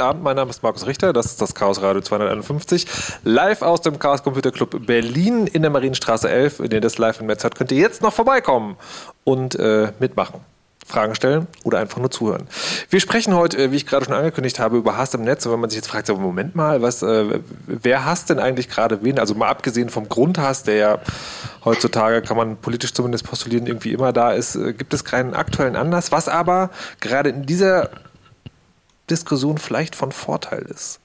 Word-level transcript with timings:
Guten 0.00 0.08
Abend, 0.08 0.24
mein 0.24 0.36
Name 0.36 0.48
ist 0.48 0.62
Markus 0.62 0.86
Richter, 0.86 1.12
das 1.12 1.26
ist 1.26 1.42
das 1.42 1.54
Chaos 1.54 1.82
Radio 1.82 2.00
251. 2.00 2.86
Live 3.22 3.60
aus 3.60 3.82
dem 3.82 3.98
Chaos 3.98 4.22
Computer 4.22 4.50
Club 4.50 4.86
Berlin 4.86 5.46
in 5.46 5.60
der 5.60 5.70
Marienstraße 5.70 6.26
11. 6.26 6.60
Wenn 6.60 6.70
ihr 6.70 6.80
das 6.80 6.96
live 6.96 7.20
im 7.20 7.26
Netz 7.26 7.44
hört, 7.44 7.54
könnt 7.54 7.70
ihr 7.70 7.76
jetzt 7.76 8.00
noch 8.00 8.14
vorbeikommen 8.14 8.78
und 9.24 9.56
äh, 9.56 9.92
mitmachen. 9.98 10.40
Fragen 10.86 11.14
stellen 11.14 11.48
oder 11.64 11.80
einfach 11.80 11.98
nur 11.98 12.10
zuhören. 12.10 12.48
Wir 12.88 12.98
sprechen 13.00 13.34
heute, 13.34 13.58
äh, 13.58 13.72
wie 13.72 13.76
ich 13.76 13.86
gerade 13.86 14.06
schon 14.06 14.14
angekündigt 14.14 14.58
habe, 14.58 14.78
über 14.78 14.96
Hass 14.96 15.12
im 15.12 15.20
Netz. 15.20 15.44
Und 15.44 15.52
wenn 15.52 15.60
man 15.60 15.68
sich 15.68 15.76
jetzt 15.76 15.88
fragt, 15.88 16.08
Moment 16.08 16.56
mal, 16.56 16.80
was, 16.80 17.02
äh, 17.02 17.38
wer 17.66 18.06
hasst 18.06 18.30
denn 18.30 18.38
eigentlich 18.38 18.70
gerade 18.70 19.04
wen? 19.04 19.18
Also 19.18 19.34
mal 19.34 19.48
abgesehen 19.48 19.90
vom 19.90 20.08
Grundhass, 20.08 20.62
der 20.62 20.76
ja 20.76 20.98
heutzutage, 21.62 22.22
kann 22.22 22.38
man 22.38 22.56
politisch 22.56 22.94
zumindest 22.94 23.24
postulieren, 23.24 23.66
irgendwie 23.66 23.92
immer 23.92 24.14
da 24.14 24.32
ist, 24.32 24.56
äh, 24.56 24.72
gibt 24.72 24.94
es 24.94 25.04
keinen 25.04 25.34
aktuellen 25.34 25.76
Anlass. 25.76 26.10
Was 26.10 26.26
aber 26.26 26.70
gerade 27.00 27.28
in 27.28 27.44
dieser 27.44 27.90
Diskussion 29.10 29.58
vielleicht 29.58 29.94
von 29.94 30.12
Vorteil 30.12 30.62
ist. 30.62 31.00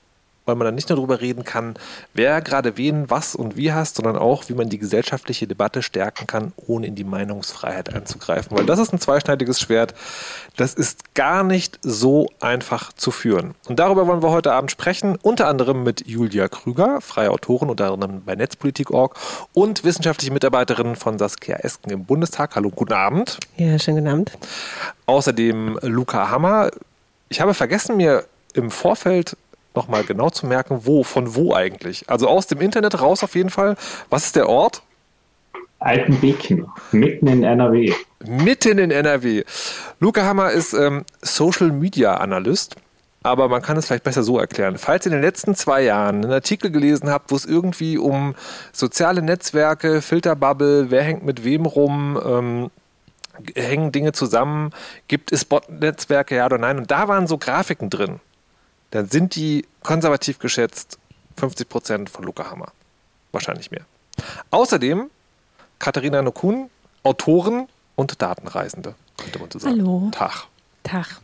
Weil 0.48 0.56
man 0.56 0.66
dann 0.66 0.76
nicht 0.76 0.90
nur 0.90 0.98
darüber 0.98 1.22
reden 1.22 1.44
kann, 1.44 1.74
wer 2.14 2.40
gerade 2.40 2.78
wen, 2.78 3.10
was 3.10 3.34
und 3.34 3.58
wie 3.58 3.74
hasst, 3.74 3.96
sondern 3.96 4.16
auch, 4.16 4.48
wie 4.48 4.54
man 4.54 4.70
die 4.70 4.78
gesellschaftliche 4.78 5.48
Debatte 5.48 5.82
stärken 5.82 6.28
kann, 6.28 6.54
ohne 6.56 6.86
in 6.86 6.94
die 6.94 7.04
Meinungsfreiheit 7.04 7.92
einzugreifen. 7.96 8.56
Weil 8.56 8.68
das 8.68 8.78
ist 8.78 8.94
ein 8.94 9.00
zweischneidiges 9.00 9.60
Schwert. 9.60 9.96
Das 10.56 10.76
ist 10.76 11.16
gar 11.16 11.44
nicht 11.44 11.80
so 11.82 12.30
einfach 12.42 12.94
zu 12.94 13.10
führen. 13.10 13.56
Und 13.68 13.80
darüber 13.80 14.06
wollen 14.06 14.22
wir 14.22 14.30
heute 14.30 14.54
Abend 14.54 14.70
sprechen, 14.70 15.18
unter 15.20 15.48
anderem 15.48 15.82
mit 15.82 16.06
Julia 16.06 16.48
Krüger, 16.48 17.02
freie 17.02 17.32
Autorin, 17.32 17.72
unter 17.72 17.92
anderem 17.92 18.22
bei 18.24 18.36
Netzpolitik.org 18.36 19.16
und 19.54 19.84
wissenschaftliche 19.84 20.32
Mitarbeiterin 20.32 20.96
von 20.96 21.18
Saskia 21.18 21.56
Esken 21.56 21.92
im 21.92 22.06
Bundestag. 22.06 22.56
Hallo, 22.56 22.70
guten 22.70 22.94
Abend. 22.94 23.40
Ja, 23.58 23.80
schönen 23.80 23.98
guten 23.98 24.10
Abend. 24.10 24.32
Außerdem 25.08 25.80
Luca 25.82 26.30
Hammer, 26.30 26.70
ich 27.30 27.42
habe 27.42 27.54
vergessen, 27.54 27.98
mir 27.98 28.26
im 28.54 28.72
Vorfeld 28.72 29.38
nochmal 29.76 30.04
genau 30.04 30.30
zu 30.30 30.46
merken, 30.46 30.82
wo, 30.84 31.04
von 31.04 31.36
wo 31.36 31.54
eigentlich. 31.54 32.10
Also 32.10 32.28
aus 32.28 32.48
dem 32.48 32.62
Internet 32.62 33.02
raus 33.02 33.24
auf 33.24 33.36
jeden 33.36 33.50
Fall. 33.50 33.76
Was 34.10 34.28
ist 34.28 34.36
der 34.36 34.48
Ort? 34.48 34.82
Altenbeken, 35.80 36.66
mitten 36.92 37.28
in 37.28 37.44
NRW. 37.44 37.94
Mitten 38.26 38.80
in 38.80 38.92
NRW. 38.92 39.44
Luca 40.00 40.24
Hammer 40.24 40.52
ist 40.52 40.74
ähm, 40.74 41.06
Social 41.22 41.72
Media 41.72 42.16
Analyst. 42.16 42.76
Aber 43.22 43.50
man 43.50 43.64
kann 43.64 43.76
es 43.76 43.88
vielleicht 43.88 44.04
besser 44.04 44.22
so 44.22 44.38
erklären. 44.38 44.78
Falls 44.78 45.06
ihr 45.06 45.12
in 45.12 45.18
den 45.18 45.24
letzten 45.24 45.56
zwei 45.56 45.82
Jahren 45.82 46.24
einen 46.24 46.32
Artikel 46.32 46.70
gelesen 46.70 47.10
habt, 47.10 47.32
wo 47.32 47.36
es 47.36 47.44
irgendwie 47.44 47.98
um 47.98 48.36
soziale 48.72 49.24
Netzwerke, 49.24 50.04
Filterbubble, 50.04 50.92
wer 50.92 51.02
hängt 51.02 51.26
mit 51.26 51.44
wem 51.44 51.66
rum, 51.66 52.20
ähm, 52.24 52.72
hängen 53.56 53.92
Dinge 53.92 54.12
zusammen, 54.12 54.72
gibt 55.08 55.32
es 55.32 55.46
Bot-Netzwerke, 55.46 56.36
ja 56.36 56.46
oder 56.46 56.58
nein? 56.58 56.78
Und 56.78 56.92
da 56.92 57.08
waren 57.08 57.28
so 57.28 57.38
Grafiken 57.38 57.90
drin. 57.90 58.20
Dann 58.92 59.10
sind 59.10 59.36
die 59.36 59.66
konservativ 59.84 60.40
geschätzt 60.40 61.00
50 61.38 61.70
Prozent 61.70 62.10
von 62.10 62.24
Luca 62.24 62.50
Hammer. 62.50 62.72
Wahrscheinlich 63.32 63.72
mehr. 63.72 63.86
Außerdem 64.52 65.10
Katharina 65.80 66.22
Nokun, 66.22 66.70
Autorin 67.04 67.68
und 67.96 68.22
Datenreisende, 68.22 68.96
könnte 69.18 69.40
man 69.40 69.52
so 69.52 69.60
sagen. 69.60 69.80
Hallo. 69.80 70.10
Tag. 70.12 70.48
Tag. 70.84 71.22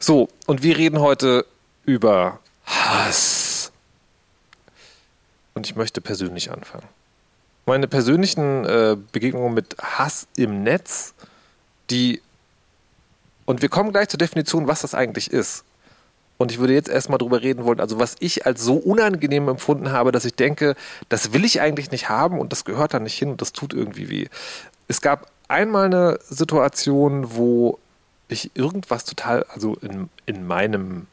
So, 0.00 0.28
und 0.46 0.62
wir 0.62 0.76
reden 0.76 1.00
heute 1.00 1.46
über 1.84 2.40
Hass. 2.64 3.72
Und 5.54 5.66
ich 5.66 5.76
möchte 5.76 6.00
persönlich 6.00 6.50
anfangen. 6.50 6.86
Meine 7.66 7.88
persönlichen 7.88 8.64
äh, 8.64 8.96
Begegnungen 9.12 9.54
mit 9.54 9.76
Hass 9.80 10.26
im 10.36 10.62
Netz 10.62 11.14
die, 11.90 12.20
und 13.46 13.62
wir 13.62 13.68
kommen 13.68 13.92
gleich 13.92 14.08
zur 14.08 14.18
Definition, 14.18 14.68
was 14.68 14.82
das 14.82 14.94
eigentlich 14.94 15.32
ist. 15.32 15.64
Und 16.36 16.52
ich 16.52 16.58
würde 16.58 16.72
jetzt 16.72 16.88
erstmal 16.88 17.18
drüber 17.18 17.42
reden 17.42 17.64
wollen, 17.64 17.80
also 17.80 17.98
was 17.98 18.14
ich 18.20 18.46
als 18.46 18.62
so 18.62 18.74
unangenehm 18.76 19.48
empfunden 19.48 19.90
habe, 19.90 20.12
dass 20.12 20.24
ich 20.24 20.34
denke, 20.34 20.76
das 21.08 21.32
will 21.32 21.44
ich 21.44 21.60
eigentlich 21.60 21.90
nicht 21.90 22.08
haben 22.08 22.38
und 22.38 22.52
das 22.52 22.64
gehört 22.64 22.94
da 22.94 23.00
nicht 23.00 23.18
hin 23.18 23.30
und 23.30 23.40
das 23.40 23.52
tut 23.52 23.74
irgendwie 23.74 24.08
weh. 24.08 24.26
Es 24.86 25.00
gab 25.00 25.30
einmal 25.48 25.86
eine 25.86 26.20
Situation, 26.28 27.34
wo 27.34 27.80
ich 28.28 28.52
irgendwas 28.54 29.04
total, 29.04 29.44
also 29.52 29.74
in, 29.76 30.08
in 30.26 30.46
meinem 30.46 31.06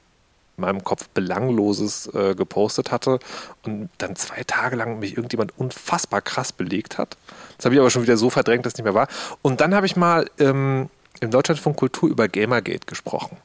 in 0.57 0.61
meinem 0.61 0.83
Kopf 0.83 1.09
Belangloses 1.09 2.07
äh, 2.13 2.33
gepostet 2.33 2.91
hatte 2.91 3.19
und 3.63 3.89
dann 3.97 4.15
zwei 4.15 4.43
Tage 4.43 4.75
lang 4.75 4.99
mich 4.99 5.17
irgendjemand 5.17 5.51
unfassbar 5.57 6.21
krass 6.21 6.53
belegt 6.53 6.97
hat. 6.97 7.17
Das 7.57 7.65
habe 7.65 7.75
ich 7.75 7.81
aber 7.81 7.89
schon 7.89 8.03
wieder 8.03 8.17
so 8.17 8.29
verdrängt, 8.29 8.65
dass 8.65 8.73
es 8.73 8.77
nicht 8.77 8.85
mehr 8.85 8.93
war. 8.93 9.07
Und 9.41 9.61
dann 9.61 9.73
habe 9.73 9.85
ich 9.85 9.95
mal 9.95 10.29
ähm, 10.39 10.89
im 11.19 11.31
Deutschlandfunk 11.31 11.77
Kultur 11.77 12.09
über 12.09 12.27
Gamergate 12.27 12.85
gesprochen. 12.85 13.37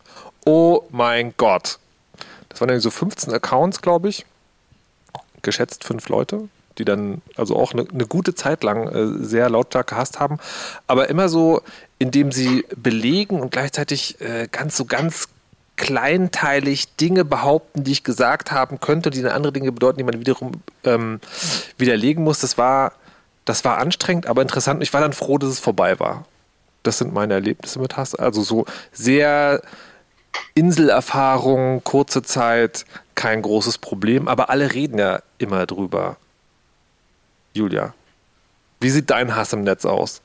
Oh 0.45 0.83
mein 0.91 1.35
Gott. 1.37 1.79
Das 2.49 2.61
waren 2.61 2.69
irgendwie 2.69 2.85
so 2.85 2.91
15 2.91 3.33
Accounts, 3.33 3.83
glaube 3.83 4.09
ich. 4.09 4.27
Geschätzt 5.43 5.85
fünf 5.85 6.09
Leute, 6.09 6.49
die 6.79 6.85
dann 6.85 7.23
also 7.37 7.57
auch 7.57 7.73
eine, 7.73 7.87
eine 7.89 8.07
gute 8.07 8.35
Zeit 8.35 8.62
lang 8.62 8.89
äh, 8.89 9.25
sehr 9.25 9.49
lautstark 9.49 9.89
gehasst 9.89 10.21
haben. 10.21 10.39
Aber 10.87 11.09
immer 11.09 11.29
so, 11.29 11.62
indem 11.99 12.33
sie 12.33 12.65
belegen 12.77 13.41
und 13.41 13.53
gleichzeitig 13.53 14.21
äh, 14.21 14.49
ganz 14.51 14.77
so 14.77 14.85
ganz 14.85 15.29
kleinteilig 15.81 16.95
Dinge 16.97 17.25
behaupten, 17.25 17.85
die 17.85 17.93
ich 17.93 18.05
gesagt 18.05 18.53
haben 18.53 18.81
könnte, 18.81 19.09
die 19.09 19.21
eine 19.21 19.33
andere 19.33 19.53
Dinge 19.53 19.73
bedeuten, 19.73 19.97
die 19.97 20.05
man 20.05 20.21
wiederum 20.21 20.53
ähm, 20.85 21.21
widerlegen 21.79 22.23
muss. 22.23 22.41
Das 22.41 22.59
war, 22.59 22.93
das 23.44 23.64
war 23.64 23.78
anstrengend, 23.78 24.26
aber 24.26 24.42
interessant. 24.42 24.82
Ich 24.82 24.92
war 24.92 25.00
dann 25.00 25.12
froh, 25.12 25.38
dass 25.38 25.50
es 25.50 25.60
vorbei 25.60 25.98
war. 25.98 26.26
Das 26.82 26.98
sind 26.98 27.12
meine 27.12 27.34
Erlebnisse 27.34 27.78
mit 27.78 27.96
Hass. 27.96 28.14
Also 28.14 28.42
so 28.42 28.64
sehr 28.92 29.62
Inselerfahrung, 30.54 31.82
kurze 31.84 32.22
Zeit, 32.22 32.84
kein 33.14 33.42
großes 33.42 33.78
Problem, 33.78 34.28
aber 34.28 34.50
alle 34.50 34.72
reden 34.72 34.98
ja 34.98 35.20
immer 35.38 35.66
drüber. 35.66 36.16
Julia, 37.52 37.94
wie 38.81 38.90
sieht 38.90 39.10
dein 39.10 39.34
Hass 39.34 39.52
im 39.52 39.64
Netz 39.64 39.84
aus? 39.84 40.22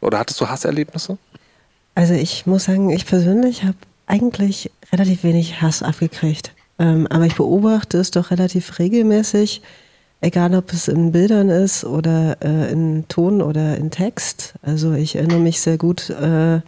Oder 0.00 0.18
hattest 0.18 0.40
du 0.40 0.48
Hasserlebnisse? 0.48 1.18
Also 1.94 2.14
ich 2.14 2.46
muss 2.46 2.64
sagen, 2.64 2.90
ich 2.90 3.06
persönlich 3.06 3.64
habe 3.64 3.76
eigentlich 4.06 4.70
relativ 4.92 5.24
wenig 5.24 5.60
Hass 5.60 5.82
abgekriegt. 5.82 6.52
Ähm, 6.78 7.06
aber 7.08 7.26
ich 7.26 7.34
beobachte 7.34 7.98
es 7.98 8.12
doch 8.12 8.30
relativ 8.30 8.78
regelmäßig, 8.78 9.62
egal 10.20 10.54
ob 10.54 10.72
es 10.72 10.88
in 10.88 11.12
Bildern 11.12 11.48
ist 11.48 11.84
oder 11.84 12.36
äh, 12.42 12.72
in 12.72 13.06
Ton 13.08 13.40
oder 13.40 13.76
in 13.76 13.90
Text. 13.90 14.54
Also 14.62 14.92
ich 14.92 15.16
erinnere 15.16 15.40
mich 15.40 15.60
sehr 15.60 15.78
gut 15.78 16.10
äh, 16.10 16.60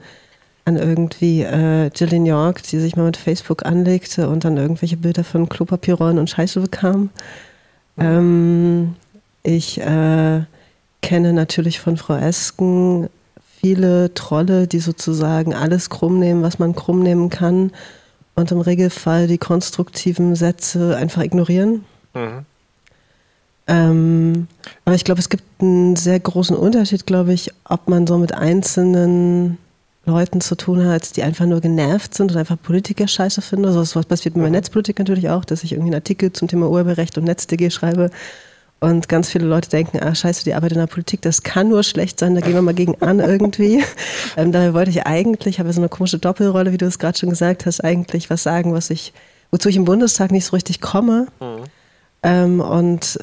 an 0.65 0.77
irgendwie 0.77 1.43
äh, 1.43 1.91
Gillian 1.91 2.27
York, 2.27 2.63
die 2.63 2.79
sich 2.79 2.97
mal 2.97 3.07
mit 3.07 3.17
Facebook 3.17 3.65
anlegte 3.65 4.29
und 4.29 4.45
dann 4.45 4.57
irgendwelche 4.57 4.97
Bilder 4.97 5.25
von 5.25 5.49
Klopapierrollen 5.49 6.19
und 6.19 6.31
Scheiße 6.31 6.61
bekam. 6.61 7.11
Ähm, 7.99 8.95
ich 9.43 9.81
äh, 9.81 10.43
kenne 11.03 11.33
natürlich 11.33 11.81
von 11.81 11.97
Frau 11.97 12.17
Esken 12.17 13.09
viele 13.61 14.15
Trolle, 14.15 14.67
die 14.67 14.79
sozusagen 14.79 15.55
alles 15.55 15.91
krumm 15.91 16.19
nehmen, 16.19 16.43
was 16.43 16.59
man 16.59 16.75
krumm 16.75 17.03
nehmen 17.03 17.31
kann 17.31 17.73
und 18.35 18.53
im 18.53 18.61
Regelfall 18.61 19.27
die 19.27 19.39
konstruktiven 19.39 20.35
Sätze 20.35 20.97
einfach 20.97 21.23
ignorieren. 21.23 21.85
Mhm. 22.15 22.47
Ähm, 23.71 24.49
aber 24.85 24.97
ich 24.97 25.05
glaube, 25.05 25.21
es 25.21 25.29
gibt 25.29 25.45
einen 25.61 25.95
sehr 25.95 26.19
großen 26.19 26.57
Unterschied, 26.57 27.07
glaube 27.07 27.33
ich, 27.33 27.53
ob 27.65 27.89
man 27.89 28.07
so 28.07 28.19
mit 28.19 28.35
einzelnen 28.35 29.59
Leuten 30.05 30.41
zu 30.41 30.57
tun 30.57 30.85
hat, 30.87 31.17
die 31.17 31.23
einfach 31.23 31.47
nur 31.47 31.61
genervt 31.61 32.15
sind 32.15 32.33
und 32.33 32.37
einfach 32.37 32.61
Politiker 32.61 33.07
scheiße 33.07 33.41
finden. 33.43 33.67
Also 33.67 33.81
was 33.81 34.07
passiert 34.07 34.35
mit 34.35 34.43
meiner 34.43 34.49
mhm. 34.49 34.57
Netzpolitik 34.57 34.99
natürlich 34.99 35.29
auch, 35.29 35.45
dass 35.45 35.63
ich 35.63 35.73
irgendwie 35.73 35.91
einen 35.91 36.01
Artikel 36.01 36.33
zum 36.33 36.49
Thema 36.49 36.69
Urheberrecht 36.69 37.17
und 37.17 37.25
NetzDG 37.25 37.71
schreibe 37.71 38.11
und 38.81 39.09
ganz 39.09 39.31
viele 39.31 39.47
Leute 39.47 39.69
denken, 39.69 40.01
ah 40.01 40.15
scheiße, 40.15 40.43
die 40.43 40.55
Arbeit 40.55 40.73
in 40.73 40.79
der 40.79 40.87
Politik, 40.87 41.23
das 41.23 41.43
kann 41.43 41.69
nur 41.69 41.85
schlecht 41.85 42.19
sein, 42.19 42.35
da 42.35 42.41
gehen 42.41 42.55
wir 42.55 42.63
mal 42.63 42.75
gegen 42.75 43.01
an 43.03 43.21
irgendwie. 43.21 43.85
ähm, 44.37 44.51
daher 44.51 44.75
wollte 44.75 44.91
ich 44.91 45.07
eigentlich, 45.07 45.61
habe 45.61 45.73
so 45.73 45.81
eine 45.81 45.89
komische 45.89 46.19
Doppelrolle, 46.19 46.73
wie 46.73 46.79
du 46.79 46.87
es 46.87 46.99
gerade 46.99 47.17
schon 47.17 47.31
gesagt 47.31 47.67
hast, 47.67 47.85
eigentlich 47.85 48.31
was 48.31 48.43
sagen, 48.43 48.73
was 48.73 48.91
ich, 48.91 49.13
wozu 49.53 49.69
ich 49.69 49.77
im 49.77 49.85
Bundestag 49.85 50.33
nicht 50.33 50.47
so 50.47 50.57
richtig 50.57 50.81
komme. 50.81 51.29
Mhm. 51.41 51.65
Ähm, 52.23 52.61
und 52.61 53.19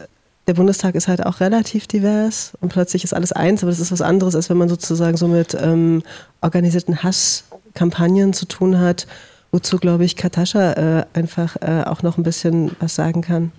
der 0.47 0.53
Bundestag 0.53 0.95
ist 0.95 1.09
halt 1.09 1.25
auch 1.25 1.41
relativ 1.41 1.87
divers 1.87 2.53
und 2.61 2.69
plötzlich 2.69 3.03
ist 3.03 3.13
alles 3.13 3.33
eins, 3.33 3.63
aber 3.63 3.71
das 3.71 3.81
ist 3.81 3.91
was 3.91 4.01
anderes, 4.01 4.33
als 4.35 4.49
wenn 4.49 4.57
man 4.57 4.69
sozusagen 4.69 5.17
so 5.17 5.27
mit 5.27 5.55
ähm, 5.59 6.03
organisierten 6.41 7.03
Hasskampagnen 7.03 8.31
zu 8.31 8.45
tun 8.45 8.79
hat, 8.79 9.07
wozu, 9.51 9.77
glaube 9.77 10.05
ich, 10.05 10.15
Katascha 10.15 10.73
äh, 10.73 11.05
einfach 11.13 11.57
äh, 11.61 11.83
auch 11.85 12.01
noch 12.01 12.17
ein 12.17 12.23
bisschen 12.23 12.71
was 12.79 12.95
sagen 12.95 13.21
kann. 13.21 13.51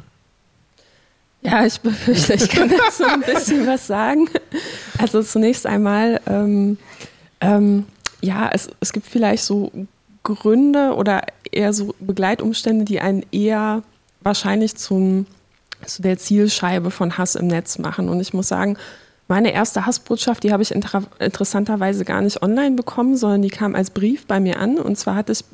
Ja, 1.43 1.64
ich 1.64 1.81
befürchte, 1.81 2.35
ich 2.35 2.49
kann 2.49 2.70
dazu 2.70 3.05
ein 3.05 3.20
bisschen 3.20 3.67
was 3.67 3.87
sagen. 3.87 4.29
Also 4.96 5.23
zunächst 5.23 5.67
einmal, 5.67 6.20
ähm, 6.26 6.79
ähm, 7.40 7.87
ja, 8.20 8.50
es, 8.52 8.69
es 8.81 8.93
gibt 8.93 9.06
vielleicht 9.06 9.44
so 9.44 9.70
Gründe 10.25 10.94
oder 10.94 11.23
eher 11.52 11.73
so 11.73 11.94
Begleitumstände, 12.00 12.85
die 12.85 13.00
einen 13.00 13.25
eher 13.31 13.82
wahrscheinlich 14.23 14.75
zum, 14.76 15.26
zu 15.86 16.02
der 16.02 16.19
Zielscheibe 16.19 16.90
von 16.90 17.19
Hass 17.19 17.34
im 17.34 17.46
Netz 17.46 17.78
machen. 17.78 18.08
Und 18.08 18.20
ich 18.20 18.34
muss 18.34 18.48
sagen, 18.48 18.76
meine 19.28 19.52
erste 19.52 19.86
Hassbotschaft, 19.86 20.42
die 20.42 20.52
habe 20.52 20.62
ich 20.62 20.72
inter 20.72 21.02
interessanterweise 21.19 22.04
gar 22.04 22.22
nicht 22.22 22.42
online 22.42 22.76
bekommen, 22.76 23.16
sondern 23.16 23.42
die 23.42 23.50
kam 23.50 23.75
als 23.75 23.90
Brief 23.90 24.26
bei 24.26 24.40
mir 24.40 24.58
an. 24.58 24.78
Und 24.78 24.96
zwar 24.96 25.14
hatte 25.14 25.32
ich 25.32 25.44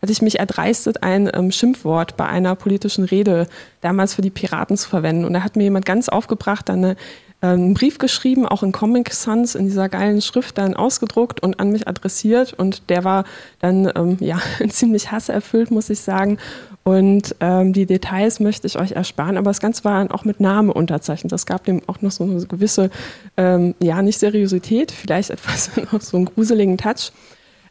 hatte 0.00 0.12
ich 0.12 0.22
mich 0.22 0.38
erdreistet, 0.38 1.02
ein 1.02 1.28
ähm, 1.34 1.50
Schimpfwort 1.50 2.16
bei 2.16 2.26
einer 2.26 2.54
politischen 2.54 3.04
Rede 3.04 3.48
damals 3.80 4.14
für 4.14 4.22
die 4.22 4.30
Piraten 4.30 4.76
zu 4.76 4.88
verwenden. 4.88 5.24
Und 5.24 5.32
da 5.32 5.42
hat 5.42 5.56
mir 5.56 5.64
jemand 5.64 5.86
ganz 5.86 6.08
aufgebracht, 6.08 6.68
dann 6.68 6.84
eine, 6.84 6.96
einen 7.40 7.74
Brief 7.74 7.98
geschrieben, 7.98 8.46
auch 8.46 8.62
in 8.62 8.72
Comic 8.72 9.12
Sans, 9.12 9.54
in 9.54 9.66
dieser 9.66 9.88
geilen 9.88 10.20
Schrift 10.20 10.58
dann 10.58 10.74
ausgedruckt 10.74 11.40
und 11.40 11.60
an 11.60 11.70
mich 11.70 11.86
adressiert. 11.86 12.52
Und 12.52 12.88
der 12.88 13.04
war 13.04 13.24
dann 13.60 13.90
ähm, 13.94 14.16
ja 14.20 14.40
ziemlich 14.68 15.12
hasserfüllt, 15.12 15.70
muss 15.70 15.90
ich 15.90 16.00
sagen. 16.00 16.38
Und 16.82 17.36
ähm, 17.40 17.72
die 17.72 17.86
Details 17.86 18.40
möchte 18.40 18.66
ich 18.66 18.78
euch 18.78 18.92
ersparen, 18.92 19.36
aber 19.36 19.50
das 19.50 19.60
Ganze 19.60 19.84
war 19.84 19.98
dann 19.98 20.10
auch 20.10 20.24
mit 20.24 20.40
Name 20.40 20.72
unterzeichnet. 20.72 21.32
Das 21.32 21.46
gab 21.46 21.64
dem 21.64 21.82
auch 21.86 22.00
noch 22.00 22.10
so 22.10 22.24
eine 22.24 22.44
gewisse, 22.46 22.90
ähm, 23.36 23.74
ja, 23.78 24.00
nicht 24.02 24.18
Seriosität, 24.18 24.90
vielleicht 24.90 25.30
etwas 25.38 25.70
noch 25.92 26.00
so 26.00 26.16
einen 26.16 26.26
gruseligen 26.26 26.78
Touch. 26.78 27.12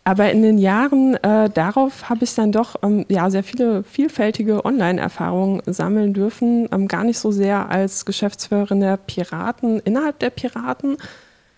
Aber 0.08 0.32
in 0.32 0.42
den 0.42 0.58
Jahren 0.58 1.16
äh, 1.16 1.50
darauf 1.50 2.10
habe 2.10 2.24
ich 2.24 2.34
dann 2.34 2.54
doch 2.54 2.78
ähm, 2.82 3.04
ja, 3.10 3.30
sehr 3.30 3.44
viele 3.44 3.84
vielfältige 3.84 4.64
Online-Erfahrungen 4.64 5.62
sammeln 5.66 6.14
dürfen. 6.14 6.70
Ähm, 6.72 6.88
gar 6.88 7.04
nicht 7.04 7.20
so 7.20 7.34
sehr 7.34 7.70
als 7.70 8.06
Geschäftsführerin 8.06 8.80
der 8.80 8.96
Piraten 8.96 9.82
innerhalb 9.82 10.18
der 10.20 10.30
Piraten, 10.30 10.96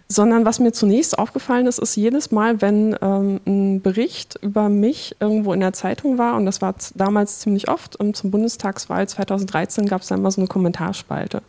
sondern 0.08 0.46
was 0.46 0.60
mir 0.60 0.72
zunächst 0.72 1.20
aufgefallen 1.20 1.68
ist, 1.68 1.78
ist 1.78 1.96
jedes 1.96 2.32
Mal, 2.32 2.60
wenn 2.60 2.96
ähm, 3.04 3.40
ein 3.46 3.82
Bericht 3.84 4.40
über 4.42 4.68
mich 4.68 5.16
irgendwo 5.20 5.54
in 5.54 5.60
der 5.60 5.74
Zeitung 5.74 6.18
war, 6.18 6.36
und 6.36 6.48
das 6.48 6.60
war 6.60 6.74
damals 6.96 7.42
ziemlich 7.42 7.70
oft, 7.70 7.98
ähm, 8.00 8.16
zum 8.16 8.32
Bundestagswahl 8.32 9.08
2013 9.08 9.86
gab 9.86 10.02
es 10.02 10.08
dann 10.08 10.24
mal 10.24 10.32
so 10.32 10.42
eine 10.42 10.48
Kommentarspalte. 10.48 11.44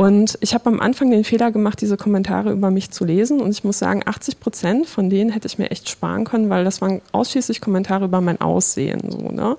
Und 0.00 0.38
ich 0.42 0.54
habe 0.54 0.66
am 0.66 0.78
Anfang 0.78 1.10
den 1.10 1.24
Fehler 1.24 1.50
gemacht, 1.50 1.80
diese 1.80 1.96
Kommentare 1.96 2.52
über 2.52 2.70
mich 2.70 2.92
zu 2.92 3.04
lesen. 3.04 3.40
Und 3.40 3.50
ich 3.50 3.64
muss 3.64 3.80
sagen, 3.80 4.02
80 4.06 4.38
Prozent 4.38 4.86
von 4.86 5.10
denen 5.10 5.30
hätte 5.30 5.48
ich 5.48 5.58
mir 5.58 5.72
echt 5.72 5.88
sparen 5.88 6.24
können, 6.24 6.48
weil 6.50 6.62
das 6.62 6.80
waren 6.80 7.00
ausschließlich 7.10 7.60
Kommentare 7.60 8.04
über 8.04 8.20
mein 8.20 8.40
Aussehen. 8.40 9.00
So, 9.10 9.18
ne? 9.32 9.56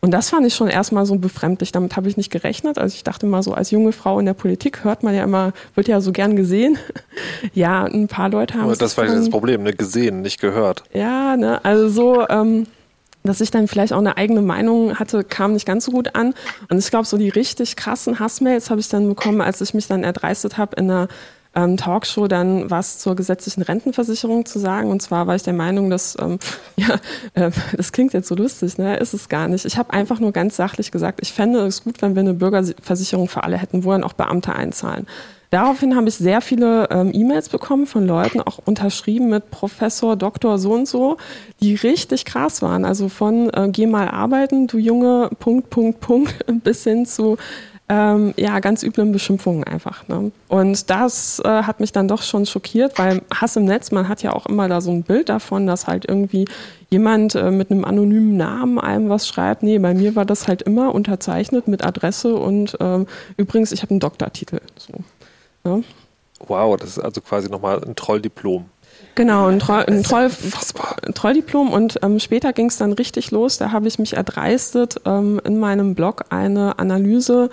Und 0.00 0.10
das 0.10 0.28
fand 0.28 0.46
ich 0.46 0.54
schon 0.54 0.68
erstmal 0.68 1.06
so 1.06 1.16
befremdlich. 1.16 1.72
Damit 1.72 1.96
habe 1.96 2.06
ich 2.06 2.18
nicht 2.18 2.30
gerechnet. 2.30 2.76
Also 2.76 2.96
ich 2.96 3.02
dachte 3.02 3.24
mal 3.24 3.42
so, 3.42 3.54
als 3.54 3.70
junge 3.70 3.92
Frau 3.92 4.18
in 4.18 4.26
der 4.26 4.34
Politik 4.34 4.84
hört 4.84 5.02
man 5.02 5.14
ja 5.14 5.24
immer, 5.24 5.54
wird 5.74 5.88
ja 5.88 6.02
so 6.02 6.12
gern 6.12 6.36
gesehen. 6.36 6.76
ja, 7.54 7.84
ein 7.84 8.08
paar 8.08 8.28
Leute 8.28 8.54
haben. 8.54 8.64
Aber 8.64 8.76
das 8.76 8.98
war 8.98 9.06
das 9.06 9.30
Problem, 9.30 9.62
ne? 9.62 9.72
Gesehen, 9.72 10.20
nicht 10.20 10.38
gehört. 10.38 10.84
Ja, 10.92 11.34
ne? 11.38 11.64
Also 11.64 11.88
so, 11.88 12.28
ähm, 12.28 12.66
dass 13.28 13.40
ich 13.40 13.50
dann 13.50 13.68
vielleicht 13.68 13.92
auch 13.92 13.98
eine 13.98 14.16
eigene 14.16 14.42
Meinung 14.42 14.98
hatte, 14.98 15.22
kam 15.22 15.52
nicht 15.52 15.66
ganz 15.66 15.84
so 15.84 15.92
gut 15.92 16.14
an. 16.14 16.34
Und 16.68 16.78
ich 16.78 16.90
glaube, 16.90 17.06
so 17.06 17.16
die 17.16 17.28
richtig 17.28 17.76
krassen 17.76 18.18
Hassmails 18.18 18.70
habe 18.70 18.80
ich 18.80 18.88
dann 18.88 19.08
bekommen, 19.08 19.40
als 19.40 19.60
ich 19.60 19.74
mich 19.74 19.86
dann 19.86 20.02
erdreistet 20.02 20.58
habe, 20.58 20.76
in 20.76 20.90
einer 20.90 21.08
ähm, 21.54 21.76
Talkshow 21.76 22.28
dann 22.28 22.70
was 22.70 22.98
zur 22.98 23.16
gesetzlichen 23.16 23.62
Rentenversicherung 23.62 24.46
zu 24.46 24.58
sagen. 24.58 24.90
Und 24.90 25.02
zwar 25.02 25.26
war 25.26 25.34
ich 25.34 25.42
der 25.42 25.52
Meinung, 25.52 25.90
dass, 25.90 26.16
ähm, 26.20 26.38
ja, 26.76 26.96
äh, 27.34 27.50
das 27.76 27.92
klingt 27.92 28.12
jetzt 28.12 28.28
so 28.28 28.34
lustig, 28.34 28.78
ne? 28.78 28.96
ist 28.96 29.14
es 29.14 29.28
gar 29.28 29.48
nicht. 29.48 29.64
Ich 29.64 29.76
habe 29.76 29.92
einfach 29.92 30.20
nur 30.20 30.32
ganz 30.32 30.56
sachlich 30.56 30.90
gesagt, 30.90 31.20
ich 31.22 31.32
fände 31.32 31.60
es 31.60 31.84
gut, 31.84 32.00
wenn 32.02 32.14
wir 32.14 32.20
eine 32.20 32.34
Bürgerversicherung 32.34 33.28
für 33.28 33.44
alle 33.44 33.58
hätten, 33.58 33.84
wo 33.84 33.92
dann 33.92 34.04
auch 34.04 34.12
Beamte 34.12 34.54
einzahlen. 34.54 35.06
Daraufhin 35.50 35.96
habe 35.96 36.08
ich 36.08 36.14
sehr 36.16 36.40
viele 36.40 36.88
ähm, 36.90 37.10
E-Mails 37.14 37.48
bekommen 37.48 37.86
von 37.86 38.06
Leuten, 38.06 38.40
auch 38.40 38.58
unterschrieben 38.64 39.30
mit 39.30 39.50
Professor, 39.50 40.14
Doktor, 40.16 40.58
so 40.58 40.72
und 40.72 40.86
so, 40.86 41.16
die 41.60 41.74
richtig 41.74 42.24
krass 42.26 42.60
waren. 42.60 42.84
Also 42.84 43.08
von 43.08 43.48
äh, 43.50 43.68
geh 43.70 43.86
mal 43.86 44.08
arbeiten, 44.08 44.66
du 44.66 44.78
Junge, 44.78 45.30
Punkt, 45.38 45.70
Punkt, 45.70 46.00
Punkt, 46.00 46.34
bis 46.64 46.84
hin 46.84 47.06
zu 47.06 47.38
ähm, 47.90 48.34
ja, 48.36 48.60
ganz 48.60 48.82
üblen 48.82 49.12
Beschimpfungen 49.12 49.64
einfach. 49.64 50.06
Ne? 50.08 50.30
Und 50.48 50.90
das 50.90 51.40
äh, 51.44 51.48
hat 51.48 51.80
mich 51.80 51.92
dann 51.92 52.06
doch 52.06 52.22
schon 52.22 52.44
schockiert, 52.44 52.98
weil 52.98 53.22
Hass 53.34 53.56
im 53.56 53.64
Netz, 53.64 53.90
man 53.90 54.08
hat 54.08 54.22
ja 54.22 54.34
auch 54.34 54.44
immer 54.46 54.68
da 54.68 54.82
so 54.82 54.90
ein 54.90 55.02
Bild 55.02 55.30
davon, 55.30 55.66
dass 55.66 55.86
halt 55.86 56.04
irgendwie 56.06 56.44
jemand 56.90 57.34
äh, 57.34 57.50
mit 57.50 57.70
einem 57.70 57.86
anonymen 57.86 58.36
Namen 58.36 58.78
einem 58.78 59.08
was 59.08 59.26
schreibt. 59.26 59.62
Nee, 59.62 59.78
bei 59.78 59.94
mir 59.94 60.16
war 60.16 60.26
das 60.26 60.48
halt 60.48 60.62
immer 60.62 60.94
unterzeichnet 60.94 61.66
mit 61.66 61.84
Adresse 61.84 62.34
und 62.34 62.76
ähm, 62.80 63.06
übrigens, 63.38 63.72
ich 63.72 63.80
habe 63.80 63.92
einen 63.92 64.00
Doktortitel. 64.00 64.60
So, 64.76 64.92
ne? 65.68 65.84
Wow, 66.46 66.76
das 66.76 66.90
ist 66.90 66.98
also 66.98 67.20
quasi 67.20 67.48
nochmal 67.50 67.82
ein 67.84 67.96
Trolldiplom. 67.96 68.66
Genau, 69.14 69.46
ein, 69.46 69.58
Troll, 69.58 69.84
ein, 69.86 70.02
Troll, 70.02 70.30
ein 71.04 71.14
Trolldiplom 71.14 71.72
und 71.72 71.98
ähm, 72.02 72.20
später 72.20 72.52
ging 72.52 72.66
es 72.66 72.76
dann 72.76 72.92
richtig 72.92 73.30
los. 73.32 73.58
Da 73.58 73.72
habe 73.72 73.88
ich 73.88 73.98
mich 73.98 74.16
erdreistet, 74.16 75.00
ähm, 75.04 75.40
in 75.44 75.58
meinem 75.58 75.94
Blog 75.94 76.26
eine 76.30 76.78
Analyse 76.78 77.50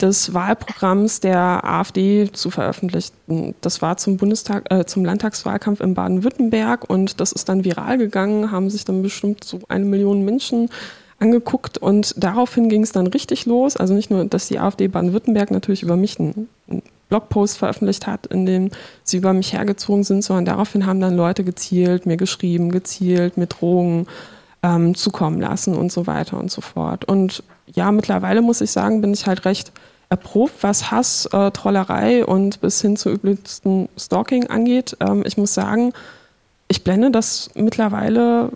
des 0.00 0.32
Wahlprogramms 0.34 1.20
der 1.20 1.64
AfD 1.64 2.30
zu 2.32 2.50
veröffentlichen. 2.50 3.54
Das 3.60 3.82
war 3.82 3.96
zum 3.96 4.16
Bundestag, 4.16 4.70
äh, 4.72 4.86
zum 4.86 5.04
Landtagswahlkampf 5.04 5.80
in 5.80 5.94
Baden-Württemberg 5.94 6.88
und 6.88 7.20
das 7.20 7.32
ist 7.32 7.48
dann 7.48 7.64
viral 7.64 7.98
gegangen, 7.98 8.50
haben 8.50 8.70
sich 8.70 8.84
dann 8.84 9.02
bestimmt 9.02 9.44
so 9.44 9.60
eine 9.68 9.84
Million 9.84 10.24
Menschen 10.24 10.70
angeguckt 11.18 11.78
und 11.78 12.14
daraufhin 12.16 12.68
ging 12.68 12.82
es 12.82 12.92
dann 12.92 13.08
richtig 13.08 13.46
los. 13.46 13.76
Also 13.76 13.94
nicht 13.94 14.10
nur, 14.10 14.24
dass 14.24 14.46
die 14.46 14.60
AfD 14.60 14.86
Baden-Württemberg 14.86 15.50
natürlich 15.50 15.82
über 15.82 15.96
mich 15.96 16.20
einen, 16.20 16.48
einen 16.68 16.82
Blogpost 17.08 17.58
veröffentlicht 17.58 18.06
hat, 18.06 18.26
in 18.26 18.46
dem 18.46 18.70
sie 19.02 19.18
über 19.18 19.32
mich 19.32 19.52
hergezogen 19.52 20.04
sind, 20.04 20.22
sondern 20.22 20.44
daraufhin 20.44 20.86
haben 20.86 21.00
dann 21.00 21.16
Leute 21.16 21.44
gezielt, 21.44 22.06
mir 22.06 22.16
geschrieben, 22.16 22.70
gezielt, 22.70 23.36
mir 23.36 23.46
Drohungen 23.46 24.06
ähm, 24.62 24.94
zukommen 24.94 25.40
lassen 25.40 25.74
und 25.74 25.92
so 25.92 26.06
weiter 26.06 26.38
und 26.38 26.50
so 26.50 26.60
fort. 26.60 27.04
Und 27.04 27.42
ja, 27.66 27.92
mittlerweile 27.92 28.42
muss 28.42 28.60
ich 28.60 28.70
sagen, 28.70 29.00
bin 29.00 29.12
ich 29.12 29.26
halt 29.26 29.44
recht 29.44 29.72
erprobt, 30.10 30.62
was 30.62 30.90
Hass, 30.90 31.26
äh, 31.32 31.50
Trollerei 31.50 32.24
und 32.24 32.60
bis 32.60 32.80
hin 32.80 32.96
zu 32.96 33.10
übelsten 33.10 33.88
Stalking 33.98 34.46
angeht. 34.48 34.96
Ähm, 35.00 35.22
ich 35.26 35.36
muss 35.36 35.54
sagen, 35.54 35.92
ich 36.68 36.84
blende 36.84 37.10
das 37.10 37.50
mittlerweile 37.54 38.50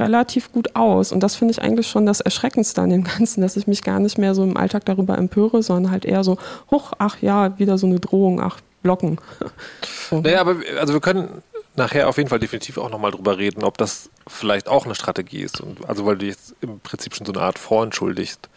relativ 0.00 0.50
gut 0.52 0.74
aus. 0.74 1.12
Und 1.12 1.22
das 1.22 1.36
finde 1.36 1.52
ich 1.52 1.62
eigentlich 1.62 1.86
schon 1.86 2.06
das 2.06 2.20
Erschreckendste 2.20 2.80
an 2.82 2.90
dem 2.90 3.04
Ganzen, 3.04 3.42
dass 3.42 3.56
ich 3.56 3.66
mich 3.66 3.82
gar 3.82 4.00
nicht 4.00 4.18
mehr 4.18 4.34
so 4.34 4.42
im 4.42 4.56
Alltag 4.56 4.84
darüber 4.86 5.16
empöre, 5.16 5.62
sondern 5.62 5.92
halt 5.92 6.04
eher 6.04 6.24
so, 6.24 6.38
hoch, 6.70 6.92
ach 6.98 7.18
ja, 7.20 7.58
wieder 7.58 7.78
so 7.78 7.86
eine 7.86 8.00
Drohung, 8.00 8.40
ach, 8.40 8.60
blocken. 8.82 9.18
so. 10.10 10.20
Naja, 10.20 10.40
aber 10.40 10.56
also 10.78 10.94
wir 10.94 11.00
können 11.00 11.42
nachher 11.76 12.08
auf 12.08 12.16
jeden 12.16 12.28
Fall 12.28 12.40
definitiv 12.40 12.78
auch 12.78 12.90
nochmal 12.90 13.12
drüber 13.12 13.38
reden, 13.38 13.62
ob 13.62 13.78
das 13.78 14.10
vielleicht 14.26 14.68
auch 14.68 14.84
eine 14.84 14.94
Strategie 14.94 15.42
ist. 15.42 15.60
Und 15.60 15.88
also 15.88 16.06
weil 16.06 16.18
du 16.18 16.26
jetzt 16.26 16.54
im 16.60 16.80
Prinzip 16.80 17.14
schon 17.14 17.26
so 17.26 17.32
eine 17.32 17.42
Art 17.42 17.58
vorentschuldigst, 17.58 18.48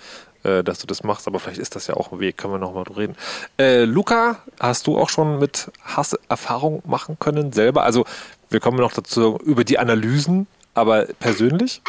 äh, 0.44 0.64
dass 0.64 0.80
du 0.80 0.88
das 0.88 1.04
machst, 1.04 1.28
aber 1.28 1.40
vielleicht 1.40 1.60
ist 1.60 1.76
das 1.76 1.88
ja 1.88 1.96
auch 1.96 2.12
ein 2.12 2.20
Weg, 2.20 2.38
können 2.38 2.54
wir 2.54 2.60
nochmal 2.60 2.84
drüber 2.84 3.02
reden. 3.02 3.16
Äh, 3.58 3.84
Luca, 3.86 4.38
hast 4.60 4.88
du 4.88 4.98
auch 4.98 5.10
schon 5.10 5.40
mit 5.40 5.72
Hass 5.84 6.18
Erfahrung 6.28 6.82
machen 6.86 7.18
können 7.20 7.54
selber? 7.54 7.84
Also 7.84 8.06
wir 8.50 8.60
kommen 8.60 8.78
noch 8.78 8.94
dazu 8.94 9.38
über 9.44 9.64
die 9.64 9.80
Analysen, 9.80 10.48
aber 10.74 11.06
persönlich? 11.20 11.82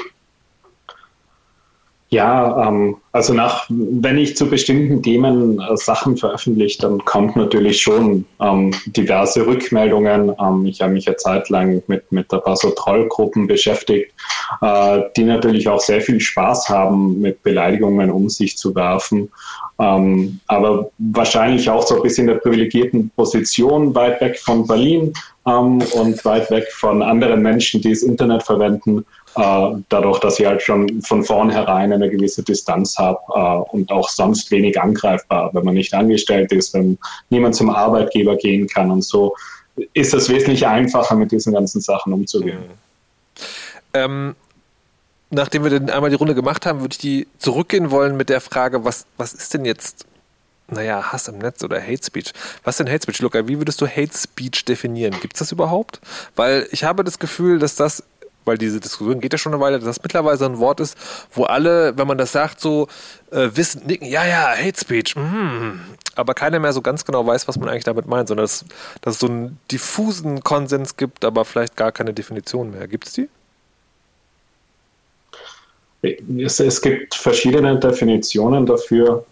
Ja, 2.15 2.69
ähm, 2.69 2.99
also 3.11 3.35
nach, 3.35 3.67
wenn 3.69 4.19
ich 4.19 4.37
zu 4.37 4.49
bestimmten 4.49 5.03
Themen 5.03 5.61
äh, 5.61 5.77
Sachen 5.77 6.17
veröffentliche, 6.17 6.83
dann 6.83 7.05
kommt 7.05 7.35
natürlich 7.35 7.81
schon 7.81 8.25
ähm, 8.41 8.71
diverse 8.87 9.45
Rückmeldungen. 9.45 10.33
Ähm, 10.41 10.65
ich 10.65 10.81
habe 10.81 10.93
mich 10.93 11.07
ja 11.07 11.17
zeitlang 11.17 11.83
mit, 11.89 12.13
mit 12.13 12.33
ein 12.33 12.41
paar 12.41 12.55
so 12.55 12.71
Trollgruppen 12.71 13.49
beschäftigt, 13.49 14.15
äh, 14.61 15.01
die 15.17 15.25
natürlich 15.25 15.69
auch 15.69 15.81
sehr 15.81 16.01
viel 16.01 16.21
Spaß 16.21 16.69
haben, 16.69 17.21
mit 17.21 17.43
Beleidigungen 17.43 18.13
um 18.13 18.29
sich 18.29 18.57
zu 18.57 18.73
werfen. 18.77 19.29
Ähm, 19.81 20.39
aber 20.47 20.93
wahrscheinlich 20.99 21.69
auch 21.69 21.85
so 21.85 21.97
ein 21.97 22.03
bisschen 22.03 22.29
der 22.29 22.37
privilegierten 22.37 23.11
Position, 23.17 23.93
weit 23.97 24.21
weg 24.21 24.39
von 24.39 24.69
Berlin 24.69 25.13
ähm, 25.49 25.83
und 25.95 26.25
weit 26.25 26.49
weg 26.53 26.69
von 26.71 27.03
anderen 27.03 27.43
Menschen, 27.43 27.81
die 27.81 27.91
das 27.91 28.05
Internet 28.05 28.45
verwenden 28.45 29.05
dadurch, 29.35 30.21
dass 30.21 30.39
ich 30.39 30.47
halt 30.47 30.63
schon 30.63 31.03
von 31.03 31.25
vornherein 31.25 31.93
eine 31.93 32.09
gewisse 32.09 32.43
Distanz 32.43 32.97
habe 32.99 33.19
äh, 33.35 33.75
und 33.75 33.91
auch 33.91 34.09
sonst 34.09 34.51
wenig 34.51 34.81
angreifbar, 34.81 35.51
wenn 35.53 35.65
man 35.65 35.75
nicht 35.75 35.93
angestellt 35.93 36.53
ist, 36.53 36.73
wenn 36.75 36.99
niemand 37.31 37.57
zum 37.57 37.71
Arbeitgeber 37.71 38.37
gehen 38.37 38.69
kann 38.69 38.91
und 38.91 39.03
so, 39.03 39.35
ist 39.93 40.15
es 40.15 40.29
wesentlich 40.29 40.67
einfacher, 40.67 41.17
mit 41.17 41.33
diesen 41.33 41.53
ganzen 41.53 41.81
Sachen 41.81 42.13
umzugehen. 42.13 42.59
Ähm, 43.93 44.37
nachdem 45.31 45.65
wir 45.65 45.71
dann 45.71 45.91
einmal 45.91 46.11
die 46.11 46.17
Runde 46.17 46.35
gemacht 46.35 46.65
haben, 46.65 46.81
würde 46.81 46.93
ich 46.93 46.99
die 46.99 47.27
zurückgehen 47.39 47.91
wollen 47.91 48.17
mit 48.17 48.29
der 48.29 48.41
Frage, 48.41 48.85
was, 48.85 49.07
was 49.17 49.33
ist 49.33 49.53
denn 49.55 49.65
jetzt 49.65 50.07
naja, 50.69 51.13
Hass 51.13 51.29
im 51.29 51.39
Netz 51.39 51.63
oder 51.63 51.81
Hate 51.81 52.05
Speech. 52.05 52.33
Was 52.63 52.79
denn 52.79 52.89
Hate 52.89 53.03
Speech, 53.03 53.21
Luca? 53.21 53.47
Wie 53.47 53.59
würdest 53.59 53.81
du 53.81 53.87
Hate 53.87 54.17
Speech 54.17 54.65
definieren? 54.65 55.15
Gibt 55.21 55.35
es 55.35 55.41
das 55.41 55.53
überhaupt? 55.53 56.01
Weil 56.37 56.67
ich 56.71 56.85
habe 56.85 57.05
das 57.05 57.19
Gefühl, 57.19 57.59
dass 57.59 57.77
das 57.77 58.03
weil 58.45 58.59
diese 58.59 58.81
Diskussion 58.81 59.21
geht 59.21 59.33
ja 59.33 59.39
schon 59.39 59.53
eine 59.53 59.63
Weile, 59.63 59.79
dass 59.79 59.87
das 59.87 60.03
mittlerweile 60.03 60.45
ein 60.45 60.59
Wort 60.59 60.81
ist, 60.81 60.97
wo 61.33 61.45
alle, 61.45 61.97
wenn 61.97 62.07
man 62.07 62.19
das 62.19 62.33
sagt, 62.33 62.61
so 62.61 62.89
äh, 63.31 63.49
wissen, 63.55 63.87
nicken, 63.87 64.07
ja, 64.07 64.27
ja, 64.27 64.55
Hate 64.57 64.79
Speech, 64.79 65.17
mm, 65.17 65.81
aber 66.17 66.35
keiner 66.35 66.59
mehr 66.59 66.73
so 66.73 66.83
ganz 66.83 67.05
genau 67.05 67.27
weiß, 67.27 67.49
was 67.49 67.59
man 67.59 67.69
eigentlich 67.69 67.85
damit 67.85 68.07
meint, 68.07 68.29
sondern 68.29 68.45
dass, 68.45 68.65
dass 69.01 69.15
es 69.15 69.21
so 69.21 69.27
einen 69.27 69.59
diffusen 69.71 70.43
Konsens 70.43 70.97
gibt, 70.97 71.25
aber 71.25 71.45
vielleicht 71.45 71.77
gar 71.77 71.93
keine 71.93 72.13
Definition 72.13 72.71
mehr. 72.71 72.87
Gibt 72.89 73.07
es 73.07 73.13
die? 73.15 73.29
Es, 76.39 76.61
es 76.61 76.81
gibt 76.83 77.15
verschiedene 77.15 77.79
Definitionen 77.79 78.67
dafür. 78.67 79.25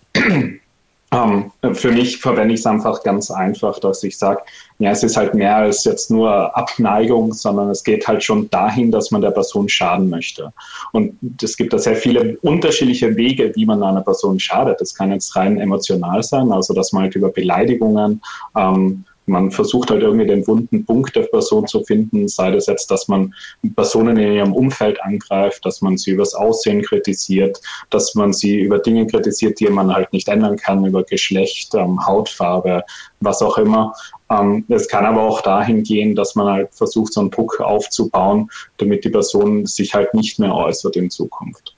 Um, 1.12 1.52
ähm, 1.62 1.74
für 1.74 1.92
mich 1.92 2.16
verwende 2.16 2.54
ich 2.54 2.60
es 2.60 2.66
einfach 2.66 3.02
ganz 3.02 3.30
einfach, 3.30 3.78
dass 3.78 4.02
ich 4.02 4.16
sage, 4.16 4.40
ja, 4.78 4.92
es 4.92 5.02
ist 5.02 5.18
halt 5.18 5.34
mehr 5.34 5.56
als 5.56 5.84
jetzt 5.84 6.10
nur 6.10 6.56
Abneigung, 6.56 7.34
sondern 7.34 7.68
es 7.68 7.84
geht 7.84 8.08
halt 8.08 8.24
schon 8.24 8.48
dahin, 8.48 8.90
dass 8.90 9.10
man 9.10 9.20
der 9.20 9.30
Person 9.30 9.68
schaden 9.68 10.08
möchte. 10.08 10.54
Und 10.92 11.18
es 11.42 11.58
gibt 11.58 11.74
da 11.74 11.78
sehr 11.78 11.96
viele 11.96 12.38
unterschiedliche 12.38 13.14
Wege, 13.14 13.52
wie 13.54 13.66
man 13.66 13.82
einer 13.82 14.00
Person 14.00 14.40
schadet. 14.40 14.80
Das 14.80 14.94
kann 14.94 15.12
jetzt 15.12 15.36
rein 15.36 15.60
emotional 15.60 16.22
sein, 16.22 16.50
also 16.50 16.72
dass 16.72 16.92
man 16.92 17.02
halt 17.02 17.14
über 17.14 17.28
Beleidigungen 17.28 18.22
ähm, 18.56 19.04
man 19.32 19.50
versucht 19.50 19.90
halt 19.90 20.02
irgendwie 20.02 20.26
den 20.26 20.46
wunden 20.46 20.84
Punkt 20.84 21.16
der 21.16 21.22
Person 21.22 21.66
zu 21.66 21.82
finden, 21.82 22.28
sei 22.28 22.50
das 22.50 22.66
jetzt, 22.66 22.90
dass 22.90 23.08
man 23.08 23.34
Personen 23.74 24.16
in 24.18 24.32
ihrem 24.34 24.52
Umfeld 24.52 25.02
angreift, 25.02 25.64
dass 25.64 25.80
man 25.80 25.96
sie 25.96 26.10
übers 26.12 26.34
Aussehen 26.34 26.82
kritisiert, 26.82 27.60
dass 27.90 28.14
man 28.14 28.32
sie 28.34 28.60
über 28.60 28.78
Dinge 28.78 29.06
kritisiert, 29.06 29.58
die 29.58 29.68
man 29.68 29.92
halt 29.92 30.12
nicht 30.12 30.28
ändern 30.28 30.56
kann, 30.56 30.84
über 30.84 31.02
Geschlecht, 31.02 31.74
ähm, 31.74 32.06
Hautfarbe, 32.06 32.84
was 33.20 33.40
auch 33.40 33.56
immer. 33.56 33.94
Ähm, 34.30 34.64
es 34.68 34.86
kann 34.86 35.06
aber 35.06 35.22
auch 35.22 35.40
dahin 35.40 35.82
gehen, 35.82 36.14
dass 36.14 36.34
man 36.34 36.46
halt 36.46 36.74
versucht, 36.74 37.14
so 37.14 37.20
einen 37.20 37.30
Druck 37.30 37.58
aufzubauen, 37.60 38.50
damit 38.76 39.04
die 39.04 39.10
Person 39.10 39.64
sich 39.66 39.94
halt 39.94 40.12
nicht 40.12 40.38
mehr 40.38 40.54
äußert 40.54 40.96
in 40.96 41.10
Zukunft. 41.10 41.74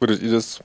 Würdet 0.00 0.22
ihr 0.22 0.32
das 0.32 0.60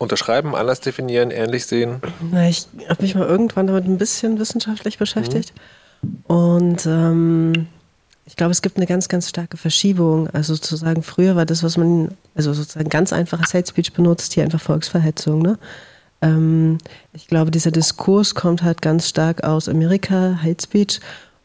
unterschreiben, 0.00 0.54
anders 0.54 0.80
definieren, 0.80 1.30
ähnlich 1.30 1.66
sehen? 1.66 2.00
Na, 2.32 2.48
ich 2.48 2.66
habe 2.88 3.02
mich 3.02 3.14
mal 3.14 3.26
irgendwann 3.26 3.66
damit 3.66 3.84
ein 3.84 3.98
bisschen 3.98 4.38
wissenschaftlich 4.38 4.96
beschäftigt. 4.98 5.52
Mhm. 6.00 6.24
Und 6.24 6.86
ähm, 6.86 7.66
ich 8.24 8.34
glaube, 8.34 8.50
es 8.52 8.62
gibt 8.62 8.78
eine 8.78 8.86
ganz, 8.86 9.08
ganz 9.08 9.28
starke 9.28 9.58
Verschiebung. 9.58 10.30
Also 10.30 10.54
sozusagen, 10.54 11.02
früher 11.02 11.36
war 11.36 11.44
das, 11.44 11.62
was 11.62 11.76
man, 11.76 12.16
also 12.34 12.54
sozusagen 12.54 12.88
ganz 12.88 13.12
einfaches 13.12 13.52
Hate 13.52 13.68
Speech 13.68 13.92
benutzt, 13.92 14.32
hier 14.32 14.42
einfach 14.42 14.60
Volksverhetzung. 14.60 15.42
Ne? 15.42 15.58
Ähm, 16.22 16.78
ich 17.12 17.26
glaube, 17.26 17.50
dieser 17.50 17.70
Diskurs 17.70 18.34
kommt 18.34 18.62
halt 18.62 18.80
ganz 18.80 19.06
stark 19.06 19.44
aus 19.44 19.68
Amerika, 19.68 20.38
Hate 20.42 20.62
Speech. 20.62 21.00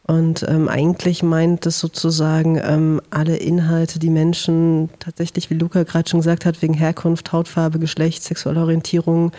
Und 0.06 0.44
ähm, 0.48 0.68
eigentlich 0.68 1.24
meint 1.24 1.66
es 1.66 1.80
sozusagen 1.80 2.60
ähm, 2.62 3.00
alle 3.10 3.36
Inhalte, 3.36 3.98
die 3.98 4.10
Menschen 4.10 4.88
tatsächlich, 5.00 5.50
wie 5.50 5.54
Luca 5.54 5.82
gerade 5.82 6.08
schon 6.08 6.20
gesagt 6.20 6.44
hat, 6.44 6.62
wegen 6.62 6.74
Herkunft, 6.74 7.32
Hautfarbe, 7.32 7.80
Geschlecht, 7.80 8.22
sexuelle 8.22 8.60
Orientierung, 8.60 9.32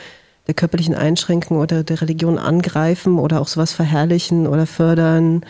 der 0.48 0.56
körperlichen 0.56 0.96
Einschränkung 0.96 1.60
oder 1.60 1.84
der 1.84 2.02
Religion 2.02 2.38
angreifen 2.38 3.18
oder 3.18 3.40
auch 3.40 3.48
sowas 3.48 3.72
verherrlichen 3.72 4.46
oder 4.46 4.66
fördern. 4.66 5.46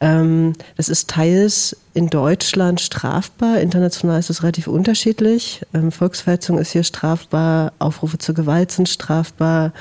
Ähm, 0.00 0.52
das 0.76 0.90
ist 0.90 1.08
teils 1.08 1.74
in 1.94 2.08
Deutschland 2.10 2.82
strafbar, 2.82 3.60
international 3.60 4.18
ist 4.18 4.28
es 4.28 4.42
relativ 4.42 4.66
unterschiedlich. 4.66 5.62
Ähm, 5.72 5.90
Volksverhetzung 5.90 6.58
ist 6.58 6.72
hier 6.72 6.84
strafbar, 6.84 7.72
Aufrufe 7.78 8.18
zur 8.18 8.34
Gewalt 8.34 8.72
sind 8.72 8.90
strafbar. 8.90 9.72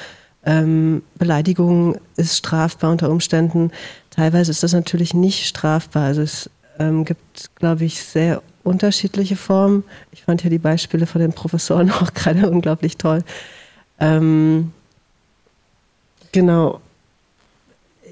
Ähm, 0.45 1.03
Beleidigung 1.15 1.97
ist 2.17 2.37
strafbar 2.37 2.91
unter 2.91 3.09
Umständen. 3.09 3.71
Teilweise 4.15 4.51
ist 4.51 4.61
das 4.61 4.73
natürlich 4.73 5.15
nicht 5.15 5.47
strafbar. 5.47 6.05
Also 6.05 6.21
es 6.21 6.49
ähm, 6.77 7.03
gibt, 7.03 7.49
glaube 7.55 7.83
ich, 7.83 8.03
sehr 8.03 8.43
unterschiedliche 8.63 9.35
Formen. 9.35 9.83
Ich 10.11 10.23
fand 10.23 10.43
ja 10.43 10.51
die 10.51 10.59
Beispiele 10.59 11.07
von 11.07 11.19
den 11.19 11.33
Professoren 11.33 11.91
auch 12.01 12.13
gerade 12.13 12.49
unglaublich 12.49 12.97
toll. 12.97 13.23
Ähm, 13.99 14.71
genau. 16.31 16.79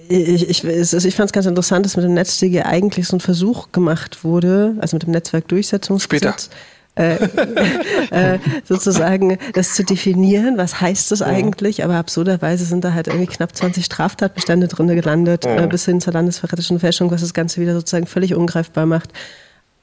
Ich, 0.09 0.49
ich, 0.49 0.65
also 0.65 1.07
ich 1.07 1.15
fand 1.15 1.27
es 1.27 1.33
ganz 1.33 1.45
interessant, 1.45 1.85
dass 1.85 1.95
mit 1.95 2.03
dem 2.03 2.15
NetzDG 2.15 2.63
eigentlich 2.63 3.07
so 3.07 3.17
ein 3.17 3.21
Versuch 3.21 3.71
gemacht 3.71 4.23
wurde, 4.23 4.75
also 4.79 4.95
mit 4.95 5.03
dem 5.03 5.11
Netzwerkdurchsetzungsgesetz. 5.11 6.45
Später 6.45 6.55
äh, 6.95 7.15
äh, 8.11 8.39
sozusagen 8.63 9.37
das 9.53 9.73
zu 9.75 9.83
definieren, 9.83 10.57
was 10.57 10.81
heißt 10.81 11.11
das 11.11 11.21
eigentlich, 11.21 11.83
aber 11.83 11.95
absurderweise 11.95 12.65
sind 12.65 12.83
da 12.83 12.93
halt 12.93 13.07
irgendwie 13.07 13.27
knapp 13.27 13.55
20 13.55 13.85
Straftatbestände 13.85 14.67
drin 14.67 14.87
gelandet, 14.87 15.45
äh, 15.45 15.67
bis 15.67 15.85
hin 15.85 16.01
zur 16.01 16.13
landesverräterischen 16.13 16.79
Fälschung, 16.79 17.11
was 17.11 17.21
das 17.21 17.33
Ganze 17.33 17.61
wieder 17.61 17.73
sozusagen 17.73 18.07
völlig 18.07 18.35
ungreifbar 18.35 18.85
macht. 18.85 19.09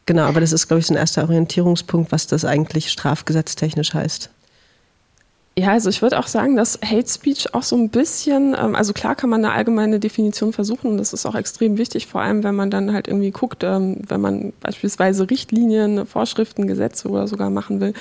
Genau, 0.06 0.22
aber 0.22 0.40
das 0.40 0.52
ist, 0.52 0.68
glaube 0.68 0.80
ich, 0.80 0.86
so 0.86 0.94
ein 0.94 0.98
erster 0.98 1.22
Orientierungspunkt, 1.22 2.12
was 2.12 2.26
das 2.26 2.44
eigentlich 2.44 2.90
strafgesetztechnisch 2.90 3.92
heißt. 3.92 4.30
Ja, 5.58 5.72
also 5.72 5.90
ich 5.90 6.02
würde 6.02 6.20
auch 6.20 6.28
sagen, 6.28 6.54
dass 6.54 6.78
Hate 6.84 7.08
Speech 7.08 7.52
auch 7.52 7.64
so 7.64 7.74
ein 7.74 7.88
bisschen, 7.88 8.54
ähm, 8.56 8.76
also 8.76 8.92
klar 8.92 9.16
kann 9.16 9.28
man 9.28 9.44
eine 9.44 9.52
allgemeine 9.52 9.98
Definition 9.98 10.52
versuchen 10.52 10.92
und 10.92 10.98
das 10.98 11.12
ist 11.12 11.26
auch 11.26 11.34
extrem 11.34 11.78
wichtig, 11.78 12.06
vor 12.06 12.20
allem 12.20 12.44
wenn 12.44 12.54
man 12.54 12.70
dann 12.70 12.92
halt 12.92 13.08
irgendwie 13.08 13.32
guckt, 13.32 13.64
ähm, 13.64 13.96
wenn 14.06 14.20
man 14.20 14.52
beispielsweise 14.60 15.28
Richtlinien, 15.28 16.06
Vorschriften, 16.06 16.68
Gesetze 16.68 17.08
oder 17.08 17.26
sogar 17.26 17.50
machen 17.50 17.80
will, 17.80 17.92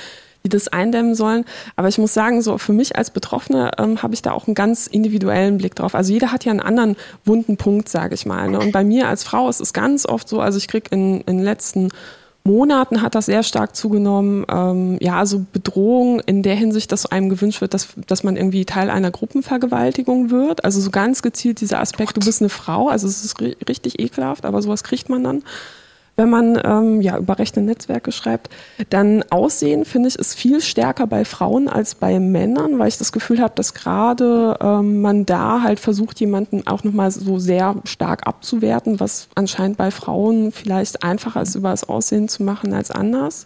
die 0.46 0.50
das 0.50 0.68
eindämmen 0.68 1.16
sollen. 1.16 1.46
Aber 1.76 1.88
ich 1.88 1.98
muss 1.98 2.14
sagen, 2.14 2.44
so 2.44 2.60
für 2.60 2.74
mich 2.74 2.96
als 2.96 3.10
Betroffene 3.10 3.72
ähm, 3.80 4.04
habe 4.04 4.14
ich 4.14 4.22
da 4.22 4.34
auch 4.34 4.46
einen 4.46 4.54
ganz 4.54 4.86
individuellen 4.86 5.58
Blick 5.58 5.74
drauf. 5.74 5.96
Also 5.96 6.14
jeder 6.14 6.32
hat 6.32 6.46
ja 6.46 6.52
einen 6.52 6.60
anderen 6.60 6.96
wunden 7.26 7.58
Punkt, 7.58 7.90
sage 7.90 8.14
ich 8.14 8.28
mal. 8.28 8.52
Ne? 8.52 8.60
Und 8.60 8.72
bei 8.72 8.84
mir 8.84 9.08
als 9.08 9.24
Frau 9.24 9.50
ist 9.50 9.62
es 9.62 9.74
ganz 9.74 10.06
oft 10.06 10.30
so, 10.30 10.42
also 10.42 10.60
ich 10.60 10.68
kriege 10.68 10.90
in, 10.92 11.22
in 11.22 11.38
den 11.38 11.44
letzten 11.44 11.90
Monaten 12.48 13.01
hat 13.04 13.13
das 13.13 13.27
sehr 13.27 13.44
stark 13.44 13.75
zugenommen. 13.75 14.46
Ähm, 14.50 14.98
ja, 15.00 15.20
also 15.20 15.46
Bedrohung 15.54 16.20
in 16.22 16.42
der 16.42 16.56
Hinsicht, 16.56 16.92
dass 16.92 17.06
einem 17.06 17.30
gewünscht 17.30 17.62
wird, 17.62 17.75
dass, 17.75 17.89
dass 18.08 18.24
man 18.24 18.36
irgendwie 18.36 18.66
Teil 18.66 18.89
einer 18.89 19.12
Gruppenvergewaltigung 19.12 20.32
wird. 20.32 20.66
Also 20.66 20.82
so 20.82 20.89
ganz 20.89 21.22
gezielt 21.22 21.62
dieser 21.62 21.80
Aspekt, 21.80 22.18
du 22.18 22.22
bist 22.22 22.42
eine 22.42 22.50
Frau. 22.50 22.88
Also 22.88 23.08
es 23.08 23.24
ist 23.24 23.39
richtig 23.39 24.00
ekelhaft, 24.00 24.46
aber 24.46 24.62
sowas 24.63 24.84
kriegt 24.84 25.10
man 25.10 25.24
dann 25.24 25.44
wenn 26.17 26.29
man 26.31 26.59
ähm, 26.65 27.01
ja, 27.01 27.17
über 27.17 27.38
rechte 27.38 27.62
Netzwerke 27.62 28.12
schreibt. 28.12 28.50
Dann 28.89 29.24
Aussehen, 29.29 29.86
finde 29.86 30.09
ich, 30.09 30.15
ist 30.15 30.33
viel 30.33 30.62
stärker 30.62 31.05
bei 31.05 31.24
Frauen 31.25 31.69
als 31.69 31.93
bei 31.93 32.19
Männern, 32.19 32.79
weil 32.79 32.88
ich 32.88 32.97
das 32.97 33.12
Gefühl 33.12 33.39
habe, 33.39 33.53
dass 33.55 33.75
gerade 33.75 34.57
ähm, 34.59 35.01
man 35.01 35.27
da 35.27 35.62
halt 35.62 35.79
versucht, 35.79 36.19
jemanden 36.19 36.65
auch 36.65 36.83
nochmal 36.83 37.12
so 37.12 37.38
sehr 37.38 37.75
stark 37.86 38.25
abzuwerten, 38.25 39.00
was 39.00 39.29
anscheinend 39.36 39.77
bei 39.77 39.91
Frauen 39.91 40.51
vielleicht 40.51 41.03
einfacher 41.03 41.43
ist, 41.43 41.53
über 41.53 41.69
das 41.69 41.88
Aussehen 41.88 42.27
zu 42.27 42.41
machen 42.41 42.74
als 42.74 42.89
anders. 42.89 43.45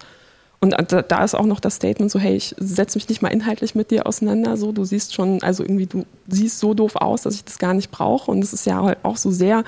Und 0.62 0.76
da 1.08 1.24
ist 1.24 1.34
auch 1.34 1.48
noch 1.48 1.60
das 1.60 1.76
Statement 1.76 2.12
so, 2.12 2.20
hey, 2.20 2.36
ich 2.36 2.56
setze 2.60 2.98
mich 2.98 3.10
nicht 3.10 3.24
mal 3.24 3.30
inhaltlich 3.30 3.74
mit 3.74 3.90
dir 3.90 4.06
auseinander, 4.06 4.58
so, 4.58 4.72
du 4.72 4.86
siehst 4.86 5.16
schon, 5.16 5.42
also 5.42 5.64
irgendwie, 5.64 5.88
du 5.88 6.06
siehst 6.28 6.60
so 6.60 6.76
doof 6.76 6.96
aus, 6.98 7.24
dass 7.24 7.34
ich 7.34 7.44
das 7.44 7.58
gar 7.58 7.74
nicht 7.74 7.90
brauche. 7.90 8.30
Und 8.30 8.44
es 8.44 8.54
ist 8.54 8.68
ja 8.68 8.82
halt 8.82 9.00
auch 9.02 9.18
so 9.18 9.32
sehr 9.32 9.64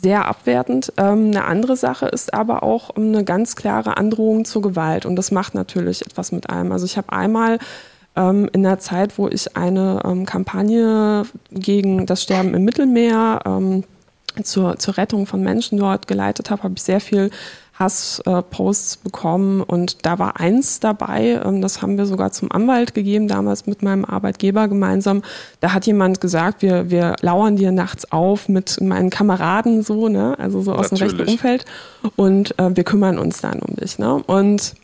sehr 0.00 0.26
abwertend. 0.26 0.92
Ähm, 0.96 1.28
eine 1.28 1.44
andere 1.44 1.76
Sache 1.76 2.06
ist 2.06 2.34
aber 2.34 2.62
auch 2.62 2.90
eine 2.90 3.24
ganz 3.24 3.56
klare 3.56 3.96
Androhung 3.96 4.44
zur 4.44 4.62
Gewalt 4.62 5.06
und 5.06 5.16
das 5.16 5.30
macht 5.30 5.54
natürlich 5.54 6.02
etwas 6.02 6.32
mit 6.32 6.50
einem. 6.50 6.72
Also 6.72 6.84
ich 6.86 6.96
habe 6.96 7.12
einmal 7.12 7.58
ähm, 8.16 8.48
in 8.52 8.62
der 8.62 8.78
Zeit, 8.78 9.18
wo 9.18 9.28
ich 9.28 9.56
eine 9.56 10.00
ähm, 10.04 10.26
Kampagne 10.26 11.24
gegen 11.50 12.06
das 12.06 12.22
Sterben 12.22 12.54
im 12.54 12.64
Mittelmeer 12.64 13.40
ähm, 13.46 13.84
zur, 14.42 14.78
zur 14.78 14.96
Rettung 14.96 15.26
von 15.26 15.42
Menschen 15.42 15.78
dort 15.78 16.06
geleitet 16.06 16.50
habe, 16.50 16.64
habe 16.64 16.74
ich 16.76 16.82
sehr 16.82 17.00
viel 17.00 17.30
Hassposts 17.78 18.98
bekommen 18.98 19.60
und 19.60 20.06
da 20.06 20.18
war 20.18 20.38
eins 20.38 20.78
dabei, 20.78 21.40
ähm, 21.44 21.60
das 21.60 21.82
haben 21.82 21.98
wir 21.98 22.06
sogar 22.06 22.30
zum 22.30 22.52
Anwalt 22.52 22.94
gegeben, 22.94 23.26
damals 23.26 23.66
mit 23.66 23.82
meinem 23.82 24.04
Arbeitgeber 24.04 24.68
gemeinsam. 24.68 25.22
Da 25.60 25.72
hat 25.72 25.86
jemand 25.86 26.20
gesagt, 26.20 26.62
wir, 26.62 26.90
wir 26.90 27.16
lauern 27.20 27.56
dir 27.56 27.72
nachts 27.72 28.10
auf 28.12 28.48
mit 28.48 28.80
meinen 28.80 29.10
Kameraden 29.10 29.82
so, 29.82 30.08
ne, 30.08 30.38
also 30.38 30.62
so 30.62 30.72
aus 30.72 30.92
Natürlich. 30.92 31.12
dem 31.12 31.18
rechten 31.18 31.32
Umfeld 31.32 31.64
und 32.16 32.58
äh, 32.58 32.76
wir 32.76 32.84
kümmern 32.84 33.18
uns 33.18 33.40
dann 33.40 33.58
um 33.58 33.74
dich, 33.74 33.98
ne. 33.98 34.22
Und 34.26 34.74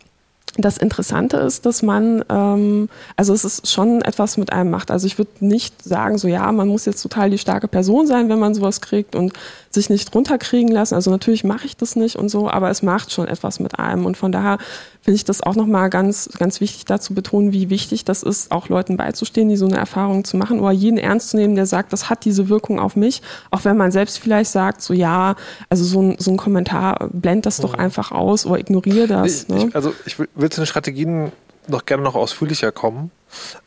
das 0.58 0.78
Interessante 0.78 1.36
ist, 1.36 1.64
dass 1.64 1.82
man, 1.82 2.24
ähm, 2.28 2.88
also 3.16 3.32
es 3.32 3.44
ist 3.44 3.70
schon 3.70 4.02
etwas 4.02 4.36
mit 4.36 4.52
einem 4.52 4.70
macht. 4.70 4.90
Also 4.90 5.06
ich 5.06 5.16
würde 5.16 5.30
nicht 5.40 5.82
sagen, 5.82 6.18
so 6.18 6.28
ja, 6.28 6.50
man 6.52 6.68
muss 6.68 6.86
jetzt 6.86 7.02
total 7.02 7.30
die 7.30 7.38
starke 7.38 7.68
Person 7.68 8.06
sein, 8.06 8.28
wenn 8.28 8.38
man 8.38 8.54
sowas 8.54 8.80
kriegt 8.80 9.14
und 9.14 9.32
sich 9.70 9.88
nicht 9.88 10.12
runterkriegen 10.12 10.70
lassen. 10.72 10.94
Also 10.94 11.10
natürlich 11.10 11.44
mache 11.44 11.66
ich 11.66 11.76
das 11.76 11.94
nicht 11.94 12.16
und 12.16 12.28
so, 12.28 12.50
aber 12.50 12.70
es 12.70 12.82
macht 12.82 13.12
schon 13.12 13.28
etwas 13.28 13.60
mit 13.60 13.78
einem. 13.78 14.04
Und 14.04 14.16
von 14.16 14.32
daher 14.32 14.58
finde 15.02 15.14
ich 15.14 15.24
das 15.24 15.42
auch 15.42 15.54
nochmal 15.54 15.90
ganz, 15.90 16.28
ganz 16.38 16.60
wichtig 16.60 16.84
dazu 16.84 17.14
betonen, 17.14 17.52
wie 17.52 17.70
wichtig 17.70 18.04
das 18.04 18.24
ist, 18.24 18.50
auch 18.50 18.68
Leuten 18.68 18.96
beizustehen, 18.96 19.48
die 19.48 19.56
so 19.56 19.66
eine 19.66 19.76
Erfahrung 19.76 20.24
zu 20.24 20.36
machen 20.36 20.58
oder 20.58 20.72
jeden 20.72 20.98
ernst 20.98 21.30
zu 21.30 21.36
nehmen, 21.36 21.54
der 21.54 21.66
sagt, 21.66 21.92
das 21.92 22.10
hat 22.10 22.24
diese 22.24 22.48
Wirkung 22.48 22.80
auf 22.80 22.96
mich. 22.96 23.22
Auch 23.52 23.64
wenn 23.64 23.76
man 23.76 23.92
selbst 23.92 24.18
vielleicht 24.18 24.50
sagt, 24.50 24.82
so 24.82 24.92
ja, 24.92 25.36
also 25.68 25.84
so 25.84 26.02
ein, 26.02 26.16
so 26.18 26.32
ein 26.32 26.36
Kommentar, 26.36 27.08
blend 27.12 27.46
das 27.46 27.58
doch 27.58 27.74
mhm. 27.74 27.80
einfach 27.80 28.10
aus 28.10 28.46
oder 28.46 28.58
ignoriere 28.58 29.06
das. 29.06 29.42
Ich, 29.42 29.48
ne? 29.48 29.66
ich, 29.68 29.76
also 29.76 29.94
ich 30.04 30.16
will 30.40 30.50
zu 30.50 30.60
den 30.60 30.66
Strategien 30.66 31.32
noch 31.66 31.86
gerne 31.86 32.02
noch 32.02 32.14
ausführlicher 32.14 32.72
kommen 32.72 33.10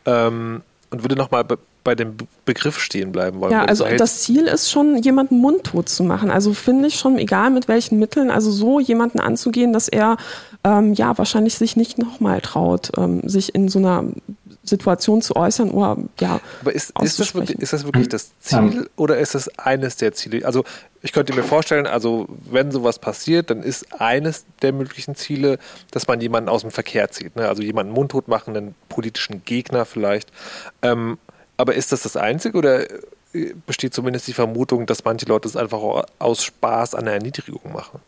ähm, 0.06 0.62
und 0.90 1.04
würde 1.04 1.16
nochmal 1.16 1.46
bei 1.84 1.96
dem 1.96 2.16
Begriff 2.46 2.80
stehen 2.80 3.12
bleiben 3.12 3.40
wollen. 3.42 3.52
Ja, 3.52 3.66
also 3.66 3.86
das 3.98 4.22
Ziel 4.22 4.46
ist 4.46 4.72
schon, 4.72 4.98
jemanden 4.98 5.40
mundtot 5.40 5.90
zu 5.90 6.04
machen. 6.04 6.32
Also 6.32 6.54
finde 6.54 6.88
ich 6.88 6.96
schon, 6.96 7.18
egal 7.18 7.50
mit 7.50 7.68
welchen 7.68 8.00
Mitteln, 8.00 8.32
also 8.32 8.52
so 8.52 8.80
jemanden 8.80 9.20
anzugehen, 9.20 9.74
dass 9.74 9.90
er 9.90 10.18
ähm, 10.64 10.94
ja 10.94 11.18
wahrscheinlich 11.18 11.56
sich 11.56 11.76
nicht 11.76 11.98
nochmal 11.98 12.42
traut, 12.42 12.92
ähm, 12.98 13.28
sich 13.28 13.54
in 13.54 13.68
so 13.68 13.80
einer 13.80 14.06
Situation 14.64 15.22
zu 15.22 15.36
äußern 15.36 15.72
oder 15.72 15.98
ja. 16.20 16.40
Aber 16.62 16.74
ist, 16.74 16.94
ist, 17.02 17.20
das, 17.20 17.36
wirklich, 17.36 17.60
ist 17.60 17.74
das 17.74 17.84
wirklich 17.84 18.08
das 18.08 18.32
Ziel 18.40 18.90
oder 18.96 19.18
ist 19.18 19.36
das 19.36 19.50
eines 19.60 19.98
der 19.98 20.14
Ziele? 20.14 20.46
Also 20.46 20.64
ich 21.02 21.12
könnte 21.12 21.34
mir 21.34 21.44
vorstellen, 21.44 21.86
also 21.86 22.28
wenn 22.50 22.72
sowas 22.72 22.98
passiert, 22.98 23.50
dann 23.50 23.62
ist 23.62 24.00
eines 24.00 24.46
der 24.62 24.72
möglichen 24.72 25.16
Ziele, 25.16 25.60
dass 25.92 26.08
man 26.08 26.22
jemanden 26.22 26.50
aus 26.50 26.62
dem 26.62 26.72
Verkehr 26.72 27.12
zieht. 27.12 27.36
Ne? 27.36 27.48
Also 27.50 27.62
jemanden 27.62 27.92
mundtot 27.92 28.30
machen, 28.30 28.56
einen 28.56 28.76
politischen 28.88 29.44
Gegner 29.44 29.86
vielleicht. 29.86 30.32
Ähm, 30.82 31.18
aber 31.58 31.76
ist 31.76 31.92
das 31.92 32.04
das 32.04 32.16
Einzige 32.16 32.58
oder 32.58 32.90
äh, 33.34 33.54
besteht 33.66 33.94
zumindest 33.94 34.28
die 34.28 34.34
Vermutung, 34.34 34.86
dass 34.86 35.04
manche 35.04 35.26
Leute 35.26 35.50
es 35.50 35.58
einfach 35.58 36.06
aus 36.20 36.44
Spaß 36.44 36.96
an 36.96 37.06
der 37.06 37.16
Erniedrigung 37.16 37.74
machen? 37.74 38.00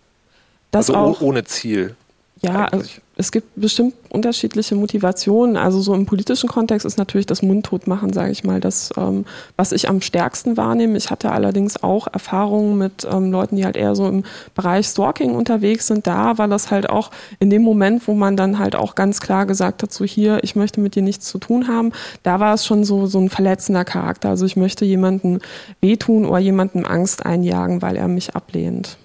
Das 0.72 0.90
also 0.90 1.00
auch. 1.00 1.22
ohne 1.22 1.44
Ziel. 1.44 1.96
Ja, 2.42 2.66
also 2.66 2.86
es 3.16 3.32
gibt 3.32 3.48
bestimmt 3.56 3.94
unterschiedliche 4.10 4.76
Motivationen. 4.76 5.56
Also 5.56 5.80
so 5.80 5.94
im 5.94 6.06
politischen 6.06 6.50
Kontext 6.50 6.86
ist 6.86 6.98
natürlich 6.98 7.26
das 7.26 7.42
Mundtotmachen, 7.42 8.12
sage 8.12 8.32
ich 8.32 8.44
mal, 8.44 8.60
das, 8.60 8.92
ähm, 8.98 9.26
was 9.56 9.72
ich 9.72 9.88
am 9.88 10.02
stärksten 10.02 10.58
wahrnehme. 10.58 10.98
Ich 10.98 11.12
hatte 11.12 11.32
allerdings 11.32 11.82
auch 11.82 12.08
Erfahrungen 12.12 12.78
mit 12.78 13.08
ähm, 13.10 13.32
Leuten, 13.32 13.56
die 13.56 13.64
halt 13.64 13.78
eher 13.78 13.96
so 13.96 14.08
im 14.08 14.26
Bereich 14.54 14.88
Stalking 14.88 15.34
unterwegs 15.34 15.88
sind. 15.88 16.08
Da 16.08 16.38
war 16.38 16.50
das 16.50 16.72
halt 16.72 16.90
auch 16.90 17.10
in 17.40 17.50
dem 17.50 17.62
Moment, 17.62 18.06
wo 18.06 18.14
man 18.14 18.36
dann 18.36 18.60
halt 18.60 18.76
auch 18.76 18.96
ganz 18.96 19.22
klar 19.22 19.46
gesagt 19.46 19.82
hat, 19.82 19.94
so 19.94 20.04
hier, 20.04 20.44
ich 20.44 20.58
möchte 20.58 20.82
mit 20.82 20.96
dir 20.96 21.04
nichts 21.04 21.28
zu 21.28 21.38
tun 21.38 21.70
haben. 21.70 21.94
Da 22.24 22.42
war 22.42 22.54
es 22.54 22.66
schon 22.66 22.84
so, 22.84 23.08
so 23.08 23.20
ein 23.20 23.30
verletzender 23.30 23.86
Charakter. 23.86 24.30
Also 24.30 24.46
ich 24.46 24.58
möchte 24.58 24.84
jemanden 24.84 25.40
wehtun 25.80 26.26
oder 26.26 26.40
jemandem 26.40 26.86
Angst 26.86 27.26
einjagen, 27.26 27.82
weil 27.82 27.96
er 27.96 28.10
mich 28.10 28.36
ablehnt. 28.36 28.98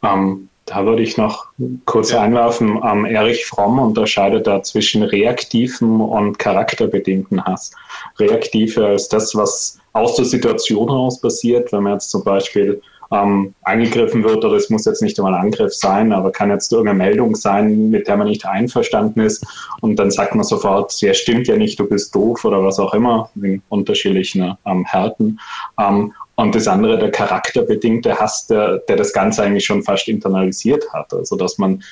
Um 0.00 0.10
ähm, 0.10 0.48
da 0.66 0.86
würde 0.86 1.02
ich 1.02 1.16
noch 1.16 1.46
kurz 1.84 2.12
ja. 2.12 2.22
einwerfen. 2.22 2.80
Ähm, 2.82 3.04
Erich 3.04 3.46
Fromm 3.46 3.78
unterscheidet 3.78 4.46
da 4.46 4.62
zwischen 4.62 5.02
reaktivem 5.02 6.00
und 6.00 6.38
charakterbedingten 6.38 7.44
Hass. 7.44 7.72
Reaktive 8.18 8.92
ist 8.94 9.12
das, 9.12 9.34
was 9.34 9.78
aus 9.92 10.16
der 10.16 10.24
Situation 10.24 10.88
heraus 10.88 11.20
passiert, 11.20 11.72
wenn 11.72 11.82
man 11.82 11.94
jetzt 11.94 12.10
zum 12.10 12.24
Beispiel 12.24 12.80
ähm, 13.12 13.54
angegriffen 13.62 14.24
wird, 14.24 14.44
oder 14.44 14.56
es 14.56 14.70
muss 14.70 14.86
jetzt 14.86 15.02
nicht 15.02 15.18
einmal 15.18 15.34
ein 15.34 15.42
Angriff 15.42 15.74
sein, 15.74 16.12
aber 16.12 16.32
kann 16.32 16.50
jetzt 16.50 16.72
irgendeine 16.72 16.98
Meldung 16.98 17.36
sein, 17.36 17.90
mit 17.90 18.08
der 18.08 18.16
man 18.16 18.28
nicht 18.28 18.46
einverstanden 18.46 19.20
ist. 19.20 19.46
Und 19.80 19.96
dann 19.96 20.10
sagt 20.10 20.34
man 20.34 20.44
sofort, 20.44 20.98
ja, 21.00 21.14
stimmt 21.14 21.46
ja 21.46 21.56
nicht, 21.56 21.78
du 21.78 21.86
bist 21.86 22.14
doof 22.14 22.44
oder 22.44 22.64
was 22.64 22.78
auch 22.78 22.94
immer, 22.94 23.30
in 23.40 23.62
unterschiedlichen 23.68 24.56
ähm, 24.66 24.84
Härten. 24.84 25.38
Ähm, 25.78 26.12
und 26.36 26.54
das 26.54 26.66
andere, 26.66 26.98
der 26.98 27.10
charakterbedingte 27.10 28.18
Hass, 28.18 28.46
der, 28.46 28.78
der 28.78 28.96
das 28.96 29.12
Ganze 29.12 29.42
eigentlich 29.42 29.64
schon 29.64 29.82
fast 29.82 30.08
internalisiert 30.08 30.84
hat. 30.92 31.12
Also, 31.12 31.36
dass 31.36 31.58
man, 31.58 31.82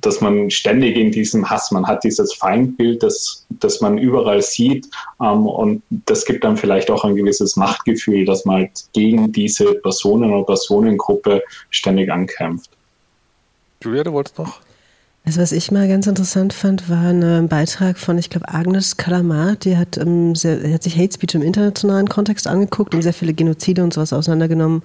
dass 0.00 0.20
man 0.20 0.50
ständig 0.50 0.96
in 0.96 1.12
diesem 1.12 1.48
Hass, 1.48 1.70
man 1.70 1.86
hat 1.86 2.02
dieses 2.02 2.34
Feindbild, 2.34 3.02
das, 3.02 3.46
das 3.50 3.80
man 3.80 3.98
überall 3.98 4.42
sieht. 4.42 4.88
Ähm, 5.20 5.46
und 5.46 5.82
das 5.90 6.24
gibt 6.24 6.42
dann 6.42 6.56
vielleicht 6.56 6.90
auch 6.90 7.04
ein 7.04 7.14
gewisses 7.14 7.56
Machtgefühl, 7.56 8.24
dass 8.24 8.44
man 8.44 8.56
halt 8.56 8.84
gegen 8.92 9.30
diese 9.30 9.74
Personen 9.74 10.32
oder 10.32 10.44
Personengruppe 10.44 11.42
ständig 11.70 12.10
ankämpft. 12.10 12.70
Julia, 13.82 14.02
du 14.02 14.12
wolltest 14.12 14.38
noch? 14.38 14.60
Also 15.26 15.40
was 15.40 15.52
ich 15.52 15.70
mal 15.70 15.88
ganz 15.88 16.06
interessant 16.06 16.52
fand, 16.52 16.90
war 16.90 17.06
ein 17.06 17.48
Beitrag 17.48 17.98
von, 17.98 18.18
ich 18.18 18.28
glaube, 18.28 18.48
Agnes 18.50 18.98
Kalamar, 18.98 19.56
die 19.56 19.78
hat, 19.78 19.96
ähm, 19.96 20.34
sehr, 20.34 20.70
hat 20.70 20.82
sich 20.82 20.98
Hate 20.98 21.14
Speech 21.14 21.34
im 21.34 21.42
internationalen 21.42 22.08
Kontext 22.08 22.46
angeguckt 22.46 22.94
und 22.94 23.00
sehr 23.00 23.14
viele 23.14 23.32
Genozide 23.32 23.82
und 23.82 23.94
sowas 23.94 24.12
auseinandergenommen. 24.12 24.82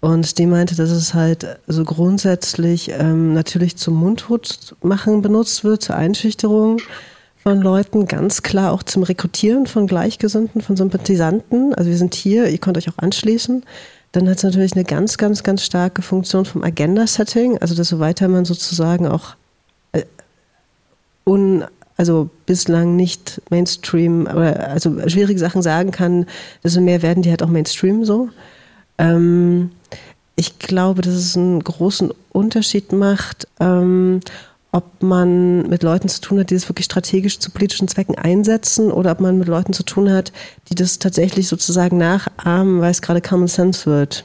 Und 0.00 0.38
die 0.38 0.46
meinte, 0.46 0.74
dass 0.74 0.90
es 0.90 1.14
halt 1.14 1.46
so 1.68 1.84
grundsätzlich 1.84 2.90
ähm, 2.90 3.32
natürlich 3.32 3.76
zum 3.76 3.94
Mundtotmachen 3.94 5.22
benutzt 5.22 5.62
wird, 5.62 5.82
zur 5.82 5.94
Einschüchterung 5.94 6.78
von 7.36 7.60
Leuten, 7.60 8.06
ganz 8.06 8.42
klar 8.42 8.72
auch 8.72 8.82
zum 8.82 9.04
Rekrutieren 9.04 9.66
von 9.66 9.86
Gleichgesinnten, 9.86 10.62
von 10.62 10.76
Sympathisanten. 10.76 11.74
Also 11.74 11.90
wir 11.90 11.96
sind 11.96 12.14
hier, 12.14 12.48
ihr 12.48 12.58
könnt 12.58 12.76
euch 12.76 12.88
auch 12.88 12.98
anschließen. 12.98 13.64
Dann 14.12 14.28
hat 14.28 14.38
es 14.38 14.42
natürlich 14.42 14.72
eine 14.72 14.84
ganz, 14.84 15.16
ganz, 15.16 15.44
ganz 15.44 15.64
starke 15.64 16.02
Funktion 16.02 16.44
vom 16.44 16.64
Agenda-Setting, 16.64 17.58
also 17.58 17.76
dass 17.76 17.88
so 17.88 18.00
weiter 18.00 18.26
man 18.26 18.44
sozusagen 18.44 19.06
auch 19.06 19.36
un, 21.24 21.64
also 21.96 22.30
bislang 22.46 22.96
nicht 22.96 23.42
Mainstream, 23.50 24.22
oder 24.22 24.70
also 24.70 25.08
schwierige 25.08 25.38
Sachen 25.38 25.62
sagen 25.62 25.90
kann, 25.90 26.26
desto 26.64 26.80
mehr 26.80 27.02
werden 27.02 27.22
die 27.22 27.30
halt 27.30 27.42
auch 27.42 27.48
Mainstream 27.48 28.04
so. 28.04 28.28
Ähm, 28.98 29.70
ich 30.36 30.58
glaube, 30.58 31.02
dass 31.02 31.14
es 31.14 31.36
einen 31.36 31.62
großen 31.62 32.12
Unterschied 32.32 32.92
macht, 32.92 33.46
ähm, 33.60 34.20
ob 34.72 35.02
man 35.02 35.68
mit 35.68 35.82
Leuten 35.82 36.08
zu 36.08 36.20
tun 36.20 36.38
hat, 36.38 36.50
die 36.50 36.54
das 36.54 36.68
wirklich 36.68 36.84
strategisch 36.84 37.40
zu 37.40 37.50
politischen 37.50 37.88
Zwecken 37.88 38.14
einsetzen 38.14 38.92
oder 38.92 39.12
ob 39.12 39.20
man 39.20 39.38
mit 39.38 39.48
Leuten 39.48 39.72
zu 39.72 39.82
tun 39.82 40.10
hat, 40.12 40.32
die 40.68 40.74
das 40.74 40.98
tatsächlich 40.98 41.48
sozusagen 41.48 41.98
nachahmen, 41.98 42.80
weil 42.80 42.92
es 42.92 43.02
gerade 43.02 43.20
Common 43.20 43.48
Sense 43.48 43.84
wird. 43.90 44.24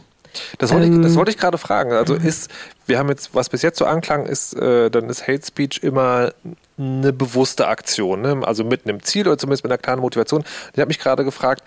Das 0.58 0.72
wollte, 0.72 0.88
ähm, 0.88 1.02
ich, 1.02 1.08
das 1.08 1.16
wollte 1.16 1.32
ich 1.32 1.38
gerade 1.38 1.58
fragen. 1.58 1.94
Also 1.94 2.14
ist, 2.14 2.50
wir 2.86 3.00
haben 3.00 3.10
jetzt, 3.10 3.34
was 3.34 3.50
bis 3.50 3.62
jetzt 3.62 3.80
so 3.80 3.86
anklang, 3.86 4.26
ist, 4.26 4.54
äh, 4.54 4.90
dann 4.92 5.10
ist 5.10 5.28
Hate 5.28 5.46
Speech 5.46 5.80
immer 5.82 6.32
eine 6.78 7.14
bewusste 7.14 7.68
Aktion, 7.68 8.22
ne? 8.22 8.42
also 8.44 8.64
mit 8.64 8.88
einem 8.88 9.02
Ziel 9.02 9.28
oder 9.28 9.38
zumindest 9.38 9.64
mit 9.64 9.72
einer 9.72 9.78
klaren 9.78 10.02
Motivation. 10.02 10.44
Ich 10.74 10.80
habe 10.80 10.88
mich 10.88 11.00
gerade 11.00 11.24
gefragt, 11.24 11.64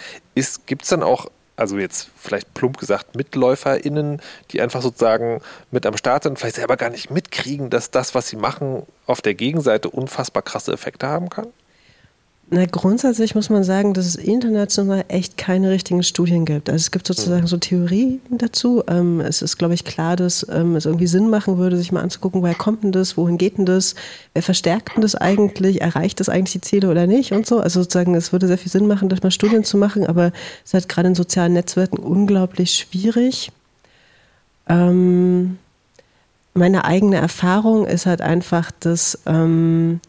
gibt 0.66 0.82
es 0.82 0.88
dann 0.88 1.02
auch, 1.02 1.26
also 1.56 1.78
jetzt 1.78 2.10
vielleicht 2.16 2.52
plump 2.54 2.78
gesagt, 2.78 3.16
MitläuferInnen, 3.16 4.20
die 4.50 4.60
einfach 4.60 4.82
sozusagen 4.82 5.40
mit 5.70 5.86
am 5.86 5.96
Start 5.96 6.24
sind 6.24 6.38
vielleicht 6.38 6.56
selber 6.56 6.76
gar 6.76 6.90
nicht 6.90 7.10
mitkriegen, 7.10 7.70
dass 7.70 7.90
das, 7.90 8.14
was 8.14 8.28
sie 8.28 8.36
machen, 8.36 8.82
auf 9.06 9.22
der 9.22 9.34
Gegenseite 9.34 9.88
unfassbar 9.88 10.42
krasse 10.42 10.72
Effekte 10.72 11.06
haben 11.06 11.30
kann? 11.30 11.48
Na, 12.50 12.64
grundsätzlich 12.64 13.34
muss 13.34 13.50
man 13.50 13.62
sagen, 13.62 13.92
dass 13.92 14.06
es 14.06 14.16
international 14.16 15.04
echt 15.08 15.36
keine 15.36 15.68
richtigen 15.68 16.02
Studien 16.02 16.46
gibt. 16.46 16.70
Also 16.70 16.80
es 16.80 16.90
gibt 16.90 17.06
sozusagen 17.06 17.46
so 17.46 17.58
Theorien 17.58 18.22
dazu. 18.30 18.82
Ähm, 18.88 19.20
es 19.20 19.42
ist, 19.42 19.58
glaube 19.58 19.74
ich, 19.74 19.84
klar, 19.84 20.16
dass 20.16 20.46
ähm, 20.50 20.74
es 20.74 20.86
irgendwie 20.86 21.06
Sinn 21.08 21.28
machen 21.28 21.58
würde, 21.58 21.76
sich 21.76 21.92
mal 21.92 22.00
anzugucken, 22.00 22.40
woher 22.40 22.54
kommt 22.54 22.84
denn 22.84 22.92
das, 22.92 23.18
wohin 23.18 23.36
geht 23.36 23.58
denn 23.58 23.66
das, 23.66 23.94
wer 24.32 24.42
verstärkt 24.42 24.94
denn 24.94 25.02
das 25.02 25.14
eigentlich, 25.14 25.82
erreicht 25.82 26.20
das 26.20 26.30
eigentlich 26.30 26.54
die 26.54 26.62
Ziele 26.62 26.88
oder 26.88 27.06
nicht 27.06 27.32
und 27.32 27.46
so. 27.46 27.60
Also 27.60 27.82
sozusagen, 27.82 28.14
es 28.14 28.32
würde 28.32 28.46
sehr 28.46 28.56
viel 28.56 28.72
Sinn 28.72 28.86
machen, 28.86 29.10
das 29.10 29.22
mal 29.22 29.30
Studien 29.30 29.62
zu 29.62 29.76
machen, 29.76 30.06
aber 30.06 30.28
es 30.64 30.70
ist 30.70 30.74
halt 30.74 30.88
gerade 30.88 31.08
in 31.08 31.14
sozialen 31.14 31.52
Netzwerken 31.52 31.98
unglaublich 31.98 32.70
schwierig. 32.70 33.52
Ähm, 34.70 35.58
meine 36.54 36.86
eigene 36.86 37.16
Erfahrung 37.16 37.86
ist 37.86 38.06
halt 38.06 38.22
einfach, 38.22 38.70
dass 38.80 39.18
ähm, 39.26 40.00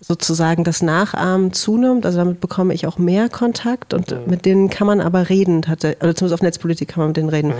sozusagen 0.00 0.64
das 0.64 0.82
Nachahmen 0.82 1.52
zunimmt. 1.52 2.04
Also 2.04 2.18
damit 2.18 2.40
bekomme 2.40 2.74
ich 2.74 2.86
auch 2.86 2.98
mehr 2.98 3.28
Kontakt 3.28 3.94
und 3.94 4.10
mhm. 4.10 4.18
mit 4.26 4.44
denen 4.44 4.70
kann 4.70 4.86
man 4.86 5.00
aber 5.00 5.28
reden, 5.28 5.64
oder 5.68 5.96
zumindest 6.14 6.32
auf 6.32 6.42
Netzpolitik 6.42 6.88
kann 6.88 7.00
man 7.00 7.08
mit 7.08 7.16
denen 7.16 7.28
reden. 7.28 7.48
Mhm. 7.48 7.54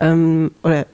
Ähm, 0.00 0.50
oder 0.62 0.86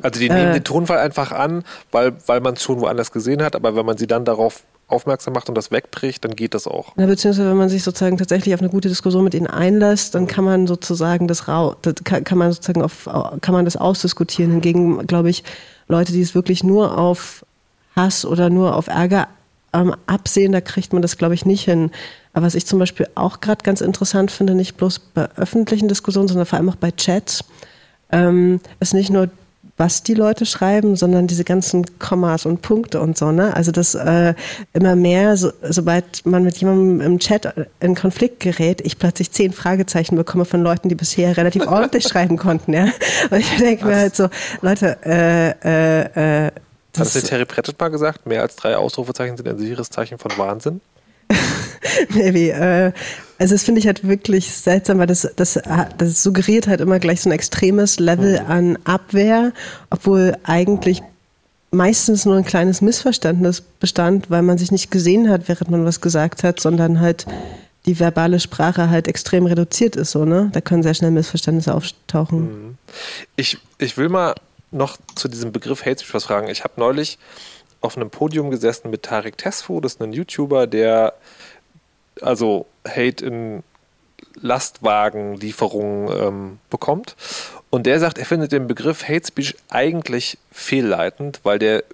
also 0.00 0.20
die 0.20 0.28
nehmen 0.28 0.50
äh, 0.50 0.52
den 0.54 0.64
Tonfall 0.64 0.98
einfach 0.98 1.32
an, 1.32 1.64
weil, 1.90 2.12
weil 2.26 2.40
man 2.40 2.54
es 2.54 2.62
schon 2.62 2.80
woanders 2.80 3.12
gesehen 3.12 3.42
hat, 3.42 3.56
aber 3.56 3.74
wenn 3.74 3.84
man 3.84 3.96
sie 3.96 4.06
dann 4.06 4.24
darauf 4.24 4.62
aufmerksam 4.88 5.32
macht 5.32 5.48
und 5.48 5.56
das 5.56 5.70
wegbricht, 5.70 6.24
dann 6.24 6.36
geht 6.36 6.54
das 6.54 6.66
auch. 6.66 6.96
Ja, 6.96 7.06
beziehungsweise 7.06 7.48
wenn 7.48 7.56
man 7.56 7.68
sich 7.68 7.82
sozusagen 7.82 8.18
tatsächlich 8.18 8.54
auf 8.54 8.60
eine 8.60 8.68
gute 8.68 8.88
Diskussion 8.88 9.24
mit 9.24 9.34
ihnen 9.34 9.46
einlässt, 9.46 10.14
dann 10.14 10.26
kann 10.26 10.44
man 10.44 10.66
sozusagen 10.66 11.28
das 11.28 11.48
rau, 11.48 11.74
das 11.82 11.94
kann, 12.04 12.24
kann 12.24 12.38
man 12.38 12.52
sozusagen 12.52 12.82
auf, 12.82 13.08
kann 13.40 13.54
man 13.54 13.64
das 13.64 13.76
ausdiskutieren. 13.76 14.52
Hingegen 14.52 15.06
glaube 15.06 15.30
ich, 15.30 15.44
Leute, 15.88 16.12
die 16.12 16.20
es 16.20 16.34
wirklich 16.34 16.62
nur 16.62 16.98
auf 16.98 17.44
Hass 17.96 18.24
oder 18.24 18.50
nur 18.50 18.76
auf 18.76 18.86
Ärger 18.88 19.28
ähm, 19.72 19.94
absehen, 20.06 20.52
da 20.52 20.60
kriegt 20.60 20.92
man 20.92 21.02
das, 21.02 21.16
glaube 21.16 21.34
ich, 21.34 21.46
nicht 21.46 21.64
hin. 21.64 21.90
Aber 22.32 22.46
was 22.46 22.54
ich 22.54 22.66
zum 22.66 22.78
Beispiel 22.78 23.08
auch 23.14 23.40
gerade 23.40 23.62
ganz 23.62 23.80
interessant 23.80 24.30
finde, 24.30 24.54
nicht 24.54 24.76
bloß 24.76 24.98
bei 24.98 25.28
öffentlichen 25.36 25.88
Diskussionen, 25.88 26.28
sondern 26.28 26.46
vor 26.46 26.58
allem 26.58 26.70
auch 26.70 26.76
bei 26.76 26.90
Chats, 26.90 27.44
ähm, 28.10 28.60
ist 28.80 28.94
nicht 28.94 29.10
nur 29.10 29.28
was 29.78 30.02
die 30.02 30.14
Leute 30.14 30.46
schreiben, 30.46 30.96
sondern 30.96 31.26
diese 31.26 31.44
ganzen 31.44 31.98
Kommas 31.98 32.46
und 32.46 32.62
Punkte 32.62 33.00
und 33.00 33.16
so. 33.16 33.32
Ne? 33.32 33.56
Also 33.56 33.72
das 33.72 33.94
äh, 33.94 34.34
immer 34.72 34.96
mehr, 34.96 35.36
so, 35.36 35.50
sobald 35.62 36.24
man 36.26 36.44
mit 36.44 36.56
jemandem 36.58 37.00
im 37.00 37.18
Chat 37.18 37.52
in 37.80 37.94
Konflikt 37.94 38.40
gerät, 38.40 38.80
ich 38.82 38.98
plötzlich 38.98 39.32
zehn 39.32 39.52
Fragezeichen 39.52 40.14
bekomme 40.14 40.44
von 40.44 40.62
Leuten, 40.62 40.88
die 40.88 40.94
bisher 40.94 41.36
relativ 41.36 41.66
ordentlich 41.66 42.04
schreiben 42.08 42.36
konnten. 42.36 42.74
Ja? 42.74 42.84
Und 43.30 43.38
ich 43.38 43.56
denke 43.56 43.86
mir 43.86 43.96
halt 43.96 44.14
so, 44.14 44.28
Leute, 44.60 44.98
äh, 45.04 45.50
äh, 45.64 46.46
äh, 46.46 46.50
Hat 46.96 47.14
das 47.14 47.22
Terry 47.24 47.44
Pratchett 47.44 47.78
mal 47.80 47.88
gesagt? 47.88 48.26
Mehr 48.26 48.42
als 48.42 48.56
drei 48.56 48.76
Ausrufezeichen 48.76 49.36
sind 49.36 49.48
ein 49.48 49.58
sicheres 49.58 49.90
Zeichen 49.90 50.18
von 50.18 50.30
Wahnsinn? 50.36 50.80
Maybe. 52.10 52.50
Äh, 52.52 52.92
also 53.38 53.54
das 53.54 53.64
finde 53.64 53.80
ich 53.80 53.86
halt 53.86 54.06
wirklich 54.06 54.52
seltsam, 54.52 54.98
weil 54.98 55.06
das, 55.06 55.28
das, 55.36 55.58
das 55.98 56.22
suggeriert 56.22 56.66
halt 56.66 56.80
immer 56.80 56.98
gleich 56.98 57.22
so 57.22 57.28
ein 57.28 57.32
extremes 57.32 57.98
Level 57.98 58.40
mhm. 58.40 58.50
an 58.50 58.78
Abwehr, 58.84 59.52
obwohl 59.90 60.36
eigentlich 60.44 61.02
meistens 61.70 62.24
nur 62.26 62.36
ein 62.36 62.44
kleines 62.44 62.82
Missverständnis 62.82 63.62
bestand, 63.62 64.30
weil 64.30 64.42
man 64.42 64.58
sich 64.58 64.70
nicht 64.70 64.90
gesehen 64.90 65.30
hat, 65.30 65.48
während 65.48 65.70
man 65.70 65.84
was 65.84 66.00
gesagt 66.00 66.44
hat, 66.44 66.60
sondern 66.60 67.00
halt 67.00 67.26
die 67.86 67.98
verbale 67.98 68.38
Sprache 68.38 68.90
halt 68.90 69.08
extrem 69.08 69.46
reduziert 69.46 69.96
ist, 69.96 70.12
so, 70.12 70.24
ne? 70.24 70.50
Da 70.52 70.60
können 70.60 70.82
sehr 70.82 70.94
schnell 70.94 71.10
Missverständnisse 71.10 71.74
auftauchen. 71.74 72.40
Mhm. 72.40 72.74
Ich, 73.34 73.58
ich 73.78 73.96
will 73.96 74.08
mal 74.08 74.34
noch 74.72 74.98
zu 75.14 75.28
diesem 75.28 75.52
Begriff 75.52 75.84
Hate 75.84 76.00
Speech 76.00 76.14
was 76.14 76.24
fragen. 76.24 76.48
Ich 76.48 76.64
habe 76.64 76.74
neulich 76.76 77.18
auf 77.80 77.96
einem 77.96 78.10
Podium 78.10 78.50
gesessen 78.50 78.90
mit 78.90 79.02
Tarek 79.02 79.36
Tesfu, 79.36 79.80
das 79.80 79.94
ist 79.94 80.02
ein 80.02 80.12
YouTuber, 80.12 80.66
der 80.66 81.14
also 82.20 82.66
Hate 82.86 83.24
in 83.24 83.62
Lastwagenlieferungen 84.40 86.08
ähm, 86.16 86.58
bekommt. 86.70 87.16
Und 87.70 87.86
der 87.86 88.00
sagt, 88.00 88.18
er 88.18 88.26
findet 88.26 88.52
den 88.52 88.66
Begriff 88.66 89.08
Hate 89.08 89.26
Speech 89.26 89.56
eigentlich 89.68 90.38
fehlleitend, 90.50 91.40
weil 91.42 91.58
der 91.58 91.84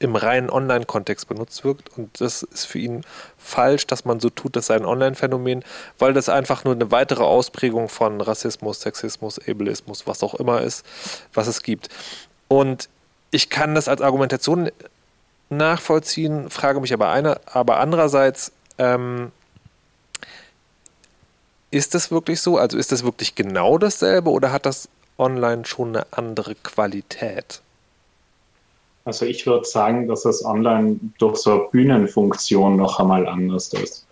im 0.00 0.14
reinen 0.14 0.48
Online-Kontext 0.48 1.28
benutzt 1.28 1.64
wird. 1.64 1.82
Und 1.96 2.20
das 2.20 2.44
ist 2.44 2.66
für 2.66 2.78
ihn 2.78 3.04
falsch, 3.36 3.86
dass 3.86 4.04
man 4.04 4.20
so 4.20 4.30
tut, 4.30 4.54
das 4.54 4.66
sei 4.66 4.76
ein 4.76 4.84
Online-Phänomen, 4.84 5.64
weil 5.98 6.12
das 6.12 6.28
einfach 6.28 6.64
nur 6.64 6.74
eine 6.74 6.90
weitere 6.90 7.24
Ausprägung 7.24 7.88
von 7.88 8.20
Rassismus, 8.20 8.80
Sexismus, 8.80 9.40
Ableismus, 9.40 10.06
was 10.06 10.22
auch 10.22 10.34
immer 10.34 10.60
ist, 10.60 10.86
was 11.34 11.48
es 11.48 11.62
gibt. 11.62 11.88
Und 12.48 12.88
ich 13.30 13.50
kann 13.50 13.74
das 13.74 13.88
als 13.88 14.00
Argumentation 14.00 14.70
nachvollziehen, 15.50 16.50
frage 16.50 16.80
mich 16.80 16.92
aber, 16.92 17.10
eine, 17.10 17.40
aber 17.46 17.78
andererseits, 17.78 18.52
ähm, 18.78 19.32
ist 21.70 21.94
das 21.94 22.10
wirklich 22.10 22.40
so? 22.40 22.56
Also 22.56 22.78
ist 22.78 22.92
das 22.92 23.04
wirklich 23.04 23.34
genau 23.34 23.76
dasselbe 23.78 24.30
oder 24.30 24.52
hat 24.52 24.64
das 24.64 24.88
online 25.18 25.66
schon 25.66 25.88
eine 25.88 26.06
andere 26.12 26.54
Qualität? 26.54 27.60
Also 29.04 29.24
ich 29.24 29.46
würde 29.46 29.64
sagen, 29.64 30.06
dass 30.06 30.22
das 30.22 30.44
online 30.44 30.98
durch 31.18 31.38
so 31.38 31.52
eine 31.52 31.68
Bühnenfunktion 31.70 32.76
noch 32.76 33.00
einmal 33.00 33.26
anders 33.26 33.72
ist. 33.72 34.06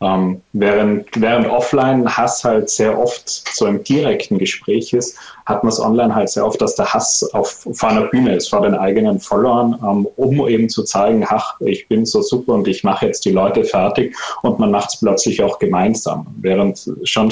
Ähm, 0.00 0.42
während, 0.52 1.08
während 1.18 1.46
offline 1.46 2.14
Hass 2.14 2.44
halt 2.44 2.68
sehr 2.68 2.98
oft 2.98 3.28
so 3.28 3.66
im 3.66 3.82
direkten 3.84 4.38
Gespräch 4.38 4.92
ist, 4.92 5.18
hat 5.46 5.62
man 5.62 5.72
es 5.72 5.80
online 5.80 6.14
halt 6.14 6.30
sehr 6.30 6.46
oft, 6.46 6.60
dass 6.60 6.74
der 6.74 6.92
Hass 6.92 7.28
auf, 7.34 7.66
vor 7.72 7.88
einer 7.90 8.06
Bühne 8.06 8.36
ist, 8.36 8.48
vor 8.48 8.62
den 8.62 8.74
eigenen 8.74 9.20
Followern, 9.20 9.78
ähm, 9.82 10.08
um 10.16 10.48
eben 10.48 10.68
zu 10.68 10.84
zeigen, 10.84 11.24
ach, 11.28 11.60
ich 11.60 11.86
bin 11.88 12.06
so 12.06 12.22
super 12.22 12.54
und 12.54 12.66
ich 12.66 12.82
mache 12.82 13.06
jetzt 13.06 13.24
die 13.24 13.30
Leute 13.30 13.64
fertig 13.64 14.16
und 14.42 14.58
man 14.58 14.70
macht 14.70 14.90
es 14.90 15.00
plötzlich 15.00 15.42
auch 15.42 15.58
gemeinsam. 15.58 16.26
Während 16.40 16.90
schon, 17.04 17.30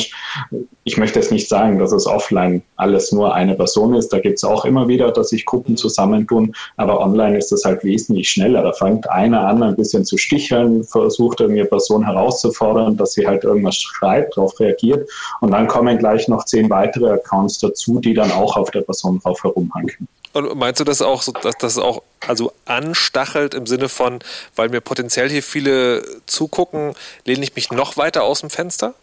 ich 0.85 0.97
möchte 0.99 1.21
jetzt 1.21 1.33
nicht 1.33 1.49
sagen, 1.49 1.79
dass 1.79 1.93
es 1.93 2.07
offline 2.07 2.63
alles 2.77 3.13
nur 3.13 3.35
eine 3.35 3.55
Person 3.55 3.95
ist, 3.95 4.13
da 4.13 4.19
gibt 4.19 4.37
es 4.37 4.45
auch 4.45 4.65
immer 4.67 4.89
wieder, 4.89 5.11
dass 5.11 5.31
sich 5.31 5.47
Gruppen 5.47 5.77
zusammentun, 5.77 6.55
aber 6.77 7.01
online 7.01 7.39
ist 7.39 7.51
das 7.51 7.65
halt 7.65 7.83
wesentlich 7.83 8.29
schneller. 8.29 8.63
Da 8.63 8.73
fängt 8.73 9.09
einer 9.09 9.47
an, 9.47 9.63
ein 9.63 9.77
bisschen 9.77 10.05
zu 10.05 10.19
sticheln, 10.19 10.85
versucht 10.85 11.41
irgendeine 11.41 11.69
Person 11.69 12.05
herauszufordern, 12.05 12.97
dass 12.97 13.13
sie 13.13 13.27
halt 13.27 13.45
irgendwas 13.45 13.77
schreibt, 13.77 14.37
darauf 14.37 14.59
reagiert 14.61 15.09
und 15.41 15.53
dann 15.53 15.67
kommen 15.67 15.97
gleich 15.97 16.29
noch 16.29 16.45
zehn 16.45 16.69
weitere 16.69 17.11
Accounts 17.11 17.59
dazu, 17.59 18.02
die 18.03 18.15
dann 18.15 18.31
auch 18.33 18.57
auf 18.57 18.71
der 18.71 18.83
Person 18.83 19.21
drauf 19.21 19.43
herumhanken. 19.43 20.09
Und 20.33 20.57
meinst 20.57 20.81
du 20.81 20.85
das 20.85 21.03
auch, 21.03 21.23
so, 21.23 21.33
dass 21.33 21.57
das 21.59 21.79
auch 21.79 22.03
also 22.27 22.53
anstachelt 22.65 23.55
im 23.55 23.67
Sinne 23.67 23.89
von, 23.89 24.21
weil 24.57 24.71
mir 24.71 24.81
potenziell 24.81 25.29
hier 25.29 25.43
viele 25.43 26.03
zugucken, 26.27 26.95
lehne 27.25 27.43
ich 27.43 27.55
mich 27.55 27.71
noch 27.71 27.97
weiter 27.97 28.23
aus 28.23 28.41
dem 28.41 28.51
Fenster? 28.51 28.95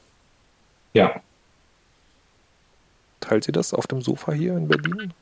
Ja. 0.93 1.21
Teilt 3.19 3.47
ihr 3.47 3.53
das 3.53 3.73
auf 3.73 3.85
dem 3.85 4.01
Sofa 4.01 4.31
hier 4.31 4.57
in 4.57 4.67
Berlin? 4.67 5.13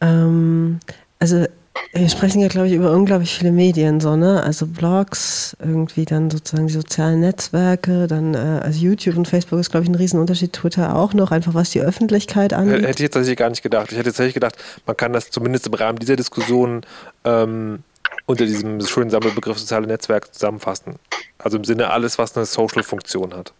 Ähm, 0.00 0.80
also 1.18 1.46
wir 1.92 2.08
sprechen 2.08 2.40
ja, 2.40 2.48
glaube 2.48 2.68
ich, 2.68 2.74
über 2.74 2.92
unglaublich 2.92 3.34
viele 3.34 3.50
Medien, 3.50 4.00
so, 4.00 4.16
ne? 4.16 4.42
Also 4.42 4.66
Blogs, 4.66 5.56
irgendwie 5.60 6.04
dann 6.04 6.30
sozusagen 6.30 6.66
die 6.66 6.74
sozialen 6.74 7.20
Netzwerke, 7.20 8.06
dann 8.06 8.34
äh, 8.34 8.60
also 8.62 8.78
YouTube 8.78 9.16
und 9.16 9.26
Facebook 9.26 9.58
ist, 9.58 9.70
glaube 9.70 9.84
ich, 9.84 9.90
ein 9.90 9.94
Riesenunterschied, 9.94 10.52
Twitter 10.52 10.96
auch 10.96 11.14
noch, 11.14 11.30
einfach 11.30 11.54
was 11.54 11.70
die 11.70 11.80
Öffentlichkeit 11.80 12.52
angeht. 12.52 12.82
Hätte 12.82 12.90
ich 12.90 12.98
jetzt 12.98 13.14
tatsächlich 13.14 13.38
gar 13.38 13.50
nicht 13.50 13.62
gedacht. 13.62 13.90
Ich 13.90 13.98
hätte 13.98 14.10
tatsächlich 14.10 14.34
gedacht, 14.34 14.56
man 14.86 14.96
kann 14.96 15.12
das 15.12 15.30
zumindest 15.30 15.66
im 15.66 15.74
Rahmen 15.74 15.98
dieser 15.98 16.16
Diskussion 16.16 16.82
ähm, 17.24 17.82
unter 18.26 18.44
diesem 18.44 18.80
schönen 18.82 19.10
Sammelbegriff 19.10 19.58
soziale 19.58 19.86
Netzwerke 19.86 20.30
zusammenfassen. 20.30 20.96
Also 21.38 21.56
im 21.56 21.64
Sinne 21.64 21.90
alles, 21.90 22.18
was 22.18 22.36
eine 22.36 22.46
Social-Funktion 22.46 23.34
hat. 23.34 23.52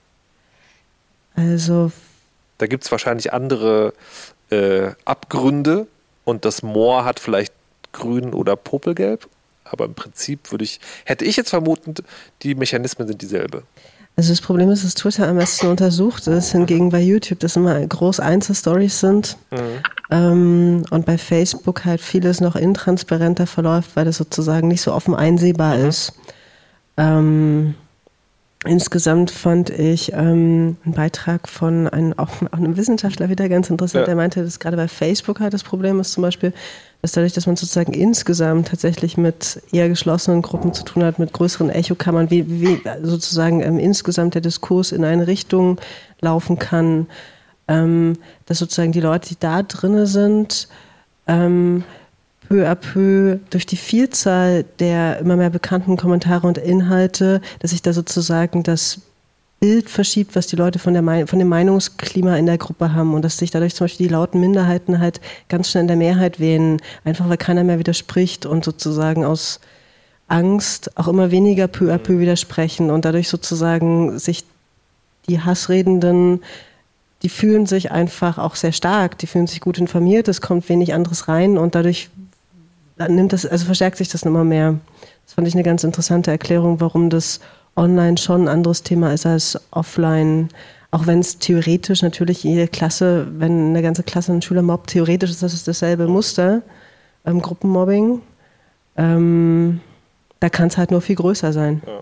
Also. 1.35 1.93
Da 2.59 2.67
gibt 2.67 2.85
es 2.85 2.91
wahrscheinlich 2.91 3.33
andere 3.33 3.95
äh, 4.51 4.91
Abgründe 5.05 5.87
und 6.25 6.45
das 6.45 6.63
Moor 6.63 7.05
hat 7.05 7.21
vielleicht 7.21 7.53
grün 7.93 8.35
oder 8.35 8.57
popelgelb. 8.57 9.29
Aber 9.65 9.85
im 9.85 9.95
Prinzip 9.95 10.51
würde 10.51 10.65
ich, 10.65 10.81
hätte 11.05 11.25
ich 11.25 11.37
jetzt 11.37 11.51
vermutet, 11.51 12.03
die 12.43 12.55
Mechanismen 12.55 13.07
sind 13.07 13.21
dieselbe. 13.21 13.65
Also 14.19 14.33
das 14.33 14.41
Problem 14.41 14.69
ist, 14.71 14.85
dass 14.85 14.95
Twitter 14.95 15.29
am 15.29 15.37
besten 15.37 15.69
untersucht 15.69 16.27
ist, 16.27 16.51
hingegen 16.51 16.91
bei 16.91 17.01
YouTube 17.01 17.39
das 17.39 17.55
immer 17.55 17.79
groß 17.87 18.19
Einzelstories 18.19 18.99
sind 18.99 19.37
mhm. 19.53 19.59
ähm, 20.11 20.85
und 20.91 21.07
bei 21.07 21.17
Facebook 21.17 21.85
halt 21.85 22.01
vieles 22.01 22.41
noch 22.41 22.57
intransparenter 22.57 23.47
verläuft, 23.47 23.95
weil 23.95 24.07
das 24.07 24.17
sozusagen 24.17 24.67
nicht 24.67 24.81
so 24.81 24.93
offen 24.93 25.15
einsehbar 25.15 25.77
mhm. 25.77 25.85
ist. 25.85 26.15
Ähm, 26.97 27.75
insgesamt 28.67 29.31
fand 29.31 29.71
ich 29.71 30.13
ähm, 30.13 30.77
einen 30.85 30.95
Beitrag 30.95 31.49
von 31.49 31.87
einem, 31.87 32.19
auch, 32.19 32.43
auch 32.51 32.59
einem 32.59 32.77
Wissenschaftler 32.77 33.29
wieder 33.29 33.49
ganz 33.49 33.71
interessant, 33.71 34.03
ja. 34.03 34.07
der 34.07 34.17
meinte, 34.17 34.43
dass 34.43 34.59
gerade 34.59 34.77
bei 34.77 34.89
Facebook 34.89 35.39
halt 35.39 35.55
das 35.55 35.63
Problem 35.63 36.01
ist 36.01 36.11
zum 36.11 36.23
Beispiel, 36.23 36.53
dass 37.03 37.13
dadurch, 37.13 37.33
dass 37.33 37.47
man 37.47 37.57
sozusagen 37.57 37.93
insgesamt 37.93 38.69
tatsächlich 38.69 39.17
mit 39.17 39.63
eher 39.71 39.89
geschlossenen 39.89 40.43
Gruppen 40.43 40.75
zu 40.75 40.85
tun 40.85 41.05
hat, 41.05 41.19
mit 41.19 41.33
größeren 41.33 41.71
Echokammern, 41.71 42.31
wie, 42.31 42.61
wie 42.61 42.81
sozusagen 43.03 43.61
ähm, 43.61 43.79
insgesamt 43.79 44.35
der 44.35 44.43
Diskurs 44.43 44.91
in 44.93 45.05
eine 45.05 45.27
Richtung 45.27 45.79
laufen 46.21 46.59
kann, 46.59 47.07
ähm, 47.69 48.15
dass 48.47 48.59
sozusagen 48.59 48.93
die 48.93 49.01
Leute, 49.01 49.29
die 49.29 49.39
da 49.39 49.63
drinne 49.63 50.07
sind, 50.07 50.69
ähm, 51.29 51.85
peu 52.49 52.67
à 52.67 52.75
peu 52.75 53.39
durch 53.51 53.67
die 53.67 53.77
Vielzahl 53.77 54.65
der 54.79 55.19
immer 55.19 55.37
mehr 55.37 55.51
bekannten 55.51 55.97
Kommentare 55.97 56.47
und 56.47 56.59
Inhalte, 56.59 57.41
dass 57.61 57.71
sich 57.71 57.83
da 57.83 57.93
sozusagen 57.93 58.63
das 58.63 59.03
Bild 59.61 59.91
verschiebt, 59.91 60.37
was 60.37 60.47
die 60.47 60.57
Leute 60.57 60.79
von, 60.79 60.95
der, 60.95 61.27
von 61.27 61.39
dem 61.39 61.49
Meinungsklima 61.49 62.37
in 62.37 62.47
der 62.47 62.59
Gruppe 62.59 62.93
haben 62.93 63.15
und 63.15 63.23
dass 63.23 63.39
sich 63.39 63.51
dadurch 63.51 63.75
zum 63.75 63.87
Beispiel 63.87 64.07
die 64.07 64.13
lauten 64.13 64.41
Minderheiten 64.41 65.01
halt 65.01 65.21
ganz 65.49 65.71
schnell 65.71 65.83
in 65.83 65.89
der 65.89 65.97
Mehrheit 65.97 66.39
wählen, 66.39 66.81
einfach 67.05 67.29
weil 67.29 67.39
keiner 67.39 67.65
mehr 67.65 67.79
widerspricht 67.79 68.47
und 68.47 68.65
sozusagen 68.65 69.25
aus 69.25 69.61
Angst 70.29 70.97
auch 70.97 71.09
immer 71.09 71.31
weniger 71.31 71.67
peu 71.67 71.93
à 71.93 71.99
peu 71.99 72.21
widersprechen 72.21 72.91
und 72.91 73.05
dadurch 73.05 73.29
sozusagen 73.29 74.19
sich 74.19 74.45
die 75.29 75.41
Hassredenden, 75.41 76.43
die 77.23 77.29
fühlen 77.29 77.67
sich 77.67 77.91
einfach 77.91 78.39
auch 78.39 78.55
sehr 78.55 78.73
stark, 78.73 79.19
die 79.19 79.27
fühlen 79.27 79.49
sich 79.49 79.61
gut 79.61 79.79
informiert, 79.79 80.29
es 80.29 80.41
kommt 80.41 80.69
wenig 80.69 80.95
anderes 80.95 81.27
rein 81.27 81.59
und 81.59 81.75
dadurch 81.75 82.11
nimmt 83.09 83.33
das, 83.33 83.45
also 83.45 83.65
verstärkt 83.65 83.97
sich 83.97 84.09
das 84.09 84.23
immer 84.23 84.45
mehr. 84.45 84.79
Das 85.27 85.35
fand 85.35 85.49
ich 85.49 85.55
eine 85.55 85.63
ganz 85.63 85.83
interessante 85.85 86.31
Erklärung, 86.31 86.81
warum 86.81 87.11
das 87.11 87.41
online 87.77 88.19
schon 88.19 88.43
ein 88.45 88.49
anderes 88.49 88.83
Thema 88.83 89.13
ist 89.13 89.27
als 89.27 89.61
offline. 89.71 90.49
Auch 90.91 91.07
wenn 91.07 91.21
es 91.21 91.39
theoretisch 91.39 92.03
natürlich 92.03 92.43
jede 92.45 92.67
Klasse, 92.67 93.27
wenn 93.39 93.71
eine 93.71 93.83
ganze 93.83 94.03
Klasse 94.03 94.33
einen 94.33 94.43
Schüler 94.43 94.63
mobbt, 94.63 94.91
theoretisch 94.91 95.31
ist 95.31 95.43
das 95.43 95.65
dasselbe 95.65 96.07
Muster, 96.07 96.63
ähm, 97.27 97.43
Gruppenmobbing. 97.43 98.23
Ähm, 98.97 99.81
da 100.41 100.49
kann 100.49 100.69
es 100.69 100.79
halt 100.79 100.91
nur 100.91 101.01
viel 101.01 101.17
größer 101.17 101.53
sein. 101.53 101.83
Ja. 101.87 102.01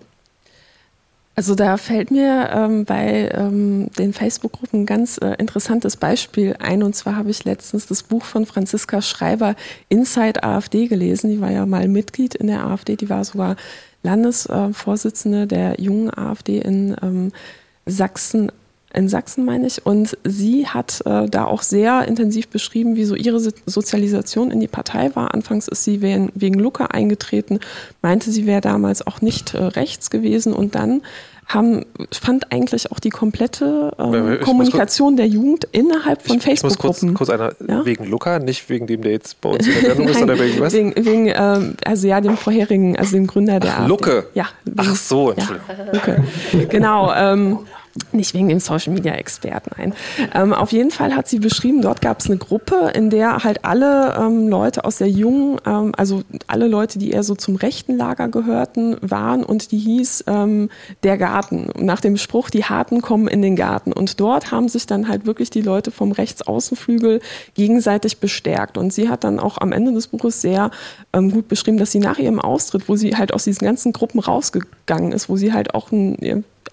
Also 1.37 1.53
da 1.53 1.77
fällt 1.77 2.09
mir 2.09 2.49
ähm, 2.51 2.83
bei 2.85 3.29
ähm, 3.31 3.91
den 3.99 4.11
Facebook-Gruppen 4.11 4.81
ein 4.81 4.85
ganz 4.87 5.19
äh, 5.19 5.35
interessantes 5.37 5.95
Beispiel 5.95 6.55
ein. 6.57 6.81
Und 6.81 6.95
zwar 6.95 7.15
habe 7.15 7.29
ich 7.29 7.43
letztens 7.43 7.85
das 7.85 8.01
Buch 8.01 8.25
von 8.25 8.47
Franziska 8.47 9.03
Schreiber 9.03 9.55
Inside 9.87 10.41
AfD 10.41 10.87
gelesen. 10.87 11.29
Die 11.29 11.39
war 11.39 11.51
ja 11.51 11.67
mal 11.67 11.87
Mitglied 11.87 12.33
in 12.33 12.47
der 12.47 12.65
AfD. 12.65 12.95
Die 12.95 13.09
war 13.09 13.23
sogar 13.23 13.55
Landesvorsitzende 14.03 15.47
der 15.47 15.79
jungen 15.79 16.15
AfD 16.15 16.59
in 16.59 16.95
ähm, 17.01 17.31
Sachsen 17.85 18.51
in 18.93 19.09
Sachsen, 19.09 19.45
meine 19.45 19.67
ich. 19.67 19.85
Und 19.85 20.17
sie 20.23 20.67
hat 20.67 21.01
äh, 21.05 21.27
da 21.27 21.45
auch 21.45 21.61
sehr 21.61 22.07
intensiv 22.07 22.47
beschrieben, 22.47 22.95
wie 22.95 23.05
so 23.05 23.15
ihre 23.15 23.39
Sozialisation 23.39 24.49
in 24.49 24.59
die 24.59 24.67
Partei 24.67 25.15
war. 25.15 25.33
Anfangs 25.33 25.67
ist 25.67 25.83
sie 25.83 26.01
wegen, 26.01 26.31
wegen 26.35 26.57
Luca 26.57 26.85
eingetreten, 26.85 27.59
meinte, 28.01 28.31
sie 28.31 28.45
wäre 28.45 28.61
damals 28.61 29.05
auch 29.05 29.21
nicht 29.21 29.53
äh, 29.53 29.63
rechts 29.63 30.09
gewesen. 30.09 30.53
Und 30.53 30.75
dann 30.75 31.01
haben, 31.47 31.85
fand 32.11 32.51
eigentlich 32.51 32.91
auch 32.91 32.99
die 32.99 33.09
komplette 33.09 33.91
ähm, 33.97 34.39
Kommunikation 34.41 35.15
kurz, 35.15 35.17
der 35.17 35.27
Jugend 35.27 35.63
innerhalb 35.71 36.21
von 36.21 36.41
Facebook-Gruppen. 36.41 37.13
Kurz, 37.13 37.29
kurz 37.29 37.29
einer, 37.29 37.53
ja? 37.67 37.85
wegen 37.85 38.05
Luca, 38.05 38.39
nicht 38.39 38.69
wegen 38.69 38.85
dem, 38.85 39.01
der 39.01 39.13
jetzt 39.13 39.39
bei 39.39 39.49
uns 39.49 39.65
in 39.65 39.73
der 39.73 39.95
Sendung 39.95 40.07
ist, 40.09 40.21
oder 40.21 40.39
wegen 40.39 40.59
was? 40.59 40.73
Wegen, 40.73 40.93
wegen 40.95 41.31
ähm, 41.33 41.75
also 41.85 42.07
ja, 42.07 42.19
dem 42.19 42.35
vorherigen, 42.35 42.97
also 42.97 43.13
dem 43.13 43.27
Gründer 43.27 43.59
der 43.59 43.79
Ach, 43.79 43.87
Lucke. 43.87 44.27
Ja. 44.33 44.47
Wegen, 44.65 44.77
Ach 44.77 44.95
so, 44.95 45.31
Entschuldigung. 45.31 45.67
Ja, 45.77 45.91
Lucke. 45.93 46.23
Genau. 46.69 47.13
Ähm, 47.13 47.59
nicht 48.11 48.33
wegen 48.33 48.49
dem 48.49 48.59
Social 48.59 48.93
Media 48.93 49.13
Experten 49.13 49.71
ein. 49.75 49.93
Ähm, 50.33 50.53
auf 50.53 50.71
jeden 50.71 50.91
Fall 50.91 51.15
hat 51.15 51.27
sie 51.27 51.39
beschrieben, 51.39 51.81
dort 51.81 52.01
gab 52.01 52.19
es 52.19 52.27
eine 52.27 52.37
Gruppe, 52.37 52.91
in 52.93 53.09
der 53.09 53.43
halt 53.43 53.65
alle 53.65 54.15
ähm, 54.17 54.47
Leute 54.47 54.85
aus 54.85 54.97
der 54.97 55.09
jungen, 55.09 55.59
ähm, 55.65 55.93
also 55.97 56.23
alle 56.47 56.67
Leute, 56.67 56.99
die 56.99 57.11
eher 57.11 57.23
so 57.23 57.35
zum 57.35 57.55
rechten 57.55 57.95
Lager 57.95 58.27
gehörten, 58.27 58.97
waren 59.01 59.43
und 59.43 59.71
die 59.71 59.77
hieß 59.77 60.25
ähm, 60.27 60.69
der 61.03 61.17
Garten. 61.17 61.69
Nach 61.77 62.01
dem 62.01 62.17
Spruch, 62.17 62.49
die 62.49 62.65
Harten 62.65 63.01
kommen 63.01 63.27
in 63.27 63.41
den 63.41 63.55
Garten. 63.55 63.93
Und 63.93 64.19
dort 64.19 64.51
haben 64.51 64.69
sich 64.69 64.85
dann 64.85 65.07
halt 65.07 65.25
wirklich 65.25 65.49
die 65.49 65.61
Leute 65.61 65.91
vom 65.91 66.11
Rechtsaußenflügel 66.11 67.21
gegenseitig 67.53 68.19
bestärkt. 68.19 68.77
Und 68.77 68.93
sie 68.93 69.09
hat 69.09 69.23
dann 69.23 69.39
auch 69.39 69.57
am 69.57 69.71
Ende 69.71 69.93
des 69.93 70.07
Buches 70.07 70.41
sehr 70.41 70.71
ähm, 71.13 71.31
gut 71.31 71.47
beschrieben, 71.47 71.77
dass 71.77 71.91
sie 71.91 71.99
nach 71.99 72.17
ihrem 72.17 72.39
Austritt, 72.39 72.87
wo 72.87 72.95
sie 72.95 73.15
halt 73.15 73.33
aus 73.33 73.43
diesen 73.43 73.65
ganzen 73.65 73.93
Gruppen 73.93 74.19
rausgegangen 74.19 75.11
ist, 75.11 75.29
wo 75.29 75.37
sie 75.37 75.53
halt 75.53 75.73
auch 75.73 75.91
ein 75.91 76.17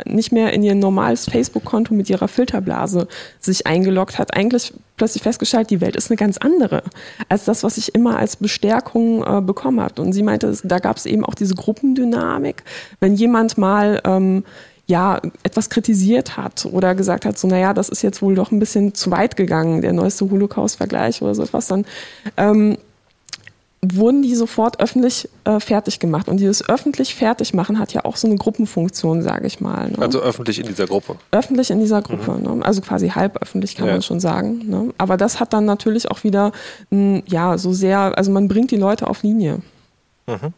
nicht 0.04 0.32
mehr 0.32 0.52
in 0.52 0.62
ihr 0.62 0.74
normales 0.74 1.26
Facebook-Konto 1.26 1.94
mit 1.94 2.10
ihrer 2.10 2.28
Filterblase 2.28 3.08
sich 3.40 3.66
eingeloggt 3.66 4.18
hat, 4.18 4.34
eigentlich 4.34 4.72
plötzlich 4.96 5.22
festgestellt, 5.22 5.70
die 5.70 5.80
Welt 5.80 5.96
ist 5.96 6.10
eine 6.10 6.16
ganz 6.16 6.38
andere 6.38 6.82
als 7.28 7.44
das, 7.44 7.62
was 7.62 7.78
ich 7.78 7.94
immer 7.94 8.18
als 8.18 8.36
Bestärkung 8.36 9.24
äh, 9.24 9.40
bekommen 9.40 9.80
habe. 9.80 10.00
Und 10.02 10.12
sie 10.12 10.22
meinte, 10.22 10.56
da 10.62 10.78
gab 10.78 10.96
es 10.96 11.06
eben 11.06 11.24
auch 11.24 11.34
diese 11.34 11.54
Gruppendynamik. 11.54 12.62
Wenn 13.00 13.14
jemand 13.14 13.58
mal 13.58 14.00
ähm, 14.04 14.44
ja, 14.86 15.20
etwas 15.42 15.70
kritisiert 15.70 16.36
hat 16.36 16.66
oder 16.66 16.94
gesagt 16.94 17.24
hat, 17.24 17.38
so, 17.38 17.48
naja, 17.48 17.72
das 17.72 17.88
ist 17.88 18.02
jetzt 18.02 18.20
wohl 18.20 18.34
doch 18.34 18.52
ein 18.52 18.58
bisschen 18.58 18.94
zu 18.94 19.10
weit 19.10 19.36
gegangen, 19.36 19.80
der 19.80 19.92
neueste 19.92 20.30
Holocaust-Vergleich 20.30 21.22
oder 21.22 21.34
so 21.34 21.42
etwas, 21.42 21.68
dann 21.68 21.86
ähm, 22.36 22.76
wurden 23.92 24.22
die 24.22 24.34
sofort 24.34 24.80
öffentlich 24.80 25.28
äh, 25.44 25.60
fertig 25.60 25.98
gemacht. 25.98 26.28
Und 26.28 26.38
dieses 26.38 26.68
öffentlich 26.68 27.14
fertig 27.14 27.54
machen 27.54 27.78
hat 27.78 27.92
ja 27.92 28.04
auch 28.04 28.16
so 28.16 28.26
eine 28.26 28.36
Gruppenfunktion, 28.36 29.22
sage 29.22 29.46
ich 29.46 29.60
mal. 29.60 29.90
Ne? 29.90 29.98
Also 29.98 30.20
öffentlich 30.20 30.58
in 30.60 30.66
dieser 30.66 30.86
Gruppe. 30.86 31.16
Öffentlich 31.30 31.70
in 31.70 31.80
dieser 31.80 32.02
Gruppe. 32.02 32.32
Mhm. 32.32 32.58
Ne? 32.58 32.64
Also 32.64 32.80
quasi 32.80 33.08
halb 33.08 33.40
öffentlich 33.42 33.76
kann 33.76 33.86
ja. 33.86 33.92
man 33.92 34.02
schon 34.02 34.20
sagen. 34.20 34.68
Ne? 34.68 34.94
Aber 34.98 35.16
das 35.16 35.40
hat 35.40 35.52
dann 35.52 35.64
natürlich 35.64 36.10
auch 36.10 36.24
wieder, 36.24 36.52
mh, 36.90 37.22
ja, 37.26 37.58
so 37.58 37.72
sehr, 37.72 38.16
also 38.16 38.30
man 38.30 38.48
bringt 38.48 38.70
die 38.70 38.76
Leute 38.76 39.06
auf 39.06 39.22
Linie. 39.22 39.60
Mhm. 40.26 40.52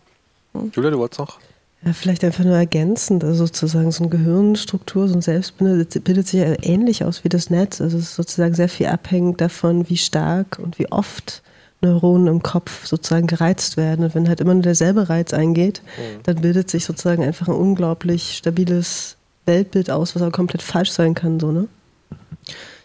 Ja. 0.55 0.61
Julia, 0.73 0.91
du 0.91 0.99
wolltest 0.99 1.21
noch? 1.21 1.39
Ja, 1.85 1.93
vielleicht 1.93 2.25
einfach 2.25 2.45
nur 2.45 2.57
ergänzend, 2.57 3.23
also 3.23 3.47
sozusagen 3.47 3.93
so 3.93 4.05
eine 4.05 4.11
Gehirnstruktur, 4.11 5.09
so 5.09 5.15
ein 5.15 5.23
Selbstbild 5.23 6.03
bildet 6.05 6.27
sich 6.27 6.41
ja 6.41 6.55
ähnlich 6.63 7.05
aus 7.05 7.23
wie 7.23 7.29
das 7.29 7.51
Netz. 7.51 7.81
Also 7.81 7.99
es 7.99 8.05
ist 8.05 8.17
sozusagen 8.17 8.55
sehr 8.55 8.69
viel 8.69 8.87
abhängig 8.87 9.39
davon, 9.39 9.89
wie 9.89 9.97
stark 9.97 10.59
und 10.59 10.79
wie 10.79 10.91
oft 10.91 11.43
Neuronen 11.83 12.27
im 12.27 12.43
Kopf 12.43 12.87
sozusagen 12.87 13.27
gereizt 13.27 13.77
werden. 13.77 14.05
Und 14.05 14.15
wenn 14.15 14.29
halt 14.29 14.41
immer 14.41 14.55
nur 14.55 14.63
derselbe 14.63 15.09
Reiz 15.09 15.33
eingeht, 15.35 15.83
mhm. 15.85 16.23
dann 16.25 16.41
bildet 16.41 16.71
sich 16.71 16.85
sozusagen 16.85 17.23
einfach 17.23 17.49
ein 17.49 17.55
unglaublich 17.55 18.37
stabiles 18.37 19.17
Weltbild 19.45 19.91
aus, 19.91 20.15
was 20.15 20.23
aber 20.23 20.33
komplett 20.33 20.63
falsch 20.63 20.91
sein 20.91 21.15
kann, 21.15 21.39
so, 21.39 21.53
ne? 21.53 21.69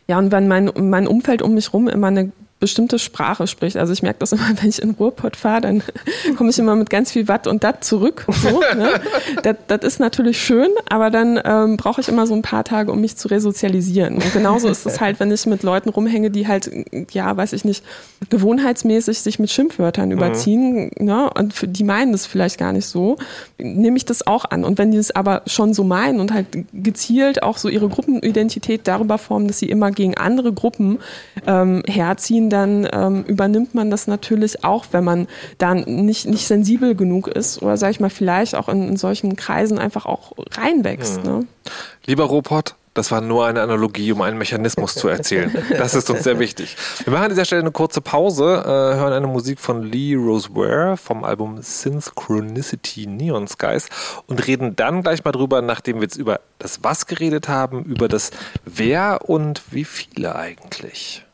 Ja, 0.08 0.18
und 0.18 0.32
wenn 0.32 0.48
mein, 0.48 0.72
mein 0.76 1.08
Umfeld 1.08 1.42
um 1.42 1.54
mich 1.54 1.74
rum 1.74 1.88
immer 1.88 2.08
eine 2.08 2.32
bestimmte 2.62 3.00
Sprache 3.00 3.48
spricht. 3.48 3.76
Also 3.76 3.92
ich 3.92 4.04
merke 4.04 4.20
das 4.20 4.32
immer, 4.32 4.48
wenn 4.62 4.70
ich 4.70 4.82
in 4.82 4.92
Ruhrpott 4.92 5.36
fahre, 5.36 5.62
dann 5.62 5.84
komme 6.38 6.52
ich 6.52 6.60
immer 6.60 6.78
mit 6.78 6.90
ganz 6.90 7.12
viel 7.12 7.28
Watt 7.28 7.48
und 7.48 7.66
Dat 7.66 7.84
zurück. 7.84 8.26
So, 8.30 8.62
ne? 8.78 8.90
das, 9.44 9.58
das 9.68 9.84
ist 9.84 10.00
natürlich 10.00 10.42
schön, 10.42 10.70
aber 10.90 11.10
dann 11.10 11.40
ähm, 11.44 11.76
brauche 11.76 12.00
ich 12.00 12.08
immer 12.08 12.28
so 12.28 12.34
ein 12.34 12.42
paar 12.42 12.64
Tage, 12.64 12.92
um 12.92 13.02
mich 13.02 13.18
zu 13.18 13.28
resozialisieren. 13.28 14.16
Und 14.16 14.32
genauso 14.32 14.70
ist 14.70 14.86
es 14.86 15.02
halt, 15.02 15.20
wenn 15.20 15.32
ich 15.32 15.46
mit 15.46 15.64
Leuten 15.64 15.90
rumhänge, 15.90 16.30
die 16.32 16.48
halt, 16.48 16.72
ja, 17.12 17.36
weiß 17.36 17.54
ich 17.54 17.66
nicht, 17.66 17.84
gewohnheitsmäßig 18.30 19.20
sich 19.20 19.40
mit 19.40 19.50
Schimpfwörtern 19.50 20.10
mhm. 20.10 20.18
überziehen. 20.18 20.92
Ne? 21.00 21.30
Und 21.34 21.54
für, 21.54 21.68
die 21.68 21.84
meinen 21.84 22.12
das 22.12 22.28
vielleicht 22.28 22.60
gar 22.60 22.72
nicht 22.72 22.86
so, 22.86 23.18
nehme 23.58 23.98
ich 23.98 24.06
das 24.06 24.26
auch 24.28 24.46
an. 24.46 24.64
Und 24.64 24.78
wenn 24.78 24.92
die 24.92 24.98
es 24.98 25.10
aber 25.10 25.42
schon 25.48 25.74
so 25.74 25.84
meinen 25.84 26.20
und 26.20 26.32
halt 26.32 26.46
gezielt 26.74 27.42
auch 27.42 27.58
so 27.58 27.70
ihre 27.70 27.90
Gruppenidentität 27.90 28.82
darüber 28.84 29.18
formen, 29.18 29.48
dass 29.48 29.58
sie 29.58 29.70
immer 29.70 29.90
gegen 29.90 30.16
andere 30.16 30.54
Gruppen 30.54 31.00
ähm, 31.48 31.82
herziehen, 31.88 32.51
dann 32.52 32.88
ähm, 32.92 33.24
übernimmt 33.24 33.74
man 33.74 33.90
das 33.90 34.08
natürlich 34.08 34.64
auch, 34.64 34.86
wenn 34.92 35.04
man 35.04 35.28
dann 35.58 35.84
nicht, 35.86 36.28
nicht 36.28 36.48
sensibel 36.48 36.96
genug 36.96 37.28
ist 37.28 37.62
oder 37.62 37.78
sage 37.78 37.92
ich 37.92 38.00
mal 38.00 38.10
vielleicht 38.10 38.56
auch 38.56 38.70
in, 38.70 38.88
in, 38.88 38.98
solchen 38.98 39.36
Kreisen 39.36 39.80
einfach 39.80 40.06
auch 40.06 40.34
reinwächst. 40.52 41.24
Hm. 41.24 41.24
Ne? 41.24 41.48
Lieber 42.06 42.26
Robot, 42.26 42.76
das 42.94 43.10
war 43.10 43.22
nur 43.22 43.46
eine 43.46 43.62
Analogie, 43.62 44.12
um 44.12 44.22
einen 44.22 44.38
Mechanismus 44.38 44.96
zu 44.96 45.08
erzählen. 45.08 45.56
Das 45.78 45.94
ist 45.96 46.10
uns 46.10 46.24
sehr 46.24 46.40
wichtig. 46.40 46.76
Wir 47.06 47.14
machen 47.14 47.24
an 47.24 47.30
dieser 47.30 47.46
Stelle 47.46 47.62
eine 47.62 47.72
kurze 47.72 48.02
Pause, 48.02 48.64
äh, 48.66 48.68
hören 48.68 49.14
eine 49.14 49.28
Musik 49.28 49.60
von 49.60 49.84
Lee 49.84 50.16
Roseware 50.16 50.98
vom 50.98 51.24
Album 51.24 51.62
Synchronicity 51.62 53.08
Neon 53.08 53.48
Skies 53.48 53.88
und 54.28 54.46
reden 54.46 54.76
dann 54.76 55.04
gleich 55.04 55.24
mal 55.24 55.32
drüber, 55.32 55.62
nachdem 55.62 55.98
wir 55.98 56.04
jetzt 56.04 56.18
über 56.18 56.42
das 56.60 56.84
Was 56.84 57.08
geredet 57.08 57.48
haben, 57.48 57.84
über 57.86 58.10
das 58.10 58.32
Wer 58.66 59.22
und 59.30 59.62
wie 59.72 59.86
viele 59.86 60.36
eigentlich. 60.36 61.26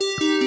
Música 0.00 0.45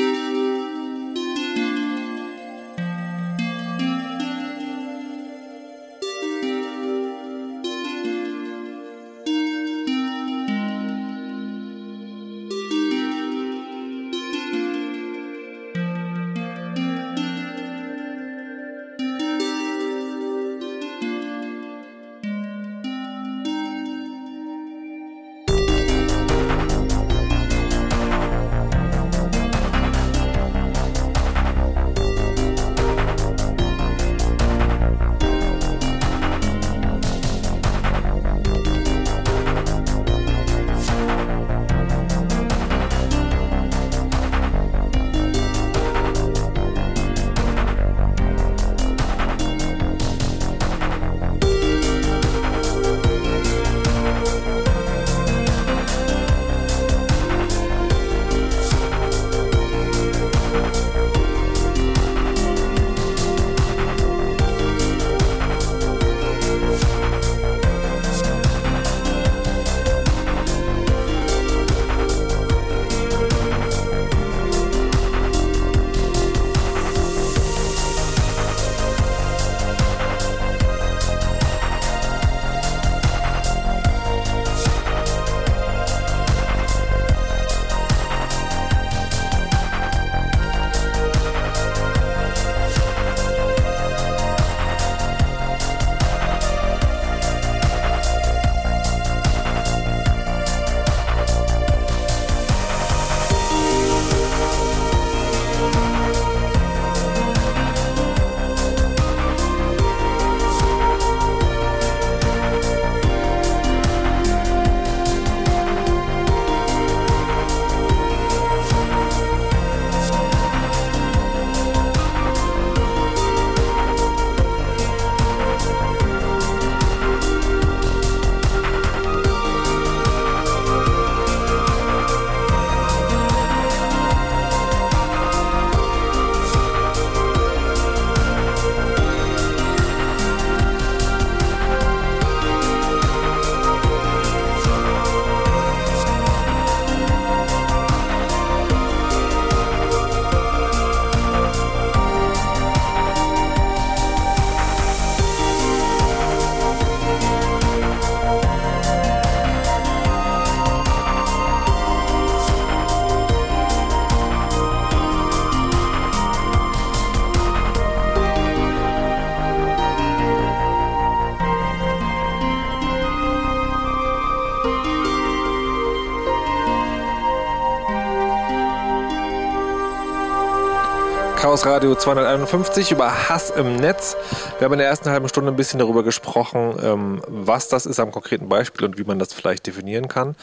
Chaos 181.49 181.65
Radio 181.65 181.95
251 181.95 182.91
über 182.91 183.27
Hass 183.27 183.49
im 183.49 183.75
Netz. 183.77 184.15
Wir 184.59 184.65
haben 184.65 184.73
in 184.73 184.77
der 184.77 184.87
ersten 184.87 185.09
halben 185.09 185.27
Stunde 185.29 185.51
ein 185.51 185.55
bisschen 185.55 185.79
darüber 185.79 186.03
gesprochen, 186.03 186.77
ähm, 186.79 187.23
was 187.25 187.69
das 187.69 187.87
ist 187.87 187.99
am 187.99 188.11
konkreten 188.11 188.47
Beispiel 188.47 188.85
und 188.85 188.99
wie 188.99 189.03
man 189.03 189.17
das 189.17 189.33
vielleicht 189.33 189.65
definieren 189.65 190.07
kann. 190.07 190.35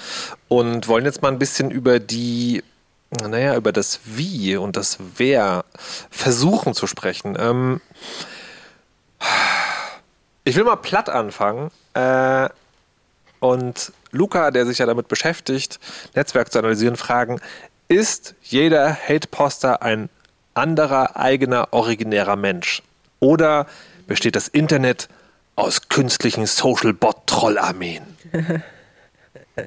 Und 0.48 0.88
wollen 0.88 1.04
jetzt 1.04 1.22
mal 1.22 1.28
ein 1.28 1.38
bisschen 1.38 1.70
über 1.70 2.00
die, 2.00 2.64
naja, 3.22 3.54
über 3.54 3.70
das 3.70 4.00
Wie 4.04 4.56
und 4.56 4.76
das 4.76 4.98
Wer 5.16 5.64
versuchen 6.10 6.74
zu 6.74 6.88
sprechen. 6.88 7.36
Ähm, 7.38 7.80
ich 10.42 10.56
will 10.56 10.64
mal 10.64 10.74
platt 10.74 11.08
anfangen. 11.08 11.70
Äh, 11.94 12.48
und 13.38 13.92
Luca, 14.10 14.50
der 14.50 14.66
sich 14.66 14.78
ja 14.78 14.86
damit 14.86 15.06
beschäftigt, 15.06 15.78
Netzwerk 16.16 16.50
zu 16.50 16.58
analysieren, 16.58 16.96
fragen, 16.96 17.40
ist 17.86 18.34
jeder 18.42 18.92
Hate-Poster 18.92 19.82
ein 19.82 20.08
anderer, 20.56 21.16
eigener, 21.16 21.68
originärer 21.72 22.36
Mensch? 22.36 22.82
Oder 23.20 23.66
besteht 24.06 24.36
das 24.36 24.48
Internet 24.48 25.08
aus 25.56 25.88
künstlichen 25.88 26.46
Social-Bot-Trollarmeen? 26.46 28.02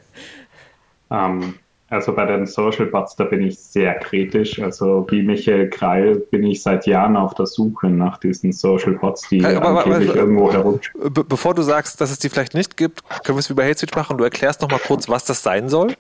ähm, 1.11 1.55
also 1.91 2.13
bei 2.13 2.25
den 2.25 2.45
Social 2.45 2.85
Bots, 2.85 3.15
da 3.15 3.23
bin 3.23 3.41
ich 3.41 3.57
sehr 3.57 3.95
kritisch. 3.95 4.61
Also 4.61 5.07
wie 5.09 5.23
Michael 5.23 5.69
Kreil 5.71 6.17
bin 6.17 6.43
ich 6.43 6.61
seit 6.61 6.85
Jahren 6.85 7.17
auf 7.17 7.33
der 7.33 7.47
Suche 7.47 7.87
nach 7.87 8.19
diesen 8.19 8.51
Social 8.51 8.93
Bots, 8.93 9.27
die 9.29 9.43
aber, 9.43 9.83
angeblich 9.83 10.09
aber, 10.11 10.19
irgendwo 10.19 10.53
herumschwimmen. 10.53 11.13
Bevor 11.27 11.55
du 11.55 11.63
sagst, 11.63 11.99
dass 11.99 12.11
es 12.11 12.19
die 12.19 12.29
vielleicht 12.29 12.53
nicht 12.53 12.77
gibt, 12.77 13.03
können 13.23 13.37
wir 13.37 13.39
es 13.39 13.49
wie 13.49 13.55
bei 13.55 13.67
Hate 13.67 13.79
Speech 13.79 13.95
machen. 13.95 14.17
Du 14.19 14.23
erklärst 14.23 14.61
noch 14.61 14.69
mal 14.69 14.79
kurz, 14.79 15.09
was 15.09 15.25
das 15.25 15.41
sein 15.41 15.67
soll? 15.67 15.95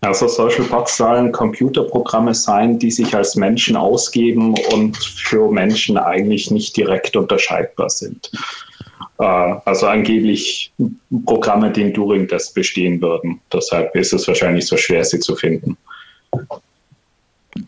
Also 0.00 0.28
Social 0.28 0.64
Bots 0.64 0.96
sollen 0.96 1.32
Computerprogramme 1.32 2.32
sein, 2.32 2.78
die 2.78 2.90
sich 2.90 3.14
als 3.14 3.34
Menschen 3.34 3.76
ausgeben 3.76 4.54
und 4.72 4.96
für 4.96 5.50
Menschen 5.50 5.98
eigentlich 5.98 6.50
nicht 6.52 6.76
direkt 6.76 7.16
unterscheidbar 7.16 7.90
sind. 7.90 8.30
Äh, 9.18 9.24
also 9.24 9.88
angeblich 9.88 10.72
Programme, 11.26 11.72
die 11.72 11.82
in 11.82 11.94
Turing-Test 11.94 12.54
bestehen 12.54 13.02
würden. 13.02 13.40
Deshalb 13.52 13.94
ist 13.96 14.12
es 14.12 14.28
wahrscheinlich 14.28 14.66
so 14.66 14.76
schwer, 14.76 15.04
sie 15.04 15.18
zu 15.18 15.34
finden. 15.34 15.76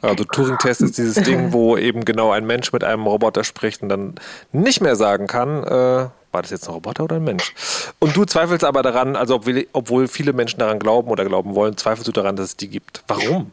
Also 0.01 0.23
Turing-Test 0.23 0.83
ist 0.83 0.99
dieses 0.99 1.17
Ding, 1.25 1.53
wo 1.53 1.77
eben 1.77 2.05
genau 2.05 2.31
ein 2.31 2.47
Mensch 2.47 2.73
mit 2.73 2.85
einem 2.85 3.07
Roboter 3.07 3.43
spricht 3.43 3.83
und 3.83 3.89
dann 3.89 4.15
nicht 4.53 4.81
mehr 4.81 4.95
sagen 4.95 5.27
kann, 5.27 5.65
äh, 5.65 6.09
war 6.33 6.43
das 6.43 6.51
jetzt 6.51 6.69
ein 6.69 6.75
Roboter 6.75 7.05
oder 7.05 7.17
ein 7.17 7.25
Mensch? 7.25 7.55
Und 7.99 8.17
du 8.17 8.25
zweifelst 8.25 8.65
aber 8.65 8.83
daran, 8.83 9.17
also 9.17 9.41
obwohl, 9.73 10.09
viele 10.09 10.33
Menschen 10.33 10.61
daran 10.61 10.79
glauben 10.79 11.11
oder 11.11 11.25
glauben 11.25 11.55
wollen, 11.55 11.77
zweifelst 11.77 12.09
du 12.09 12.13
daran, 12.13 12.37
dass 12.37 12.47
es 12.47 12.57
die 12.57 12.69
gibt. 12.69 13.03
Warum? 13.09 13.53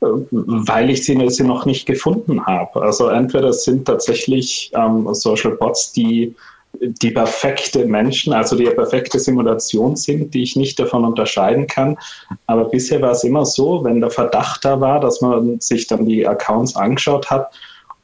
weil 0.00 0.88
ich 0.88 1.04
sie, 1.04 1.28
sie 1.28 1.44
noch 1.44 1.66
nicht 1.66 1.84
gefunden 1.84 2.44
habe. 2.46 2.82
Also 2.82 3.08
entweder 3.08 3.52
sind 3.52 3.84
tatsächlich 3.86 4.72
ähm, 4.74 5.06
Social 5.12 5.52
Bots, 5.52 5.92
die 5.92 6.34
die 6.80 7.10
perfekte 7.10 7.84
Menschen, 7.84 8.32
also 8.32 8.56
die 8.56 8.64
perfekte 8.64 9.18
Simulation 9.18 9.96
sind, 9.96 10.32
die 10.32 10.44
ich 10.44 10.56
nicht 10.56 10.78
davon 10.78 11.04
unterscheiden 11.04 11.66
kann. 11.66 11.98
Aber 12.46 12.64
bisher 12.64 13.02
war 13.02 13.10
es 13.10 13.24
immer 13.24 13.44
so, 13.44 13.84
wenn 13.84 14.00
der 14.00 14.10
Verdacht 14.10 14.64
da 14.64 14.80
war, 14.80 15.00
dass 15.00 15.20
man 15.20 15.60
sich 15.60 15.86
dann 15.86 16.06
die 16.06 16.26
Accounts 16.26 16.76
angeschaut 16.76 17.28
hat, 17.28 17.52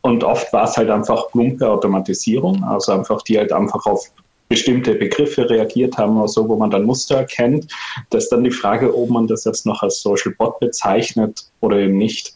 und 0.07 0.23
oft 0.23 0.53
war 0.53 0.65
es 0.65 0.77
halt 0.77 0.89
einfach 0.89 1.31
plumpe 1.33 1.69
Automatisierung, 1.69 2.63
also 2.63 2.93
einfach 2.93 3.23
die 3.23 3.39
halt 3.39 3.53
einfach 3.53 3.85
auf 3.87 4.07
bestimmte 4.49 4.95
Begriffe 4.95 5.51
reagiert 5.51 5.99
haben 5.99 6.17
oder 6.17 6.29
so, 6.29 6.49
wo 6.49 6.55
man 6.55 6.71
dann 6.71 6.85
Muster 6.85 7.17
erkennt. 7.17 7.67
Das 8.11 8.25
ist 8.25 8.31
dann 8.31 8.45
die 8.45 8.53
Frage, 8.53 8.97
ob 8.97 9.11
man 9.11 9.27
das 9.27 9.45
jetzt 9.45 9.67
noch 9.67 9.83
als 9.83 10.01
Social 10.01 10.33
Bot 10.39 10.61
bezeichnet 10.61 11.43
oder 11.61 11.79
eben 11.79 11.99
nicht. 11.99 12.35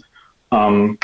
Ähm, 0.51 0.99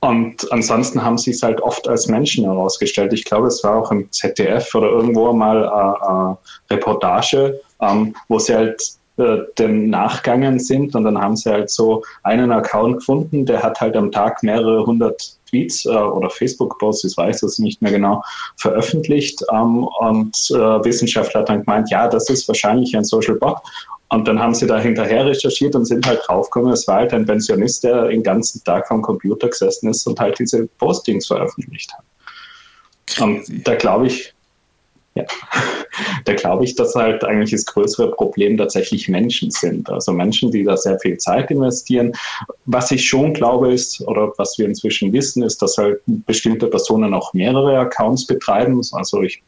und 0.00 0.50
ansonsten 0.50 1.00
haben 1.00 1.16
sie 1.16 1.30
es 1.30 1.44
halt 1.44 1.60
oft 1.60 1.86
als 1.86 2.08
Menschen 2.08 2.44
herausgestellt. 2.44 3.12
Ich 3.12 3.24
glaube, 3.24 3.46
es 3.46 3.62
war 3.62 3.76
auch 3.76 3.92
im 3.92 4.10
ZDF 4.10 4.74
oder 4.74 4.88
irgendwo 4.88 5.32
mal 5.32 5.68
eine 5.68 6.36
äh, 6.70 6.72
äh, 6.72 6.74
Reportage, 6.74 7.60
ähm, 7.80 8.16
wo 8.26 8.40
sie 8.40 8.56
halt 8.56 8.82
äh, 9.18 9.38
dem 9.58 9.90
nachgegangen 9.90 10.58
sind 10.58 10.96
und 10.96 11.04
dann 11.04 11.20
haben 11.20 11.36
sie 11.36 11.50
halt 11.50 11.70
so 11.70 12.02
einen 12.24 12.50
Account 12.50 12.98
gefunden, 12.98 13.46
der 13.46 13.62
hat 13.62 13.80
halt 13.80 13.96
am 13.96 14.10
Tag 14.10 14.42
mehrere 14.42 14.84
hundert 14.84 15.37
Tweets 15.48 15.84
äh, 15.86 15.88
oder 15.90 16.30
Facebook-Posts, 16.30 17.04
ich 17.04 17.16
weiß 17.16 17.42
es 17.42 17.58
nicht 17.58 17.80
mehr 17.82 17.92
genau, 17.92 18.22
veröffentlicht. 18.56 19.42
Ähm, 19.52 19.88
und 20.00 20.36
äh, 20.50 20.84
Wissenschaftler 20.84 21.40
hat 21.40 21.48
dann 21.48 21.64
gemeint, 21.64 21.90
ja, 21.90 22.08
das 22.08 22.28
ist 22.28 22.46
wahrscheinlich 22.48 22.96
ein 22.96 23.04
Social 23.04 23.36
Bot. 23.36 23.58
Und 24.10 24.26
dann 24.26 24.38
haben 24.40 24.54
sie 24.54 24.66
da 24.66 24.78
hinterher 24.78 25.26
recherchiert 25.26 25.74
und 25.74 25.84
sind 25.84 26.06
halt 26.06 26.22
draufgekommen, 26.26 26.72
es 26.72 26.88
war 26.88 26.96
halt 26.96 27.12
ein 27.12 27.26
Pensionist, 27.26 27.84
der 27.84 28.08
den 28.08 28.22
ganzen 28.22 28.64
Tag 28.64 28.88
vom 28.88 29.02
Computer 29.02 29.48
gesessen 29.48 29.90
ist 29.90 30.06
und 30.06 30.18
halt 30.18 30.38
diese 30.38 30.66
Postings 30.78 31.26
veröffentlicht 31.26 31.92
hat. 31.92 32.04
Und 33.20 33.66
da 33.66 33.74
glaube 33.74 34.06
ich, 34.06 34.34
ja. 35.18 35.24
Da 36.24 36.34
glaube 36.34 36.64
ich, 36.64 36.76
dass 36.76 36.94
halt 36.94 37.24
eigentlich 37.24 37.50
das 37.50 37.64
größere 37.64 38.12
Problem 38.12 38.56
tatsächlich 38.56 39.08
Menschen 39.08 39.50
sind. 39.50 39.90
Also 39.90 40.12
Menschen, 40.12 40.52
die 40.52 40.62
da 40.62 40.76
sehr 40.76 40.98
viel 41.00 41.18
Zeit 41.18 41.50
investieren. 41.50 42.12
Was 42.66 42.90
ich 42.90 43.08
schon 43.08 43.32
glaube 43.34 43.72
ist, 43.72 44.00
oder 44.02 44.32
was 44.36 44.58
wir 44.58 44.66
inzwischen 44.66 45.12
wissen, 45.12 45.42
ist, 45.42 45.60
dass 45.60 45.76
halt 45.76 46.00
bestimmte 46.06 46.68
Personen 46.68 47.14
auch 47.14 47.32
mehrere 47.34 47.78
Accounts 47.78 48.26
betreiben. 48.26 48.80
Also 48.92 49.22
ich 49.22 49.42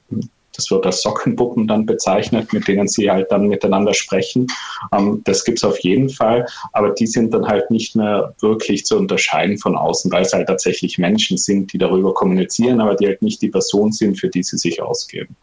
das 0.55 0.71
wird 0.71 0.87
als 0.87 1.03
Sockenpuppen 1.03 1.67
dann 1.67 1.87
bezeichnet, 1.87 2.53
mit 2.53 2.67
denen 2.69 2.89
sie 2.89 3.11
halt 3.11 3.31
dann 3.31 3.49
miteinander 3.49 3.95
sprechen. 3.95 4.47
Ähm, 4.93 5.23
das 5.25 5.45
gibt 5.45 5.59
es 5.59 5.65
auf 5.65 5.79
jeden 5.81 6.09
Fall, 6.09 6.47
aber 6.73 6.91
die 6.91 7.07
sind 7.07 7.33
dann 7.33 7.47
halt 7.47 7.71
nicht 7.71 7.97
mehr 7.97 8.35
wirklich 8.41 8.85
zu 8.85 8.97
unterscheiden 8.97 9.59
von 9.59 9.77
außen, 9.77 10.11
weil 10.11 10.23
es 10.23 10.33
halt 10.33 10.49
tatsächlich 10.49 10.99
Menschen 10.99 11.39
sind, 11.39 11.73
die 11.73 11.79
darüber 11.79 12.15
kommunizieren, 12.15 12.81
aber 12.81 12.95
die 12.95 13.07
halt 13.07 13.23
nicht 13.23 13.43
die 13.43 13.49
Person 13.49 13.93
sind, 13.93 14.19
für 14.19 14.29
die 14.29 14.43
sie 14.43 14.59
sich 14.59 14.83
ausgeben. 14.83 15.37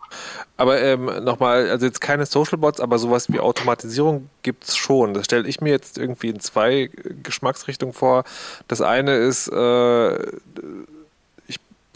Aber 0.58 0.82
ähm, 0.82 1.05
nochmal, 1.24 1.70
also 1.70 1.86
jetzt 1.86 2.01
keine 2.01 2.26
Social 2.26 2.58
Bots, 2.58 2.80
aber 2.80 2.97
sowas 2.97 3.32
wie 3.32 3.39
Automatisierung 3.39 4.30
gibt 4.41 4.64
es 4.64 4.76
schon. 4.76 5.14
Das 5.14 5.26
stelle 5.26 5.47
ich 5.47 5.62
mir 5.62 5.70
jetzt 5.70 5.97
irgendwie 5.99 6.30
in 6.30 6.39
zwei 6.39 6.89
Geschmacksrichtungen 7.22 7.93
vor. 7.93 8.24
Das 8.68 8.82
eine 8.82 9.16
ist, 9.18 9.47
äh, 9.49 10.18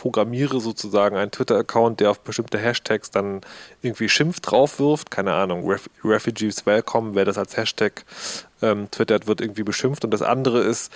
programmiere 0.01 0.59
sozusagen 0.59 1.15
einen 1.15 1.29
Twitter-Account, 1.29 1.99
der 1.99 2.09
auf 2.09 2.21
bestimmte 2.21 2.57
Hashtags 2.57 3.11
dann 3.11 3.41
irgendwie 3.83 4.09
Schimpf 4.09 4.39
draufwirft. 4.39 5.11
Keine 5.11 5.33
Ahnung, 5.33 5.69
Ref 5.69 5.87
Refugees 6.03 6.65
Welcome, 6.65 7.13
wer 7.13 7.23
das 7.23 7.37
als 7.37 7.55
Hashtag 7.55 8.03
ähm, 8.63 8.89
twittert, 8.89 9.27
wird 9.27 9.41
irgendwie 9.41 9.61
beschimpft. 9.61 10.03
Und 10.03 10.09
das 10.11 10.23
andere 10.23 10.61
ist, 10.61 10.91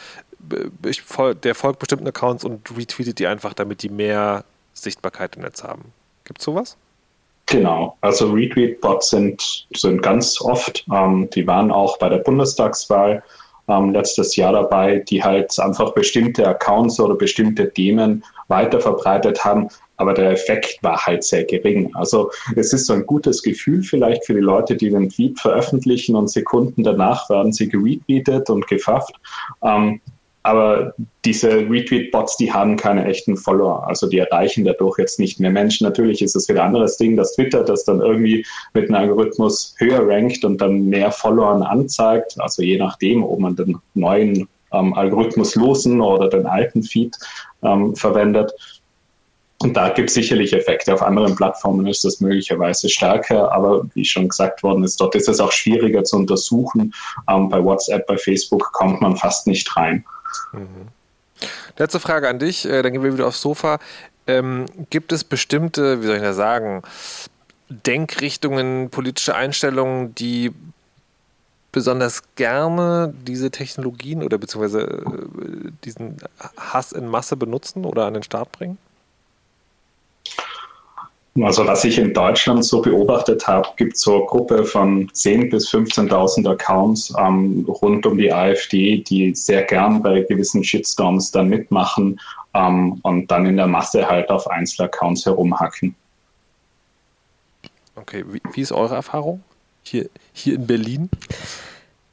ich, 0.84 1.04
der 1.44 1.54
folgt 1.54 1.78
bestimmten 1.78 2.08
Accounts 2.08 2.44
und 2.44 2.76
retweetet 2.76 3.20
die 3.20 3.28
einfach, 3.28 3.54
damit 3.54 3.84
die 3.84 3.90
mehr 3.90 4.44
Sichtbarkeit 4.74 5.36
im 5.36 5.44
Netz 5.44 5.64
haben. 5.64 5.94
Gibt 6.24 6.40
es 6.40 6.46
sowas? 6.46 6.76
Genau, 7.46 7.96
also 8.02 8.32
Retweet-Bots 8.32 9.12
sind, 9.12 9.68
sind 9.76 10.02
ganz 10.02 10.42
oft, 10.42 10.84
ähm, 10.92 11.30
die 11.36 11.46
waren 11.46 11.70
auch 11.70 12.00
bei 12.00 12.10
der 12.10 12.18
Bundestagswahl 12.18 13.22
ähm, 13.68 13.94
letztes 13.94 14.36
Jahr 14.36 14.54
dabei, 14.54 14.98
die 14.98 15.24
halt 15.24 15.60
einfach 15.60 15.94
bestimmte 15.94 16.48
Accounts 16.48 17.00
oder 17.00 17.14
bestimmte 17.14 17.72
Themen 17.72 18.24
weiter 18.48 18.80
verbreitet 18.80 19.44
haben. 19.44 19.70
Aber 19.98 20.14
der 20.14 20.32
Effekt 20.32 20.80
war 20.82 20.98
halt 21.06 21.24
sehr 21.24 21.46
gering. 21.46 21.90
Also 21.96 22.32
es 22.56 22.74
ist 22.74 22.88
so 22.88 22.94
ein 22.94 23.06
gutes 23.06 23.42
Gefühl 23.42 23.82
vielleicht 23.82 24.26
für 24.26 24.34
die 24.34 24.42
Leute, 24.42 24.76
die 24.76 24.90
den 24.90 25.10
Tweet 25.10 25.40
veröffentlichen 25.40 26.16
und 26.16 26.30
Sekunden 26.30 26.84
danach 26.84 27.30
werden 27.30 27.54
sie 27.54 27.70
geretweetet 27.70 28.50
und 28.50 28.68
gefafft. 28.68 29.16
Ähm, 29.64 30.02
aber 30.46 30.94
diese 31.26 31.68
Retweet-Bots, 31.68 32.38
die 32.38 32.54
haben 32.54 32.78
keine 32.78 33.06
echten 33.06 33.36
Follower. 33.36 33.88
Also 33.88 34.08
die 34.08 34.20
erreichen 34.20 34.64
dadurch 34.64 35.00
jetzt 35.00 35.20
nicht 35.20 35.40
mehr 35.40 35.50
Menschen. 35.50 35.86
Natürlich 35.86 36.22
ist 36.22 36.36
es 36.36 36.48
wieder 36.48 36.62
ein 36.62 36.68
anderes 36.68 36.98
Ding, 36.98 37.18
dass 37.18 37.34
Twitter 37.34 37.64
das 37.64 37.84
dann 37.84 38.00
irgendwie 38.00 38.46
mit 38.76 38.90
einem 38.90 39.10
Algorithmus 39.10 39.74
höher 39.80 40.08
rankt 40.08 40.46
und 40.46 40.62
dann 40.62 40.86
mehr 40.86 41.12
Followern 41.12 41.64
anzeigt. 41.64 42.36
Also 42.38 42.62
je 42.62 42.78
nachdem, 42.78 43.24
ob 43.24 43.40
man 43.40 43.56
den 43.56 43.80
neuen 43.96 44.48
ähm, 44.76 44.94
Algorithmus 44.94 45.56
losen 45.56 46.02
oder 46.02 46.30
den 46.30 46.46
alten 46.46 46.84
Feed 46.84 47.16
ähm, 47.64 47.96
verwendet. 47.96 48.52
Und 49.60 49.76
da 49.76 49.90
gibt 49.90 50.10
es 50.10 50.16
sicherlich 50.16 50.54
Effekte. 50.54 50.94
Auf 50.94 51.02
anderen 51.02 51.36
Plattformen 51.36 51.88
ist 51.88 52.04
das 52.04 52.20
möglicherweise 52.20 52.90
stärker, 52.90 53.52
aber 53.52 53.86
wie 53.94 54.04
schon 54.04 54.28
gesagt 54.28 54.62
worden 54.64 54.84
ist, 54.84 55.00
dort 55.00 55.16
ist 55.16 55.30
es 55.30 55.40
auch 55.40 55.52
schwieriger 55.52 56.04
zu 56.04 56.18
untersuchen. 56.18 56.94
Ähm, 57.30 57.50
bei 57.50 57.64
WhatsApp, 57.64 58.06
bei 58.06 58.18
Facebook 58.18 58.72
kommt 58.74 59.02
man 59.02 59.16
fast 59.16 59.48
nicht 59.48 59.76
rein. 59.76 60.04
Mhm. 60.52 60.90
Letzte 61.78 62.00
Frage 62.00 62.30
an 62.30 62.40
dich, 62.40 62.66
äh, 62.66 62.82
dann 62.82 62.94
gehen 62.94 63.04
wir 63.04 63.14
wieder 63.14 63.28
aufs 63.28 63.42
Sofa. 63.42 63.80
Ähm, 64.28 64.66
gibt 64.90 65.12
es 65.12 65.24
bestimmte, 65.24 66.02
wie 66.02 66.08
soll 66.08 66.18
ich 66.18 66.22
das 66.22 66.36
sagen, 66.36 66.82
Denkrichtungen, 67.70 68.90
politische 68.90 69.36
Einstellungen, 69.36 70.16
die 70.16 70.52
besonders 71.76 72.24
gerne 72.36 73.14
diese 73.28 73.52
Technologien 73.52 74.24
oder 74.24 74.38
beziehungsweise 74.38 74.82
äh, 74.82 75.72
diesen 75.84 76.16
Hass 76.58 76.94
in 76.94 77.06
Masse 77.10 77.36
benutzen 77.36 77.84
oder 77.84 78.06
an 78.06 78.14
den 78.14 78.24
Start 78.24 78.50
bringen? 78.54 78.78
Also 81.42 81.68
was 81.68 81.84
ich 81.84 81.98
in 81.98 82.14
Deutschland 82.14 82.64
so 82.64 82.82
beobachtet 82.82 83.46
habe, 83.46 83.68
gibt 83.76 83.98
es 83.98 84.04
so 84.04 84.16
eine 84.16 84.26
Gruppe 84.26 84.64
von 84.64 85.10
10.000 85.10 85.50
bis 85.50 85.70
15.000 85.70 86.50
Accounts 86.50 87.14
ähm, 87.20 87.66
rund 87.68 88.06
um 88.06 88.18
die 88.18 88.32
AfD, 88.32 89.00
die 89.00 89.36
sehr 89.36 89.64
gern 89.64 90.02
bei 90.02 90.22
gewissen 90.22 90.64
Shitstorms 90.64 91.32
dann 91.32 91.50
mitmachen 91.50 92.22
ähm, 92.54 93.00
und 93.02 93.30
dann 93.30 93.46
in 93.46 93.58
der 93.58 93.68
Masse 93.68 94.08
halt 94.08 94.30
auf 94.30 94.48
Einzelaccounts 94.50 95.26
herumhacken. 95.26 95.94
Okay, 97.98 98.24
wie, 98.30 98.42
wie, 98.54 98.62
ist 98.62 98.72
eure 98.72 98.96
Erfahrung 98.96 99.44
hier, 99.84 100.10
hier 100.32 100.56
in 100.56 100.68
Berlin? 100.68 101.10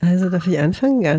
Also 0.02 0.28
darf 0.28 0.46
ich 0.46 0.58
anfangen? 0.58 1.00
Ja. 1.02 1.18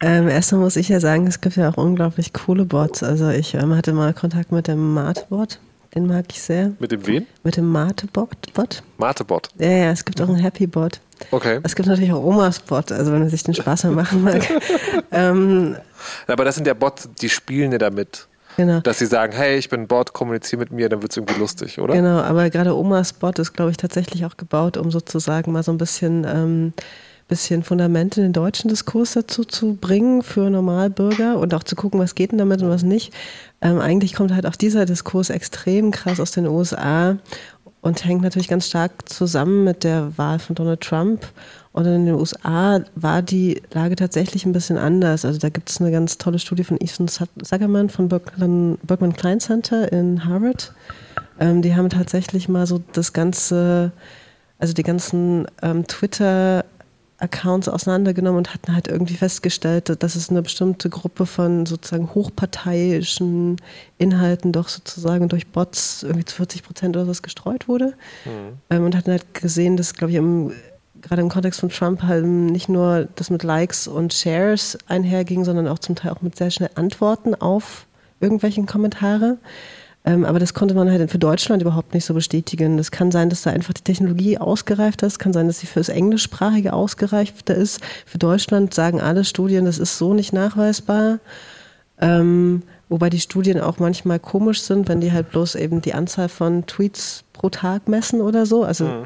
Ähm, 0.00 0.28
erstmal 0.28 0.62
muss 0.62 0.76
ich 0.76 0.88
ja 0.88 0.98
sagen, 0.98 1.26
es 1.26 1.40
gibt 1.40 1.56
ja 1.56 1.68
auch 1.68 1.76
unglaublich 1.76 2.32
coole 2.32 2.64
Bots. 2.64 3.02
Also 3.02 3.28
ich 3.28 3.54
ähm, 3.54 3.76
hatte 3.76 3.92
mal 3.92 4.12
Kontakt 4.14 4.50
mit 4.50 4.66
dem 4.66 4.94
Mate-Bot. 4.94 5.60
Den 5.94 6.06
mag 6.06 6.24
ich 6.30 6.40
sehr. 6.40 6.72
Mit 6.78 6.90
dem 6.90 7.06
wen? 7.06 7.26
Mit 7.44 7.56
dem 7.56 7.70
Mate-Bot. 7.70 8.78
Mate-Bot? 8.98 9.48
Ja, 9.58 9.68
ja, 9.68 9.90
es 9.90 10.04
gibt 10.04 10.20
auch 10.20 10.28
einen 10.28 10.38
Happy-Bot. 10.38 11.00
Okay. 11.30 11.60
Es 11.62 11.76
gibt 11.76 11.88
natürlich 11.88 12.12
auch 12.12 12.22
Omas-Bot, 12.22 12.90
also 12.90 13.12
wenn 13.12 13.20
man 13.20 13.28
sich 13.28 13.44
den 13.44 13.54
Spaß 13.54 13.84
mal 13.84 13.92
machen 13.92 14.24
mag. 14.24 14.42
ähm, 15.12 15.76
Aber 16.26 16.44
das 16.44 16.56
sind 16.56 16.66
ja 16.66 16.74
Bots, 16.74 17.08
die 17.20 17.28
spielen 17.28 17.72
ja 17.72 17.78
damit. 17.78 18.26
Genau. 18.56 18.80
Dass 18.80 18.98
sie 18.98 19.06
sagen, 19.06 19.32
hey, 19.32 19.56
ich 19.56 19.68
bin 19.68 19.86
Bot, 19.86 20.12
kommuniziere 20.12 20.60
mit 20.60 20.72
mir, 20.72 20.88
dann 20.88 21.00
wird 21.00 21.12
es 21.12 21.16
irgendwie 21.16 21.38
lustig, 21.38 21.78
oder? 21.78 21.94
Genau, 21.94 22.20
aber 22.20 22.50
gerade 22.50 22.76
Omas 22.76 23.12
Bot 23.12 23.38
ist, 23.38 23.52
glaube 23.52 23.70
ich, 23.70 23.76
tatsächlich 23.76 24.24
auch 24.26 24.36
gebaut, 24.36 24.76
um 24.76 24.90
sozusagen 24.90 25.52
mal 25.52 25.62
so 25.62 25.72
ein 25.72 25.78
bisschen 25.78 26.26
ähm, 26.28 26.72
bisschen 27.32 27.62
Fundament 27.62 28.18
in 28.18 28.24
den 28.24 28.34
deutschen 28.34 28.68
Diskurs 28.68 29.14
dazu 29.14 29.46
zu 29.46 29.76
bringen 29.76 30.22
für 30.22 30.50
Normalbürger 30.50 31.38
und 31.38 31.54
auch 31.54 31.62
zu 31.62 31.74
gucken, 31.76 31.98
was 31.98 32.14
geht 32.14 32.30
denn 32.30 32.38
damit 32.38 32.60
und 32.60 32.68
was 32.68 32.82
nicht. 32.82 33.10
Ähm, 33.62 33.80
eigentlich 33.80 34.12
kommt 34.12 34.34
halt 34.34 34.44
auch 34.44 34.54
dieser 34.54 34.84
Diskurs 34.84 35.30
extrem 35.30 35.92
krass 35.92 36.20
aus 36.20 36.32
den 36.32 36.46
USA 36.46 37.16
und 37.80 38.04
hängt 38.04 38.20
natürlich 38.20 38.48
ganz 38.48 38.66
stark 38.66 39.08
zusammen 39.08 39.64
mit 39.64 39.82
der 39.82 40.18
Wahl 40.18 40.40
von 40.40 40.54
Donald 40.54 40.82
Trump. 40.82 41.26
Und 41.72 41.86
in 41.86 42.04
den 42.04 42.14
USA 42.16 42.80
war 42.96 43.22
die 43.22 43.62
Lage 43.72 43.96
tatsächlich 43.96 44.44
ein 44.44 44.52
bisschen 44.52 44.76
anders. 44.76 45.24
Also 45.24 45.38
da 45.38 45.48
gibt 45.48 45.70
es 45.70 45.80
eine 45.80 45.90
ganz 45.90 46.18
tolle 46.18 46.38
Studie 46.38 46.64
von 46.64 46.78
Ethan 46.82 47.08
Zuckerman 47.08 47.88
von 47.88 48.10
Berkman, 48.10 48.76
Berkman 48.82 49.14
Klein 49.14 49.40
Center 49.40 49.90
in 49.90 50.26
Harvard. 50.26 50.74
Ähm, 51.40 51.62
die 51.62 51.74
haben 51.74 51.88
tatsächlich 51.88 52.50
mal 52.50 52.66
so 52.66 52.82
das 52.92 53.14
ganze, 53.14 53.90
also 54.58 54.74
die 54.74 54.82
ganzen 54.82 55.46
ähm, 55.62 55.86
Twitter 55.86 56.66
Accounts 57.22 57.68
auseinandergenommen 57.68 58.38
und 58.38 58.52
hatten 58.52 58.74
halt 58.74 58.88
irgendwie 58.88 59.14
festgestellt, 59.14 60.02
dass 60.02 60.16
es 60.16 60.28
eine 60.28 60.42
bestimmte 60.42 60.90
Gruppe 60.90 61.24
von 61.24 61.66
sozusagen 61.66 62.14
hochparteiischen 62.14 63.56
Inhalten 63.98 64.52
doch 64.52 64.68
sozusagen 64.68 65.28
durch 65.28 65.46
Bots 65.46 66.02
irgendwie 66.02 66.24
zu 66.24 66.36
40 66.36 66.62
Prozent 66.64 66.96
oder 66.96 67.06
was 67.06 67.22
gestreut 67.22 67.68
wurde. 67.68 67.94
Mhm. 68.24 68.58
Ähm, 68.70 68.84
und 68.84 68.96
hatten 68.96 69.12
halt 69.12 69.34
gesehen, 69.34 69.76
dass, 69.76 69.94
glaube 69.94 70.10
ich, 70.10 70.16
im, 70.16 70.52
gerade 71.00 71.22
im 71.22 71.28
Kontext 71.28 71.60
von 71.60 71.70
Trump 71.70 72.02
halt 72.02 72.24
nicht 72.24 72.68
nur 72.68 73.08
das 73.14 73.30
mit 73.30 73.44
Likes 73.44 73.86
und 73.86 74.12
Shares 74.12 74.76
einherging, 74.88 75.44
sondern 75.44 75.68
auch 75.68 75.78
zum 75.78 75.94
Teil 75.94 76.12
auch 76.12 76.22
mit 76.22 76.36
sehr 76.36 76.50
schnell 76.50 76.70
Antworten 76.74 77.34
auf 77.34 77.86
irgendwelchen 78.20 78.66
Kommentare. 78.66 79.38
Ähm, 80.04 80.24
aber 80.24 80.40
das 80.40 80.52
konnte 80.52 80.74
man 80.74 80.90
halt 80.90 81.10
für 81.10 81.18
Deutschland 81.18 81.62
überhaupt 81.62 81.94
nicht 81.94 82.04
so 82.04 82.14
bestätigen. 82.14 82.78
Es 82.78 82.90
kann 82.90 83.12
sein, 83.12 83.30
dass 83.30 83.42
da 83.42 83.50
einfach 83.50 83.72
die 83.72 83.82
Technologie 83.82 84.38
ausgereift 84.38 85.02
ist. 85.02 85.18
Kann 85.18 85.32
sein, 85.32 85.46
dass 85.46 85.60
sie 85.60 85.66
für 85.66 85.80
das 85.80 85.88
Englischsprachige 85.88 86.72
ausgereifter 86.72 87.54
ist. 87.54 87.80
Für 88.04 88.18
Deutschland 88.18 88.74
sagen 88.74 89.00
alle 89.00 89.24
Studien, 89.24 89.64
das 89.64 89.78
ist 89.78 89.98
so 89.98 90.12
nicht 90.12 90.32
nachweisbar. 90.32 91.20
Ähm, 92.00 92.62
wobei 92.88 93.10
die 93.10 93.20
Studien 93.20 93.60
auch 93.60 93.78
manchmal 93.78 94.18
komisch 94.18 94.62
sind, 94.62 94.88
wenn 94.88 95.00
die 95.00 95.12
halt 95.12 95.30
bloß 95.30 95.54
eben 95.54 95.82
die 95.82 95.94
Anzahl 95.94 96.28
von 96.28 96.66
Tweets 96.66 97.22
pro 97.32 97.48
Tag 97.48 97.86
messen 97.86 98.20
oder 98.20 98.44
so. 98.44 98.64
Also 98.64 98.86
mhm 98.86 99.04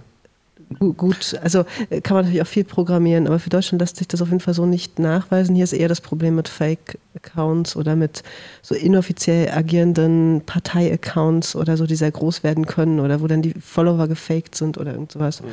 gut, 0.96 1.38
also 1.42 1.64
äh, 1.90 2.00
kann 2.00 2.16
man 2.16 2.24
natürlich 2.24 2.42
auch 2.42 2.46
viel 2.46 2.64
programmieren, 2.64 3.26
aber 3.26 3.38
für 3.38 3.50
Deutschland 3.50 3.80
lässt 3.80 3.96
sich 3.96 4.08
das 4.08 4.20
auf 4.20 4.28
jeden 4.28 4.40
Fall 4.40 4.54
so 4.54 4.66
nicht 4.66 4.98
nachweisen. 4.98 5.54
Hier 5.54 5.64
ist 5.64 5.72
eher 5.72 5.88
das 5.88 6.00
Problem 6.00 6.34
mit 6.34 6.48
Fake-Accounts 6.48 7.76
oder 7.76 7.96
mit 7.96 8.22
so 8.62 8.74
inoffiziell 8.74 9.50
agierenden 9.50 10.42
Partei-Accounts 10.44 11.56
oder 11.56 11.76
so, 11.76 11.86
die 11.86 11.96
sehr 11.96 12.10
groß 12.10 12.42
werden 12.42 12.66
können 12.66 13.00
oder 13.00 13.20
wo 13.20 13.26
dann 13.26 13.42
die 13.42 13.54
Follower 13.54 14.08
gefaked 14.08 14.54
sind 14.54 14.78
oder 14.78 14.92
irgend 14.92 15.12
sowas. 15.12 15.40
Mhm. 15.40 15.46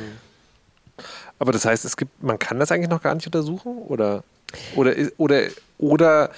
Aber 1.38 1.52
das 1.52 1.64
heißt, 1.64 1.84
es 1.84 1.96
gibt, 1.96 2.22
man 2.22 2.38
kann 2.38 2.58
das 2.58 2.70
eigentlich 2.70 2.90
noch 2.90 3.02
gar 3.02 3.14
nicht 3.14 3.26
untersuchen 3.26 3.78
oder 3.78 4.22
oder 4.76 4.94
oder 5.16 5.42
oder 5.78 6.30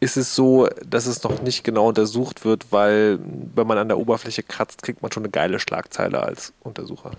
ist 0.00 0.16
es 0.16 0.34
so, 0.34 0.68
dass 0.86 1.06
es 1.06 1.22
noch 1.22 1.42
nicht 1.42 1.64
genau 1.64 1.88
untersucht 1.88 2.44
wird, 2.44 2.70
weil 2.70 3.18
wenn 3.54 3.66
man 3.66 3.78
an 3.78 3.88
der 3.88 3.98
Oberfläche 3.98 4.42
kratzt, 4.42 4.82
kriegt 4.82 5.02
man 5.02 5.10
schon 5.10 5.22
eine 5.22 5.30
geile 5.30 5.58
Schlagzeile 5.58 6.22
als 6.22 6.52
Untersucher. 6.60 7.12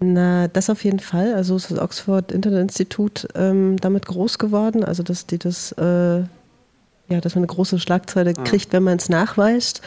Na, 0.00 0.48
das 0.48 0.70
auf 0.70 0.84
jeden 0.84 1.00
Fall. 1.00 1.34
Also 1.34 1.56
ist 1.56 1.70
das 1.70 1.78
Oxford 1.78 2.32
Internet 2.32 2.60
Institut 2.60 3.28
ähm, 3.34 3.76
damit 3.80 4.06
groß 4.06 4.38
geworden, 4.38 4.84
also 4.84 5.02
dass 5.02 5.26
die 5.26 5.38
das, 5.38 5.72
äh, 5.72 6.18
ja, 6.18 7.20
dass 7.20 7.34
man 7.34 7.44
eine 7.44 7.46
große 7.46 7.78
Schlagzeile 7.78 8.34
mhm. 8.36 8.44
kriegt, 8.44 8.72
wenn 8.72 8.82
man 8.82 8.98
es 8.98 9.08
nachweist. 9.08 9.82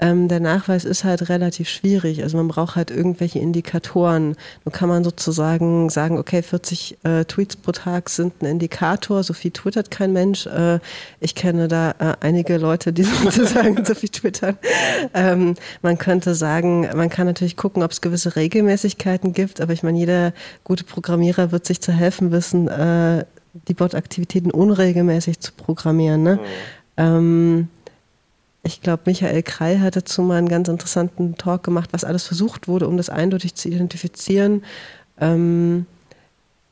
Ähm, 0.00 0.28
der 0.28 0.40
Nachweis 0.40 0.84
ist 0.84 1.04
halt 1.04 1.28
relativ 1.28 1.68
schwierig. 1.68 2.22
Also 2.22 2.36
man 2.36 2.48
braucht 2.48 2.76
halt 2.76 2.90
irgendwelche 2.90 3.40
Indikatoren. 3.40 4.36
Nun 4.64 4.72
kann 4.72 4.88
man 4.88 5.02
sozusagen 5.02 5.90
sagen, 5.90 6.18
okay, 6.18 6.42
40 6.42 6.98
äh, 7.02 7.24
Tweets 7.24 7.56
pro 7.56 7.72
Tag 7.72 8.08
sind 8.08 8.40
ein 8.40 8.46
Indikator. 8.46 9.22
So 9.24 9.32
viel 9.32 9.50
twittert 9.50 9.90
kein 9.90 10.12
Mensch. 10.12 10.46
Äh, 10.46 10.78
ich 11.18 11.34
kenne 11.34 11.66
da 11.66 11.90
äh, 11.98 12.14
einige 12.20 12.58
Leute, 12.58 12.92
die 12.92 13.02
sozusagen 13.24 13.84
so 13.84 13.94
viel 13.94 14.08
twittern. 14.08 14.56
Ähm, 15.14 15.54
man 15.82 15.98
könnte 15.98 16.34
sagen, 16.34 16.88
man 16.94 17.10
kann 17.10 17.26
natürlich 17.26 17.56
gucken, 17.56 17.82
ob 17.82 17.90
es 17.90 18.00
gewisse 18.00 18.36
Regelmäßigkeiten 18.36 19.32
gibt. 19.32 19.60
Aber 19.60 19.72
ich 19.72 19.82
meine, 19.82 19.98
jeder 19.98 20.32
gute 20.62 20.84
Programmierer 20.84 21.50
wird 21.50 21.66
sich 21.66 21.80
zu 21.80 21.92
helfen 21.92 22.30
wissen, 22.30 22.68
äh, 22.68 23.24
die 23.66 23.74
Bot-Aktivitäten 23.74 24.52
unregelmäßig 24.52 25.40
zu 25.40 25.52
programmieren. 25.52 26.22
Ne? 26.22 26.34
Mhm. 26.36 26.40
Ähm, 26.98 27.68
ich 28.62 28.80
glaube, 28.82 29.04
Michael 29.06 29.42
Krall 29.42 29.80
hat 29.80 29.96
dazu 29.96 30.22
mal 30.22 30.36
einen 30.36 30.48
ganz 30.48 30.68
interessanten 30.68 31.36
Talk 31.36 31.62
gemacht, 31.62 31.90
was 31.92 32.04
alles 32.04 32.24
versucht 32.24 32.68
wurde, 32.68 32.88
um 32.88 32.96
das 32.96 33.08
eindeutig 33.08 33.54
zu 33.54 33.68
identifizieren. 33.68 34.64
Ähm, 35.20 35.86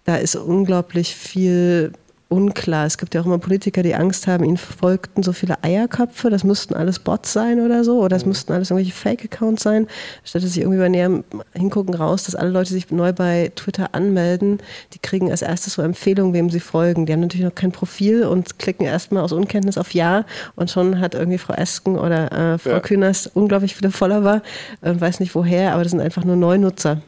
da 0.05 0.16
ist 0.16 0.37
unglaublich 0.37 1.14
viel 1.14 1.93
unklar. 2.29 2.87
Es 2.87 2.99
gibt 2.99 3.14
ja 3.14 3.20
auch 3.20 3.27
immer 3.27 3.39
Politiker, 3.39 3.83
die 3.83 3.95
Angst 3.95 4.27
haben, 4.27 4.45
ihnen 4.45 4.57
folgten 4.57 5.22
so 5.22 5.33
viele 5.33 5.62
Eierköpfe, 5.62 6.29
das 6.29 6.43
müssten 6.43 6.74
alles 6.74 6.99
Bots 6.99 7.33
sein 7.33 7.61
oder 7.61 7.85
so, 7.85 8.01
oder 8.01 8.16
es 8.16 8.24
mhm. 8.24 8.31
müssten 8.31 8.53
alles 8.53 8.70
irgendwelche 8.70 8.97
Fake-Accounts 8.97 9.62
sein. 9.62 9.87
Statt 10.24 10.43
dass 10.43 10.53
sie 10.53 10.62
irgendwie 10.62 10.81
bei 10.81 10.89
näherem 10.89 11.24
Hingucken 11.55 11.95
raus, 11.95 12.24
dass 12.24 12.35
alle 12.35 12.51
Leute 12.51 12.72
sich 12.72 12.91
neu 12.91 13.12
bei 13.12 13.53
Twitter 13.55 13.95
anmelden, 13.95 14.59
die 14.93 14.99
kriegen 14.99 15.31
als 15.31 15.43
erstes 15.43 15.74
so 15.74 15.83
Empfehlungen, 15.83 16.35
wem 16.35 16.51
sie 16.51 16.61
folgen. 16.61 17.07
Die 17.07 17.12
haben 17.12 17.20
natürlich 17.20 17.47
noch 17.47 17.55
kein 17.55 17.70
Profil 17.70 18.24
und 18.24 18.59
klicken 18.59 18.87
erstmal 18.87 19.22
aus 19.22 19.33
Unkenntnis 19.33 19.79
auf 19.79 19.95
Ja 19.95 20.24
und 20.57 20.70
schon 20.70 20.99
hat 20.99 21.14
irgendwie 21.14 21.39
Frau 21.39 21.55
Esken 21.55 21.97
oder 21.97 22.55
äh, 22.55 22.59
Frau 22.59 22.70
ja. 22.70 22.81
Kühners 22.81 23.29
unglaublich 23.33 23.77
viele 23.77 23.93
Follower, 23.93 24.43
äh, 24.83 24.95
weiß 24.99 25.20
nicht 25.20 25.35
woher, 25.37 25.74
aber 25.74 25.85
das 25.85 25.93
sind 25.93 26.01
einfach 26.01 26.24
nur 26.24 26.37
Neunutzer. 26.37 27.03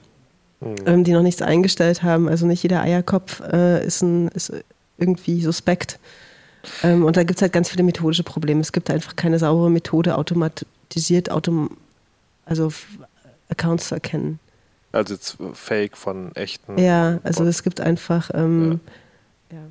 Mhm. 0.60 0.74
Ähm, 0.86 1.04
die 1.04 1.12
noch 1.12 1.22
nichts 1.22 1.40
eingestellt 1.40 2.02
haben. 2.02 2.28
Also 2.28 2.44
nicht 2.44 2.64
jeder 2.64 2.82
Eierkopf 2.82 3.40
äh, 3.52 3.86
ist, 3.86 4.02
ein, 4.02 4.26
ist 4.28 4.52
irgendwie 4.98 5.42
suspekt. 5.42 5.98
Ähm, 6.82 7.04
und 7.04 7.16
da 7.16 7.22
gibt 7.22 7.38
es 7.38 7.42
halt 7.42 7.52
ganz 7.52 7.70
viele 7.70 7.82
methodische 7.82 8.24
Probleme. 8.24 8.60
Es 8.60 8.72
gibt 8.72 8.90
einfach 8.90 9.16
keine 9.16 9.38
saubere 9.38 9.70
Methode, 9.70 10.16
automatisiert, 10.16 11.30
autom 11.30 11.76
also 12.44 12.72
Accounts 13.48 13.88
zu 13.88 13.94
erkennen. 13.94 14.38
Also 14.92 15.14
jetzt 15.14 15.36
Fake 15.54 15.96
von 15.96 16.34
echten. 16.34 16.78
Ja, 16.78 17.20
also 17.22 17.40
Bot. 17.40 17.50
es 17.50 17.62
gibt 17.62 17.80
einfach. 17.80 18.30
Ähm, 18.34 18.80
ja. 19.50 19.58
ja. 19.58 19.62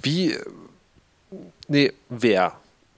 Wie. 0.00 0.36
Nee, 1.66 1.92
wer? 2.08 2.54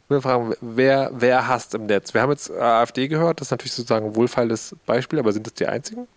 Will 0.09 0.21
fragen, 0.21 0.55
wer, 0.61 1.11
wer 1.15 1.47
hasst 1.47 1.75
im 1.75 1.87
Netz? 1.87 2.15
Wir 2.15 2.23
haben 2.23 2.31
jetzt 2.31 2.51
AfD 2.51 3.09
gehört, 3.09 3.41
das 3.41 3.49
ist 3.49 3.51
natürlich 3.53 3.73
sozusagen 3.73 4.07
ein 4.07 4.17
wohlfeiles 4.17 4.75
Beispiel, 4.85 5.19
aber 5.19 5.33
sind 5.33 5.47
das 5.47 5.55
die 5.55 5.67
einzigen? 5.67 6.09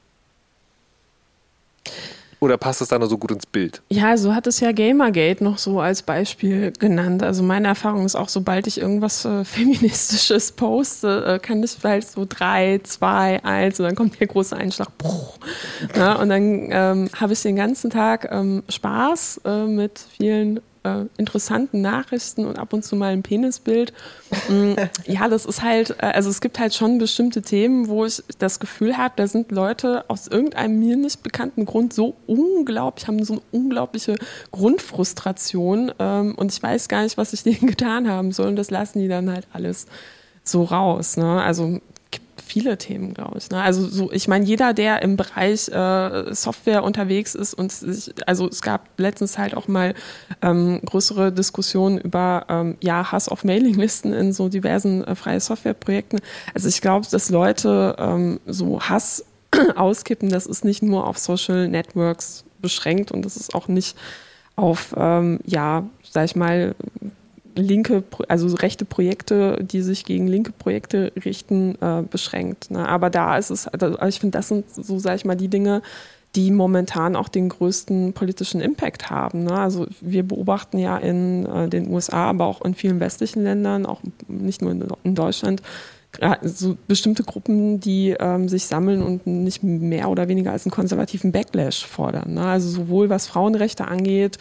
Oder 2.43 2.57
passt 2.57 2.81
das 2.81 2.89
da 2.89 2.99
nur 2.99 3.07
so 3.07 3.17
gut 3.17 3.31
ins 3.31 3.45
Bild? 3.45 3.81
Ja, 3.87 4.17
so 4.17 4.35
hat 4.35 4.47
es 4.47 4.59
ja 4.59 4.73
Gamergate 4.73 5.41
noch 5.41 5.57
so 5.57 5.79
als 5.79 6.01
Beispiel 6.01 6.73
genannt. 6.77 7.23
Also 7.23 7.41
meine 7.41 7.69
Erfahrung 7.69 8.05
ist 8.05 8.17
auch, 8.17 8.27
sobald 8.27 8.67
ich 8.67 8.81
irgendwas 8.81 9.23
äh, 9.23 9.45
Feministisches 9.45 10.51
poste, 10.51 11.23
äh, 11.25 11.39
kann 11.39 11.61
das 11.61 11.75
vielleicht 11.75 12.11
so 12.11 12.25
drei, 12.27 12.81
zwei, 12.83 13.41
eins 13.45 13.79
und 13.79 13.85
dann 13.85 13.95
kommt 13.95 14.19
der 14.19 14.27
große 14.27 14.57
Einschlag. 14.57 14.89
Ja, 15.95 16.15
und 16.15 16.27
dann 16.27 16.67
ähm, 16.69 17.09
habe 17.15 17.31
ich 17.31 17.41
den 17.41 17.55
ganzen 17.55 17.89
Tag 17.89 18.27
ähm, 18.29 18.63
Spaß 18.67 19.39
äh, 19.45 19.63
mit 19.63 20.05
vielen 20.17 20.59
äh, 20.83 21.05
interessanten 21.17 21.81
Nachrichten 21.81 22.45
und 22.45 22.59
ab 22.59 22.73
und 22.73 22.83
zu 22.83 22.95
mal 22.95 23.13
ein 23.13 23.23
Penisbild. 23.23 23.93
Mm, 24.49 24.73
ja, 25.05 25.27
das 25.27 25.45
ist 25.45 25.61
halt, 25.61 25.91
äh, 25.99 26.07
also 26.07 26.29
es 26.29 26.41
gibt 26.41 26.59
halt 26.59 26.73
schon 26.73 26.97
bestimmte 26.97 27.41
Themen, 27.41 27.87
wo 27.87 28.05
ich 28.05 28.23
das 28.39 28.59
Gefühl 28.59 28.97
habe, 28.97 29.13
da 29.15 29.27
sind 29.27 29.51
Leute 29.51 30.05
aus 30.09 30.27
irgendeinem 30.27 30.79
mir 30.79 30.95
nicht 30.95 31.23
bekannten 31.23 31.65
Grund 31.65 31.93
so 31.93 32.15
unglaublich, 32.27 33.07
haben 33.07 33.23
so 33.23 33.33
eine 33.33 33.41
unglaubliche 33.51 34.15
Grundfrustration 34.51 35.91
ähm, 35.99 36.35
und 36.35 36.51
ich 36.51 36.61
weiß 36.61 36.87
gar 36.87 37.03
nicht, 37.03 37.17
was 37.17 37.33
ich 37.33 37.43
denen 37.43 37.67
getan 37.67 38.09
haben 38.09 38.31
soll 38.31 38.47
und 38.47 38.55
das 38.55 38.71
lassen 38.71 38.99
die 38.99 39.07
dann 39.07 39.31
halt 39.31 39.47
alles 39.53 39.87
so 40.43 40.63
raus. 40.63 41.17
Ne? 41.17 41.41
Also 41.41 41.79
viele 42.45 42.77
Themen, 42.77 43.13
glaube 43.13 43.37
ich. 43.37 43.49
Ne? 43.49 43.61
Also 43.61 43.87
so, 43.87 44.11
ich 44.11 44.27
meine, 44.27 44.45
jeder, 44.45 44.73
der 44.73 45.01
im 45.01 45.17
Bereich 45.17 45.69
äh, 45.69 46.33
Software 46.33 46.83
unterwegs 46.83 47.35
ist 47.35 47.53
und 47.53 47.71
sich, 47.71 48.13
also 48.27 48.47
es 48.47 48.61
gab 48.61 48.87
letztens 48.97 49.37
halt 49.37 49.55
auch 49.55 49.67
mal 49.67 49.93
ähm, 50.41 50.81
größere 50.85 51.31
Diskussionen 51.31 51.97
über 51.97 52.45
ähm, 52.49 52.77
ja 52.81 53.11
Hass 53.11 53.29
auf 53.29 53.43
Mailinglisten 53.43 54.13
in 54.13 54.33
so 54.33 54.49
diversen 54.49 55.03
äh, 55.03 55.15
freie 55.15 55.39
Softwareprojekten. 55.39 56.19
Also 56.53 56.67
ich 56.67 56.81
glaube, 56.81 57.07
dass 57.09 57.29
Leute 57.29 57.95
ähm, 57.97 58.39
so 58.45 58.81
Hass 58.81 59.25
auskippen, 59.75 60.29
das 60.29 60.45
ist 60.45 60.65
nicht 60.65 60.83
nur 60.83 61.07
auf 61.07 61.17
Social 61.17 61.67
Networks 61.67 62.43
beschränkt 62.59 63.11
und 63.11 63.23
das 63.25 63.37
ist 63.37 63.55
auch 63.55 63.67
nicht 63.67 63.97
auf, 64.55 64.93
ähm, 64.97 65.39
ja, 65.45 65.83
sag 66.09 66.25
ich 66.25 66.35
mal, 66.35 66.75
linke, 67.55 68.03
also 68.27 68.47
rechte 68.55 68.85
Projekte, 68.85 69.63
die 69.63 69.81
sich 69.81 70.05
gegen 70.05 70.27
linke 70.27 70.51
Projekte 70.51 71.11
richten, 71.23 71.75
äh, 71.81 72.03
beschränkt. 72.09 72.71
Ne? 72.71 72.87
Aber 72.87 73.09
da 73.09 73.37
ist 73.37 73.49
es, 73.49 73.67
also 73.67 73.97
ich 74.07 74.19
finde, 74.19 74.37
das 74.37 74.47
sind 74.47 74.65
so, 74.69 74.99
sag 74.99 75.15
ich 75.15 75.25
mal, 75.25 75.35
die 75.35 75.49
Dinge, 75.49 75.81
die 76.35 76.49
momentan 76.51 77.15
auch 77.15 77.27
den 77.27 77.49
größten 77.49 78.13
politischen 78.13 78.59
Impact 78.59 79.09
haben. 79.09 79.43
Ne? 79.43 79.53
Also 79.53 79.85
wir 80.01 80.23
beobachten 80.23 80.79
ja 80.79 80.97
in 80.97 81.45
äh, 81.45 81.69
den 81.69 81.89
USA, 81.89 82.29
aber 82.29 82.45
auch 82.45 82.61
in 82.61 82.73
vielen 82.73 82.99
westlichen 82.99 83.43
Ländern, 83.43 83.85
auch 83.85 84.01
nicht 84.27 84.61
nur 84.61 84.71
in, 84.71 84.85
in 85.03 85.15
Deutschland, 85.15 85.61
so 86.43 86.77
bestimmte 86.87 87.23
Gruppen, 87.23 87.79
die 87.79 88.15
ähm, 88.19 88.47
sich 88.47 88.65
sammeln 88.67 89.01
und 89.01 89.25
nicht 89.25 89.63
mehr 89.63 90.09
oder 90.09 90.27
weniger 90.27 90.51
als 90.51 90.65
einen 90.65 90.71
konservativen 90.71 91.31
Backlash 91.31 91.85
fordern. 91.85 92.35
Ne? 92.35 92.45
Also 92.45 92.69
sowohl 92.69 93.09
was 93.09 93.25
Frauenrechte 93.25 93.87
angeht, 93.87 94.37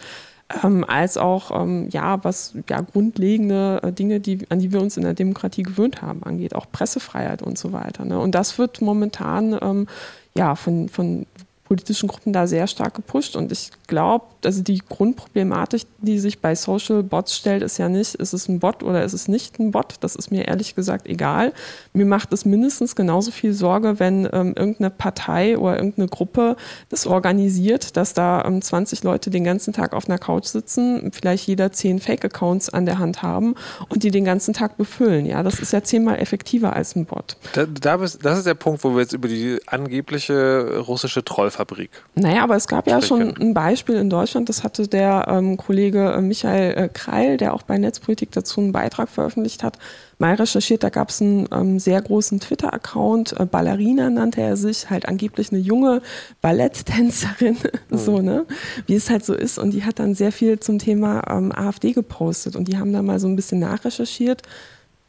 ähm, 0.63 0.83
als 0.87 1.17
auch 1.17 1.51
ähm, 1.61 1.89
ja 1.89 2.23
was 2.23 2.53
ja 2.69 2.81
grundlegende 2.81 3.79
äh, 3.83 3.91
Dinge, 3.91 4.19
die 4.19 4.39
an 4.49 4.59
die 4.59 4.71
wir 4.71 4.81
uns 4.81 4.97
in 4.97 5.03
der 5.03 5.13
Demokratie 5.13 5.63
gewöhnt 5.63 6.01
haben, 6.01 6.23
angeht, 6.23 6.55
auch 6.55 6.65
Pressefreiheit 6.71 7.41
und 7.41 7.57
so 7.57 7.73
weiter. 7.73 8.05
Ne? 8.05 8.19
Und 8.19 8.35
das 8.35 8.57
wird 8.57 8.81
momentan 8.81 9.57
ähm, 9.61 9.87
ja 10.35 10.55
von 10.55 10.89
von 10.89 11.25
politischen 11.73 12.07
Gruppen 12.07 12.33
da 12.33 12.45
sehr 12.45 12.67
stark 12.67 12.93
gepusht. 12.93 13.35
Und 13.35 13.51
ich 13.51 13.71
glaube, 13.87 14.25
also 14.45 14.61
die 14.61 14.77
Grundproblematik, 14.77 15.87
die 16.01 16.19
sich 16.19 16.39
bei 16.39 16.53
Social 16.53 17.01
Bots 17.01 17.35
stellt, 17.35 17.63
ist 17.63 17.79
ja 17.79 17.89
nicht, 17.89 18.13
ist 18.13 18.31
es 18.31 18.47
ein 18.47 18.59
Bot 18.59 18.83
oder 18.83 19.03
ist 19.03 19.13
es 19.13 19.27
nicht 19.27 19.57
ein 19.57 19.71
Bot? 19.71 19.95
Das 20.01 20.15
ist 20.15 20.29
mir 20.29 20.47
ehrlich 20.47 20.75
gesagt 20.75 21.07
egal. 21.07 21.51
Mir 21.93 22.05
macht 22.05 22.31
es 22.31 22.45
mindestens 22.45 22.95
genauso 22.95 23.31
viel 23.31 23.53
Sorge, 23.53 23.99
wenn 23.99 24.29
ähm, 24.31 24.53
irgendeine 24.55 24.91
Partei 24.91 25.57
oder 25.57 25.77
irgendeine 25.77 26.09
Gruppe 26.09 26.57
das 26.89 27.07
organisiert, 27.07 27.97
dass 27.97 28.13
da 28.13 28.45
ähm, 28.45 28.61
20 28.61 29.03
Leute 29.03 29.31
den 29.31 29.43
ganzen 29.43 29.73
Tag 29.73 29.93
auf 29.93 30.07
einer 30.07 30.19
Couch 30.19 30.45
sitzen, 30.45 31.11
vielleicht 31.11 31.47
jeder 31.47 31.71
zehn 31.71 31.99
Fake-Accounts 31.99 32.69
an 32.69 32.85
der 32.85 32.99
Hand 32.99 33.23
haben 33.23 33.55
und 33.89 34.03
die 34.03 34.11
den 34.11 34.25
ganzen 34.25 34.53
Tag 34.53 34.77
befüllen. 34.77 35.25
Ja, 35.25 35.41
das 35.41 35.59
ist 35.59 35.73
ja 35.73 35.81
zehnmal 35.81 36.19
effektiver 36.19 36.73
als 36.73 36.95
ein 36.95 37.05
Bot. 37.05 37.35
Da, 37.53 37.65
da 37.65 37.97
bist, 37.97 38.23
das 38.23 38.37
ist 38.37 38.45
der 38.45 38.53
Punkt, 38.53 38.83
wo 38.83 38.91
wir 38.91 39.01
jetzt 39.01 39.13
über 39.13 39.27
die 39.27 39.59
angebliche 39.65 40.77
russische 40.77 41.23
Trollfabrik 41.23 41.62
Fabrik. 41.63 41.91
Naja, 42.15 42.43
aber 42.43 42.57
es 42.57 42.67
gab 42.67 42.87
ja 42.87 43.01
schon 43.01 43.37
ein 43.37 43.53
Beispiel 43.53 43.95
in 43.95 44.09
Deutschland, 44.09 44.49
das 44.49 44.63
hatte 44.63 44.85
der 44.85 45.27
ähm, 45.29 45.55
Kollege 45.55 46.11
äh, 46.11 46.21
Michael 46.21 46.73
äh, 46.77 46.89
Kreil, 46.89 47.37
der 47.37 47.53
auch 47.53 47.63
bei 47.63 47.77
Netzpolitik 47.77 48.31
dazu 48.31 48.59
einen 48.59 48.73
Beitrag 48.73 49.07
veröffentlicht 49.07 49.63
hat, 49.63 49.79
mal 50.19 50.35
recherchiert. 50.35 50.83
Da 50.83 50.89
gab 50.89 51.09
es 51.09 51.21
einen 51.21 51.47
ähm, 51.53 51.79
sehr 51.79 52.01
großen 52.01 52.41
Twitter-Account, 52.41 53.39
äh, 53.39 53.45
Ballerina 53.45 54.09
nannte 54.09 54.41
er 54.41 54.57
sich, 54.57 54.89
halt 54.89 55.07
angeblich 55.07 55.53
eine 55.53 55.61
junge 55.61 56.01
Balletttänzerin, 56.41 57.57
mhm. 57.89 57.97
so, 57.97 58.19
ne? 58.19 58.45
Wie 58.85 58.95
es 58.95 59.09
halt 59.09 59.23
so 59.23 59.33
ist. 59.33 59.57
Und 59.57 59.71
die 59.71 59.85
hat 59.85 59.99
dann 59.99 60.15
sehr 60.15 60.33
viel 60.33 60.59
zum 60.59 60.79
Thema 60.79 61.23
ähm, 61.29 61.53
AfD 61.53 61.93
gepostet 61.93 62.57
und 62.57 62.67
die 62.67 62.77
haben 62.77 62.91
da 62.91 63.01
mal 63.01 63.21
so 63.21 63.27
ein 63.27 63.37
bisschen 63.37 63.59
nachrecherchiert 63.59 64.41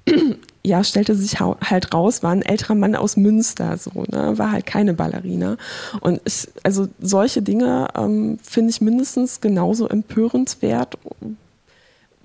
ja, 0.64 0.82
stellte 0.84 1.14
sich 1.14 1.40
halt 1.40 1.94
raus, 1.94 2.22
war 2.22 2.32
ein 2.32 2.42
älterer 2.42 2.74
Mann 2.74 2.96
aus 2.96 3.16
Münster, 3.16 3.76
so, 3.76 4.04
ne, 4.10 4.36
war 4.36 4.52
halt 4.52 4.66
keine 4.66 4.94
Ballerina. 4.94 5.56
Und 6.00 6.20
ich, 6.24 6.48
also 6.62 6.88
solche 7.00 7.42
Dinge 7.42 7.88
ähm, 7.96 8.38
finde 8.42 8.70
ich 8.70 8.80
mindestens 8.80 9.40
genauso 9.40 9.88
empörenswert, 9.88 10.98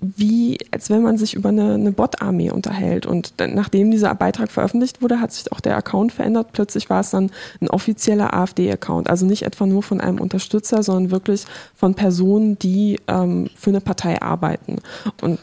wie 0.00 0.58
als 0.70 0.88
wenn 0.88 1.02
man 1.02 1.18
sich 1.18 1.34
über 1.34 1.50
eine, 1.50 1.74
eine 1.74 1.92
Bot-Armee 1.92 2.50
unterhält. 2.50 3.04
Und 3.04 3.34
dann, 3.36 3.54
nachdem 3.54 3.90
dieser 3.90 4.14
Beitrag 4.14 4.50
veröffentlicht 4.50 5.02
wurde, 5.02 5.20
hat 5.20 5.32
sich 5.32 5.52
auch 5.52 5.60
der 5.60 5.76
Account 5.76 6.12
verändert. 6.12 6.52
Plötzlich 6.52 6.88
war 6.88 7.00
es 7.00 7.10
dann 7.10 7.30
ein 7.60 7.68
offizieller 7.68 8.32
AfD-Account. 8.32 9.10
Also 9.10 9.26
nicht 9.26 9.42
etwa 9.42 9.66
nur 9.66 9.82
von 9.82 10.00
einem 10.00 10.18
Unterstützer, 10.18 10.82
sondern 10.82 11.10
wirklich 11.10 11.44
von 11.74 11.94
Personen, 11.94 12.58
die 12.58 12.98
ähm, 13.08 13.50
für 13.56 13.70
eine 13.70 13.82
Partei 13.82 14.22
arbeiten. 14.22 14.78
Und 15.20 15.38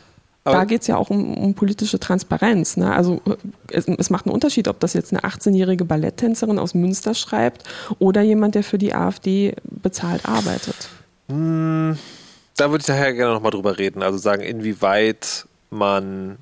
da 0.52 0.66
geht 0.66 0.82
es 0.82 0.88
ja 0.88 0.98
auch 0.98 1.10
um, 1.10 1.34
um 1.34 1.54
politische 1.54 2.00
Transparenz. 2.00 2.78
Ne? 2.78 2.94
Also 2.94 3.22
es, 3.72 3.88
es, 3.88 4.10
macht 4.10 4.26
einen 4.26 4.34
Unterschied, 4.34 4.68
ob 4.68 4.80
das 4.80 4.94
jetzt 4.94 5.14
eine 5.14 5.22
18-jährige 5.22 5.86
Balletttänzerin 5.86 6.60
aus 6.60 6.74
Münster 6.74 7.14
schreibt 7.14 7.64
oder 8.00 8.22
jemand, 8.22 8.56
der 8.56 8.64
für 8.64 8.78
die 8.78 8.94
AfD 8.94 9.56
bezahlt 9.64 10.26
arbeitet. 10.26 10.90
Hm, 11.30 11.98
da 12.56 12.72
würde 12.72 12.82
ich 12.82 12.88
daher 12.88 13.14
gerne 13.14 13.34
nochmal 13.34 13.52
drüber 13.52 13.78
reden. 13.78 14.04
Also 14.04 14.18
sagen, 14.18 14.42
inwieweit 14.42 15.46
man 15.70 16.38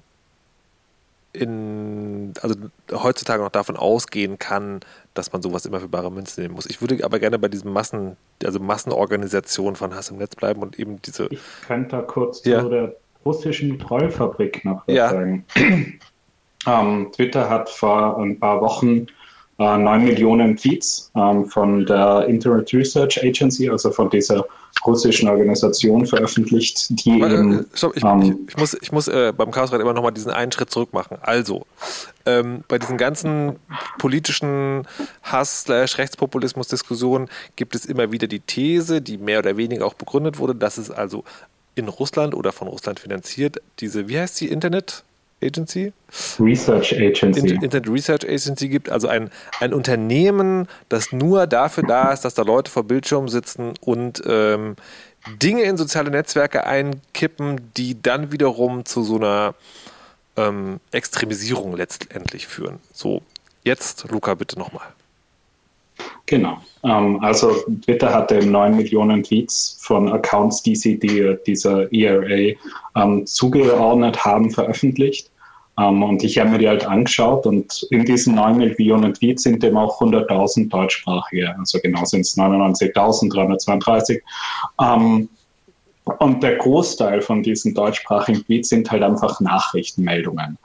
in, 1.36 2.34
also 2.42 2.56
heutzutage 2.92 3.44
noch 3.44 3.50
davon 3.50 3.76
ausgehen 3.76 4.40
kann, 4.40 4.80
dass 5.14 5.32
man 5.34 5.42
sowas 5.42 5.66
immer 5.66 5.80
für 5.80 5.88
bare 5.88 6.12
Münze 6.12 6.42
nehmen 6.42 6.56
muss. 6.56 6.66
Ich 6.66 6.82
würde 6.82 7.04
aber 7.04 7.20
gerne 7.20 7.40
bei 7.40 7.48
diesem 7.48 7.74
Massen, 7.74 8.18
also 8.44 8.60
Massenorganisation 8.60 9.76
von 9.76 9.94
Hass 9.96 10.10
im 10.10 10.18
Netz 10.18 10.36
bleiben 10.36 10.62
und 10.62 10.80
eben 10.80 11.02
diese. 11.02 11.28
Ich 11.30 11.40
könnte 11.68 11.98
da 11.98 12.02
kurz 12.02 12.44
ja. 12.46 12.62
zu 12.62 12.70
der 12.70 12.96
russischen 13.26 13.80
Trollfabrik 13.80 14.64
noch 14.64 14.88
was 14.88 14.96
ja. 14.96 15.10
sagen. 15.10 15.46
ähm, 16.68 17.12
Twitter 17.14 17.50
hat 17.50 17.70
vor 17.70 18.18
ein 18.18 18.40
paar 18.40 18.62
Wochen 18.62 19.08
äh, 19.58 19.78
9 19.78 20.04
Millionen 20.04 20.58
Tweets 20.58 21.12
ähm, 21.16 21.46
von 21.46 21.86
der 21.86 22.26
Internet 22.28 22.74
Research 22.74 23.24
Agency, 23.24 23.70
also 23.70 23.90
von 23.92 24.10
dieser 24.10 24.46
russischen 24.86 25.30
Organisation 25.30 26.06
veröffentlicht, 26.06 26.90
die 27.06 27.22
Warte, 27.22 27.36
eben, 27.36 27.66
stopp, 27.74 27.96
ich, 27.96 28.04
ähm, 28.04 28.22
ich, 28.22 28.34
ich, 28.50 28.58
muss, 28.58 28.78
ich 28.80 28.92
muss 28.92 29.08
äh, 29.08 29.32
beim 29.36 29.50
Chaosrat 29.52 29.80
immer 29.80 29.94
noch 29.94 30.04
mal 30.04 30.12
diesen 30.12 30.32
einen 30.32 30.52
Schritt 30.52 30.70
zurück 30.70 30.94
machen. 30.94 31.18
Also, 31.22 31.66
ähm, 32.26 32.64
bei 32.68 32.78
diesen 32.78 32.98
ganzen 32.98 33.56
politischen 33.98 34.86
Hass-Rechtspopulismus-Diskussionen 35.24 37.30
gibt 37.56 37.76
es 37.76 37.86
immer 37.86 38.12
wieder 38.12 38.28
die 38.28 38.42
These, 38.42 39.02
die 39.02 39.18
mehr 39.18 39.40
oder 39.40 39.56
weniger 39.58 39.86
auch 39.86 39.94
begründet 39.94 40.38
wurde, 40.38 40.56
dass 40.56 40.78
es 40.78 40.92
also 40.92 41.24
in 41.76 41.88
Russland 41.88 42.34
oder 42.34 42.52
von 42.52 42.68
Russland 42.68 43.00
finanziert, 43.00 43.62
diese, 43.80 44.08
wie 44.08 44.20
heißt 44.20 44.40
die, 44.42 44.50
Internet 44.50 45.04
Agency? 45.44 45.94
Research 46.40 46.94
Agency. 46.94 47.54
Internet 47.54 47.90
Research 47.90 48.24
Agency 48.24 48.70
gibt, 48.70 48.90
also 48.90 49.08
ein, 49.08 49.30
ein 49.60 49.74
Unternehmen, 49.74 50.68
das 50.90 51.12
nur 51.12 51.48
dafür 51.48 51.84
da 51.84 52.14
ist, 52.14 52.22
dass 52.22 52.34
da 52.34 52.44
Leute 52.44 52.72
vor 52.72 52.84
Bildschirmen 52.84 53.28
sitzen 53.28 53.74
und 53.82 54.24
ähm, 54.26 54.76
Dinge 55.42 55.64
in 55.64 55.78
soziale 55.78 56.12
Netzwerke 56.12 56.66
einkippen, 56.66 57.72
die 57.76 58.02
dann 58.02 58.32
wiederum 58.32 58.86
zu 58.86 59.04
so 59.04 59.18
einer 59.18 59.56
ähm, 60.38 60.80
Extremisierung 60.92 61.76
letztendlich 61.76 62.48
führen. 62.48 62.80
So, 62.94 63.22
jetzt, 63.64 64.10
Luca, 64.10 64.36
bitte 64.36 64.58
nochmal. 64.58 64.88
Genau. 66.26 66.58
Ähm, 66.84 67.20
also 67.22 67.54
Twitter 67.84 68.14
hatte 68.14 68.46
9 68.46 68.76
Millionen 68.76 69.24
Tweets 69.24 69.78
von 69.82 70.12
Accounts, 70.12 70.64
die 70.64 70.76
sie 70.76 71.00
die, 71.00 71.36
dieser 71.46 71.92
ERA 71.94 72.56
ähm, 72.96 73.26
zugeordnet 73.26 74.26
haben, 74.26 74.52
veröffentlicht. 74.52 75.30
Ähm, 75.78 76.04
und 76.04 76.24
ich 76.24 76.38
habe 76.40 76.50
mir 76.52 76.58
die 76.58 76.68
halt 76.68 76.86
angeschaut 76.86 77.46
und 77.46 77.86
in 77.92 78.06
diesen 78.06 78.36
9 78.36 78.58
Millionen 78.58 79.14
Tweets 79.14 79.44
sind 79.44 79.64
eben 79.64 79.78
auch 79.78 80.00
100.000 80.02 80.70
deutschsprachige. 80.70 81.56
Also 81.58 81.80
genau 81.80 82.06
sind 82.06 82.22
es 82.22 82.38
99.332. 82.38 84.22
Ähm, 84.82 85.30
und 86.20 86.44
der 86.44 86.58
Großteil 86.58 87.22
von 87.22 87.44
diesen 87.44 87.74
deutschsprachigen 87.74 88.46
Tweets 88.46 88.70
sind 88.70 88.90
halt 88.92 89.04
einfach 89.04 89.40
Nachrichtenmeldungen. 89.40 90.58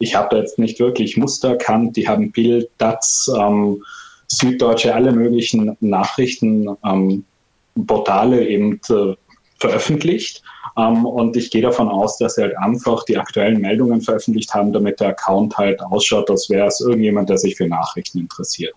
Ich 0.00 0.14
habe 0.14 0.28
da 0.30 0.38
jetzt 0.38 0.58
nicht 0.58 0.78
wirklich 0.80 1.16
Muster 1.16 1.50
erkannt. 1.50 1.96
Die 1.96 2.08
haben 2.08 2.30
Bild, 2.30 2.68
DATS, 2.78 3.30
ähm, 3.36 3.82
Süddeutsche 4.28 4.94
alle 4.94 5.12
möglichen 5.12 5.76
Nachrichtenportale 5.80 8.40
ähm, 8.40 8.46
eben 8.46 8.80
äh, 8.90 9.14
veröffentlicht. 9.58 10.42
Ähm, 10.76 11.04
und 11.04 11.36
ich 11.36 11.50
gehe 11.50 11.62
davon 11.62 11.88
aus, 11.88 12.18
dass 12.18 12.36
sie 12.36 12.42
halt 12.42 12.56
einfach 12.58 13.04
die 13.04 13.18
aktuellen 13.18 13.60
Meldungen 13.60 14.00
veröffentlicht 14.00 14.54
haben, 14.54 14.72
damit 14.72 15.00
der 15.00 15.08
Account 15.08 15.56
halt 15.56 15.80
ausschaut, 15.82 16.30
als 16.30 16.48
wäre 16.48 16.66
es 16.66 16.80
irgendjemand, 16.80 17.28
der 17.28 17.38
sich 17.38 17.56
für 17.56 17.66
Nachrichten 17.66 18.20
interessiert. 18.20 18.74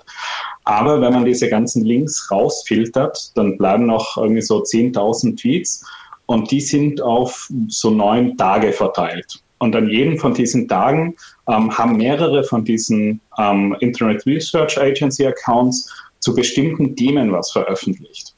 Aber 0.64 1.02
wenn 1.02 1.14
man 1.14 1.26
diese 1.26 1.50
ganzen 1.50 1.86
Links 1.86 2.30
rausfiltert, 2.32 3.32
dann 3.36 3.58
bleiben 3.58 3.86
noch 3.86 4.18
irgendwie 4.18 4.42
so 4.42 4.62
10.000 4.62 5.40
Tweets 5.40 5.86
und 6.26 6.50
die 6.50 6.62
sind 6.62 7.02
auf 7.02 7.50
so 7.68 7.90
neun 7.90 8.38
Tage 8.38 8.72
verteilt. 8.72 9.42
Und 9.62 9.76
an 9.76 9.88
jedem 9.88 10.18
von 10.18 10.34
diesen 10.34 10.68
Tagen 10.68 11.16
ähm, 11.48 11.78
haben 11.78 11.96
mehrere 11.96 12.44
von 12.44 12.66
diesen 12.66 13.22
ähm, 13.38 13.76
Internet 13.80 14.26
Research 14.26 14.76
Agency 14.80 15.28
Accounts 15.28 15.88
zu 16.20 16.34
bestimmten 16.34 16.96
Themen 16.96 17.32
was 17.32 17.52
veröffentlicht. 17.52 18.34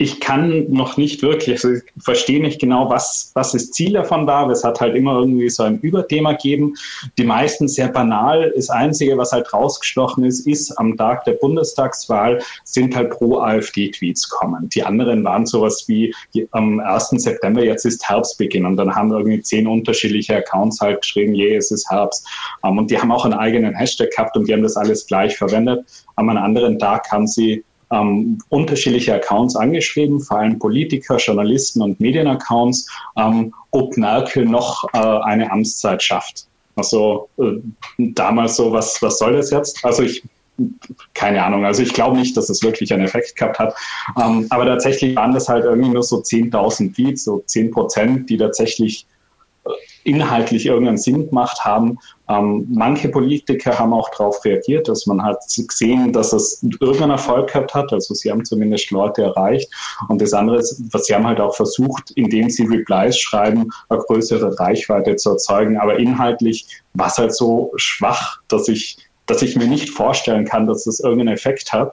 Ich 0.00 0.18
kann 0.18 0.64
noch 0.70 0.96
nicht 0.96 1.20
wirklich, 1.20 1.62
also 1.62 1.72
ich 1.72 1.82
verstehe 2.02 2.40
nicht 2.40 2.58
genau, 2.58 2.88
was, 2.88 3.32
was 3.34 3.52
das 3.52 3.70
Ziel 3.70 3.92
davon 3.92 4.26
war. 4.26 4.48
Es 4.48 4.64
hat 4.64 4.80
halt 4.80 4.96
immer 4.96 5.18
irgendwie 5.18 5.50
so 5.50 5.62
ein 5.62 5.78
Überthema 5.80 6.32
gegeben. 6.32 6.72
Die 7.18 7.24
meisten 7.24 7.68
sehr 7.68 7.88
banal. 7.88 8.50
Das 8.56 8.70
Einzige, 8.70 9.18
was 9.18 9.32
halt 9.32 9.52
rausgestochen 9.52 10.24
ist, 10.24 10.46
ist 10.46 10.70
am 10.78 10.96
Tag 10.96 11.24
der 11.24 11.34
Bundestagswahl 11.34 12.40
sind 12.64 12.96
halt 12.96 13.10
pro 13.10 13.40
AfD-Tweets 13.40 14.30
kommen. 14.30 14.70
Die 14.70 14.82
anderen 14.82 15.22
waren 15.22 15.44
sowas 15.44 15.84
wie 15.86 16.14
am 16.52 16.80
1. 16.80 17.10
September, 17.16 17.62
jetzt 17.62 17.84
ist 17.84 18.08
Herbstbeginn. 18.08 18.64
Und 18.64 18.78
dann 18.78 18.94
haben 18.94 19.12
irgendwie 19.12 19.42
zehn 19.42 19.66
unterschiedliche 19.66 20.36
Accounts 20.36 20.80
halt 20.80 21.02
geschrieben, 21.02 21.34
je, 21.34 21.56
es 21.56 21.70
ist 21.70 21.90
Herbst. 21.90 22.26
Um, 22.62 22.78
und 22.78 22.90
die 22.90 22.98
haben 22.98 23.12
auch 23.12 23.26
einen 23.26 23.34
eigenen 23.34 23.74
Hashtag 23.74 24.12
gehabt 24.12 24.34
und 24.34 24.48
die 24.48 24.54
haben 24.54 24.62
das 24.62 24.78
alles 24.78 25.06
gleich 25.06 25.36
verwendet. 25.36 25.84
Am 26.16 26.30
anderen 26.30 26.78
Tag 26.78 27.12
haben 27.12 27.26
sie 27.26 27.64
ähm, 27.92 28.38
unterschiedliche 28.48 29.14
Accounts 29.14 29.56
angeschrieben, 29.56 30.20
vor 30.20 30.38
allem 30.38 30.58
Politiker, 30.58 31.16
Journalisten 31.16 31.82
und 31.82 32.00
Medienaccounts, 32.00 32.86
ähm, 33.16 33.52
ob 33.70 33.96
Merkel 33.96 34.46
noch 34.46 34.84
äh, 34.92 34.98
eine 34.98 35.50
Amtszeit 35.50 36.02
schafft. 36.02 36.46
Also 36.76 37.28
äh, 37.38 37.58
damals 37.98 38.56
so, 38.56 38.72
was, 38.72 39.00
was 39.02 39.18
soll 39.18 39.34
das 39.34 39.50
jetzt? 39.50 39.84
Also 39.84 40.02
ich 40.02 40.22
keine 41.14 41.42
Ahnung. 41.42 41.64
Also 41.64 41.82
ich 41.82 41.92
glaube 41.92 42.18
nicht, 42.18 42.36
dass 42.36 42.50
es 42.50 42.62
wirklich 42.62 42.92
einen 42.92 43.04
Effekt 43.04 43.34
gehabt 43.36 43.58
hat. 43.58 43.74
Ähm, 44.22 44.46
aber 44.50 44.66
tatsächlich 44.66 45.16
waren 45.16 45.32
das 45.32 45.48
halt 45.48 45.64
irgendwie 45.64 45.88
nur 45.88 46.02
so 46.02 46.18
10.000 46.18 46.94
Tweets, 46.94 47.24
so 47.24 47.42
10 47.46 47.70
Prozent, 47.70 48.28
die 48.28 48.36
tatsächlich 48.36 49.06
inhaltlich 50.04 50.66
irgendeinen 50.66 50.98
Sinn 50.98 51.28
gemacht 51.28 51.64
haben. 51.64 51.98
Ähm, 52.28 52.66
manche 52.70 53.08
Politiker 53.08 53.78
haben 53.78 53.92
auch 53.92 54.08
darauf 54.10 54.44
reagiert, 54.44 54.88
dass 54.88 55.06
man 55.06 55.22
hat 55.22 55.38
gesehen, 55.56 56.12
dass 56.12 56.32
es 56.32 56.62
irgendeinen 56.80 57.12
Erfolg 57.12 57.52
gehabt 57.52 57.74
hat. 57.74 57.92
Also 57.92 58.14
sie 58.14 58.30
haben 58.30 58.44
zumindest 58.44 58.90
Leute 58.90 59.22
erreicht. 59.22 59.70
Und 60.08 60.20
das 60.20 60.32
andere 60.32 60.58
ist, 60.58 60.80
was 60.92 61.06
sie 61.06 61.14
haben 61.14 61.26
halt 61.26 61.40
auch 61.40 61.54
versucht, 61.54 62.10
indem 62.12 62.50
sie 62.50 62.64
Replies 62.64 63.18
schreiben, 63.18 63.70
eine 63.88 64.00
größere 64.00 64.58
Reichweite 64.58 65.16
zu 65.16 65.30
erzeugen. 65.30 65.76
Aber 65.78 65.98
inhaltlich 65.98 66.66
war 66.94 67.08
es 67.08 67.18
halt 67.18 67.34
so 67.34 67.72
schwach, 67.76 68.38
dass 68.48 68.68
ich 68.68 68.96
dass 69.26 69.42
ich 69.42 69.54
mir 69.54 69.68
nicht 69.68 69.90
vorstellen 69.90 70.44
kann, 70.44 70.66
dass 70.66 70.84
das 70.84 70.98
irgendeinen 70.98 71.34
Effekt 71.34 71.72
hat. 71.72 71.92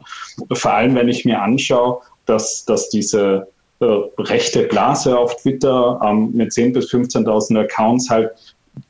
Vor 0.54 0.74
allem, 0.74 0.96
wenn 0.96 1.08
ich 1.08 1.24
mir 1.24 1.40
anschaue, 1.40 2.00
dass, 2.26 2.66
dass 2.66 2.90
diese 2.90 3.48
äh, 3.80 3.86
rechte 4.18 4.64
Blase 4.64 5.18
auf 5.18 5.36
Twitter 5.38 6.00
ähm, 6.04 6.32
mit 6.34 6.52
10.000 6.52 6.74
bis 6.74 6.92
15.000 6.92 7.60
Accounts 7.60 8.10
halt 8.10 8.32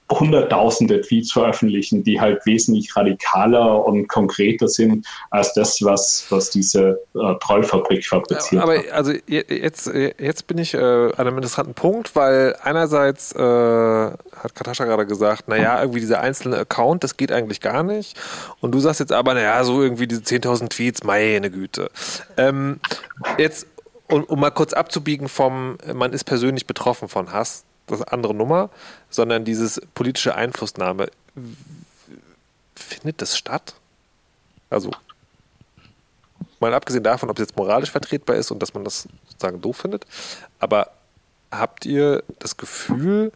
hunderttausende 0.09 1.01
Tweets 1.01 1.33
veröffentlichen, 1.33 2.03
die 2.03 2.19
halt 2.19 2.45
wesentlich 2.45 2.95
radikaler 2.95 3.85
und 3.85 4.07
konkreter 4.07 4.67
sind 4.67 5.05
als 5.31 5.53
das, 5.53 5.79
was, 5.81 6.25
was 6.29 6.49
diese 6.49 7.01
äh, 7.13 7.35
Trollfabrik 7.41 8.05
fabriziert. 8.05 8.63
Aber 8.63 8.81
also 8.93 9.11
jetzt, 9.27 9.87
jetzt 9.87 10.47
bin 10.47 10.59
ich 10.59 10.73
äh, 10.73 10.77
an 10.77 11.13
einem 11.17 11.35
interessanten 11.35 11.73
Punkt, 11.73 12.15
weil 12.15 12.55
einerseits 12.63 13.33
äh, 13.33 13.39
hat 13.39 14.55
Katascha 14.55 14.85
gerade 14.85 15.05
gesagt, 15.05 15.49
naja, 15.49 15.81
irgendwie 15.81 15.99
dieser 15.99 16.21
einzelne 16.21 16.57
Account, 16.57 17.03
das 17.03 17.17
geht 17.17 17.33
eigentlich 17.33 17.59
gar 17.59 17.83
nicht. 17.83 18.17
Und 18.61 18.71
du 18.73 18.79
sagst 18.79 19.01
jetzt 19.01 19.11
aber, 19.11 19.33
naja, 19.33 19.61
so 19.65 19.81
irgendwie 19.81 20.07
diese 20.07 20.21
10.000 20.21 20.69
Tweets, 20.69 21.03
meine 21.03 21.51
Güte. 21.51 21.89
Ähm, 22.37 22.79
jetzt 23.37 23.67
um, 24.07 24.23
um 24.23 24.39
mal 24.39 24.51
kurz 24.51 24.73
abzubiegen 24.73 25.29
vom, 25.29 25.77
man 25.93 26.13
ist 26.13 26.23
persönlich 26.23 26.65
betroffen 26.65 27.09
von 27.09 27.31
Hass, 27.31 27.63
das 27.87 27.99
ist 27.99 28.05
eine 28.05 28.13
andere 28.13 28.33
Nummer, 28.33 28.69
sondern 29.09 29.45
dieses 29.45 29.81
politische 29.93 30.35
Einflussnahme. 30.35 31.09
Findet 32.75 33.21
das 33.21 33.37
statt? 33.37 33.75
Also, 34.69 34.91
mal 36.59 36.73
abgesehen 36.73 37.03
davon, 37.03 37.29
ob 37.29 37.39
es 37.39 37.47
jetzt 37.47 37.57
moralisch 37.57 37.91
vertretbar 37.91 38.35
ist 38.35 38.51
und 38.51 38.59
dass 38.59 38.73
man 38.73 38.83
das 38.83 39.07
sozusagen 39.29 39.61
doof 39.61 39.77
findet, 39.77 40.05
aber 40.59 40.91
habt 41.51 41.85
ihr 41.85 42.23
das 42.39 42.57
Gefühl, 42.57 43.31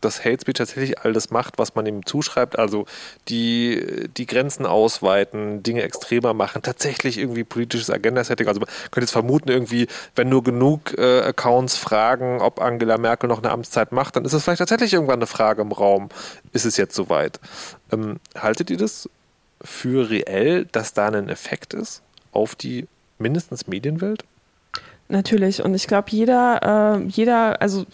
dass 0.00 0.24
Hate 0.24 0.40
Speech 0.40 0.58
tatsächlich 0.58 1.00
all 1.00 1.12
das 1.12 1.30
macht, 1.30 1.58
was 1.58 1.74
man 1.74 1.86
ihm 1.86 2.06
zuschreibt, 2.06 2.58
also 2.58 2.86
die, 3.28 4.08
die 4.16 4.26
Grenzen 4.26 4.66
ausweiten, 4.66 5.62
Dinge 5.62 5.82
extremer 5.82 6.34
machen, 6.34 6.62
tatsächlich 6.62 7.18
irgendwie 7.18 7.44
politisches 7.44 7.90
Agenda-Setting. 7.90 8.48
Also 8.48 8.60
man 8.60 8.68
könnte 8.90 9.04
jetzt 9.04 9.12
vermuten, 9.12 9.50
irgendwie, 9.50 9.86
wenn 10.16 10.28
nur 10.28 10.42
genug 10.42 10.96
äh, 10.98 11.20
Accounts 11.20 11.76
fragen, 11.76 12.40
ob 12.40 12.60
Angela 12.60 12.98
Merkel 12.98 13.28
noch 13.28 13.38
eine 13.38 13.50
Amtszeit 13.50 13.92
macht, 13.92 14.16
dann 14.16 14.24
ist 14.24 14.32
es 14.32 14.44
vielleicht 14.44 14.60
tatsächlich 14.60 14.92
irgendwann 14.92 15.18
eine 15.18 15.26
Frage 15.26 15.62
im 15.62 15.72
Raum, 15.72 16.08
ist 16.52 16.64
es 16.64 16.76
jetzt 16.76 16.94
soweit? 16.94 17.40
Ähm, 17.92 18.18
haltet 18.36 18.70
ihr 18.70 18.78
das 18.78 19.08
für 19.62 20.10
reell, 20.10 20.64
dass 20.66 20.94
da 20.94 21.08
ein 21.08 21.28
Effekt 21.28 21.74
ist 21.74 22.02
auf 22.32 22.54
die 22.54 22.86
mindestens 23.18 23.66
Medienwelt? 23.66 24.24
Natürlich. 25.10 25.64
Und 25.64 25.74
ich 25.74 25.88
glaube, 25.88 26.08
jeder, 26.10 27.00
äh, 27.00 27.08
jeder, 27.08 27.60
also 27.60 27.84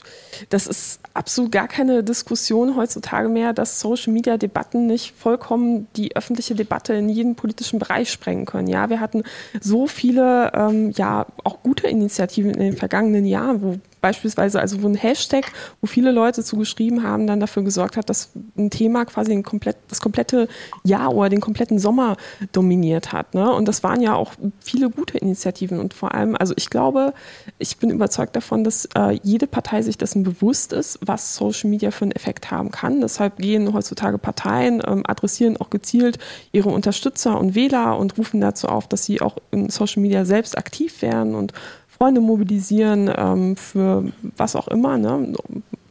das 0.51 0.67
ist 0.67 1.01
absolut 1.14 1.51
gar 1.51 1.67
keine 1.67 2.05
Diskussion 2.05 2.77
heutzutage 2.77 3.31
mehr, 3.31 3.55
dass 3.55 3.81
Social 3.81 4.12
Media 4.12 4.37
Debatten 4.37 4.87
nicht 4.87 5.14
vollkommen 5.17 5.89
die 5.97 6.14
öffentliche 6.14 6.55
Debatte 6.55 6.93
in 6.93 7.09
jeden 7.09 7.35
politischen 7.35 7.79
Bereich 7.79 8.11
sprengen 8.12 8.45
können. 8.45 8.69
Ja, 8.69 8.91
wir 8.91 9.01
hatten 9.01 9.23
so 9.61 9.87
viele, 9.87 10.53
ähm, 10.55 10.91
ja, 10.91 11.25
auch 11.43 11.62
gute 11.62 11.87
Initiativen 11.87 12.51
in 12.51 12.61
den 12.61 12.77
vergangenen 12.77 13.25
Jahren, 13.25 13.62
wo 13.62 13.79
beispielsweise, 14.07 14.61
also 14.61 14.85
wo 14.85 14.89
ein 14.89 14.95
Hashtag, 14.95 15.51
wo 15.81 15.89
viele 15.89 16.13
Leute 16.13 16.45
zugeschrieben 16.45 17.03
haben, 17.03 17.27
dann 17.27 17.41
dafür 17.41 17.65
gesorgt 17.65 17.97
hat, 17.97 18.09
dass 18.09 18.31
ein 18.57 18.71
Thema 18.71 19.05
quasi 19.05 19.43
komplett, 19.43 19.77
das 19.89 20.01
komplette 20.01 20.47
Jahr 20.85 21.13
oder 21.13 21.29
den 21.29 21.41
kompletten 21.41 21.81
Sommer 21.81 22.17
dominiert 22.53 23.13
hat. 23.13 23.35
Ne? 23.35 23.53
Und 23.53 23.67
das 23.67 23.83
waren 23.83 24.01
ja 24.01 24.15
auch 24.15 24.35
viele 24.61 24.91
gute 24.91 25.19
Initiativen 25.19 25.81
und 25.81 25.93
vor 25.93 26.15
allem, 26.15 26.37
also 26.39 26.55
ich 26.57 26.71
glaube, 26.71 27.15
ich 27.59 27.79
bin 27.79 27.91
überzeugt 27.91 28.37
davon, 28.37 28.63
dass 28.63 28.89
äh, 28.95 29.19
jede 29.25 29.49
Partei 29.49 29.83
sich 29.83 29.99
dessen 29.99 30.23
bewusst 30.23 30.73
ist, 30.73 31.01
was 31.05 31.35
Social 31.35 31.69
Media 31.69 31.91
für 31.91 32.05
einen 32.05 32.13
Effekt 32.13 32.53
haben 32.53 32.71
kann. 32.71 33.01
Deshalb 33.01 33.39
gehen 33.39 33.73
heutzutage 33.73 34.19
Parteien, 34.19 34.81
ähm, 34.87 35.03
adressieren 35.05 35.57
auch 35.57 35.71
gezielt 35.71 36.19
ihre 36.53 36.69
Unterstützer 36.69 37.41
und 37.41 37.57
Wähler 37.57 37.99
und 37.99 38.17
rufen 38.19 38.41
dazu 38.41 38.69
auf, 38.69 38.87
dass 38.87 39.05
sie 39.05 39.21
auch 39.21 39.39
in 39.51 39.69
Social 39.69 40.01
Media 40.01 40.25
selbst 40.25 40.57
aktiv 40.57 41.03
werden 41.03 41.35
und 41.35 41.53
Freunde 41.97 42.21
mobilisieren 42.21 43.11
ähm, 43.17 43.57
für 43.57 44.05
was 44.37 44.57
auch 44.57 44.69
immer, 44.69 44.99
ne? 44.99 45.33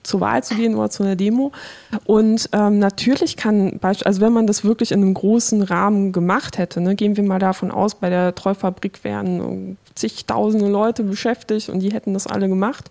zur 0.03 0.21
Wahl 0.21 0.43
zu 0.43 0.55
gehen 0.55 0.75
oder 0.75 0.89
zu 0.89 1.03
einer 1.03 1.15
Demo. 1.15 1.51
Und 2.05 2.49
ähm, 2.53 2.79
natürlich 2.79 3.37
kann, 3.37 3.79
also 3.81 4.21
wenn 4.21 4.33
man 4.33 4.47
das 4.47 4.63
wirklich 4.63 4.91
in 4.91 5.01
einem 5.01 5.13
großen 5.13 5.63
Rahmen 5.63 6.11
gemacht 6.11 6.57
hätte, 6.57 6.79
ne, 6.79 6.95
gehen 6.95 7.17
wir 7.17 7.23
mal 7.23 7.39
davon 7.39 7.71
aus, 7.71 7.95
bei 7.95 8.09
der 8.09 8.35
Treufabrik 8.35 9.03
wären 9.03 9.77
zigtausende 9.95 10.67
Leute 10.67 11.03
beschäftigt 11.03 11.69
und 11.69 11.79
die 11.79 11.91
hätten 11.91 12.13
das 12.13 12.27
alle 12.27 12.49
gemacht 12.49 12.89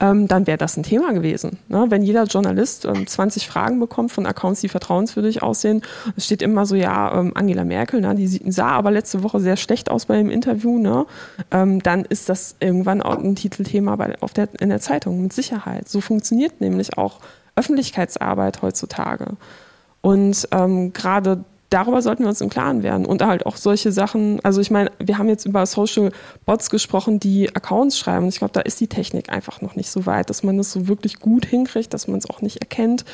ähm, 0.00 0.28
dann 0.28 0.46
wäre 0.46 0.58
das 0.58 0.76
ein 0.76 0.82
Thema 0.82 1.12
gewesen. 1.12 1.58
Ne? 1.68 1.86
Wenn 1.88 2.02
jeder 2.02 2.24
Journalist 2.24 2.84
ähm, 2.84 3.06
20 3.06 3.46
Fragen 3.46 3.78
bekommt 3.78 4.12
von 4.12 4.26
Accounts, 4.26 4.60
die 4.60 4.68
vertrauenswürdig 4.68 5.42
aussehen, 5.42 5.82
es 6.16 6.26
steht 6.26 6.42
immer 6.42 6.66
so, 6.66 6.74
ja, 6.74 7.18
ähm, 7.18 7.32
Angela 7.34 7.64
Merkel, 7.64 8.00
ne? 8.00 8.14
die 8.14 8.26
sah 8.50 8.70
aber 8.70 8.90
letzte 8.90 9.22
Woche 9.22 9.40
sehr 9.40 9.56
schlecht 9.56 9.90
aus 9.90 10.06
bei 10.06 10.16
dem 10.16 10.30
Interview, 10.30 10.78
ne? 10.78 11.06
Ähm, 11.50 11.82
dann 11.82 12.04
ist 12.04 12.28
das 12.28 12.56
irgendwann 12.60 13.02
auch 13.02 13.18
ein 13.18 13.36
Titelthema 13.36 13.96
bei, 13.96 14.14
auf 14.20 14.32
der, 14.32 14.48
in 14.60 14.68
der 14.68 14.80
Zeitung, 14.80 15.22
mit 15.22 15.32
Sicherheit. 15.32 15.88
So 15.88 16.00
funktioniert 16.00 16.60
nämlich 16.60 16.98
auch 16.98 17.20
Öffentlichkeitsarbeit 17.54 18.62
heutzutage. 18.62 19.36
Und 20.02 20.48
ähm, 20.52 20.92
gerade 20.92 21.44
darüber 21.70 22.02
sollten 22.02 22.22
wir 22.22 22.28
uns 22.28 22.40
im 22.40 22.48
Klaren 22.48 22.82
werden. 22.82 23.06
Und 23.06 23.24
halt 23.24 23.46
auch 23.46 23.56
solche 23.56 23.92
Sachen, 23.92 24.40
also 24.44 24.60
ich 24.60 24.70
meine, 24.70 24.90
wir 24.98 25.18
haben 25.18 25.28
jetzt 25.28 25.46
über 25.46 25.64
Social 25.66 26.10
Bots 26.44 26.70
gesprochen, 26.70 27.18
die 27.18 27.54
Accounts 27.54 27.98
schreiben. 27.98 28.28
Ich 28.28 28.38
glaube, 28.38 28.52
da 28.52 28.60
ist 28.60 28.80
die 28.80 28.86
Technik 28.86 29.30
einfach 29.30 29.60
noch 29.60 29.74
nicht 29.74 29.90
so 29.90 30.06
weit, 30.06 30.30
dass 30.30 30.42
man 30.42 30.56
das 30.58 30.72
so 30.72 30.88
wirklich 30.88 31.20
gut 31.20 31.46
hinkriegt, 31.46 31.92
dass 31.92 32.08
man 32.08 32.18
es 32.18 32.30
auch 32.30 32.40
nicht 32.40 32.58
erkennt. 32.58 33.04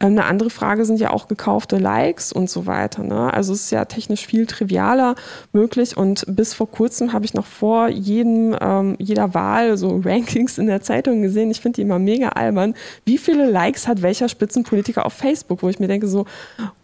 Ähm, 0.00 0.08
eine 0.10 0.24
andere 0.24 0.50
Frage 0.50 0.84
sind 0.84 1.00
ja 1.00 1.10
auch 1.10 1.28
gekaufte 1.28 1.78
Likes 1.78 2.32
und 2.32 2.50
so 2.50 2.66
weiter. 2.66 3.02
Ne? 3.02 3.32
Also 3.32 3.52
es 3.52 3.64
ist 3.64 3.70
ja 3.70 3.84
technisch 3.84 4.26
viel 4.26 4.46
trivialer 4.46 5.14
möglich. 5.52 5.96
Und 5.96 6.24
bis 6.28 6.54
vor 6.54 6.70
kurzem 6.70 7.12
habe 7.12 7.24
ich 7.24 7.34
noch 7.34 7.46
vor 7.46 7.88
jedem, 7.88 8.56
ähm, 8.60 8.96
jeder 8.98 9.34
Wahl 9.34 9.76
so 9.76 10.00
Rankings 10.04 10.58
in 10.58 10.66
der 10.66 10.80
Zeitung 10.82 11.22
gesehen. 11.22 11.50
Ich 11.50 11.60
finde 11.60 11.76
die 11.76 11.82
immer 11.82 11.98
mega 11.98 12.30
albern. 12.30 12.74
Wie 13.04 13.18
viele 13.18 13.48
Likes 13.48 13.86
hat 13.86 14.02
welcher 14.02 14.28
Spitzenpolitiker 14.28 15.06
auf 15.06 15.12
Facebook, 15.12 15.62
wo 15.62 15.68
ich 15.68 15.78
mir 15.78 15.88
denke 15.88 16.08
so, 16.08 16.26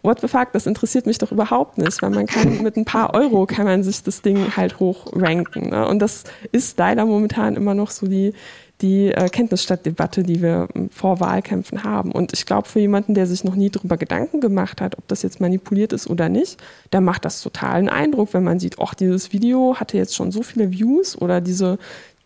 what 0.07 0.20
the 0.20 0.28
fuck, 0.28 0.52
das 0.52 0.66
interessiert 0.66 1.04
mich 1.04 1.18
doch 1.18 1.32
überhaupt 1.32 1.76
nicht, 1.76 2.00
weil 2.00 2.11
man 2.11 2.26
kann 2.26 2.62
mit 2.62 2.76
ein 2.76 2.84
paar 2.84 3.12
Euro 3.12 3.44
kann 3.44 3.66
man 3.66 3.82
sich 3.82 4.02
das 4.02 4.22
Ding 4.22 4.57
halt 4.57 4.80
hochranken. 4.80 5.70
Ne? 5.70 5.86
Und 5.86 5.98
das 5.98 6.24
ist 6.52 6.78
leider 6.78 7.04
momentan 7.04 7.57
immer 7.57 7.74
noch 7.74 7.90
so 7.90 8.07
die, 8.07 8.32
die 8.80 9.09
äh, 9.09 9.28
Kenntnisstadtdebatte, 9.28 10.22
die 10.22 10.40
wir 10.40 10.68
ähm, 10.74 10.88
vor 10.90 11.20
Wahlkämpfen 11.20 11.82
haben. 11.82 12.12
Und 12.12 12.32
ich 12.32 12.46
glaube, 12.46 12.68
für 12.68 12.80
jemanden, 12.80 13.14
der 13.14 13.26
sich 13.26 13.42
noch 13.42 13.57
nie 13.57 13.68
darüber 13.68 13.96
Gedanken 13.96 14.40
gemacht 14.40 14.80
hat, 14.80 14.96
ob 14.96 15.09
das 15.09 15.22
jetzt 15.22 15.40
manipuliert 15.40 15.92
ist 15.92 16.09
oder 16.09 16.28
nicht, 16.28 16.62
da 16.90 17.00
macht 17.00 17.24
das 17.24 17.42
total 17.42 17.74
einen 17.74 17.88
Eindruck, 17.88 18.32
wenn 18.32 18.44
man 18.44 18.61
sieht, 18.61 18.78
ach, 18.78 18.94
dieses 18.94 19.32
Video 19.32 19.76
hatte 19.76 19.96
jetzt 19.96 20.14
schon 20.14 20.30
so 20.30 20.42
viele 20.42 20.70
Views 20.70 21.20
oder 21.20 21.40
diese 21.40 21.78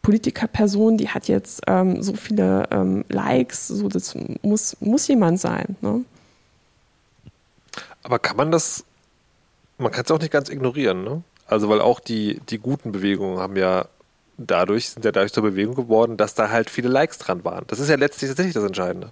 Politikerperson, 0.02 0.96
die 0.96 1.08
hat 1.08 1.28
jetzt 1.28 1.62
ähm, 1.66 2.02
so 2.02 2.14
viele 2.14 2.68
ähm, 2.70 3.04
Likes, 3.08 3.68
so 3.68 3.88
das 3.88 4.16
muss, 4.42 4.76
muss 4.80 5.08
jemand 5.08 5.40
sein. 5.40 5.76
Ne? 5.80 6.04
Aber 8.02 8.18
kann 8.18 8.36
man 8.36 8.50
das, 8.50 8.84
man 9.78 9.92
kann 9.92 10.04
es 10.04 10.10
auch 10.10 10.20
nicht 10.20 10.32
ganz 10.32 10.48
ignorieren, 10.48 11.04
ne? 11.04 11.22
Also, 11.46 11.68
weil 11.68 11.80
auch 11.80 12.00
die, 12.00 12.40
die 12.48 12.58
guten 12.58 12.92
Bewegungen 12.92 13.38
haben 13.38 13.56
ja 13.56 13.86
dadurch 14.40 14.90
sind 14.90 15.04
ja 15.04 15.12
dadurch 15.12 15.32
zur 15.32 15.42
Bewegung 15.42 15.74
geworden, 15.74 16.16
dass 16.16 16.34
da 16.34 16.50
halt 16.50 16.70
viele 16.70 16.88
Likes 16.88 17.18
dran 17.18 17.44
waren. 17.44 17.64
Das 17.66 17.78
ist 17.78 17.88
ja 17.88 17.96
letztlich 17.96 18.30
tatsächlich 18.30 18.54
das 18.54 18.64
Entscheidende. 18.64 19.10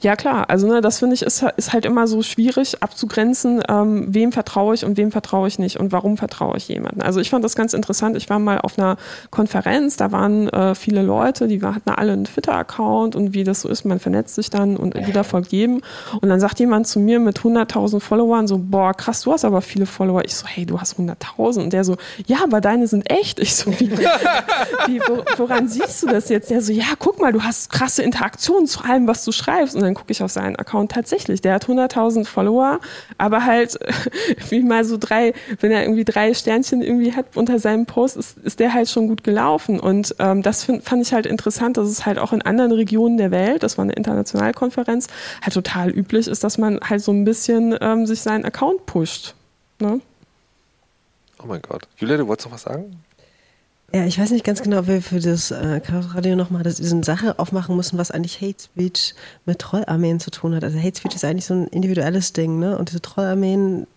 Ja, 0.00 0.16
klar. 0.16 0.48
Also, 0.48 0.66
ne, 0.66 0.80
das 0.80 0.98
finde 0.98 1.14
ich 1.14 1.22
ist, 1.22 1.44
ist 1.56 1.72
halt 1.72 1.84
immer 1.84 2.06
so 2.06 2.22
schwierig 2.22 2.82
abzugrenzen, 2.82 3.62
ähm, 3.68 4.06
wem 4.08 4.32
vertraue 4.32 4.74
ich 4.74 4.84
und 4.84 4.96
wem 4.96 5.12
vertraue 5.12 5.48
ich 5.48 5.58
nicht 5.58 5.78
und 5.78 5.92
warum 5.92 6.16
vertraue 6.16 6.56
ich 6.56 6.68
jemandem. 6.68 7.02
Also, 7.02 7.20
ich 7.20 7.28
fand 7.28 7.44
das 7.44 7.56
ganz 7.56 7.74
interessant. 7.74 8.16
Ich 8.16 8.30
war 8.30 8.38
mal 8.38 8.58
auf 8.60 8.78
einer 8.78 8.96
Konferenz, 9.30 9.96
da 9.96 10.12
waren 10.12 10.48
äh, 10.48 10.74
viele 10.74 11.02
Leute, 11.02 11.46
die 11.46 11.60
hatten 11.62 11.90
alle 11.90 12.12
einen 12.12 12.24
Twitter-Account 12.24 13.14
und 13.16 13.34
wie 13.34 13.44
das 13.44 13.60
so 13.60 13.68
ist, 13.68 13.84
man 13.84 14.00
vernetzt 14.00 14.34
sich 14.34 14.48
dann 14.48 14.76
und 14.76 14.94
jeder 14.96 15.24
folgt 15.24 15.52
jedem. 15.52 15.82
Und 16.20 16.28
dann 16.30 16.40
sagt 16.40 16.58
jemand 16.58 16.86
zu 16.86 16.98
mir 16.98 17.20
mit 17.20 17.40
100.000 17.40 18.00
Followern 18.00 18.46
so, 18.46 18.58
boah, 18.58 18.94
krass, 18.94 19.22
du 19.22 19.32
hast 19.32 19.44
aber 19.44 19.60
viele 19.60 19.84
Follower. 19.84 20.24
Ich 20.24 20.34
so, 20.34 20.46
hey, 20.46 20.64
du 20.64 20.80
hast 20.80 20.98
100.000. 20.98 21.64
Und 21.64 21.72
der 21.74 21.84
so, 21.84 21.96
ja, 22.26 22.38
aber 22.42 22.62
deine 22.62 22.86
sind 22.86 23.10
echt. 23.10 23.38
Ich 23.38 23.54
so, 23.54 23.70
wie, 23.78 23.90
wie 24.86 25.00
woran 25.36 25.68
siehst 25.68 26.02
du 26.02 26.06
das 26.06 26.30
jetzt? 26.30 26.50
Der 26.50 26.62
so, 26.62 26.72
ja, 26.72 26.86
guck 26.98 27.20
mal, 27.20 27.32
du 27.32 27.42
hast 27.42 27.70
krasse 27.70 28.02
Interaktionen 28.02 28.66
zu 28.66 28.80
allem, 28.82 29.06
was 29.06 29.24
du 29.24 29.32
schreibst. 29.32 29.49
Und 29.74 29.82
dann 29.82 29.94
gucke 29.94 30.12
ich 30.12 30.22
auf 30.22 30.30
seinen 30.30 30.56
Account 30.56 30.92
tatsächlich. 30.92 31.40
Der 31.40 31.54
hat 31.54 31.66
100.000 31.66 32.24
Follower, 32.24 32.80
aber 33.18 33.44
halt 33.44 33.78
wie 34.48 34.62
mal 34.62 34.84
so 34.84 34.96
drei, 34.98 35.34
wenn 35.60 35.70
er 35.70 35.82
irgendwie 35.82 36.04
drei 36.04 36.34
Sternchen 36.34 36.82
irgendwie 36.82 37.12
hat 37.14 37.36
unter 37.36 37.58
seinem 37.58 37.86
Post, 37.86 38.16
ist, 38.16 38.38
ist 38.38 38.60
der 38.60 38.72
halt 38.72 38.88
schon 38.88 39.08
gut 39.08 39.24
gelaufen. 39.24 39.80
Und 39.80 40.14
ähm, 40.18 40.42
das 40.42 40.64
find, 40.64 40.84
fand 40.84 41.02
ich 41.02 41.12
halt 41.12 41.26
interessant, 41.26 41.76
dass 41.76 41.88
es 41.88 42.06
halt 42.06 42.18
auch 42.18 42.32
in 42.32 42.42
anderen 42.42 42.72
Regionen 42.72 43.16
der 43.16 43.30
Welt, 43.30 43.62
das 43.62 43.78
war 43.78 43.84
eine 43.84 43.92
Internationalkonferenz, 43.92 45.08
halt 45.42 45.54
total 45.54 45.90
üblich 45.90 46.28
ist, 46.28 46.44
dass 46.44 46.58
man 46.58 46.80
halt 46.80 47.02
so 47.02 47.12
ein 47.12 47.24
bisschen 47.24 47.76
ähm, 47.80 48.06
sich 48.06 48.20
seinen 48.20 48.44
Account 48.44 48.86
pusht. 48.86 49.34
Ne? 49.80 50.00
Oh 51.42 51.46
mein 51.46 51.62
Gott. 51.62 51.88
Julia, 51.96 52.18
du 52.18 52.28
wolltest 52.28 52.46
noch 52.46 52.54
was 52.54 52.62
sagen? 52.62 53.02
Ja, 53.92 54.04
ich 54.04 54.18
weiß 54.20 54.30
nicht 54.30 54.44
ganz 54.44 54.62
genau, 54.62 54.78
ob 54.80 54.86
wir 54.86 55.02
für 55.02 55.18
das 55.18 55.50
äh, 55.50 55.80
Chaos 55.80 56.14
Radio 56.14 56.36
nochmal 56.36 56.62
diese 56.62 57.02
Sache 57.02 57.38
aufmachen 57.40 57.74
müssen, 57.74 57.98
was 57.98 58.12
eigentlich 58.12 58.40
Hate 58.40 58.62
Speech 58.62 59.14
mit 59.46 59.58
Trollarmeen 59.58 60.20
zu 60.20 60.30
tun 60.30 60.54
hat. 60.54 60.62
Also 60.62 60.78
Hate 60.78 60.96
Speech 60.96 61.16
ist 61.16 61.24
eigentlich 61.24 61.46
so 61.46 61.54
ein 61.54 61.66
individuelles 61.66 62.32
Ding, 62.32 62.60
ne? 62.60 62.78
Und 62.78 62.90
diese 62.90 63.02
Trollarmeen, 63.02 63.88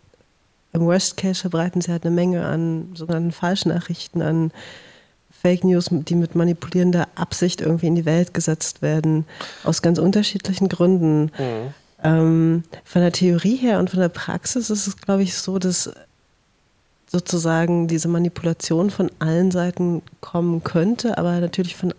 im 0.74 0.82
Worst 0.82 1.18
Case 1.18 1.42
verbreiten 1.42 1.82
sie 1.82 1.92
halt 1.92 2.06
eine 2.06 2.16
Menge 2.16 2.44
an 2.44 2.90
sogenannten 2.96 3.32
Falschnachrichten, 3.32 4.24
an 4.24 4.52
Fake 5.30 5.64
News, 5.64 5.90
die 5.92 6.16
mit 6.16 6.34
manipulierender 6.34 7.08
Absicht 7.14 7.62
irgendwie 7.62 7.88
in 7.88 7.96
die 7.96 8.06
Welt 8.06 8.34
gesetzt 8.34 8.82
werden, 8.82 9.26
aus 9.64 9.84
ganz 9.84 10.00
unterschiedlichen 10.00 10.70
Gründen. 10.70 11.26
Mhm. 11.26 11.74
Ähm, 12.04 12.64
von 12.84 13.02
der 13.02 13.12
Theorie 13.12 13.58
her 13.58 13.80
und 13.80 13.92
von 13.92 14.00
der 14.00 14.10
Praxis 14.10 14.70
ist 14.70 14.88
es, 14.88 14.98
glaube 14.98 15.22
ich, 15.24 15.36
so, 15.36 15.60
dass 15.60 15.92
sozusagen 17.14 17.88
diese 17.88 18.08
Manipulation 18.08 18.90
von 18.90 19.12
allen 19.20 19.52
Seiten 19.52 20.02
kommen 20.20 20.64
könnte, 20.64 21.18
aber 21.18 21.40
natürlich 21.40 21.76
von 21.76 21.94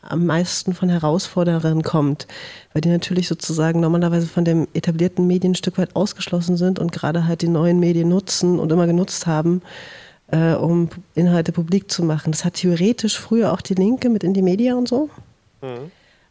am 0.00 0.26
meisten 0.26 0.74
von 0.74 0.88
Herausforderern 0.88 1.82
kommt, 1.82 2.26
weil 2.72 2.82
die 2.82 2.90
natürlich 2.90 3.28
sozusagen 3.28 3.80
normalerweise 3.80 4.26
von 4.26 4.44
dem 4.44 4.68
etablierten 4.74 5.26
Medien 5.26 5.52
ein 5.52 5.56
Stück 5.56 5.78
weit 5.78 5.96
ausgeschlossen 5.96 6.56
sind 6.56 6.78
und 6.78 6.92
gerade 6.92 7.26
halt 7.26 7.40
die 7.40 7.48
neuen 7.48 7.80
Medien 7.80 8.08
nutzen 8.08 8.58
und 8.58 8.70
immer 8.70 8.86
genutzt 8.86 9.26
haben, 9.26 9.62
äh, 10.28 10.52
um 10.52 10.90
Inhalte 11.14 11.52
publik 11.52 11.90
zu 11.90 12.02
machen. 12.02 12.32
Das 12.32 12.44
hat 12.44 12.54
theoretisch 12.54 13.18
früher 13.18 13.52
auch 13.52 13.62
die 13.62 13.74
Linke 13.74 14.10
mit 14.10 14.24
in 14.24 14.34
die 14.34 14.42
Media 14.42 14.74
und 14.74 14.88
so. 14.88 15.08
Mhm. 15.62 15.90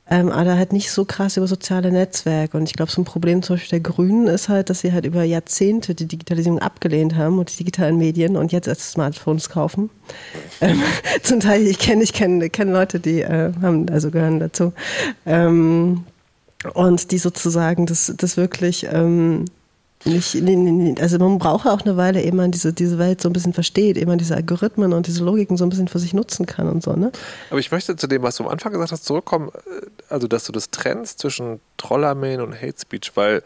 Ähm, 0.10 0.32
aber 0.32 0.58
halt 0.58 0.74
nicht 0.74 0.92
so 0.92 1.06
krass 1.06 1.38
über 1.38 1.48
soziale 1.48 1.92
Netzwerke. 1.92 2.58
Und 2.58 2.64
ich 2.64 2.74
glaube, 2.74 2.92
so 2.92 3.02
ein 3.02 3.06
Problem 3.06 3.42
zum 3.42 3.56
Beispiel 3.56 3.80
der 3.80 3.92
Grünen 3.92 4.28
ist 4.28 4.50
halt, 4.50 4.70
dass 4.70 4.82
sie 4.82 4.92
halt 4.92 5.06
über 5.06 5.24
Jahrzehnte 5.24 5.96
die 5.96 6.08
Digitalisierung 6.08 6.60
abgelehnt 6.60 7.16
haben 7.16 7.40
und 7.40 7.52
die 7.52 7.58
digitalen 7.58 7.98
Medien 7.98 8.36
und 8.36 8.52
jetzt 8.52 8.68
erst 8.68 8.92
Smartphones 8.92 9.50
kaufen. 9.50 9.90
Ähm, 10.60 10.82
zum 11.24 11.40
Teil, 11.40 11.66
ich 11.66 11.80
kenne 11.80 12.04
ich 12.04 12.12
kenne 12.12 12.50
kenn 12.50 12.72
Leute, 12.72 13.00
die 13.00 13.22
äh, 13.22 13.54
haben, 13.62 13.88
also 13.90 14.12
gehören 14.12 14.40
dazu. 14.42 14.74
Ähm, 15.26 16.04
und 16.74 17.12
die 17.12 17.18
sozusagen 17.18 17.86
das, 17.86 18.14
das 18.18 18.36
wirklich 18.36 18.88
ähm, 18.92 19.46
nicht, 20.06 20.36
nee, 20.36 20.56
nee, 20.56 20.96
also 21.02 21.18
man 21.18 21.38
braucht 21.38 21.66
auch 21.66 21.82
eine 21.82 21.96
Weile, 21.96 22.22
ehe 22.22 22.34
man 22.34 22.52
diese, 22.52 22.74
diese 22.74 22.98
Welt 22.98 23.22
so 23.22 23.30
ein 23.30 23.34
bisschen 23.34 23.54
versteht, 23.54 23.98
ehe 23.98 24.06
man 24.06 24.18
diese 24.18 24.36
Algorithmen 24.36 24.92
und 24.92 25.08
diese 25.08 25.24
Logiken 25.24 25.56
so 25.56 25.66
ein 25.66 25.70
bisschen 25.70 25.88
für 25.88 26.00
sich 26.00 26.14
nutzen 26.14 26.46
kann 26.46 26.68
und 26.68 26.84
so, 26.84 26.94
ne? 26.94 27.12
Aber 27.50 27.60
ich 27.60 27.72
möchte 27.72 27.96
zu 27.96 28.08
dem, 28.08 28.22
was 28.22 28.36
du 28.36 28.44
am 28.44 28.50
Anfang 28.50 28.74
gesagt 28.74 28.92
hast, 28.92 29.06
zurückkommen, 29.06 29.50
äh, 29.50 29.86
also 30.10 30.28
dass 30.28 30.44
du 30.44 30.52
das 30.52 30.72
trennst 30.72 31.20
zwischen 31.20 31.62
Trollarmeen 31.78 32.42
und 32.42 32.54
Hate 32.54 32.80
Speech, 32.80 33.12
weil 33.16 33.44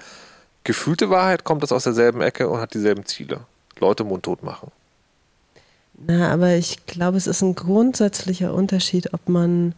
gefühlte 0.63 1.09
Wahrheit 1.09 1.43
kommt 1.43 1.63
das 1.63 1.71
aus 1.71 1.83
derselben 1.83 2.21
Ecke 2.21 2.49
und 2.49 2.59
hat 2.59 2.73
dieselben 2.73 3.05
Ziele. 3.05 3.41
Leute 3.79 4.03
mundtot 4.03 4.43
machen. 4.43 4.71
Na, 6.05 6.31
aber 6.31 6.55
ich 6.55 6.85
glaube, 6.85 7.17
es 7.17 7.27
ist 7.27 7.41
ein 7.41 7.55
grundsätzlicher 7.55 8.53
Unterschied, 8.53 9.13
ob 9.13 9.29
man, 9.29 9.73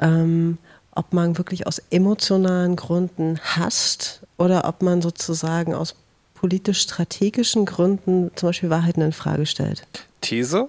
ähm, 0.00 0.58
ob 0.92 1.12
man 1.12 1.38
wirklich 1.38 1.66
aus 1.66 1.82
emotionalen 1.90 2.76
Gründen 2.76 3.38
hasst 3.42 4.20
oder 4.36 4.66
ob 4.66 4.82
man 4.82 5.00
sozusagen 5.00 5.74
aus 5.74 5.94
politisch-strategischen 6.36 7.64
Gründen 7.64 8.30
zum 8.36 8.50
Beispiel 8.50 8.70
Wahrheiten 8.70 9.02
in 9.02 9.12
Frage 9.12 9.46
stellt. 9.46 9.86
These: 10.20 10.68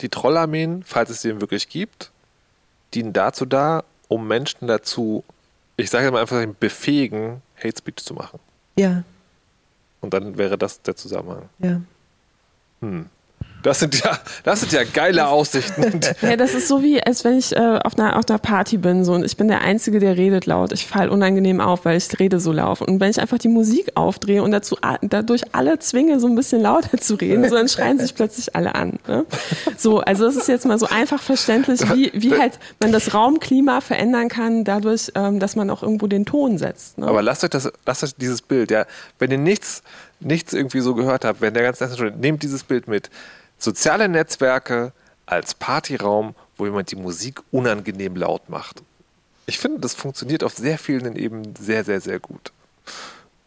Die 0.00 0.08
Trollarmeen, 0.08 0.82
falls 0.84 1.10
es 1.10 1.22
sie 1.22 1.40
wirklich 1.40 1.68
gibt, 1.68 2.10
dienen 2.94 3.12
dazu 3.12 3.44
da, 3.44 3.84
um 4.08 4.26
Menschen 4.26 4.66
dazu, 4.66 5.24
ich 5.76 5.90
sage 5.90 6.10
mal 6.10 6.20
einfach, 6.20 6.44
befähigen, 6.58 7.42
Hate 7.56 7.76
Speech 7.76 8.04
zu 8.04 8.14
machen. 8.14 8.38
Ja. 8.76 9.04
Und 10.00 10.14
dann 10.14 10.38
wäre 10.38 10.56
das 10.56 10.80
der 10.82 10.96
Zusammenhang. 10.96 11.48
Ja. 11.58 11.80
Hm. 12.80 13.06
Das 13.62 13.80
sind 13.80 14.02
ja, 14.02 14.18
das 14.44 14.60
sind 14.60 14.72
ja 14.72 14.82
geile 14.84 15.28
Aussichten. 15.28 16.00
ja, 16.22 16.36
das 16.36 16.54
ist 16.54 16.68
so 16.68 16.82
wie, 16.82 17.02
als 17.02 17.24
wenn 17.24 17.38
ich 17.38 17.54
äh, 17.54 17.78
auf, 17.84 17.98
einer, 17.98 18.16
auf 18.16 18.24
einer 18.28 18.38
Party 18.38 18.78
bin 18.78 19.04
so, 19.04 19.12
und 19.12 19.24
ich 19.24 19.36
bin 19.36 19.48
der 19.48 19.60
Einzige, 19.60 19.98
der 19.98 20.16
redet 20.16 20.46
laut. 20.46 20.72
Ich 20.72 20.86
falle 20.86 21.10
unangenehm 21.10 21.60
auf, 21.60 21.84
weil 21.84 21.96
ich 21.96 22.18
rede 22.18 22.40
so 22.40 22.52
laut. 22.52 22.80
Und 22.80 23.00
wenn 23.00 23.10
ich 23.10 23.20
einfach 23.20 23.38
die 23.38 23.48
Musik 23.48 23.92
aufdrehe 23.94 24.42
und 24.42 24.50
dazu, 24.52 24.76
dadurch 25.02 25.42
alle 25.52 25.78
zwinge, 25.78 26.20
so 26.20 26.26
ein 26.26 26.34
bisschen 26.34 26.62
lauter 26.62 26.98
zu 26.98 27.14
reden, 27.16 27.48
so, 27.48 27.54
dann 27.54 27.68
schreien 27.68 27.98
sich 27.98 28.14
plötzlich 28.14 28.54
alle 28.56 28.74
an. 28.74 28.98
Ne? 29.06 29.26
So, 29.76 30.00
also 30.00 30.24
das 30.24 30.36
ist 30.36 30.48
jetzt 30.48 30.64
mal 30.66 30.78
so 30.78 30.86
einfach 30.86 31.22
verständlich, 31.22 31.80
wie, 31.94 32.10
wie 32.14 32.38
halt 32.38 32.58
man 32.80 32.92
das 32.92 33.14
Raumklima 33.14 33.80
verändern 33.80 34.28
kann, 34.28 34.64
dadurch, 34.64 35.12
ähm, 35.14 35.38
dass 35.38 35.56
man 35.56 35.70
auch 35.70 35.82
irgendwo 35.82 36.06
den 36.06 36.24
Ton 36.24 36.58
setzt. 36.58 36.98
Ne? 36.98 37.06
Aber 37.06 37.22
lasst 37.22 37.44
euch 37.44 37.50
das, 37.50 37.70
lasst 37.84 38.04
euch 38.04 38.14
dieses 38.14 38.42
Bild, 38.42 38.70
ja, 38.70 38.86
wenn 39.18 39.30
ihr 39.30 39.38
nichts, 39.38 39.82
nichts 40.20 40.52
irgendwie 40.52 40.80
so 40.80 40.94
gehört 40.94 41.24
habt, 41.24 41.40
wenn 41.40 41.54
der 41.54 41.62
ganze 41.62 41.96
schon, 41.96 42.18
nehmt 42.20 42.42
dieses 42.42 42.62
Bild 42.64 42.88
mit 42.88 43.10
Soziale 43.60 44.08
Netzwerke 44.08 44.92
als 45.26 45.54
Partyraum, 45.54 46.34
wo 46.56 46.64
jemand 46.64 46.90
die 46.90 46.96
Musik 46.96 47.42
unangenehm 47.52 48.16
laut 48.16 48.48
macht. 48.48 48.82
Ich 49.44 49.58
finde, 49.58 49.80
das 49.80 49.94
funktioniert 49.94 50.42
auf 50.42 50.54
sehr 50.54 50.78
vielen 50.78 51.14
eben 51.14 51.54
sehr, 51.56 51.84
sehr, 51.84 52.00
sehr 52.00 52.18
gut. 52.20 52.52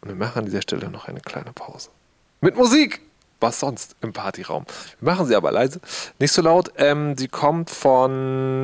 Und 0.00 0.08
wir 0.10 0.14
machen 0.14 0.38
an 0.38 0.44
dieser 0.46 0.62
Stelle 0.62 0.88
noch 0.88 1.08
eine 1.08 1.20
kleine 1.20 1.52
Pause. 1.52 1.90
Mit 2.40 2.56
Musik! 2.56 3.00
Was 3.40 3.58
sonst 3.60 3.96
im 4.00 4.12
Partyraum? 4.12 4.64
Wir 5.00 5.12
machen 5.12 5.26
sie 5.26 5.34
aber 5.34 5.50
leise, 5.50 5.80
nicht 6.18 6.32
so 6.32 6.40
laut. 6.40 6.72
Ähm, 6.76 7.16
sie 7.18 7.26
kommt 7.28 7.68
von 7.68 8.60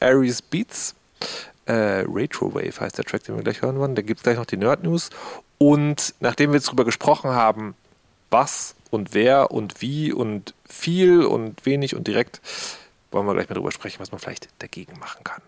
Aries 0.00 0.42
Beats. 0.42 0.94
Äh, 1.64 2.04
Retrowave 2.06 2.78
heißt 2.78 2.98
der 2.98 3.06
Track, 3.06 3.24
den 3.24 3.36
wir 3.36 3.42
gleich 3.42 3.62
hören 3.62 3.78
wollen. 3.78 3.94
Da 3.94 4.02
gibt 4.02 4.18
es 4.18 4.24
gleich 4.24 4.36
noch 4.36 4.44
die 4.44 4.58
Nerd 4.58 4.84
News. 4.84 5.08
Und 5.58 6.14
nachdem 6.20 6.50
wir 6.50 6.56
jetzt 6.56 6.68
darüber 6.68 6.84
gesprochen 6.84 7.30
haben, 7.30 7.74
was 8.30 8.74
und 8.90 9.14
wer 9.14 9.50
und 9.50 9.80
wie 9.80 10.12
und 10.12 10.54
viel 10.68 11.22
und 11.22 11.64
wenig 11.66 11.94
und 11.94 12.06
direkt, 12.06 12.40
wollen 13.10 13.26
wir 13.26 13.34
gleich 13.34 13.48
mal 13.48 13.54
drüber 13.54 13.72
sprechen, 13.72 14.00
was 14.00 14.12
man 14.12 14.20
vielleicht 14.20 14.48
dagegen 14.58 14.98
machen 14.98 15.24
kann. 15.24 15.42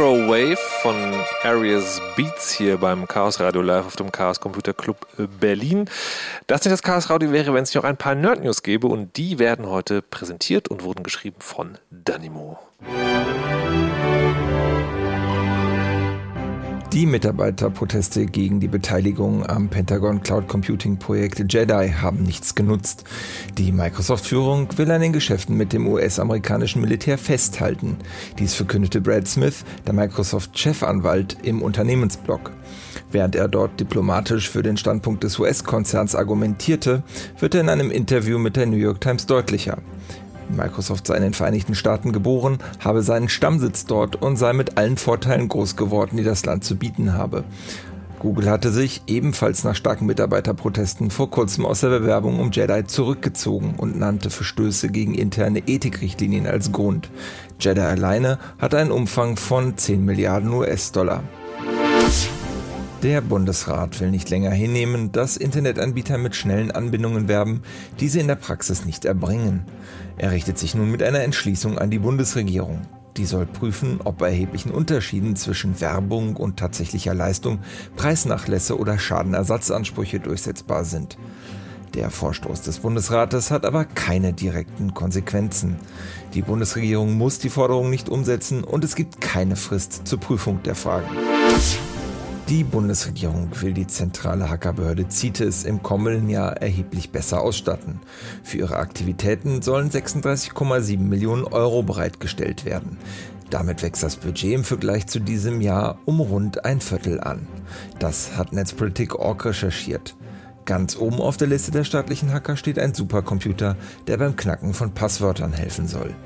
Retro 0.00 0.28
Wave 0.28 0.56
von 0.56 0.96
Arias 1.42 2.00
Beats 2.16 2.50
hier 2.50 2.78
beim 2.78 3.06
Chaos 3.06 3.38
Radio 3.38 3.60
Live 3.60 3.84
auf 3.84 3.96
dem 3.96 4.10
Chaos 4.10 4.40
Computer 4.40 4.72
Club 4.72 5.06
Berlin. 5.38 5.90
Das 6.46 6.64
nicht 6.64 6.72
das 6.72 6.82
Chaos 6.82 7.10
Radio 7.10 7.32
wäre, 7.32 7.52
wenn 7.52 7.64
es 7.64 7.74
nicht 7.74 7.84
auch 7.84 7.86
ein 7.86 7.98
paar 7.98 8.14
Nerd 8.14 8.42
News 8.42 8.62
gäbe 8.62 8.86
und 8.86 9.18
die 9.18 9.38
werden 9.38 9.68
heute 9.68 10.00
präsentiert 10.00 10.68
und 10.68 10.84
wurden 10.84 11.02
geschrieben 11.02 11.36
von 11.40 11.76
Danimo. 11.90 12.58
Die 17.00 17.06
Mitarbeiterproteste 17.06 18.26
gegen 18.26 18.60
die 18.60 18.68
Beteiligung 18.68 19.46
am 19.46 19.70
Pentagon 19.70 20.22
Cloud 20.22 20.48
Computing 20.48 20.98
Projekt 20.98 21.42
Jedi 21.50 21.94
haben 21.98 22.24
nichts 22.24 22.54
genutzt. 22.54 23.04
Die 23.56 23.72
Microsoft-Führung 23.72 24.68
will 24.76 24.90
an 24.90 25.00
den 25.00 25.14
Geschäften 25.14 25.56
mit 25.56 25.72
dem 25.72 25.86
US-amerikanischen 25.86 26.82
Militär 26.82 27.16
festhalten. 27.16 27.96
Dies 28.38 28.52
verkündete 28.52 29.00
Brad 29.00 29.26
Smith, 29.26 29.64
der 29.86 29.94
Microsoft-Chefanwalt, 29.94 31.38
im 31.42 31.62
Unternehmensblog. 31.62 32.52
Während 33.10 33.34
er 33.34 33.48
dort 33.48 33.80
diplomatisch 33.80 34.50
für 34.50 34.62
den 34.62 34.76
Standpunkt 34.76 35.24
des 35.24 35.38
US-Konzerns 35.38 36.14
argumentierte, 36.14 37.02
wird 37.38 37.54
er 37.54 37.62
in 37.62 37.70
einem 37.70 37.90
Interview 37.90 38.38
mit 38.38 38.56
der 38.56 38.66
New 38.66 38.76
York 38.76 39.00
Times 39.00 39.24
deutlicher. 39.24 39.78
Microsoft 40.56 41.06
sei 41.06 41.16
in 41.16 41.22
den 41.22 41.34
Vereinigten 41.34 41.74
Staaten 41.74 42.12
geboren, 42.12 42.58
habe 42.80 43.02
seinen 43.02 43.28
Stammsitz 43.28 43.86
dort 43.86 44.16
und 44.16 44.36
sei 44.36 44.52
mit 44.52 44.78
allen 44.78 44.96
Vorteilen 44.96 45.48
groß 45.48 45.76
geworden, 45.76 46.16
die 46.16 46.24
das 46.24 46.44
Land 46.44 46.64
zu 46.64 46.76
bieten 46.76 47.14
habe. 47.14 47.44
Google 48.20 48.50
hatte 48.50 48.70
sich 48.70 49.02
ebenfalls 49.06 49.64
nach 49.64 49.74
starken 49.74 50.04
Mitarbeiterprotesten 50.04 51.10
vor 51.10 51.30
kurzem 51.30 51.64
aus 51.64 51.80
der 51.80 51.88
Bewerbung 51.88 52.38
um 52.38 52.50
Jedi 52.50 52.84
zurückgezogen 52.84 53.74
und 53.78 53.98
nannte 53.98 54.28
Verstöße 54.28 54.90
gegen 54.90 55.14
interne 55.14 55.60
Ethikrichtlinien 55.66 56.46
als 56.46 56.70
Grund. 56.70 57.08
Jedi 57.58 57.80
alleine 57.80 58.38
hat 58.58 58.74
einen 58.74 58.92
Umfang 58.92 59.38
von 59.38 59.78
10 59.78 60.04
Milliarden 60.04 60.52
US-Dollar. 60.52 61.22
Der 63.02 63.22
Bundesrat 63.22 63.98
will 63.98 64.10
nicht 64.10 64.28
länger 64.28 64.50
hinnehmen, 64.50 65.10
dass 65.10 65.38
Internetanbieter 65.38 66.18
mit 66.18 66.36
schnellen 66.36 66.70
Anbindungen 66.70 67.28
werben, 67.28 67.62
die 67.98 68.08
sie 68.08 68.20
in 68.20 68.28
der 68.28 68.34
Praxis 68.34 68.84
nicht 68.84 69.06
erbringen. 69.06 69.62
Er 70.20 70.32
richtet 70.32 70.58
sich 70.58 70.74
nun 70.74 70.90
mit 70.90 71.02
einer 71.02 71.20
Entschließung 71.20 71.78
an 71.78 71.88
die 71.88 71.98
Bundesregierung. 71.98 72.82
Die 73.16 73.24
soll 73.24 73.46
prüfen, 73.46 74.00
ob 74.04 74.18
bei 74.18 74.28
erheblichen 74.28 74.70
Unterschieden 74.70 75.34
zwischen 75.34 75.80
Werbung 75.80 76.36
und 76.36 76.58
tatsächlicher 76.58 77.14
Leistung 77.14 77.60
Preisnachlässe 77.96 78.78
oder 78.78 78.98
Schadenersatzansprüche 78.98 80.20
durchsetzbar 80.20 80.84
sind. 80.84 81.16
Der 81.94 82.10
Vorstoß 82.10 82.60
des 82.60 82.80
Bundesrates 82.80 83.50
hat 83.50 83.64
aber 83.64 83.86
keine 83.86 84.34
direkten 84.34 84.92
Konsequenzen. 84.92 85.76
Die 86.34 86.42
Bundesregierung 86.42 87.14
muss 87.14 87.38
die 87.38 87.48
Forderung 87.48 87.88
nicht 87.88 88.10
umsetzen 88.10 88.62
und 88.62 88.84
es 88.84 88.96
gibt 88.96 89.22
keine 89.22 89.56
Frist 89.56 90.06
zur 90.06 90.20
Prüfung 90.20 90.62
der 90.64 90.74
Fragen. 90.74 91.08
Die 92.50 92.64
Bundesregierung 92.64 93.48
will 93.60 93.72
die 93.72 93.86
zentrale 93.86 94.50
Hackerbehörde 94.50 95.08
CITES 95.08 95.62
im 95.62 95.84
kommenden 95.84 96.28
Jahr 96.28 96.56
erheblich 96.56 97.12
besser 97.12 97.42
ausstatten. 97.42 98.00
Für 98.42 98.58
ihre 98.58 98.74
Aktivitäten 98.74 99.62
sollen 99.62 99.88
36,7 99.88 100.98
Millionen 100.98 101.44
Euro 101.44 101.84
bereitgestellt 101.84 102.64
werden. 102.64 102.98
Damit 103.50 103.84
wächst 103.84 104.02
das 104.02 104.16
Budget 104.16 104.52
im 104.52 104.64
Vergleich 104.64 105.06
zu 105.06 105.20
diesem 105.20 105.60
Jahr 105.60 106.00
um 106.06 106.18
rund 106.18 106.64
ein 106.64 106.80
Viertel 106.80 107.20
an. 107.20 107.46
Das 108.00 108.36
hat 108.36 108.52
Netzpolitik.org 108.52 109.44
recherchiert. 109.44 110.16
Ganz 110.64 110.96
oben 110.96 111.20
auf 111.20 111.36
der 111.36 111.46
Liste 111.46 111.70
der 111.70 111.84
staatlichen 111.84 112.32
Hacker 112.32 112.56
steht 112.56 112.80
ein 112.80 112.94
Supercomputer, 112.94 113.76
der 114.08 114.16
beim 114.16 114.34
Knacken 114.34 114.74
von 114.74 114.92
Passwörtern 114.92 115.52
helfen 115.52 115.86
soll. 115.86 116.16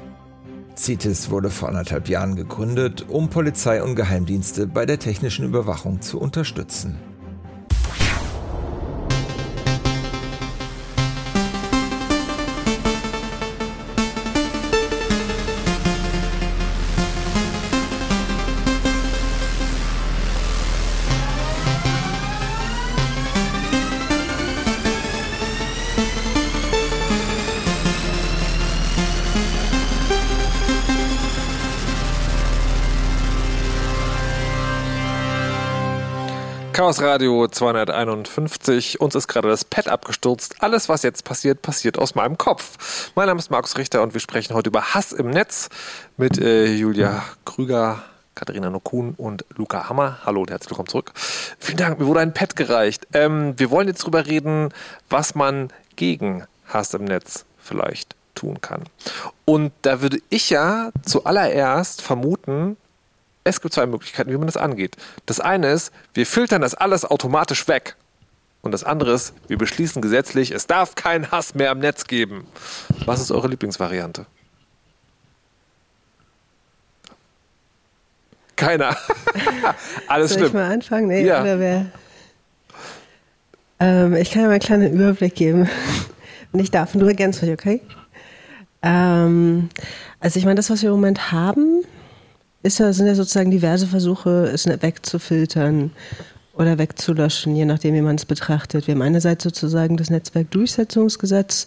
CITES 0.77 1.31
wurde 1.31 1.51
vor 1.51 1.69
anderthalb 1.69 2.09
Jahren 2.09 2.37
gegründet, 2.37 3.07
um 3.09 3.31
Polizei 3.31 3.83
und 3.83 3.95
Geheimdienste 3.95 4.67
bei 4.67 4.87
der 4.87 4.99
technischen 4.99 5.45
Überwachung 5.45 6.01
zu 6.01 6.21
unterstützen. 6.21 6.99
Chaos 36.85 37.01
Radio 37.01 37.49
251. 37.49 39.01
Uns 39.01 39.15
ist 39.15 39.27
gerade 39.27 39.49
das 39.49 39.65
Pad 39.65 39.89
abgestürzt. 39.89 40.57
Alles, 40.59 40.91
was 40.91 41.03
jetzt 41.03 41.25
passiert, 41.25 41.63
passiert 41.63 41.99
aus 41.99 42.15
meinem 42.15 42.37
Kopf. 42.37 43.11
Mein 43.15 43.27
Name 43.27 43.39
ist 43.39 43.51
Markus 43.51 43.79
Richter 43.79 44.03
und 44.03 44.13
wir 44.13 44.21
sprechen 44.21 44.53
heute 44.53 44.69
über 44.69 44.93
Hass 44.93 45.13
im 45.13 45.31
Netz 45.31 45.71
mit 46.19 46.37
äh, 46.37 46.67
Julia 46.67 47.25
Krüger, 47.47 48.03
Katharina 48.35 48.69
Nokun 48.69 49.15
und 49.17 49.47
Luca 49.57 49.89
Hammer. 49.89 50.19
Hallo 50.27 50.43
und 50.43 50.51
herzlich 50.51 50.73
willkommen 50.73 50.91
zurück. 50.91 51.13
Vielen 51.59 51.79
Dank, 51.79 51.99
mir 51.99 52.07
wurde 52.07 52.21
ein 52.21 52.35
Pad 52.35 52.55
gereicht. 52.55 53.07
Ähm, 53.15 53.55
wir 53.59 53.71
wollen 53.71 53.89
jetzt 53.89 54.03
darüber 54.03 54.27
reden, 54.27 54.69
was 55.09 55.35
man 55.35 55.73
gegen 55.97 56.45
Hass 56.67 56.93
im 56.93 57.05
Netz 57.07 57.47
vielleicht 57.57 58.15
tun 58.35 58.61
kann. 58.61 58.83
Und 59.47 59.73
da 59.81 60.03
würde 60.03 60.19
ich 60.29 60.51
ja 60.51 60.91
zuallererst 61.03 62.03
vermuten, 62.03 62.77
es 63.45 63.61
gibt 63.61 63.75
zwei 63.75 63.87
Möglichkeiten, 63.87 64.31
wie 64.31 64.37
man 64.37 64.47
das 64.47 64.57
angeht. 64.57 64.97
Das 65.27 65.39
eine 65.41 65.69
ist, 65.71 65.93
wir 66.15 66.27
filtern 66.27 66.63
das 66.63 66.75
alles 66.75 67.05
automatisch 67.05 67.69
weg. 67.69 67.97
Und 68.63 68.73
das 68.73 68.83
andere 68.83 69.13
ist, 69.13 69.35
wir 69.47 69.59
beschließen 69.59 70.01
gesetzlich, 70.01 70.51
es 70.51 70.67
darf 70.67 70.95
keinen 70.95 71.31
Hass 71.31 71.55
mehr 71.55 71.71
im 71.71 71.81
Netz 71.81 72.07
geben. 72.07 72.47
Was 73.05 73.21
ist 73.21 73.31
eure 73.31 73.49
Lieblingsvariante? 73.49 74.25
Keiner. 78.57 78.97
Alles 80.09 80.31
Soll 80.31 80.39
schlimm. 80.39 80.47
ich 80.49 80.55
mal 80.55 80.73
anfangen? 80.73 81.09
Nee, 81.09 81.27
Ja. 81.27 81.43
oder 81.43 81.59
wer? 81.59 81.87
Ähm, 83.81 84.15
ich 84.15 84.31
kann 84.31 84.43
ja 84.43 84.47
mal 84.49 84.53
einen 84.55 84.61
kleinen 84.61 84.93
Überblick 84.95 85.35
geben. 85.35 85.69
Wenn 86.53 86.61
ich 86.61 86.71
darf, 86.71 86.95
und 86.95 87.01
du 87.01 87.07
ergänzt 87.07 87.43
mich, 87.43 87.51
okay? 87.53 87.83
Ähm, 88.83 89.69
also 90.21 90.39
ich 90.39 90.45
meine, 90.45 90.55
das, 90.55 90.71
was 90.71 90.83
wir 90.83 90.91
im 90.91 90.95
Moment 90.97 91.33
haben, 91.33 91.83
ist 92.65 92.79
ja, 92.79 92.93
sind 92.93 93.07
ja 93.07 93.15
sozusagen 93.15 93.51
diverse 93.51 93.87
Versuche, 93.87 94.51
es 94.53 94.67
wegzufiltern 94.67 95.93
oder 96.55 96.79
wegzulöschen, 96.79 97.55
je 97.55 97.67
nachdem, 97.67 97.95
wie 97.95 98.01
man 98.01 98.17
es 98.17 98.25
betrachtet. 98.25 98.87
Wir 98.87 98.95
haben 98.95 99.03
einerseits 99.03 99.45
sozusagen 99.45 99.97
das 99.97 100.09
Netzwerkdurchsetzungsgesetz 100.11 101.67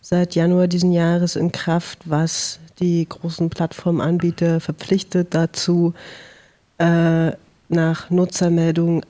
seit 0.00 0.36
Januar 0.36 0.68
diesen 0.68 0.92
Jahres 0.92 1.34
in 1.34 1.50
Kraft, 1.50 1.98
was 2.04 2.60
die 2.78 3.08
großen 3.08 3.50
Plattformanbieter 3.50 4.60
verpflichtet 4.60 5.34
dazu, 5.34 5.94
äh, 6.78 7.32
nach 7.68 8.10
Nutzermeldung 8.10 9.02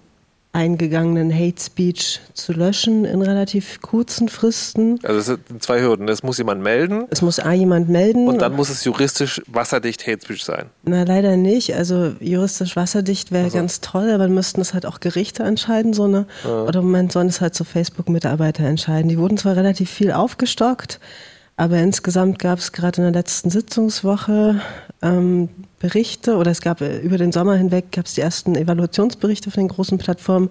eingegangenen 0.57 1.33
Hate 1.33 1.63
Speech 1.63 2.21
zu 2.33 2.55
löschen 2.55 3.05
in 3.05 3.21
relativ 3.21 3.81
kurzen 3.83 4.31
Fristen. 4.31 4.99
Also 5.03 5.19
es 5.19 5.27
sind 5.27 5.63
zwei 5.63 5.83
Hürden. 5.83 6.09
Es 6.09 6.23
muss 6.23 6.39
jemand 6.39 6.63
melden 6.63 7.05
Es 7.11 7.21
muss 7.21 7.39
A 7.39 7.53
jemand 7.53 7.91
melden. 7.91 8.27
und 8.27 8.41
dann 8.41 8.55
muss 8.55 8.71
es 8.71 8.83
juristisch 8.85 9.43
wasserdicht 9.47 10.07
Hate 10.07 10.25
Speech 10.25 10.45
sein. 10.45 10.67
Na, 10.85 11.03
leider 11.03 11.37
nicht. 11.37 11.75
Also 11.77 12.15
juristisch 12.21 12.75
wasserdicht 12.75 13.33
wäre 13.33 13.51
ganz 13.51 13.83
toll, 13.83 14.11
aber 14.11 14.25
dann 14.25 14.35
müssten 14.35 14.63
es 14.63 14.73
halt 14.73 14.87
auch 14.87 15.01
Gerichte 15.01 15.43
entscheiden, 15.43 15.93
so 15.93 16.05
eine. 16.05 16.27
Oder 16.45 16.79
im 16.81 16.87
Moment 16.87 17.13
sollen 17.13 17.29
es 17.29 17.43
halt 17.43 17.55
so 17.55 17.65
Facebook-Mitarbeiter 17.65 18.65
entscheiden. 18.65 19.11
Die 19.11 19.19
wurden 19.19 19.37
zwar 19.37 19.57
relativ 19.57 19.91
viel 19.91 20.11
aufgestockt, 20.11 21.01
aber 21.59 21.77
insgesamt 21.79 22.39
gab 22.39 22.59
es 22.61 22.73
gerade 22.73 23.03
in 23.03 23.13
der 23.13 23.13
letzten 23.13 23.51
Sitzungswoche 23.51 24.61
ähm, 25.03 25.49
Berichte 25.79 26.37
oder 26.37 26.51
es 26.51 26.61
gab 26.61 26.81
äh, 26.81 26.99
über 26.99 27.19
den 27.19 27.33
Sommer 27.33 27.57
hinweg 27.57 27.93
gab 27.93 28.07
es 28.07 28.15
die 28.15 28.21
ersten 28.23 28.55
Evaluationsberichte 28.55 29.51
von 29.51 29.65
den 29.65 29.69
großen 29.69 29.99
Plattformen. 29.99 30.51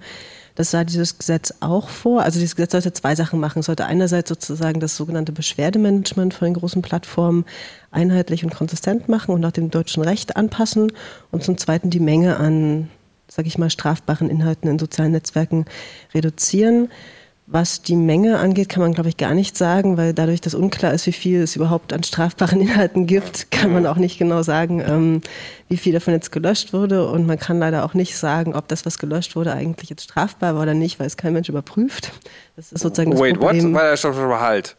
Das 0.55 0.71
sah 0.71 0.85
dieses 0.85 1.17
Gesetz 1.17 1.53
auch 1.59 1.89
vor. 1.89 2.23
Also 2.23 2.39
dieses 2.39 2.55
Gesetz 2.55 2.71
sollte 2.71 2.93
zwei 2.93 3.13
Sachen 3.15 3.41
machen. 3.41 3.59
Es 3.59 3.65
sollte 3.65 3.85
einerseits 3.85 4.29
sozusagen 4.29 4.79
das 4.79 4.95
sogenannte 4.95 5.33
Beschwerdemanagement 5.33 6.33
von 6.33 6.45
den 6.45 6.53
großen 6.53 6.81
Plattformen 6.81 7.45
einheitlich 7.91 8.43
und 8.45 8.55
konsistent 8.55 9.09
machen 9.09 9.33
und 9.33 9.41
nach 9.41 9.51
dem 9.51 9.69
deutschen 9.69 10.01
Recht 10.03 10.37
anpassen 10.37 10.93
und 11.31 11.43
zum 11.43 11.57
Zweiten 11.57 11.89
die 11.89 11.99
Menge 11.99 12.37
an, 12.37 12.89
sag 13.27 13.47
ich 13.47 13.57
mal, 13.57 13.69
strafbaren 13.69 14.29
Inhalten 14.29 14.69
in 14.69 14.79
sozialen 14.79 15.11
Netzwerken 15.11 15.65
reduzieren. 16.13 16.89
Was 17.47 17.83
die 17.83 17.95
Menge 17.95 18.39
angeht, 18.39 18.69
kann 18.69 18.81
man, 18.81 18.93
glaube 18.93 19.09
ich, 19.09 19.17
gar 19.17 19.35
nicht 19.35 19.55
sagen, 19.55 19.97
weil 19.97 20.13
dadurch, 20.13 20.41
dass 20.41 20.55
unklar 20.55 20.93
ist, 20.93 21.05
wie 21.05 21.11
viel 21.11 21.41
es 21.43 21.55
überhaupt 21.55 21.93
an 21.93 22.01
strafbaren 22.01 22.59
Inhalten 22.61 23.05
gibt, 23.05 23.51
kann 23.51 23.71
man 23.71 23.85
auch 23.85 23.97
nicht 23.97 24.17
genau 24.17 24.41
sagen, 24.41 24.81
ähm, 24.81 25.21
wie 25.69 25.77
viel 25.77 25.93
davon 25.93 26.15
jetzt 26.15 26.31
gelöscht 26.31 26.73
wurde. 26.73 27.07
Und 27.07 27.27
man 27.27 27.37
kann 27.37 27.59
leider 27.59 27.85
auch 27.85 27.93
nicht 27.93 28.17
sagen, 28.17 28.55
ob 28.55 28.67
das, 28.67 28.85
was 28.87 28.97
gelöscht 28.97 29.35
wurde, 29.35 29.53
eigentlich 29.53 29.91
jetzt 29.91 30.03
strafbar 30.03 30.55
war 30.55 30.63
oder 30.63 30.73
nicht, 30.73 30.99
weil 30.99 31.05
es 31.05 31.17
kein 31.17 31.33
Mensch 31.33 31.47
überprüft. 31.47 32.11
Das 32.55 32.71
ist 32.71 32.81
sozusagen 32.81 33.11
das 33.11 33.19
Wait, 33.19 33.39
what? 33.39 33.51
Problem. 33.51 33.75
Weil, 33.75 33.95
stopp, 33.95 34.15
stopp, 34.15 34.39
halt. 34.39 34.75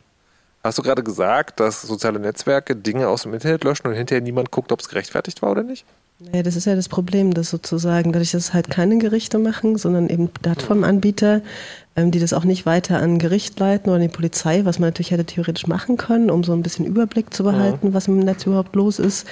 Hast 0.64 0.78
du 0.78 0.82
gerade 0.82 1.04
gesagt, 1.04 1.60
dass 1.60 1.82
soziale 1.82 2.18
Netzwerke 2.18 2.74
Dinge 2.74 3.06
aus 3.06 3.22
dem 3.22 3.32
Internet 3.32 3.62
löschen 3.62 3.86
und 3.86 3.94
hinterher 3.94 4.20
niemand 4.20 4.50
guckt, 4.50 4.72
ob 4.72 4.80
es 4.80 4.88
gerechtfertigt 4.88 5.40
war 5.40 5.52
oder 5.52 5.62
nicht? 5.62 5.84
Naja, 6.18 6.42
das 6.42 6.56
ist 6.56 6.64
ja 6.64 6.74
das 6.74 6.88
Problem, 6.88 7.34
dass 7.34 7.50
sozusagen, 7.50 8.10
dadurch, 8.12 8.32
dass 8.32 8.44
es 8.44 8.54
halt 8.54 8.70
keine 8.70 8.98
Gerichte 8.98 9.38
machen, 9.38 9.76
sondern 9.76 10.08
eben 10.08 10.28
Plattformanbieter, 10.28 11.42
die 11.96 12.20
das 12.20 12.32
auch 12.32 12.44
nicht 12.44 12.66
weiter 12.66 12.98
an 13.00 13.18
Gericht 13.18 13.58
leiten 13.58 13.88
oder 13.88 13.96
an 13.96 14.02
die 14.02 14.08
Polizei, 14.08 14.64
was 14.64 14.78
man 14.78 14.88
natürlich 14.88 15.10
hätte 15.10 15.24
theoretisch 15.24 15.66
machen 15.66 15.96
können, 15.96 16.30
um 16.30 16.44
so 16.44 16.52
ein 16.52 16.62
bisschen 16.62 16.84
Überblick 16.84 17.32
zu 17.32 17.42
behalten, 17.42 17.88
ja. 17.88 17.94
was 17.94 18.08
im 18.08 18.18
Netz 18.18 18.44
überhaupt 18.44 18.76
los 18.76 18.98
ist. 18.98 19.26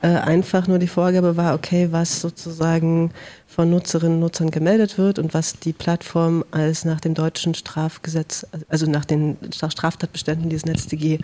Äh, 0.00 0.08
einfach 0.08 0.68
nur 0.68 0.78
die 0.78 0.86
Vorgabe 0.86 1.36
war, 1.36 1.54
okay, 1.54 1.88
was 1.90 2.20
sozusagen 2.20 3.10
von 3.46 3.68
Nutzerinnen 3.68 4.14
und 4.14 4.20
Nutzern 4.20 4.50
gemeldet 4.50 4.96
wird 4.96 5.18
und 5.18 5.34
was 5.34 5.58
die 5.58 5.72
Plattform 5.72 6.44
als 6.52 6.84
nach 6.84 7.00
dem 7.00 7.14
deutschen 7.14 7.54
Strafgesetz, 7.54 8.46
also 8.68 8.86
nach 8.86 9.04
den 9.04 9.36
Straftatbeständen 9.52 10.48
dieses 10.48 10.66
NetzDG 10.66 11.18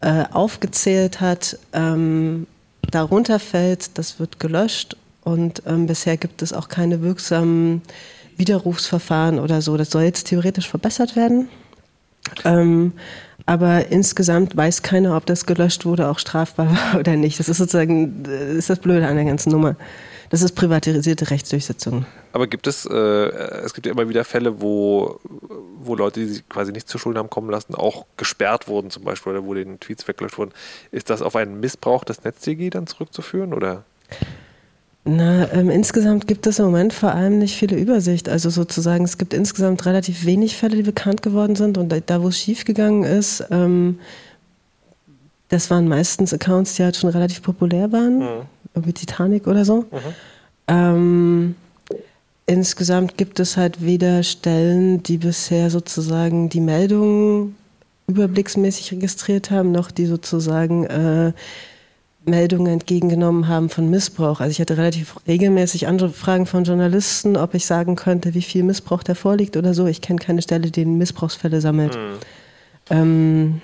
äh, 0.00 0.24
aufgezählt 0.32 1.20
hat, 1.20 1.56
ähm, 1.72 2.46
darunter 2.90 3.38
fällt, 3.38 3.96
das 3.96 4.18
wird 4.18 4.40
gelöscht 4.40 4.96
und 5.22 5.62
ähm, 5.64 5.86
bisher 5.86 6.16
gibt 6.16 6.42
es 6.42 6.52
auch 6.52 6.68
keine 6.68 7.00
wirksamen 7.00 7.80
Widerrufsverfahren 8.36 9.38
oder 9.38 9.62
so. 9.62 9.76
Das 9.76 9.90
soll 9.90 10.02
jetzt 10.02 10.28
theoretisch 10.28 10.68
verbessert 10.68 11.16
werden. 11.16 11.48
Ähm, 12.44 12.92
aber 13.46 13.88
insgesamt 13.88 14.56
weiß 14.56 14.82
keiner, 14.82 15.16
ob 15.16 15.26
das 15.26 15.44
gelöscht 15.44 15.84
wurde, 15.84 16.08
auch 16.08 16.18
strafbar 16.18 16.70
war 16.92 17.00
oder 17.00 17.16
nicht. 17.16 17.38
Das 17.38 17.48
ist 17.48 17.58
sozusagen 17.58 18.22
das 18.22 18.32
äh, 18.32 18.58
ist 18.58 18.70
das 18.70 18.78
Blöde 18.78 19.06
an 19.06 19.16
der 19.16 19.24
ganzen 19.24 19.50
Nummer. 19.50 19.76
Das 20.30 20.42
ist 20.42 20.52
privatisierte 20.52 21.30
Rechtsdurchsetzung. 21.30 22.06
Aber 22.32 22.46
gibt 22.46 22.66
es, 22.66 22.86
äh, 22.86 22.94
es 22.94 23.74
gibt 23.74 23.86
ja 23.86 23.92
immer 23.92 24.08
wieder 24.08 24.24
Fälle, 24.24 24.60
wo, 24.60 25.20
wo 25.78 25.94
Leute, 25.94 26.20
die 26.20 26.26
sich 26.26 26.48
quasi 26.48 26.72
nicht 26.72 26.88
zu 26.88 26.98
Schulden 26.98 27.18
haben 27.18 27.30
kommen 27.30 27.50
lassen, 27.50 27.74
auch 27.74 28.06
gesperrt 28.16 28.66
wurden 28.66 28.90
zum 28.90 29.04
Beispiel 29.04 29.32
oder 29.32 29.44
wo 29.44 29.54
den 29.54 29.78
Tweets 29.78 30.08
weggelöscht 30.08 30.38
wurden. 30.38 30.52
Ist 30.90 31.10
das 31.10 31.22
auf 31.22 31.36
einen 31.36 31.60
Missbrauch 31.60 32.04
des 32.04 32.24
NetzDG 32.24 32.70
dann 32.70 32.86
zurückzuführen 32.86 33.52
oder? 33.52 33.84
Na, 35.06 35.52
ähm, 35.52 35.68
insgesamt 35.68 36.26
gibt 36.26 36.46
es 36.46 36.58
im 36.58 36.64
Moment 36.64 36.94
vor 36.94 37.12
allem 37.12 37.38
nicht 37.38 37.56
viele 37.56 37.76
Übersicht. 37.76 38.28
Also 38.28 38.48
sozusagen, 38.48 39.04
es 39.04 39.18
gibt 39.18 39.34
insgesamt 39.34 39.84
relativ 39.84 40.24
wenig 40.24 40.56
Fälle, 40.56 40.76
die 40.76 40.82
bekannt 40.82 41.22
geworden 41.22 41.56
sind. 41.56 41.76
Und 41.76 41.94
da, 42.06 42.22
wo 42.22 42.28
es 42.28 42.38
schiefgegangen 42.38 43.04
ist, 43.04 43.44
ähm, 43.50 43.98
das 45.50 45.70
waren 45.70 45.88
meistens 45.88 46.32
Accounts, 46.32 46.74
die 46.74 46.84
halt 46.84 46.96
schon 46.96 47.10
relativ 47.10 47.42
populär 47.42 47.92
waren, 47.92 48.18
mhm. 48.18 48.46
wie 48.74 48.94
Titanic 48.94 49.46
oder 49.46 49.66
so. 49.66 49.82
Mhm. 49.82 49.86
Ähm, 50.68 51.54
insgesamt 52.46 53.18
gibt 53.18 53.40
es 53.40 53.58
halt 53.58 53.84
weder 53.84 54.22
Stellen, 54.22 55.02
die 55.02 55.18
bisher 55.18 55.68
sozusagen 55.68 56.48
die 56.48 56.60
Meldungen 56.60 57.56
überblicksmäßig 58.06 58.92
registriert 58.92 59.50
haben, 59.50 59.70
noch 59.70 59.90
die 59.90 60.06
sozusagen 60.06 60.84
äh, 60.84 61.32
Meldungen 62.26 62.72
entgegengenommen 62.72 63.48
haben 63.48 63.68
von 63.68 63.90
Missbrauch. 63.90 64.40
Also 64.40 64.50
ich 64.50 64.60
hatte 64.60 64.76
relativ 64.76 65.16
regelmäßig 65.26 65.86
Anfragen 65.86 66.46
von 66.46 66.64
Journalisten, 66.64 67.36
ob 67.36 67.54
ich 67.54 67.66
sagen 67.66 67.96
könnte, 67.96 68.34
wie 68.34 68.42
viel 68.42 68.62
Missbrauch 68.62 69.02
da 69.02 69.14
vorliegt 69.14 69.56
oder 69.56 69.74
so. 69.74 69.86
Ich 69.86 70.00
kenne 70.00 70.18
keine 70.18 70.42
Stelle, 70.42 70.70
die 70.70 70.84
Missbrauchsfälle 70.84 71.60
sammelt. 71.60 71.94
Mhm. 71.96 72.18
Ähm, 72.90 73.62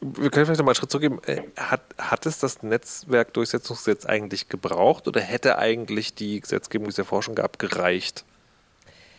wir 0.00 0.30
können 0.30 0.46
vielleicht 0.46 0.58
noch 0.58 0.66
mal 0.66 0.72
einen 0.72 0.76
Schritt 0.76 0.90
zurückgeben. 0.90 1.20
Äh, 1.26 1.42
hat, 1.56 1.82
hat 1.98 2.26
es 2.26 2.38
das 2.38 2.62
Netzwerkdurchsetzungsgesetz 2.62 4.04
eigentlich 4.04 4.48
gebraucht 4.48 5.08
oder 5.08 5.20
hätte 5.20 5.58
eigentlich 5.58 6.14
die 6.14 6.40
Gesetzgebung, 6.40 6.86
die 6.86 6.90
es 6.90 6.96
ja 6.96 7.04
vorher 7.04 7.22
schon 7.22 7.34
gab, 7.34 7.58
gereicht, 7.58 8.24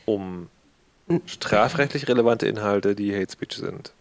um 0.05 0.49
strafrechtlich 1.25 2.07
relevante 2.07 2.47
Inhalte, 2.47 2.95
die 2.95 3.15
Hate 3.15 3.31
Speech 3.31 3.55
sind, 3.55 3.93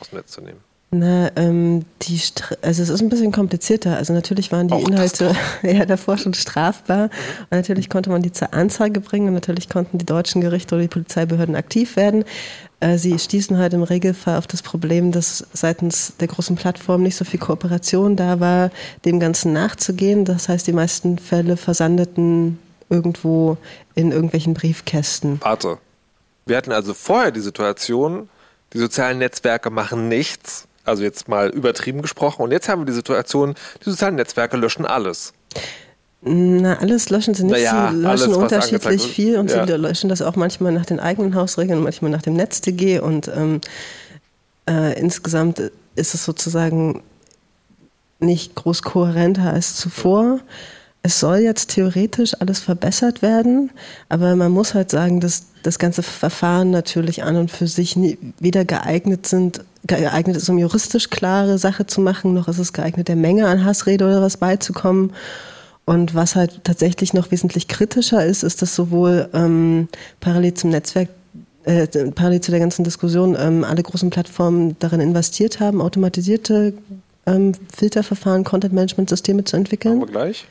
aus 0.00 0.10
dem 0.10 0.18
Netz 0.18 0.32
zu 0.32 0.40
nehmen? 0.40 0.67
Na, 0.90 1.30
ähm, 1.36 1.84
die 2.02 2.18
also 2.62 2.82
es 2.82 2.88
ist 2.88 3.02
ein 3.02 3.10
bisschen 3.10 3.30
komplizierter. 3.30 3.96
Also 3.96 4.14
natürlich 4.14 4.50
waren 4.52 4.68
die 4.68 4.74
Auch 4.74 4.88
Inhalte 4.88 5.36
ja 5.62 5.84
davor 5.84 6.16
schon 6.16 6.32
strafbar. 6.32 7.06
Mhm. 7.06 7.10
Und 7.42 7.50
natürlich 7.50 7.90
konnte 7.90 8.08
man 8.08 8.22
die 8.22 8.32
zur 8.32 8.54
Anzeige 8.54 9.00
bringen 9.00 9.28
und 9.28 9.34
natürlich 9.34 9.68
konnten 9.68 9.98
die 9.98 10.06
deutschen 10.06 10.40
Gerichte 10.40 10.74
oder 10.74 10.82
die 10.82 10.88
Polizeibehörden 10.88 11.56
aktiv 11.56 11.96
werden. 11.96 12.24
Äh, 12.80 12.96
sie 12.96 13.18
stießen 13.18 13.58
halt 13.58 13.74
im 13.74 13.82
Regelfall 13.82 14.38
auf 14.38 14.46
das 14.46 14.62
Problem, 14.62 15.12
dass 15.12 15.46
seitens 15.52 16.14
der 16.20 16.28
großen 16.28 16.56
Plattform 16.56 17.02
nicht 17.02 17.16
so 17.16 17.26
viel 17.26 17.40
Kooperation 17.40 18.16
da 18.16 18.40
war, 18.40 18.70
dem 19.04 19.20
Ganzen 19.20 19.52
nachzugehen. 19.52 20.24
Das 20.24 20.48
heißt, 20.48 20.66
die 20.66 20.72
meisten 20.72 21.18
Fälle 21.18 21.58
versandeten 21.58 22.58
irgendwo 22.88 23.58
in 23.94 24.12
irgendwelchen 24.12 24.54
Briefkästen. 24.54 25.38
Warte. 25.42 25.76
Wir 26.46 26.56
hatten 26.56 26.72
also 26.72 26.94
vorher 26.94 27.30
die 27.30 27.40
Situation, 27.40 28.30
die 28.72 28.78
sozialen 28.78 29.18
Netzwerke 29.18 29.68
machen 29.68 30.08
nichts 30.08 30.67
also 30.88 31.02
jetzt 31.02 31.28
mal 31.28 31.50
übertrieben 31.50 32.02
gesprochen. 32.02 32.42
Und 32.42 32.50
jetzt 32.50 32.68
haben 32.68 32.82
wir 32.82 32.86
die 32.86 32.92
Situation, 32.92 33.54
die 33.84 33.90
sozialen 33.90 34.16
Netzwerke 34.16 34.56
löschen 34.56 34.86
alles. 34.86 35.32
Na, 36.20 36.78
alles 36.78 37.10
löschen 37.10 37.34
sie 37.34 37.44
nicht. 37.44 37.52
Naja, 37.52 37.90
sie 37.90 37.96
löschen 37.96 38.22
alles, 38.24 38.36
unterschiedlich 38.36 39.06
viel 39.06 39.38
und 39.38 39.50
ja. 39.50 39.66
sie 39.66 39.72
löschen 39.74 40.08
das 40.08 40.20
auch 40.20 40.34
manchmal 40.34 40.72
nach 40.72 40.86
den 40.86 40.98
eigenen 40.98 41.34
Hausregeln, 41.34 41.80
manchmal 41.82 42.10
nach 42.10 42.22
dem 42.22 42.34
NetzDG 42.34 42.98
und 42.98 43.28
ähm, 43.28 43.60
äh, 44.68 44.98
insgesamt 44.98 45.60
ist 45.94 46.14
es 46.14 46.24
sozusagen 46.24 47.02
nicht 48.18 48.56
groß 48.56 48.82
kohärenter 48.82 49.52
als 49.52 49.76
zuvor. 49.76 50.40
Es 51.04 51.20
soll 51.20 51.38
jetzt 51.38 51.70
theoretisch 51.70 52.32
alles 52.40 52.58
verbessert 52.58 53.22
werden, 53.22 53.70
aber 54.08 54.34
man 54.34 54.50
muss 54.50 54.74
halt 54.74 54.90
sagen, 54.90 55.20
dass 55.20 55.46
das 55.62 55.78
ganze 55.78 56.02
Verfahren 56.02 56.70
natürlich 56.70 57.22
an 57.22 57.36
und 57.36 57.50
für 57.50 57.68
sich 57.68 57.94
nie, 57.94 58.18
weder 58.40 58.64
geeignet 58.64 59.26
sind, 59.26 59.64
geeignet 59.88 60.36
ist, 60.36 60.48
um 60.48 60.58
juristisch 60.58 61.10
klare 61.10 61.58
Sache 61.58 61.86
zu 61.86 62.00
machen, 62.00 62.34
noch 62.34 62.46
ist 62.46 62.58
es 62.58 62.72
geeignet, 62.72 63.08
der 63.08 63.16
Menge 63.16 63.48
an 63.48 63.64
Hassrede 63.64 64.04
oder 64.04 64.22
was 64.22 64.36
beizukommen. 64.36 65.12
Und 65.84 66.14
was 66.14 66.36
halt 66.36 66.64
tatsächlich 66.64 67.14
noch 67.14 67.30
wesentlich 67.30 67.66
kritischer 67.66 68.24
ist, 68.24 68.42
ist, 68.42 68.60
dass 68.60 68.74
sowohl 68.74 69.30
ähm, 69.32 69.88
parallel 70.20 70.52
zum 70.52 70.70
Netzwerk, 70.70 71.08
äh, 71.64 71.86
parallel 72.10 72.42
zu 72.42 72.50
der 72.50 72.60
ganzen 72.60 72.84
Diskussion, 72.84 73.34
ähm, 73.40 73.64
alle 73.64 73.82
großen 73.82 74.10
Plattformen 74.10 74.76
darin 74.80 75.00
investiert 75.00 75.60
haben, 75.60 75.80
automatisierte 75.80 76.74
ähm, 77.24 77.52
Filterverfahren, 77.74 78.44
Content-Management-Systeme 78.44 79.44
zu 79.44 79.56
entwickeln. 79.56 79.98
Machen 79.98 80.08
wir 80.08 80.12
gleich. 80.12 80.46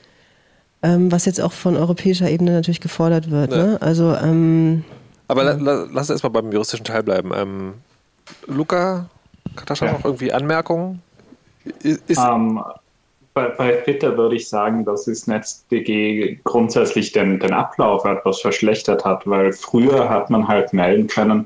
Ähm, 0.81 1.11
was 1.11 1.25
jetzt 1.25 1.41
auch 1.41 1.53
von 1.53 1.75
europäischer 1.75 2.29
Ebene 2.29 2.51
natürlich 2.51 2.81
gefordert 2.81 3.29
wird. 3.29 3.51
Ja. 3.51 3.57
Ne? 3.57 3.77
Also, 3.81 4.15
ähm, 4.15 4.83
Aber 5.27 5.43
la, 5.43 5.53
la, 5.53 5.87
lass 5.91 6.09
uns 6.09 6.21
erstmal 6.21 6.31
beim 6.31 6.51
juristischen 6.51 6.85
Teil 6.85 7.03
bleiben. 7.03 7.31
Ähm, 7.35 7.73
Luca, 8.47 9.09
Katascha, 9.57 9.85
ja. 9.85 9.91
noch 9.93 10.05
irgendwie 10.05 10.31
Anmerkungen? 10.31 11.01
Ist 11.83 12.17
um, 12.17 12.57
ähm, 12.57 12.63
bei, 13.33 13.49
bei, 13.49 13.71
Twitter 13.73 14.17
würde 14.17 14.35
ich 14.35 14.49
sagen, 14.49 14.85
dass 14.85 15.05
das 15.05 15.27
NetzDG 15.27 16.39
grundsätzlich 16.43 17.11
den, 17.11 17.39
den 17.39 17.53
Ablauf 17.53 18.05
etwas 18.05 18.41
verschlechtert 18.41 19.05
hat, 19.05 19.27
weil 19.27 19.53
früher 19.53 20.09
hat 20.09 20.29
man 20.29 20.47
halt 20.47 20.73
melden 20.73 21.07
können, 21.07 21.45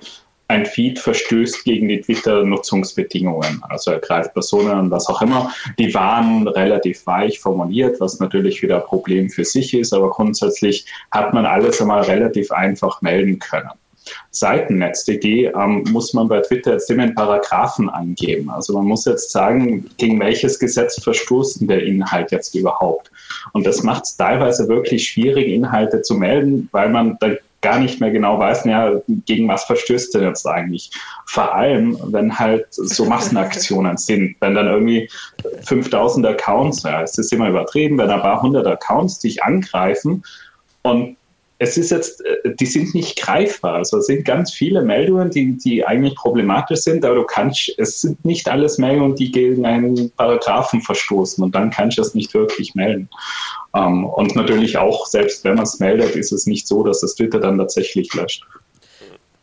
ein 0.52 0.66
Feed 0.66 1.00
verstößt 1.00 1.64
gegen 1.64 1.88
die 1.88 2.02
Twitter-Nutzungsbedingungen, 2.02 3.64
also 3.70 3.92
ergreift 3.92 4.34
Personen 4.34 4.78
und 4.78 4.92
was 4.92 5.08
auch 5.08 5.22
immer. 5.22 5.52
Die 5.80 5.94
waren 5.94 6.48
relativ 6.48 7.06
weich 7.08 7.40
formuliert, 7.40 8.00
was 8.00 8.20
natürlich 8.20 8.62
wieder 8.62 8.78
ein 8.78 8.86
Problem 8.86 9.30
für 9.30 9.46
sich 9.46 9.74
ist, 9.74 9.94
aber 9.94 10.10
grundsätzlich 10.10 10.86
hat 11.12 11.34
man 11.34 11.46
alles 11.46 11.82
einmal 11.82 12.04
relativ 12.04 12.52
einfach 12.52 13.02
melden 13.02 13.40
können. 13.40 13.72
Seitennetz.de 14.32 15.52
ähm, 15.54 15.84
muss 15.92 16.14
man 16.14 16.28
bei 16.28 16.40
Twitter 16.42 16.74
jetzt 16.74 16.90
immer 16.90 17.04
einen 17.04 17.16
Paragraphen 17.16 17.90
angeben. 17.90 18.50
Also 18.50 18.74
man 18.74 18.86
muss 18.86 19.06
jetzt 19.06 19.32
sagen, 19.32 19.90
gegen 19.98 20.20
welches 20.20 20.60
Gesetz 20.60 21.02
verstoßen 21.02 21.68
der 21.68 21.84
Inhalt 21.84 22.32
jetzt 22.32 22.56
überhaupt. 22.56 23.12
Und 23.54 23.66
das 23.66 23.84
macht 23.84 24.06
es 24.06 24.18
teilweise 24.18 24.68
wirklich 24.68 25.08
schwierig, 25.08 25.48
Inhalte 25.48 26.02
zu 26.02 26.16
melden, 26.16 26.70
weil 26.72 26.90
man 26.90 27.18
da 27.20 27.32
gar 27.62 27.80
nicht 27.80 28.00
mehr 28.02 28.12
genau 28.12 28.40
weiß, 28.40 28.66
ja, 28.66 28.92
gegen 29.26 29.48
was 29.48 29.66
verstößt 29.66 30.16
denn 30.16 30.24
jetzt 30.24 30.48
eigentlich? 30.48 30.92
Vor 31.28 31.54
allem, 31.54 31.98
wenn 32.08 32.38
halt 32.38 32.66
so 32.72 33.06
Massenaktionen 33.06 33.98
sind, 33.98 34.36
wenn 34.40 34.56
dann 34.56 34.68
irgendwie 34.68 35.10
5000 35.64 36.26
Accounts, 36.26 36.84
ja, 36.84 37.04
es 37.04 37.18
ist 37.18 37.32
immer 37.32 37.50
übertrieben, 37.50 37.98
wenn 37.98 38.10
ein 38.10 38.22
paar 38.22 38.42
hundert 38.42 38.66
Accounts 38.66 39.20
dich 39.20 39.44
angreifen 39.44 40.24
und 40.82 41.18
es 41.62 41.78
ist 41.78 41.92
jetzt, 41.92 42.26
äh, 42.26 42.56
die 42.60 42.66
sind 42.66 42.96
nicht 42.96 43.22
greifbar. 43.22 43.76
Also 43.76 44.00
es 44.00 44.08
sind 44.08 44.26
ganz 44.26 44.52
viele 44.52 44.82
Meldungen, 44.82 45.30
die, 45.30 45.56
die 45.58 45.86
eigentlich 45.86 46.16
problematisch 46.16 46.80
sind, 46.80 47.06
aber 47.06 47.16
du 47.16 47.24
kannst, 47.24 47.72
es 47.78 48.02
sind 48.02 48.26
nicht 48.26 48.50
alles 48.50 48.80
Meldungen, 48.80 49.16
die 49.16 49.32
gegen 49.32 49.64
einen 49.64 50.10
Paragraphen 50.18 50.82
verstoßen 50.82 51.44
und 51.44 51.54
dann 51.54 51.70
kannst 51.70 52.00
du 52.00 52.02
es 52.02 52.16
nicht 52.16 52.34
wirklich 52.34 52.74
melden. 52.74 53.08
Um, 53.74 53.82
ähm, 53.82 54.06
und 54.06 54.36
natürlich 54.36 54.78
auch, 54.78 55.06
selbst 55.06 55.44
wenn 55.44 55.54
man 55.56 55.64
es 55.64 55.80
meldet, 55.80 56.16
ist 56.16 56.32
es 56.32 56.48
nicht 56.48 56.68
so, 56.68 56.84
dass 56.84 57.02
das 57.02 57.14
Twitter 57.14 57.40
dann 57.40 57.60
tatsächlich 57.60 58.12
löscht. 58.16 58.44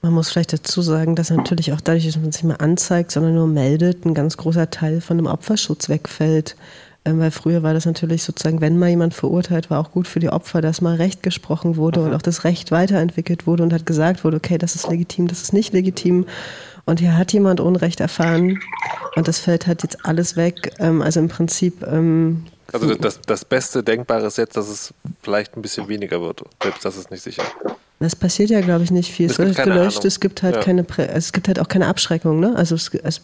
Man 0.03 0.13
muss 0.13 0.31
vielleicht 0.31 0.53
dazu 0.53 0.83
sagen, 0.83 1.15
dass 1.15 1.31
natürlich 1.31 1.73
auch 1.73 1.81
dadurch, 1.81 2.07
dass 2.07 2.17
man 2.17 2.29
es 2.29 2.37
nicht 2.37 2.45
mehr 2.45 2.61
anzeigt, 2.61 3.13
sondern 3.13 3.35
nur 3.35 3.47
meldet, 3.47 4.05
ein 4.05 4.15
ganz 4.15 4.37
großer 4.37 4.71
Teil 4.71 5.01
von 5.01 5.17
dem 5.19 5.27
Opferschutz 5.27 5.89
wegfällt. 5.89 6.57
Ähm, 7.09 7.21
weil 7.21 7.31
früher 7.31 7.63
war 7.63 7.75
das 7.75 7.87
natürlich 7.87 8.23
sozusagen, 8.23 8.61
wenn 8.61 8.79
mal 8.79 8.89
jemand 8.89 9.15
verurteilt 9.15 9.71
war, 9.71 9.81
auch 9.81 9.91
gut 9.91 10.07
für 10.07 10.21
die 10.21 10.29
Opfer, 10.29 10.61
dass 10.61 10.81
mal 10.81 10.97
Recht 10.97 11.23
gesprochen 11.23 11.77
wurde 11.77 12.01
mhm. 12.01 12.07
und 12.07 12.15
auch 12.15 12.23
das 12.23 12.45
Recht 12.45 12.71
weiterentwickelt 12.71 13.47
wurde 13.47 13.63
und 13.63 13.73
hat 13.73 13.87
gesagt 13.87 14.25
wurde, 14.25 14.37
okay, 14.37 14.59
das 14.59 14.75
ist 14.75 14.89
legitim, 14.89 15.27
das 15.29 15.43
ist 15.43 15.53
nicht 15.53 15.73
legitim. 15.73 16.27
Und 16.85 17.01
hier 17.01 17.17
hat 17.17 17.33
jemand 17.33 17.61
Unrecht 17.61 18.01
erfahren 18.01 18.61
und 19.15 19.29
das 19.29 19.39
fällt 19.39 19.67
halt 19.67 19.83
jetzt 19.83 20.05
alles 20.07 20.37
weg. 20.37 20.73
Ähm, 20.79 21.03
also 21.03 21.21
im 21.21 21.29
Prinzip 21.29 21.83
ähm, 21.87 22.45
Also 22.73 22.95
das, 22.95 23.21
das 23.21 23.45
Beste 23.45 23.83
Denkbare 23.83 24.27
ist 24.27 24.39
jetzt, 24.39 24.57
dass 24.57 24.69
es 24.69 24.95
vielleicht 25.23 25.57
ein 25.57 25.63
bisschen 25.63 25.89
weniger 25.89 26.21
wird. 26.21 26.43
Selbst 26.63 26.85
das 26.85 26.97
ist 26.97 27.11
nicht 27.11 27.23
sicher. 27.23 27.43
Das 28.01 28.15
passiert 28.15 28.51
ja, 28.51 28.61
glaube 28.61 28.85
ich, 28.85 28.91
nicht 28.91 29.13
viel. 29.13 29.27
Es, 29.27 29.33
es 29.33 29.39
wird 29.39 29.57
gelöscht, 29.57 29.99
Ahnung. 29.99 30.07
es 30.07 30.21
gibt 30.21 30.43
halt 30.43 30.57
ja. 30.57 30.63
keine, 30.63 30.87
es 31.13 31.33
gibt 31.33 31.49
halt 31.49 31.59
auch 31.59 31.69
keine 31.69 31.89
Abschreckung, 31.89 32.39
ne? 32.39 32.55
Also 32.57 32.77
es, 32.77 32.91
es 32.95 33.23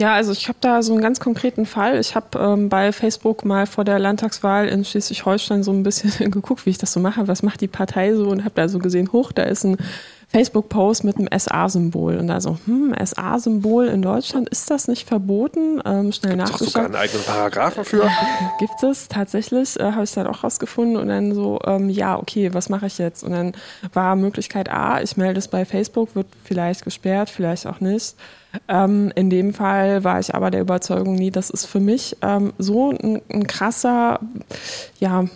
ja, 0.00 0.14
also 0.14 0.32
ich 0.32 0.48
habe 0.48 0.56
da 0.62 0.82
so 0.82 0.94
einen 0.94 1.02
ganz 1.02 1.20
konkreten 1.20 1.66
Fall. 1.66 2.00
Ich 2.00 2.14
habe 2.14 2.38
ähm, 2.38 2.70
bei 2.70 2.90
Facebook 2.90 3.44
mal 3.44 3.66
vor 3.66 3.84
der 3.84 3.98
Landtagswahl 3.98 4.66
in 4.66 4.82
Schleswig-Holstein 4.82 5.62
so 5.62 5.72
ein 5.72 5.82
bisschen 5.82 6.30
geguckt, 6.30 6.64
wie 6.64 6.70
ich 6.70 6.78
das 6.78 6.94
so 6.94 7.00
mache. 7.00 7.28
Was 7.28 7.42
macht 7.42 7.60
die 7.60 7.68
Partei 7.68 8.14
so? 8.14 8.28
Und 8.30 8.44
habe 8.44 8.54
da 8.54 8.66
so 8.68 8.78
gesehen, 8.78 9.12
hoch, 9.12 9.30
da 9.30 9.42
ist 9.42 9.64
ein 9.64 9.76
Facebook-Post 10.28 11.04
mit 11.04 11.18
einem 11.18 11.28
SA-Symbol. 11.38 12.16
Und 12.16 12.28
da 12.28 12.40
so, 12.40 12.56
hm, 12.64 12.94
SA-Symbol 13.04 13.88
in 13.88 14.00
Deutschland, 14.00 14.48
ist 14.48 14.70
das 14.70 14.88
nicht 14.88 15.06
verboten? 15.06 15.82
Ähm, 15.84 16.12
schnell 16.12 16.36
Gibt's 16.36 16.52
nachgeschaut. 16.52 16.72
sogar 16.72 16.86
einen 16.86 16.96
eigenen 16.96 17.24
Paragraphen 17.24 17.84
für? 17.84 18.10
Gibt 18.58 18.82
es 18.82 19.08
tatsächlich, 19.08 19.78
äh, 19.78 19.92
habe 19.92 20.04
ich 20.04 20.12
dann 20.12 20.26
auch 20.26 20.44
rausgefunden. 20.44 20.96
Und 20.96 21.08
dann 21.08 21.34
so, 21.34 21.58
ähm, 21.66 21.90
ja, 21.90 22.18
okay, 22.18 22.54
was 22.54 22.70
mache 22.70 22.86
ich 22.86 22.96
jetzt? 22.96 23.22
Und 23.22 23.32
dann 23.32 23.52
war 23.92 24.16
Möglichkeit 24.16 24.70
A, 24.70 25.02
ich 25.02 25.18
melde 25.18 25.40
es 25.40 25.48
bei 25.48 25.66
Facebook, 25.66 26.14
wird 26.14 26.28
vielleicht 26.42 26.84
gesperrt, 26.84 27.28
vielleicht 27.28 27.66
auch 27.66 27.80
nicht. 27.80 28.14
Ähm, 28.68 29.12
in 29.14 29.30
dem 29.30 29.54
Fall 29.54 30.04
war 30.04 30.20
ich 30.20 30.34
aber 30.34 30.50
der 30.50 30.60
Überzeugung, 30.60 31.14
nie, 31.14 31.30
das 31.30 31.50
ist 31.50 31.66
für 31.66 31.80
mich 31.80 32.16
ähm, 32.22 32.52
so 32.58 32.90
ein, 32.90 33.22
ein 33.32 33.46
krasser, 33.46 34.20
ja, 34.98 35.26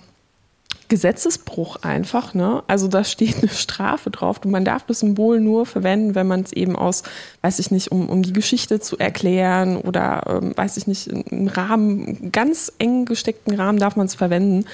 Gesetzesbruch 0.89 1.77
einfach. 1.83 2.35
Ne? 2.35 2.63
Also 2.67 2.89
da 2.89 3.05
steht 3.05 3.39
eine 3.39 3.49
Strafe 3.49 4.11
drauf 4.11 4.41
und 4.45 4.51
man 4.51 4.65
darf 4.65 4.85
das 4.87 5.01
Symbol 5.01 5.41
nur 5.41 5.67
verwenden, 5.67 6.15
wenn 6.15 6.27
man 6.27 6.43
es 6.43 6.53
eben 6.53 6.77
aus, 6.77 7.03
weiß 7.43 7.59
ich 7.59 7.71
nicht, 7.71 7.91
um, 7.91 8.09
um 8.09 8.23
die 8.23 8.33
Geschichte 8.33 8.81
zu 8.81 8.99
erklären 8.99 9.77
oder 9.77 10.23
ähm, 10.29 10.57
weiß 10.57 10.77
ich 10.77 10.87
nicht, 10.87 11.11
einen 11.11 11.49
Rahmen, 11.49 12.31
ganz 12.33 12.73
eng 12.79 13.07
gesteckten 13.07 13.55
Rahmen 13.55 13.79
darf 13.79 13.97
man 13.97 14.07
es 14.07 14.15
verwenden. 14.15 14.67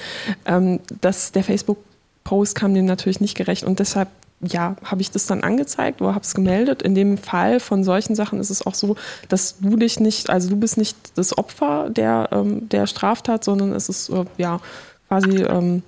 Ähm, 0.45 0.79
das, 0.99 1.31
der 1.31 1.43
Facebook-Post 1.43 2.55
kam 2.55 2.73
dem 2.73 2.85
natürlich 2.85 3.21
nicht 3.21 3.35
gerecht 3.35 3.63
und 3.63 3.79
deshalb 3.79 4.09
ja, 4.43 4.75
habe 4.83 5.01
ich 5.01 5.11
das 5.11 5.25
dann 5.25 5.43
angezeigt 5.43 6.01
oder 6.01 6.15
habe 6.15 6.23
es 6.23 6.33
gemeldet. 6.33 6.81
In 6.81 6.95
dem 6.95 7.17
Fall 7.17 7.59
von 7.59 7.83
solchen 7.83 8.15
Sachen 8.15 8.39
ist 8.39 8.49
es 8.49 8.65
auch 8.65 8.73
so, 8.73 8.95
dass 9.29 9.59
du 9.59 9.75
dich 9.75 9.99
nicht, 9.99 10.29
also 10.29 10.49
du 10.49 10.55
bist 10.55 10.77
nicht 10.77 10.97
das 11.15 11.37
Opfer 11.37 11.89
der, 11.89 12.29
ähm, 12.31 12.67
der 12.69 12.87
Straftat, 12.87 13.43
sondern 13.43 13.73
es 13.73 13.89
ist 13.89 14.09
äh, 14.09 14.25
ja 14.37 14.59
quasi 15.07 15.43
ähm, 15.43 15.83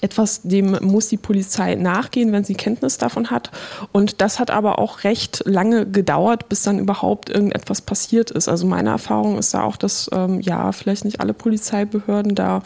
etwas, 0.00 0.42
dem 0.42 0.78
muss 0.82 1.08
die 1.08 1.16
Polizei 1.16 1.74
nachgehen, 1.74 2.32
wenn 2.32 2.44
sie 2.44 2.54
Kenntnis 2.54 2.98
davon 2.98 3.30
hat. 3.30 3.50
Und 3.92 4.20
das 4.20 4.38
hat 4.38 4.50
aber 4.50 4.78
auch 4.78 5.04
recht 5.04 5.42
lange 5.44 5.86
gedauert, 5.86 6.48
bis 6.48 6.62
dann 6.62 6.78
überhaupt 6.78 7.28
irgendetwas 7.28 7.80
passiert 7.80 8.30
ist. 8.30 8.48
Also 8.48 8.66
meine 8.66 8.90
Erfahrung 8.90 9.38
ist 9.38 9.52
da 9.52 9.62
auch, 9.62 9.76
dass 9.76 10.08
ähm, 10.12 10.40
ja 10.40 10.72
vielleicht 10.72 11.04
nicht 11.04 11.20
alle 11.20 11.34
Polizeibehörden 11.34 12.34
da 12.34 12.62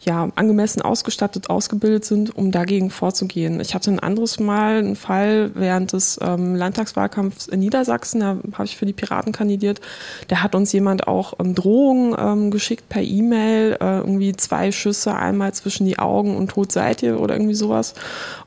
ja 0.00 0.28
angemessen 0.34 0.82
ausgestattet, 0.82 1.50
ausgebildet 1.50 2.04
sind, 2.04 2.36
um 2.36 2.50
dagegen 2.50 2.90
vorzugehen. 2.90 3.60
Ich 3.60 3.74
hatte 3.74 3.90
ein 3.90 4.00
anderes 4.00 4.40
Mal 4.40 4.78
einen 4.78 4.96
Fall 4.96 5.50
während 5.54 5.92
des 5.92 6.18
ähm, 6.22 6.54
Landtagswahlkampfs 6.54 7.46
in 7.48 7.60
Niedersachsen, 7.60 8.20
da 8.20 8.36
habe 8.52 8.64
ich 8.64 8.76
für 8.76 8.86
die 8.86 8.92
Piraten 8.92 9.32
kandidiert. 9.32 9.80
Da 10.28 10.42
hat 10.42 10.54
uns 10.54 10.72
jemand 10.72 11.06
auch 11.08 11.34
ähm, 11.38 11.54
Drohungen 11.54 12.14
ähm, 12.18 12.50
geschickt 12.50 12.88
per 12.88 13.02
E-Mail, 13.02 13.76
äh, 13.80 13.98
irgendwie 13.98 14.34
zwei 14.34 14.72
Schüsse, 14.72 15.14
einmal 15.14 15.52
zwischen 15.54 15.86
die 15.86 15.98
Augen 15.98 16.36
und 16.36 16.50
tot 16.50 16.72
seid 16.72 17.02
ihr 17.02 17.20
oder 17.20 17.34
irgendwie 17.34 17.54
sowas. 17.54 17.94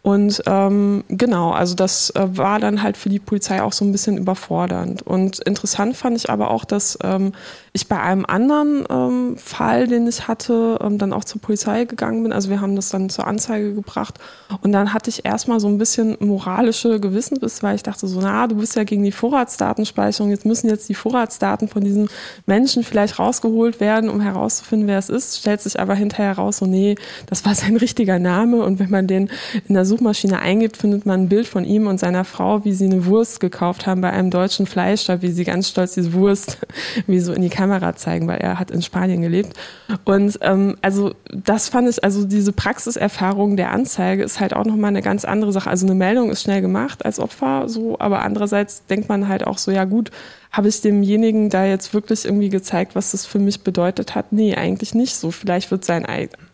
Und 0.02 0.42
ähm, 0.48 1.04
genau, 1.10 1.52
also 1.52 1.76
das 1.76 2.10
äh, 2.12 2.28
war 2.38 2.60
dann 2.60 2.82
halt 2.82 2.98
für 2.98 3.10
die 3.10 3.20
Polizei 3.20 3.62
auch 3.62 3.74
so 3.74 3.86
ein 3.86 3.92
bisschen 3.92 4.18
überfordernd. 4.18 5.04
Und 5.04 5.40
interessant 5.40 5.96
fand 5.96 6.18
ich 6.18 6.30
aber 6.30 6.52
auch, 6.52 6.66
dass 6.66 6.98
ähm, 7.04 7.34
ich 7.74 7.88
bei 7.88 8.02
einem 8.02 8.26
anderen 8.26 8.84
ähm, 8.90 9.38
Fall, 9.38 9.88
den 9.88 10.06
ich 10.06 10.28
hatte, 10.28 10.78
ähm, 10.82 10.98
dann 10.98 11.14
auch 11.14 11.24
zur 11.24 11.40
Polizei 11.40 11.86
gegangen 11.86 12.22
bin. 12.22 12.34
Also 12.34 12.50
wir 12.50 12.60
haben 12.60 12.76
das 12.76 12.90
dann 12.90 13.10
zur 13.10 13.28
Anzeige 13.28 13.74
gebracht. 13.74 14.20
Und 14.62 14.74
dann 14.74 14.94
hatte 14.94 15.10
ich 15.10 15.24
erstmal 15.24 15.62
so 15.62 15.70
ein 15.70 15.78
bisschen 15.78 16.18
moralische 16.20 17.00
Gewissensbiss, 17.00 17.64
weil 17.64 17.76
ich 17.76 17.84
dachte 17.84 18.08
so, 18.08 18.20
na, 18.20 18.48
du 18.48 18.56
bist 18.58 18.76
ja 18.76 18.84
gegen 18.84 19.06
die 19.06 19.14
Vorratsdatenspeicherung. 19.14 20.32
Jetzt 20.32 20.46
müssen 20.46 20.70
jetzt 20.70 20.90
die 20.90 20.96
Vorratsdaten 20.96 21.70
von 21.70 21.82
diesen 21.82 22.10
Menschen 22.46 22.84
vielleicht 22.84 23.20
rausgeholt 23.20 23.80
werden, 23.80 24.10
um 24.10 24.20
herauszufinden, 24.20 24.90
wer 24.90 24.98
es 24.98 25.08
ist. 25.08 25.38
Stellt 25.38 25.62
sich 25.62 25.80
aber 25.80 25.96
hinterher 25.96 26.34
raus, 26.34 26.58
so, 26.58 26.66
nee, 26.66 26.96
das 27.28 27.46
war 27.46 27.56
sein 27.56 27.78
richtiger 27.78 28.20
Name. 28.20 28.66
Und 28.66 28.80
wenn 28.80 28.90
man 28.90 29.08
den 29.08 29.30
in 29.70 29.76
der 29.76 29.86
Suchmaschine 29.86 30.40
eingibt, 30.40 30.76
findet 30.76 31.06
man 31.06 31.22
ein 31.22 31.30
Bild 31.30 31.48
von 31.48 31.64
ihm 31.64 31.88
und 31.88 32.02
seiner 32.02 32.26
Frau, 32.26 32.66
wie 32.66 32.74
sie 32.74 32.86
eine 32.86 33.06
Wurst 33.06 33.40
gekauft 33.40 33.88
haben 33.88 34.02
bei 34.02 34.10
einem 34.10 34.30
deutschen 34.30 34.66
Fleischer, 34.66 35.22
wie 35.22 35.32
sie 35.32 35.46
ganz 35.46 35.70
stolz 35.70 35.94
diese 35.94 36.12
Wurst, 36.12 36.58
wie 37.08 37.22
so 37.22 37.32
in 37.32 37.42
die 37.42 37.61
Kamera 37.62 37.96
zeigen, 37.96 38.28
weil 38.28 38.40
er 38.40 38.58
hat 38.58 38.72
in 38.72 38.82
Spanien 38.82 39.22
gelebt. 39.22 39.56
Und 40.04 40.40
ähm, 40.42 40.78
also 40.82 41.14
das 41.32 41.70
fand 41.70 41.88
ich, 41.88 42.04
also 42.04 42.26
diese 42.26 42.54
Praxiserfahrung 42.54 43.56
der 43.56 43.72
Anzeige 43.72 44.24
ist 44.24 44.40
halt 44.40 44.56
auch 44.56 44.66
nochmal 44.66 44.90
eine 44.90 45.04
ganz 45.04 45.26
andere 45.26 45.52
Sache. 45.52 45.70
Also 45.70 45.86
eine 45.86 45.94
Meldung 45.94 46.32
ist 46.32 46.42
schnell 46.42 46.62
gemacht 46.62 47.06
als 47.06 47.20
Opfer, 47.20 47.70
so, 47.70 48.00
aber 48.00 48.24
andererseits 48.24 48.88
denkt 48.88 49.10
man 49.10 49.28
halt 49.28 49.46
auch 49.46 49.60
so, 49.60 49.70
ja 49.70 49.86
gut, 49.86 50.10
habe 50.52 50.70
ich 50.70 50.82
demjenigen 50.82 51.52
da 51.52 51.66
jetzt 51.66 51.94
wirklich 51.94 52.26
irgendwie 52.26 52.50
gezeigt, 52.50 52.96
was 52.96 53.12
das 53.12 53.28
für 53.28 53.40
mich 53.40 53.64
bedeutet 53.64 54.16
hat? 54.16 54.32
Nee, 54.32 54.56
eigentlich 54.56 54.96
nicht 54.96 55.16
so. 55.16 55.30
Vielleicht 55.30 55.70
wird 55.70 55.86
sein 55.86 56.04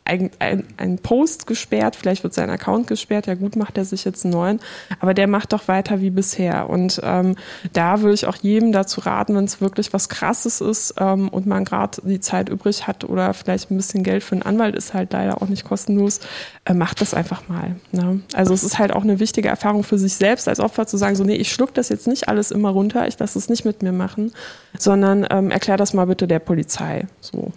ein, 0.07 0.31
ein, 0.39 0.63
ein 0.77 0.97
Post 0.97 1.47
gesperrt, 1.47 1.95
vielleicht 1.95 2.23
wird 2.23 2.33
sein 2.33 2.49
Account 2.49 2.87
gesperrt, 2.87 3.27
ja 3.27 3.35
gut, 3.35 3.55
macht 3.55 3.77
er 3.77 3.85
sich 3.85 4.05
jetzt 4.05 4.25
einen 4.25 4.33
neuen, 4.33 4.59
aber 4.99 5.13
der 5.13 5.27
macht 5.27 5.53
doch 5.53 5.67
weiter 5.67 6.01
wie 6.01 6.09
bisher. 6.09 6.69
Und 6.69 7.01
ähm, 7.03 7.35
da 7.73 8.01
würde 8.01 8.13
ich 8.13 8.25
auch 8.25 8.37
jedem 8.37 8.71
dazu 8.71 9.01
raten, 9.01 9.35
wenn 9.35 9.45
es 9.45 9.61
wirklich 9.61 9.93
was 9.93 10.09
Krasses 10.09 10.61
ist 10.61 10.95
ähm, 10.97 11.29
und 11.29 11.45
man 11.45 11.65
gerade 11.65 12.01
die 12.03 12.19
Zeit 12.19 12.49
übrig 12.49 12.87
hat 12.87 13.03
oder 13.03 13.33
vielleicht 13.33 13.69
ein 13.69 13.77
bisschen 13.77 14.03
Geld 14.03 14.23
für 14.23 14.33
einen 14.33 14.43
Anwalt 14.43 14.75
ist 14.75 14.93
halt 14.93 15.13
leider 15.13 15.41
auch 15.41 15.47
nicht 15.47 15.65
kostenlos, 15.65 16.21
äh, 16.65 16.73
macht 16.73 17.01
das 17.01 17.13
einfach 17.13 17.47
mal. 17.47 17.75
Ne? 17.91 18.21
Also 18.33 18.53
es 18.53 18.63
ist 18.63 18.79
halt 18.79 18.91
auch 18.93 19.03
eine 19.03 19.19
wichtige 19.19 19.49
Erfahrung 19.49 19.83
für 19.83 19.97
sich 19.97 20.15
selbst 20.15 20.47
als 20.47 20.59
Opfer 20.59 20.87
zu 20.87 20.97
sagen, 20.97 21.15
so 21.15 21.23
nee, 21.23 21.35
ich 21.35 21.51
schluck 21.51 21.73
das 21.73 21.89
jetzt 21.89 22.07
nicht 22.07 22.29
alles 22.29 22.51
immer 22.51 22.69
runter, 22.69 23.07
ich 23.07 23.19
lasse 23.19 23.37
es 23.37 23.49
nicht 23.49 23.65
mit 23.65 23.83
mir 23.83 23.91
machen, 23.91 24.33
sondern 24.77 25.27
ähm, 25.29 25.51
erklär 25.51 25.77
das 25.77 25.93
mal 25.93 26.05
bitte 26.05 26.27
der 26.27 26.39
Polizei. 26.39 27.07
So. 27.19 27.51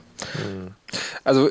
Also 1.25 1.51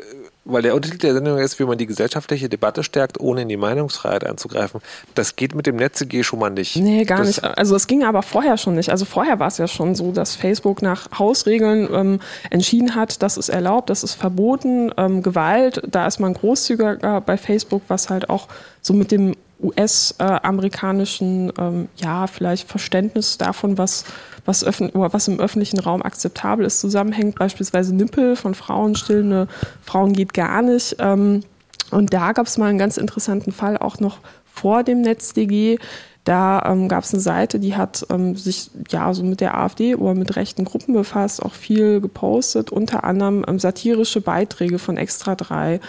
weil 0.52 0.62
der 0.62 0.76
Untertitel 0.76 1.08
der 1.08 1.14
Sendung 1.16 1.38
ist, 1.38 1.60
wie 1.60 1.66
man 1.66 1.78
die 1.78 1.86
gesellschaftliche 1.86 2.50
Debatte 2.50 2.84
stärkt, 2.84 3.20
ohne 3.20 3.44
in 3.44 3.50
die 3.50 3.58
Meinungsfreiheit 3.58 4.24
einzugreifen. 4.24 4.82
Das 5.16 5.36
geht 5.36 5.56
mit 5.56 5.66
dem 5.66 5.76
NetzG 5.76 6.24
schon 6.24 6.40
mal 6.40 6.50
nicht. 6.50 6.76
Nee, 6.76 7.04
gar 7.06 7.20
das 7.20 7.28
nicht. 7.28 7.44
Also 7.44 7.76
es 7.76 7.88
ging 7.88 8.04
aber 8.04 8.22
vorher 8.22 8.58
schon 8.58 8.76
nicht. 8.76 8.90
Also 8.90 9.06
vorher 9.06 9.40
war 9.40 9.48
es 9.48 9.58
ja 9.58 9.68
schon 9.68 9.96
so, 9.96 10.12
dass 10.12 10.36
Facebook 10.36 10.82
nach 10.82 11.08
Hausregeln 11.18 11.90
ähm, 11.94 12.20
entschieden 12.50 12.96
hat, 12.96 13.22
das 13.22 13.38
ist 13.38 13.50
erlaubt, 13.50 13.90
das 13.90 14.04
ist 14.04 14.16
verboten. 14.16 14.92
Ähm, 14.98 15.24
Gewalt, 15.24 15.82
da 15.88 16.08
ist 16.08 16.20
man 16.20 16.34
großzügiger 16.34 17.22
bei 17.22 17.38
Facebook, 17.38 17.82
was 17.88 18.10
halt 18.10 18.30
auch 18.30 18.48
so 18.82 18.94
mit 18.94 19.12
dem 19.12 19.36
US-amerikanischen, 19.62 21.52
ähm, 21.58 21.90
ja, 21.98 22.28
vielleicht 22.28 22.70
Verständnis 22.70 23.38
davon, 23.38 23.78
was, 23.78 24.06
was, 24.50 24.66
was 24.66 25.28
im 25.28 25.40
öffentlichen 25.40 25.80
Raum 25.80 26.02
akzeptabel 26.02 26.66
ist, 26.66 26.80
zusammenhängt. 26.80 27.38
Beispielsweise 27.38 27.96
Nippel 27.96 28.36
von 28.36 28.56
Frauen, 28.56 28.96
stillende 28.96 29.48
Frauen 29.84 30.14
geht 30.14 30.34
gar 30.34 30.62
nicht. 30.62 30.96
Ähm, 31.00 31.44
und 31.92 32.14
da 32.14 32.34
gab 32.34 32.48
es 32.48 32.58
mal 32.58 32.68
einen 32.68 32.80
ganz 32.80 32.98
interessanten 32.98 33.52
Fall, 33.52 33.78
auch 33.78 34.00
noch 34.00 34.18
vor 34.52 34.84
dem 34.84 35.02
NetzDG. 35.02 35.78
Da 36.24 36.64
ähm, 36.66 36.90
gab 36.90 37.04
es 37.04 37.14
eine 37.14 37.22
Seite, 37.22 37.60
die 37.60 37.76
hat 37.76 38.06
ähm, 38.10 38.36
sich 38.36 38.70
ja 38.90 39.14
so 39.14 39.24
mit 39.24 39.40
der 39.40 39.58
AfD 39.58 39.96
oder 39.96 40.14
mit 40.14 40.36
rechten 40.36 40.66
Gruppen 40.66 40.94
befasst, 40.94 41.42
auch 41.42 41.54
viel 41.54 42.02
gepostet, 42.02 42.72
unter 42.72 43.04
anderem 43.04 43.46
ähm, 43.48 43.58
satirische 43.58 44.22
Beiträge 44.22 44.80
von 44.80 44.98
Extra 44.98 45.36
3. 45.36 45.80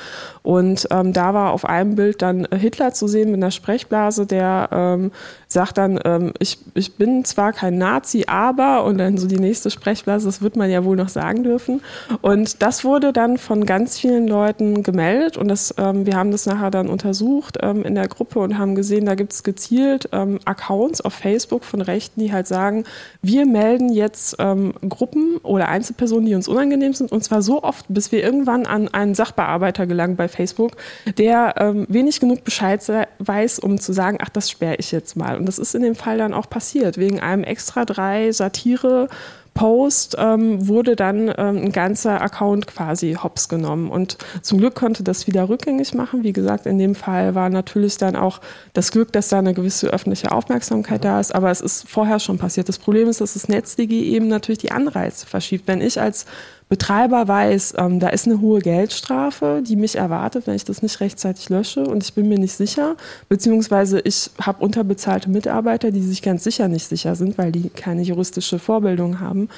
Und 0.42 0.88
ähm, 0.90 1.12
da 1.12 1.34
war 1.34 1.52
auf 1.52 1.64
einem 1.64 1.96
Bild 1.96 2.22
dann 2.22 2.48
Hitler 2.52 2.92
zu 2.92 3.08
sehen 3.08 3.30
mit 3.30 3.38
einer 3.38 3.50
Sprechblase, 3.50 4.26
der 4.26 4.68
ähm, 4.72 5.12
sagt 5.48 5.78
dann, 5.78 5.98
ähm, 6.04 6.32
ich, 6.38 6.58
ich 6.74 6.94
bin 6.96 7.24
zwar 7.24 7.52
kein 7.52 7.76
Nazi, 7.76 8.24
aber, 8.26 8.84
und 8.84 8.98
dann 8.98 9.18
so 9.18 9.26
die 9.26 9.38
nächste 9.38 9.70
Sprechblase, 9.70 10.26
das 10.26 10.40
wird 10.40 10.56
man 10.56 10.70
ja 10.70 10.84
wohl 10.84 10.96
noch 10.96 11.08
sagen 11.08 11.42
dürfen. 11.42 11.82
Und 12.22 12.62
das 12.62 12.84
wurde 12.84 13.12
dann 13.12 13.36
von 13.36 13.66
ganz 13.66 13.98
vielen 13.98 14.28
Leuten 14.28 14.82
gemeldet 14.82 15.36
und 15.36 15.48
das, 15.48 15.74
ähm, 15.76 16.06
wir 16.06 16.16
haben 16.16 16.30
das 16.30 16.46
nachher 16.46 16.70
dann 16.70 16.88
untersucht 16.88 17.58
ähm, 17.60 17.82
in 17.82 17.94
der 17.94 18.08
Gruppe 18.08 18.38
und 18.38 18.56
haben 18.56 18.74
gesehen, 18.74 19.04
da 19.04 19.14
gibt 19.14 19.32
es 19.32 19.42
gezielt 19.42 20.08
ähm, 20.12 20.38
Accounts 20.44 21.00
auf 21.00 21.12
Facebook 21.12 21.64
von 21.64 21.82
Rechten, 21.82 22.20
die 22.20 22.32
halt 22.32 22.46
sagen, 22.46 22.84
wir 23.22 23.46
melden 23.46 23.90
jetzt 23.90 24.36
Gruppen 24.38 25.36
oder 25.42 25.68
Einzelpersonen, 25.68 26.26
die 26.26 26.34
uns 26.34 26.48
unangenehm 26.48 26.94
sind, 26.94 27.12
und 27.12 27.22
zwar 27.22 27.42
so 27.42 27.62
oft, 27.62 27.84
bis 27.88 28.12
wir 28.12 28.22
irgendwann 28.22 28.66
an 28.66 28.88
einen 28.88 29.14
Sachbearbeiter 29.14 29.86
gelangen 29.86 30.16
bei 30.16 30.28
Facebook, 30.30 30.76
der 31.18 31.54
ähm, 31.58 31.86
wenig 31.88 32.20
genug 32.20 32.44
Bescheid 32.44 32.80
weiß, 33.18 33.58
um 33.58 33.78
zu 33.78 33.92
sagen, 33.92 34.18
ach, 34.20 34.30
das 34.30 34.50
sperre 34.50 34.76
ich 34.76 34.92
jetzt 34.92 35.16
mal. 35.16 35.36
Und 35.36 35.46
das 35.46 35.58
ist 35.58 35.74
in 35.74 35.82
dem 35.82 35.94
Fall 35.94 36.18
dann 36.18 36.32
auch 36.32 36.48
passiert. 36.48 36.96
Wegen 36.96 37.20
einem 37.20 37.44
extra 37.44 37.84
drei 37.84 38.32
Satire 38.32 39.08
Post 39.54 40.16
ähm, 40.18 40.68
wurde 40.68 40.96
dann 40.96 41.28
ähm, 41.36 41.58
ein 41.64 41.72
ganzer 41.72 42.20
Account 42.22 42.66
quasi 42.66 43.18
hops 43.20 43.48
genommen. 43.48 43.90
Und 43.90 44.16
zum 44.42 44.58
Glück 44.58 44.74
konnte 44.74 45.02
das 45.02 45.26
wieder 45.26 45.48
rückgängig 45.48 45.94
machen. 45.94 46.22
Wie 46.22 46.32
gesagt, 46.32 46.66
in 46.66 46.78
dem 46.78 46.94
Fall 46.94 47.34
war 47.34 47.50
natürlich 47.50 47.96
dann 47.96 48.16
auch 48.16 48.40
das 48.72 48.92
Glück, 48.92 49.12
dass 49.12 49.28
da 49.28 49.38
eine 49.38 49.54
gewisse 49.54 49.88
öffentliche 49.88 50.32
Aufmerksamkeit 50.32 51.04
da 51.04 51.20
ist. 51.20 51.34
Aber 51.34 51.50
es 51.50 51.60
ist 51.60 51.88
vorher 51.88 52.20
schon 52.20 52.38
passiert. 52.38 52.68
Das 52.68 52.78
Problem 52.78 53.08
ist, 53.08 53.20
dass 53.20 53.34
das 53.34 53.48
NetzDG 53.48 54.02
eben 54.02 54.28
natürlich 54.28 54.58
die 54.58 54.72
Anreize 54.72 55.26
verschiebt. 55.26 55.66
Wenn 55.66 55.80
ich 55.80 56.00
als 56.00 56.26
Betreiber 56.70 57.26
weiß, 57.26 57.74
ähm, 57.78 57.98
da 57.98 58.10
ist 58.10 58.26
eine 58.26 58.40
hohe 58.40 58.60
Geldstrafe, 58.60 59.60
die 59.66 59.74
mich 59.74 59.96
erwartet, 59.96 60.46
wenn 60.46 60.54
ich 60.54 60.64
das 60.64 60.82
nicht 60.82 61.00
rechtzeitig 61.00 61.48
lösche 61.48 61.82
und 61.82 62.04
ich 62.04 62.14
bin 62.14 62.28
mir 62.28 62.38
nicht 62.38 62.54
sicher, 62.54 62.96
beziehungsweise 63.28 63.98
ich 63.98 64.30
habe 64.40 64.62
unterbezahlte 64.62 65.28
Mitarbeiter, 65.28 65.90
die 65.90 66.00
sich 66.00 66.22
ganz 66.22 66.44
sicher 66.44 66.68
nicht 66.68 66.86
sicher 66.86 67.16
sind, 67.16 67.36
weil 67.38 67.50
die 67.50 67.70
keine 67.70 68.02
juristische 68.02 68.60
Vorbildung 68.60 69.18
haben, 69.18 69.48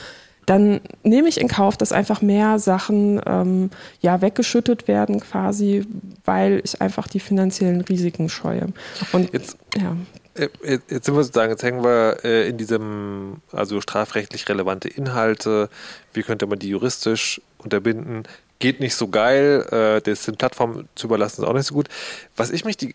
dann 0.46 0.80
nehme 1.04 1.28
ich 1.28 1.38
in 1.38 1.48
Kauf, 1.48 1.76
dass 1.76 1.92
einfach 1.92 2.22
mehr 2.22 2.58
Sachen 2.58 3.20
ähm, 3.26 3.68
ja 4.00 4.22
weggeschüttet 4.22 4.88
werden, 4.88 5.20
quasi, 5.20 5.86
weil 6.24 6.62
ich 6.64 6.80
einfach 6.80 7.08
die 7.08 7.20
finanziellen 7.20 7.82
Risiken 7.82 8.30
scheue. 8.30 8.68
Und 9.12 9.34
jetzt, 9.34 9.58
ja. 9.76 9.94
Äh, 10.34 10.48
jetzt 10.88 11.04
sind 11.04 11.14
wir 11.14 11.24
sozusagen, 11.24 11.50
jetzt 11.50 11.62
hängen 11.62 11.84
wir 11.84 12.24
äh, 12.24 12.48
in 12.48 12.56
diesem, 12.56 13.42
also 13.52 13.80
strafrechtlich 13.80 14.48
relevante 14.48 14.88
Inhalte, 14.88 15.68
wie 16.12 16.22
könnte 16.22 16.46
man 16.46 16.58
die 16.58 16.68
juristisch 16.68 17.40
unterbinden, 17.58 18.24
geht 18.58 18.80
nicht 18.80 18.94
so 18.94 19.08
geil, 19.08 19.66
äh, 19.72 20.00
das 20.00 20.24
den 20.24 20.36
Plattformen 20.36 20.88
zu 20.94 21.08
überlassen 21.08 21.42
ist 21.42 21.48
auch 21.48 21.52
nicht 21.52 21.66
so 21.66 21.74
gut. 21.74 21.88
Was 22.36 22.50
ich 22.50 22.64
mich 22.64 22.76
die, 22.76 22.94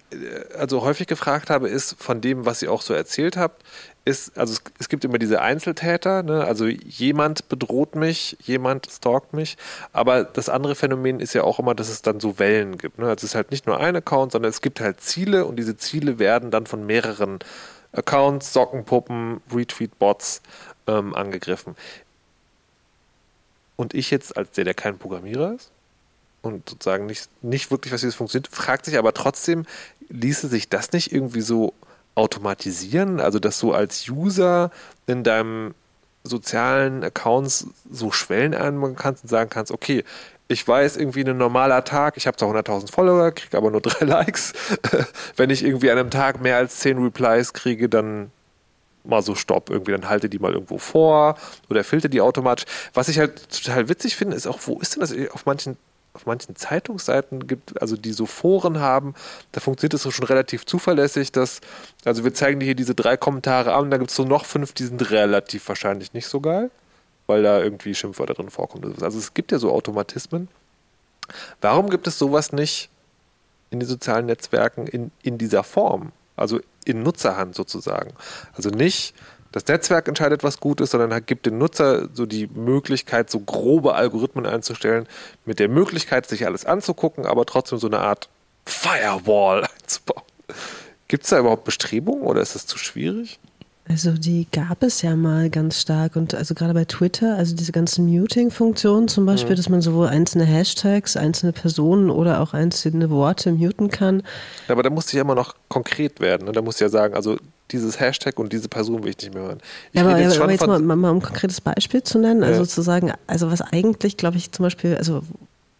also 0.57 0.81
häufig 0.81 1.07
gefragt 1.07 1.49
habe, 1.49 1.67
ist 1.69 1.95
von 1.99 2.21
dem, 2.21 2.45
was 2.45 2.61
ihr 2.61 2.71
auch 2.71 2.81
so 2.81 2.93
erzählt 2.93 3.37
habt, 3.37 3.63
ist, 4.07 4.37
also 4.37 4.53
es, 4.53 4.61
es 4.79 4.89
gibt 4.89 5.03
immer 5.03 5.17
diese 5.19 5.41
Einzeltäter, 5.41 6.23
ne? 6.23 6.45
also 6.45 6.65
jemand 6.65 7.49
bedroht 7.49 7.95
mich, 7.95 8.37
jemand 8.41 8.89
stalkt 8.89 9.33
mich, 9.33 9.57
aber 9.91 10.23
das 10.23 10.47
andere 10.47 10.75
Phänomen 10.75 11.19
ist 11.19 11.33
ja 11.33 11.43
auch 11.43 11.59
immer, 11.59 11.75
dass 11.75 11.89
es 11.89 12.01
dann 12.01 12.19
so 12.19 12.39
Wellen 12.39 12.77
gibt. 12.77 12.99
Ne? 12.99 13.05
Also 13.05 13.17
es 13.17 13.23
ist 13.23 13.35
halt 13.35 13.51
nicht 13.51 13.67
nur 13.67 13.79
ein 13.79 13.95
Account, 13.95 14.31
sondern 14.31 14.49
es 14.49 14.61
gibt 14.61 14.79
halt 14.79 15.01
Ziele 15.01 15.45
und 15.45 15.57
diese 15.57 15.75
Ziele 15.75 16.19
werden 16.19 16.51
dann 16.51 16.65
von 16.65 16.85
mehreren 16.85 17.39
Accounts, 17.91 18.53
Sockenpuppen, 18.53 19.41
Retweet-Bots 19.53 20.41
ähm, 20.87 21.13
angegriffen. 21.13 21.75
Und 23.75 23.93
ich 23.93 24.09
jetzt, 24.09 24.37
als 24.37 24.51
der, 24.51 24.63
der 24.63 24.73
kein 24.73 24.97
Programmierer 24.97 25.53
ist 25.53 25.69
und 26.41 26.69
sozusagen 26.69 27.05
nicht, 27.05 27.29
nicht 27.43 27.71
wirklich, 27.71 27.93
was 27.93 28.03
wie 28.03 28.07
das 28.07 28.15
funktioniert, 28.15 28.47
fragt 28.47 28.85
sich 28.85 28.97
aber 28.97 29.13
trotzdem, 29.13 29.65
ließe 30.09 30.47
sich 30.47 30.69
das 30.69 30.93
nicht 30.93 31.11
irgendwie 31.11 31.41
so 31.41 31.73
automatisieren? 32.17 33.19
Also, 33.19 33.39
dass 33.39 33.59
du 33.59 33.73
als 33.73 34.09
User 34.09 34.71
in 35.05 35.23
deinem 35.23 35.73
sozialen 36.23 37.03
Accounts 37.03 37.67
so 37.89 38.11
Schwellen 38.11 38.53
einbauen 38.53 38.95
kannst 38.95 39.23
und 39.23 39.29
sagen 39.29 39.49
kannst, 39.49 39.71
okay, 39.71 40.03
ich 40.49 40.67
weiß 40.67 40.97
irgendwie 40.97 41.23
ein 41.23 41.37
normaler 41.37 41.83
Tag, 41.83 42.17
ich 42.17 42.25
habe 42.25 42.37
zwar 42.37 42.53
100.000 42.53 42.91
Follower, 42.91 43.31
kriege 43.31 43.57
aber 43.57 43.71
nur 43.71 43.81
drei 43.81 44.05
Likes. 44.05 44.53
Wenn 45.35 45.49
ich 45.49 45.63
irgendwie 45.63 45.91
an 45.91 45.97
einem 45.97 46.09
Tag 46.09 46.41
mehr 46.41 46.57
als 46.57 46.77
zehn 46.79 46.97
Replies 46.97 47.53
kriege, 47.53 47.87
dann 47.89 48.31
mal 49.03 49.21
so 49.21 49.35
Stopp 49.35 49.69
irgendwie, 49.69 49.91
dann 49.91 50.09
halte 50.09 50.29
die 50.29 50.39
mal 50.39 50.53
irgendwo 50.53 50.77
vor 50.77 51.37
oder 51.69 51.83
filter 51.83 52.09
die 52.09 52.21
automatisch. 52.21 52.65
Was 52.93 53.07
ich 53.07 53.19
halt 53.19 53.49
total 53.49 53.87
witzig 53.89 54.15
finde, 54.15 54.35
ist 54.35 54.47
auch, 54.47 54.59
wo 54.65 54.79
ist 54.79 54.95
denn 54.95 55.01
das 55.01 55.13
auf 55.31 55.45
manchen 55.45 55.77
auf 56.17 56.25
manchen 56.25 56.55
Zeitungsseiten 56.55 57.45
gibt, 57.45 57.79
also 57.79 57.95
die 57.95 58.11
so 58.11 58.25
Foren 58.25 58.79
haben, 58.79 59.13
da 59.51 59.61
funktioniert 59.61 59.93
es 59.93 60.11
schon 60.11 60.25
relativ 60.25 60.65
zuverlässig, 60.65 61.31
dass, 61.31 61.61
also 62.05 62.23
wir 62.23 62.33
zeigen 62.33 62.59
dir 62.59 62.65
hier 62.65 62.75
diese 62.75 62.95
drei 62.95 63.17
Kommentare 63.17 63.75
an, 63.75 63.91
da 63.91 63.97
gibt 63.97 64.09
es 64.09 64.15
so 64.15 64.23
noch 64.25 64.43
fünf, 64.43 64.73
die 64.73 64.85
sind 64.85 65.11
relativ 65.11 65.69
wahrscheinlich 65.69 66.13
nicht 66.13 66.27
so 66.27 66.41
geil, 66.41 66.71
weil 67.27 67.43
da 67.43 67.61
irgendwie 67.61 67.93
Schimpfwörter 67.93 68.33
drin 68.33 68.49
vorkommen. 68.49 68.95
Also 68.99 69.19
es 69.19 69.35
gibt 69.35 69.51
ja 69.51 69.59
so 69.59 69.71
Automatismen. 69.71 70.47
Warum 71.61 71.91
gibt 71.91 72.07
es 72.07 72.17
sowas 72.17 72.51
nicht 72.51 72.89
in 73.69 73.79
den 73.79 73.87
sozialen 73.87 74.25
Netzwerken 74.25 74.87
in, 74.87 75.11
in 75.21 75.37
dieser 75.37 75.63
Form? 75.63 76.13
Also 76.35 76.59
in 76.85 77.03
Nutzerhand 77.03 77.53
sozusagen. 77.53 78.13
Also 78.53 78.69
nicht, 78.69 79.13
das 79.51 79.65
Netzwerk 79.67 80.07
entscheidet, 80.07 80.43
was 80.43 80.59
gut 80.59 80.81
ist, 80.81 80.91
sondern 80.91 81.25
gibt 81.25 81.45
dem 81.45 81.57
Nutzer 81.57 82.09
so 82.13 82.25
die 82.25 82.47
Möglichkeit, 82.47 83.29
so 83.29 83.39
grobe 83.39 83.95
Algorithmen 83.95 84.45
einzustellen, 84.45 85.07
mit 85.45 85.59
der 85.59 85.69
Möglichkeit, 85.69 86.27
sich 86.27 86.45
alles 86.45 86.65
anzugucken, 86.65 87.25
aber 87.25 87.45
trotzdem 87.45 87.77
so 87.77 87.87
eine 87.87 87.99
Art 87.99 88.29
Firewall 88.65 89.65
einzubauen. 89.81 90.23
Gibt 91.07 91.23
es 91.23 91.29
da 91.29 91.39
überhaupt 91.39 91.63
Bestrebungen 91.63 92.23
oder 92.23 92.41
ist 92.41 92.55
das 92.55 92.67
zu 92.67 92.77
schwierig? 92.77 93.39
Also 93.89 94.11
die 94.11 94.47
gab 94.51 94.83
es 94.83 95.01
ja 95.01 95.15
mal 95.15 95.49
ganz 95.49 95.79
stark 95.79 96.17
und 96.17 96.35
also 96.35 96.53
gerade 96.53 96.73
bei 96.73 96.83
Twitter, 96.83 97.37
also 97.37 97.55
diese 97.55 97.71
ganzen 97.71 98.05
Muting-Funktionen 98.05 99.07
zum 99.07 99.25
Beispiel, 99.25 99.51
mhm. 99.51 99.55
dass 99.55 99.69
man 99.69 99.81
sowohl 99.81 100.07
einzelne 100.07 100.43
Hashtags, 100.43 101.15
einzelne 101.15 101.53
Personen 101.53 102.09
oder 102.09 102.41
auch 102.41 102.53
einzelne 102.53 103.09
Worte 103.09 103.53
muten 103.53 103.89
kann. 103.89 104.23
Ja, 104.67 104.73
aber 104.73 104.83
da 104.83 104.89
musste 104.89 105.15
ja 105.15 105.21
immer 105.21 105.35
noch 105.35 105.55
konkret 105.69 106.19
werden. 106.19 106.47
Ne? 106.47 106.51
Da 106.51 106.61
musste 106.61 106.83
ja 106.83 106.89
sagen, 106.89 107.13
also 107.13 107.37
dieses 107.71 107.99
Hashtag 107.99 108.39
und 108.39 108.53
diese 108.53 108.69
Person 108.69 109.03
will 109.03 109.09
ich 109.09 109.17
nicht 109.17 109.33
mehr 109.33 109.43
hören. 109.43 109.59
Ich 109.91 109.99
ja, 109.99 110.07
aber, 110.07 110.19
jetzt, 110.19 110.39
aber 110.39 110.51
jetzt 110.51 110.65
mal, 110.65 110.79
mal, 110.79 111.09
um 111.09 111.17
ein 111.17 111.21
konkretes 111.21 111.61
Beispiel 111.61 112.03
zu 112.03 112.19
nennen, 112.19 112.43
also 112.43 112.61
ja. 112.61 112.67
zu 112.67 112.81
sagen, 112.81 113.11
also 113.27 113.51
was 113.51 113.61
eigentlich, 113.61 114.17
glaube 114.17 114.37
ich, 114.37 114.51
zum 114.51 114.63
Beispiel, 114.63 114.95
also 114.95 115.23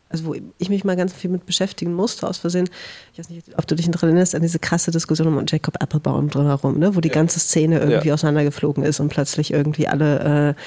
also 0.10 0.26
wo 0.26 0.36
ich 0.58 0.70
mich 0.70 0.84
mal 0.84 0.96
ganz 0.96 1.14
viel 1.14 1.30
mit 1.30 1.46
beschäftigen 1.46 1.94
musste, 1.94 2.28
aus 2.28 2.38
Versehen, 2.38 2.70
ich 3.12 3.20
weiß 3.20 3.30
nicht, 3.30 3.58
ob 3.58 3.68
du 3.68 3.76
dich 3.76 3.90
daran 3.90 4.10
erinnerst, 4.10 4.36
an 4.36 4.42
diese 4.42 4.60
krasse 4.60 4.92
Diskussion 4.92 5.28
um 5.28 5.46
Jacob 5.46 5.82
Applebaum 5.82 6.30
drumherum, 6.30 6.80
ne, 6.80 6.96
wo 6.96 7.02
die 7.02 7.10
ja. 7.10 7.14
ganze 7.14 7.40
Szene 7.40 7.80
irgendwie 7.80 8.08
ja. 8.08 8.14
auseinandergeflogen 8.14 8.84
ist 8.84 9.00
und 9.00 9.10
plötzlich 9.10 9.52
irgendwie 9.52 9.88
alle 9.88 10.56
äh, 10.56 10.62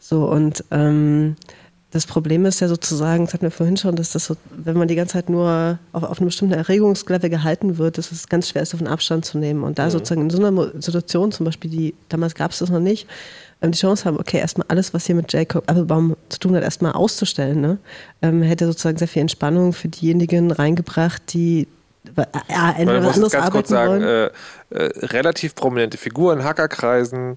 so 0.00 0.24
und 0.24 0.64
ähm, 0.70 1.36
das 1.92 2.06
Problem 2.06 2.46
ist 2.46 2.60
ja 2.60 2.68
sozusagen, 2.68 3.24
das 3.24 3.34
hatten 3.34 3.42
wir 3.42 3.50
vorhin 3.50 3.76
schon, 3.76 3.96
dass 3.96 4.12
das 4.12 4.26
so, 4.26 4.36
wenn 4.50 4.76
man 4.76 4.86
die 4.86 4.94
ganze 4.94 5.14
Zeit 5.14 5.28
nur 5.28 5.78
auf, 5.92 6.04
auf 6.04 6.18
einem 6.18 6.26
bestimmten 6.26 6.54
Erregungslevel 6.54 7.28
gehalten 7.28 7.78
wird, 7.78 7.98
dass 7.98 8.12
es 8.12 8.28
ganz 8.28 8.48
schwer 8.48 8.62
ist, 8.62 8.72
davon 8.72 8.86
Abstand 8.86 9.24
zu 9.24 9.38
nehmen. 9.38 9.64
Und 9.64 9.78
da 9.78 9.86
mhm. 9.86 9.90
sozusagen 9.90 10.22
in 10.22 10.30
so 10.30 10.44
einer 10.44 10.70
Situation, 10.80 11.32
zum 11.32 11.46
Beispiel, 11.46 11.70
die 11.70 11.94
damals 12.08 12.34
gab 12.34 12.52
es 12.52 12.60
das 12.60 12.70
noch 12.70 12.78
nicht, 12.78 13.08
ähm, 13.60 13.72
die 13.72 13.78
Chance 13.78 14.04
haben, 14.04 14.18
okay, 14.18 14.38
erstmal 14.38 14.66
alles, 14.68 14.94
was 14.94 15.06
hier 15.06 15.16
mit 15.16 15.32
Jacob 15.32 15.68
Applebaum 15.68 16.16
zu 16.28 16.38
tun 16.38 16.54
hat, 16.54 16.62
erstmal 16.62 16.92
auszustellen, 16.92 17.60
ne? 17.60 17.78
ähm, 18.22 18.42
hätte 18.42 18.66
sozusagen 18.66 18.96
sehr 18.96 19.08
viel 19.08 19.22
Entspannung 19.22 19.72
für 19.72 19.88
diejenigen 19.88 20.52
reingebracht, 20.52 21.22
die 21.32 21.66
ja, 22.48 22.70
entweder 22.70 23.04
was 23.04 23.16
anderes 23.16 23.32
ganz 23.32 23.50
kurz 23.50 23.68
sagen, 23.68 24.02
äh, 24.02 24.26
äh, 24.26 24.30
relativ 25.06 25.54
prominente 25.54 25.98
Figur 25.98 26.32
in 26.32 26.44
Hackerkreisen, 26.44 27.36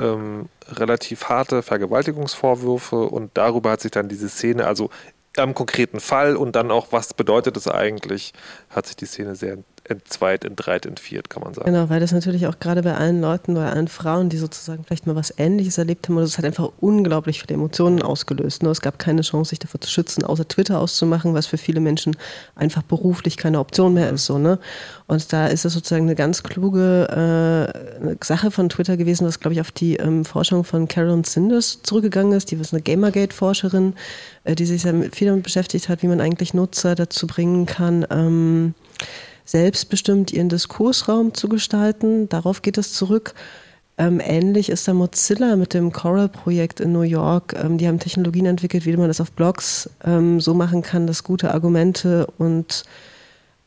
ähm, 0.00 0.48
relativ 0.68 1.24
harte 1.24 1.62
Vergewaltigungsvorwürfe 1.62 2.96
und 2.96 3.30
darüber 3.34 3.70
hat 3.70 3.80
sich 3.80 3.90
dann 3.90 4.08
diese 4.08 4.28
Szene, 4.28 4.66
also 4.66 4.90
am 5.36 5.54
konkreten 5.54 6.00
Fall 6.00 6.36
und 6.36 6.56
dann 6.56 6.70
auch, 6.70 6.88
was 6.90 7.14
bedeutet 7.14 7.56
es 7.56 7.68
eigentlich, 7.68 8.32
hat 8.70 8.86
sich 8.86 8.96
die 8.96 9.06
Szene 9.06 9.34
sehr 9.34 9.58
entzweit, 9.90 10.44
entreit, 10.44 10.86
entviert, 10.86 11.30
kann 11.30 11.42
man 11.42 11.54
sagen. 11.54 11.72
Genau, 11.72 11.88
weil 11.88 12.00
das 12.00 12.12
natürlich 12.12 12.46
auch 12.46 12.58
gerade 12.58 12.82
bei 12.82 12.94
allen 12.94 13.20
Leuten, 13.20 13.54
bei 13.54 13.70
allen 13.70 13.88
Frauen, 13.88 14.28
die 14.28 14.36
sozusagen 14.36 14.84
vielleicht 14.84 15.06
mal 15.06 15.16
was 15.16 15.34
Ähnliches 15.36 15.78
erlebt 15.78 16.08
haben, 16.08 16.16
das 16.16 16.38
hat 16.38 16.44
einfach 16.44 16.70
unglaublich 16.80 17.40
viele 17.40 17.54
Emotionen 17.54 18.02
ausgelöst. 18.02 18.62
Nur 18.62 18.72
es 18.72 18.80
gab 18.80 18.98
keine 18.98 19.22
Chance, 19.22 19.50
sich 19.50 19.58
davor 19.58 19.80
zu 19.80 19.90
schützen, 19.90 20.24
außer 20.24 20.46
Twitter 20.46 20.78
auszumachen, 20.78 21.34
was 21.34 21.46
für 21.46 21.58
viele 21.58 21.80
Menschen 21.80 22.16
einfach 22.54 22.82
beruflich 22.82 23.36
keine 23.36 23.58
Option 23.58 23.94
mehr 23.94 24.10
ist. 24.10 24.26
So, 24.26 24.38
ne? 24.38 24.58
Und 25.06 25.32
da 25.32 25.46
ist 25.46 25.64
es 25.64 25.72
sozusagen 25.72 26.04
eine 26.04 26.14
ganz 26.14 26.42
kluge 26.42 27.72
äh, 28.02 28.24
Sache 28.24 28.50
von 28.50 28.68
Twitter 28.68 28.96
gewesen, 28.96 29.26
was, 29.26 29.40
glaube 29.40 29.54
ich, 29.54 29.60
auf 29.60 29.72
die 29.72 29.96
ähm, 29.96 30.24
Forschung 30.24 30.64
von 30.64 30.86
Carolyn 30.88 31.24
Sinders 31.24 31.80
zurückgegangen 31.82 32.32
ist. 32.32 32.50
Die 32.50 32.56
ist 32.56 32.74
eine 32.74 32.82
Gamergate-Forscherin, 32.82 33.94
äh, 34.44 34.54
die 34.54 34.66
sich 34.66 34.82
sehr 34.82 34.94
viel 35.12 35.28
damit 35.28 35.44
beschäftigt 35.44 35.88
hat, 35.88 36.02
wie 36.02 36.08
man 36.08 36.20
eigentlich 36.20 36.54
Nutzer 36.54 36.94
dazu 36.94 37.26
bringen 37.26 37.66
kann, 37.66 38.06
ähm, 38.10 38.74
selbstbestimmt 39.48 40.30
ihren 40.32 40.50
Diskursraum 40.50 41.32
zu 41.32 41.48
gestalten. 41.48 42.28
Darauf 42.28 42.60
geht 42.60 42.76
es 42.76 42.92
zurück. 42.92 43.34
Ähm, 43.96 44.20
ähnlich 44.20 44.68
ist 44.68 44.86
da 44.86 44.94
Mozilla 44.94 45.56
mit 45.56 45.74
dem 45.74 45.90
Coral-Projekt 45.90 46.80
in 46.80 46.92
New 46.92 47.00
York. 47.00 47.56
Ähm, 47.58 47.78
die 47.78 47.88
haben 47.88 47.98
Technologien 47.98 48.46
entwickelt, 48.46 48.84
wie 48.84 48.96
man 48.96 49.08
das 49.08 49.20
auf 49.20 49.32
Blogs 49.32 49.90
ähm, 50.04 50.40
so 50.40 50.54
machen 50.54 50.82
kann, 50.82 51.06
dass 51.06 51.24
gute 51.24 51.52
Argumente 51.52 52.26
und 52.38 52.84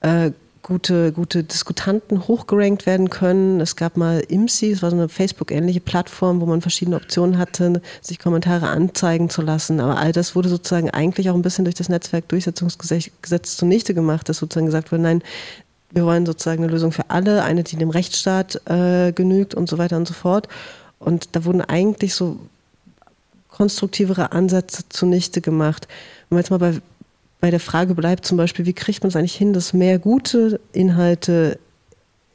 äh, 0.02 0.32
gute, 0.62 1.12
gute 1.12 1.44
Diskutanten 1.44 2.28
hochgerankt 2.28 2.86
werden 2.86 3.10
können. 3.10 3.60
Es 3.60 3.76
gab 3.76 3.98
mal 3.98 4.20
IMSI, 4.20 4.72
es 4.72 4.82
war 4.82 4.91
so 4.91 4.95
eine 4.95 5.10
Facebook-ähnliche 5.10 5.82
Plattform, 5.82 6.41
wo 6.41 6.45
man 6.45 6.62
verschiedene 6.62 6.95
Optionen 6.95 7.38
hatte, 7.38 7.82
sich 8.02 8.20
Kommentare 8.20 8.68
anzeigen 8.68 9.30
zu 9.30 9.41
lassen. 9.41 9.80
Aber 9.80 9.98
all 9.98 10.12
das 10.12 10.36
wurde 10.36 10.48
sozusagen 10.48 10.91
eigentlich 10.91 11.30
auch 11.30 11.36
ein 11.36 11.41
bisschen 11.41 11.66
durch 11.66 11.76
das 11.76 11.90
Netzwerkdurchsetzungsgesetz 11.90 13.58
zunichte 13.58 13.94
gemacht, 13.94 14.30
dass 14.30 14.38
sozusagen 14.38 14.68
gesagt 14.68 14.91
wurde, 14.91 15.03
nein, 15.03 15.24
wir 15.93 16.05
wollen 16.05 16.26
sozusagen 16.26 16.63
eine 16.63 16.72
Lösung 16.72 16.91
für 16.91 17.09
alle, 17.09 17.43
eine, 17.43 17.63
die 17.63 17.76
dem 17.76 17.89
Rechtsstaat 17.89 18.61
äh, 18.65 19.11
genügt 19.11 19.53
und 19.53 19.69
so 19.69 19.77
weiter 19.77 19.97
und 19.97 20.07
so 20.07 20.13
fort. 20.13 20.47
Und 20.99 21.35
da 21.35 21.45
wurden 21.45 21.61
eigentlich 21.61 22.13
so 22.15 22.39
konstruktivere 23.49 24.31
Ansätze 24.31 24.84
zunichte 24.89 25.41
gemacht. 25.41 25.88
Wenn 26.30 26.38
man 26.38 26.43
jetzt 26.43 26.51
mal 26.51 26.57
bei, 26.57 26.73
bei 27.39 27.51
der 27.51 27.59
Frage 27.59 27.95
bleibt, 27.95 28.26
zum 28.26 28.38
Beispiel, 28.38 28.65
wie 28.65 28.73
kriegt 28.73 29.03
man 29.03 29.09
es 29.09 29.15
eigentlich 29.15 29.35
hin, 29.35 29.53
dass 29.53 29.73
mehr 29.73 29.99
gute 29.99 30.59
Inhalte 30.72 31.59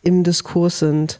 im 0.03 0.23
Diskurs 0.23 0.79
sind, 0.79 1.19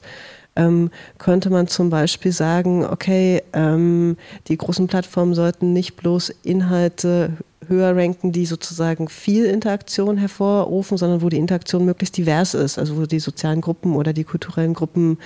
ähm, 0.55 0.91
könnte 1.19 1.51
man 1.51 1.69
zum 1.69 1.91
Beispiel 1.91 2.33
sagen, 2.33 2.85
okay, 2.85 3.43
ähm, 3.53 4.17
die 4.49 4.57
großen 4.57 4.87
Plattformen 4.87 5.35
sollten 5.35 5.73
nicht 5.73 5.97
bloß 5.97 6.33
Inhalte 6.43 7.33
höher 7.69 7.97
ranken, 7.97 8.33
die 8.33 8.47
sozusagen 8.47 9.09
viel 9.09 9.45
Interaktion 9.45 10.17
hervorrufen, 10.17 10.97
sondern 10.97 11.23
wo 11.23 11.29
die 11.29 11.39
Interaktion 11.39 11.85
möglichst 11.85 12.17
divers 12.17 12.55
ist, 12.55 12.79
also 12.79 12.97
wo 12.97 13.07
die 13.07 13.21
sozialen 13.21 13.61
Gruppen 13.61 13.95
oder 13.95 14.13
die 14.13 14.25
kulturellen 14.25 14.75
Gruppen 14.75 15.19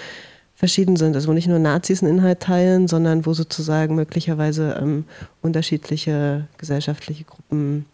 verschieden 0.55 0.97
sind. 0.97 1.15
Also 1.15 1.29
wo 1.29 1.33
nicht 1.33 1.49
nur 1.49 1.59
Nazis 1.59 2.03
einen 2.03 2.19
Inhalt 2.19 2.41
teilen, 2.41 2.87
sondern 2.87 3.25
wo 3.25 3.33
sozusagen 3.33 3.95
möglicherweise 3.95 4.79
ähm, 4.81 5.05
unterschiedliche 5.41 6.47
gesellschaftliche 6.59 7.25
Gruppen 7.25 7.87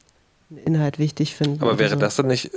einen 0.51 0.59
Inhalt 0.59 0.99
wichtig 0.99 1.35
finden. 1.35 1.63
Aber 1.63 1.79
wäre 1.79 1.91
so. 1.91 1.97
das 1.97 2.17
dann 2.17 2.27
nicht, 2.27 2.51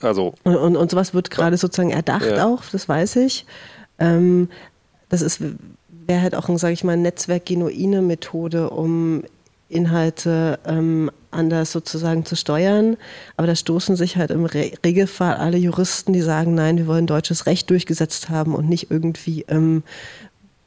also. 0.00 0.34
Und, 0.44 0.56
und, 0.56 0.76
und 0.76 0.90
sowas 0.90 1.14
wird 1.14 1.30
gerade 1.30 1.56
sozusagen 1.56 1.90
erdacht 1.90 2.26
ja. 2.26 2.46
auch, 2.46 2.62
das 2.70 2.88
weiß 2.88 3.16
ich. 3.16 3.44
Ähm, 3.98 4.48
das 5.08 5.22
ist, 5.22 5.40
wäre 6.06 6.22
halt 6.22 6.34
auch, 6.34 6.48
sage 6.58 6.72
ich 6.72 6.84
mal, 6.84 6.96
netzwerkgenuine 6.96 8.02
Methode, 8.02 8.70
um 8.70 9.24
Inhalte 9.68 10.58
ähm, 10.64 11.10
anders 11.36 11.72
sozusagen 11.72 12.24
zu 12.24 12.34
steuern. 12.36 12.96
Aber 13.36 13.46
da 13.46 13.54
stoßen 13.54 13.96
sich 13.96 14.16
halt 14.16 14.30
im 14.30 14.44
Re 14.44 14.72
Regelfall 14.84 15.34
alle 15.34 15.58
Juristen, 15.58 16.12
die 16.12 16.22
sagen, 16.22 16.54
nein, 16.54 16.76
wir 16.78 16.86
wollen 16.86 17.06
deutsches 17.06 17.46
Recht 17.46 17.70
durchgesetzt 17.70 18.28
haben 18.28 18.54
und 18.54 18.68
nicht 18.68 18.90
irgendwie 18.90 19.44
ähm, 19.48 19.82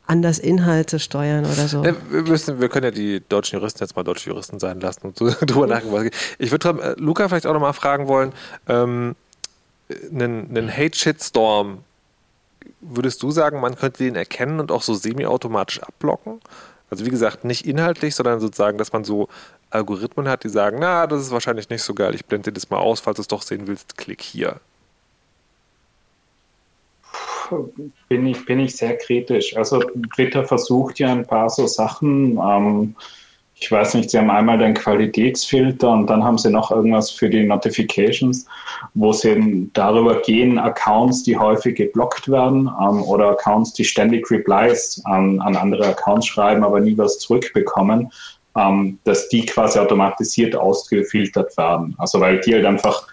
anders 0.09 0.39
Inhalte 0.39 0.99
steuern 0.99 1.45
oder 1.45 1.67
so. 1.67 1.83
Ja, 1.83 1.93
wir, 2.09 2.23
müssen, 2.23 2.59
wir 2.59 2.69
können 2.69 2.85
ja 2.85 2.91
die 2.91 3.21
deutschen 3.29 3.59
Juristen 3.59 3.83
jetzt 3.83 3.95
mal 3.95 4.03
deutsche 4.03 4.29
Juristen 4.29 4.59
sein 4.59 4.79
lassen 4.79 5.07
und 5.07 5.17
so 5.17 5.29
drüber 5.41 5.67
nachdenken. 5.67 6.09
Ich 6.39 6.51
würde 6.51 6.69
äh, 6.69 6.95
Luca 6.97 7.27
vielleicht 7.27 7.45
auch 7.45 7.53
nochmal 7.53 7.73
fragen 7.73 8.07
wollen, 8.07 8.33
ähm, 8.67 9.15
einen, 10.11 10.49
einen 10.49 10.75
Hate-Shitstorm, 10.75 11.83
würdest 12.81 13.21
du 13.23 13.31
sagen, 13.31 13.59
man 13.59 13.75
könnte 13.75 14.03
den 14.03 14.15
erkennen 14.15 14.59
und 14.59 14.71
auch 14.71 14.81
so 14.81 14.93
semi-automatisch 14.93 15.81
abblocken? 15.81 16.39
Also 16.89 17.05
wie 17.05 17.09
gesagt, 17.09 17.45
nicht 17.45 17.65
inhaltlich, 17.67 18.15
sondern 18.15 18.39
sozusagen, 18.39 18.77
dass 18.77 18.91
man 18.93 19.03
so 19.03 19.27
Algorithmen 19.69 20.27
hat, 20.27 20.43
die 20.43 20.49
sagen, 20.49 20.77
na, 20.79 21.07
das 21.07 21.21
ist 21.21 21.31
wahrscheinlich 21.31 21.69
nicht 21.69 21.83
so 21.83 21.93
geil, 21.93 22.15
ich 22.15 22.25
blende 22.25 22.51
dir 22.51 22.55
das 22.55 22.69
mal 22.69 22.79
aus, 22.79 22.99
falls 22.99 23.17
du 23.17 23.21
es 23.21 23.27
doch 23.27 23.41
sehen 23.41 23.67
willst, 23.67 23.97
klick 23.97 24.21
hier. 24.21 24.59
Bin 28.07 28.27
ich, 28.27 28.45
bin 28.45 28.59
ich 28.59 28.75
sehr 28.75 28.95
kritisch. 28.97 29.55
Also 29.57 29.81
Twitter 30.15 30.45
versucht 30.45 30.99
ja 30.99 31.11
ein 31.11 31.25
paar 31.25 31.49
so 31.49 31.65
Sachen. 31.65 32.37
Ähm, 32.37 32.95
ich 33.55 33.69
weiß 33.71 33.95
nicht, 33.95 34.09
sie 34.09 34.17
haben 34.17 34.29
einmal 34.29 34.57
den 34.57 34.73
Qualitätsfilter 34.73 35.89
und 35.89 36.07
dann 36.07 36.23
haben 36.23 36.37
sie 36.37 36.49
noch 36.49 36.71
irgendwas 36.71 37.11
für 37.11 37.29
die 37.29 37.43
Notifications, 37.43 38.45
wo 38.93 39.11
sie 39.11 39.69
darüber 39.73 40.21
gehen, 40.21 40.57
Accounts, 40.57 41.23
die 41.23 41.37
häufig 41.37 41.75
geblockt 41.75 42.29
werden 42.29 42.69
ähm, 42.81 43.03
oder 43.03 43.31
Accounts, 43.31 43.73
die 43.73 43.83
ständig 43.83 44.29
Replies 44.31 45.03
ähm, 45.07 45.41
an 45.41 45.55
andere 45.55 45.87
Accounts 45.87 46.27
schreiben, 46.27 46.63
aber 46.63 46.79
nie 46.79 46.97
was 46.97 47.19
zurückbekommen, 47.19 48.11
dass 49.03 49.29
die 49.29 49.45
quasi 49.45 49.79
automatisiert 49.79 50.55
ausgefiltert 50.55 51.55
werden. 51.57 51.95
Also 51.97 52.19
weil 52.19 52.39
die 52.41 52.53
halt 52.53 52.65
einfach 52.65 53.07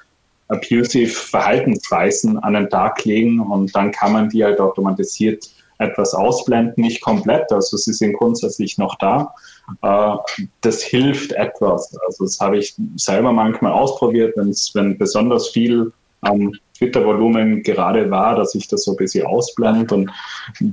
abusive 0.48 1.10
Verhaltensweisen 1.10 2.38
an 2.38 2.54
den 2.54 2.70
Tag 2.70 3.04
legen 3.04 3.40
und 3.40 3.74
dann 3.74 3.90
kann 3.90 4.12
man 4.12 4.28
die 4.28 4.44
halt 4.44 4.60
automatisiert 4.60 5.48
etwas 5.78 6.14
ausblenden, 6.14 6.82
nicht 6.82 7.02
komplett, 7.02 7.52
also 7.52 7.76
sie 7.76 7.92
sind 7.92 8.14
grundsätzlich 8.14 8.78
noch 8.78 8.96
da. 8.96 9.34
Äh, 9.82 10.16
das 10.62 10.82
hilft 10.82 11.32
etwas. 11.32 11.94
Also 12.06 12.24
das 12.24 12.40
habe 12.40 12.58
ich 12.58 12.74
selber 12.96 13.32
manchmal 13.32 13.72
ausprobiert, 13.72 14.34
wenn 14.36 14.96
besonders 14.96 15.48
viel 15.48 15.92
am 16.22 16.52
Twitter-Volumen 16.78 17.62
gerade 17.62 18.10
war, 18.10 18.36
dass 18.36 18.54
ich 18.54 18.68
das 18.68 18.84
so 18.84 18.92
ein 18.92 18.96
bisschen 18.96 19.26
ausblende 19.26 19.94
und 19.94 20.10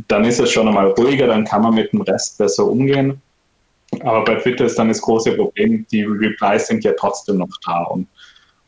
dann 0.08 0.24
ist 0.24 0.40
es 0.40 0.52
schon 0.52 0.68
einmal 0.68 0.92
ruhiger, 0.92 1.28
dann 1.28 1.46
kann 1.46 1.62
man 1.62 1.76
mit 1.76 1.92
dem 1.92 2.02
Rest 2.02 2.38
besser 2.38 2.66
umgehen. 2.66 3.22
Aber 4.02 4.24
bei 4.24 4.36
Twitter 4.36 4.66
ist 4.66 4.78
dann 4.78 4.88
das 4.90 5.02
große 5.02 5.34
Problem, 5.34 5.86
die 5.92 6.04
Replies 6.04 6.68
sind 6.68 6.84
ja 6.84 6.94
trotzdem 6.94 7.38
noch 7.38 7.50
da 7.66 7.84
und 7.84 8.08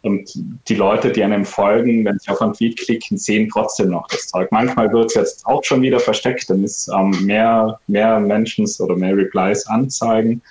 und 0.05 0.31
die 0.69 0.75
Leute, 0.75 1.11
die 1.11 1.23
einem 1.23 1.43
folgen, 1.43 2.05
wenn 2.05 2.19
sie 2.19 2.29
auf 2.29 2.39
ein 2.39 2.53
Tweet 2.53 2.77
klicken, 2.77 3.17
sehen 3.17 3.49
trotzdem 3.51 3.89
noch 3.89 4.07
das 4.09 4.27
Zeug. 4.27 4.51
Manchmal 4.51 4.93
wird 4.93 5.07
es 5.07 5.15
jetzt 5.15 5.45
auch 5.47 5.63
schon 5.63 5.81
wieder 5.81 5.99
versteckt, 5.99 6.47
dann 6.47 6.63
ist 6.63 6.87
ähm, 6.95 7.25
mehr, 7.25 7.79
mehr 7.87 8.19
Mentions 8.19 8.79
oder 8.79 8.95
mehr 8.95 9.17
Replies 9.17 9.65
anzeigen. 9.65 10.43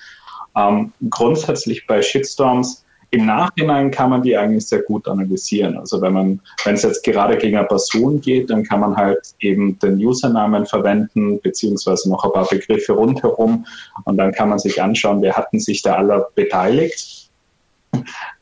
Ähm, 0.56 0.92
grundsätzlich 1.08 1.86
bei 1.86 2.02
Shitstorms, 2.02 2.83
im 3.14 3.26
Nachhinein 3.26 3.92
kann 3.92 4.10
man 4.10 4.22
die 4.22 4.36
eigentlich 4.36 4.66
sehr 4.66 4.82
gut 4.82 5.06
analysieren. 5.06 5.78
Also 5.78 6.00
wenn 6.00 6.12
man, 6.12 6.40
wenn 6.64 6.74
es 6.74 6.82
jetzt 6.82 7.04
gerade 7.04 7.36
gegen 7.36 7.56
eine 7.56 7.66
Person 7.66 8.20
geht, 8.20 8.50
dann 8.50 8.64
kann 8.64 8.80
man 8.80 8.96
halt 8.96 9.34
eben 9.38 9.78
den 9.78 10.04
Usernamen 10.04 10.66
verwenden, 10.66 11.40
beziehungsweise 11.40 12.10
noch 12.10 12.24
ein 12.24 12.32
paar 12.32 12.48
Begriffe 12.48 12.92
rundherum. 12.92 13.66
Und 14.04 14.16
dann 14.16 14.32
kann 14.32 14.48
man 14.48 14.58
sich 14.58 14.82
anschauen, 14.82 15.22
wer 15.22 15.36
hatten 15.36 15.60
sich 15.60 15.82
da 15.82 15.94
alle 15.94 16.26
beteiligt. 16.34 17.30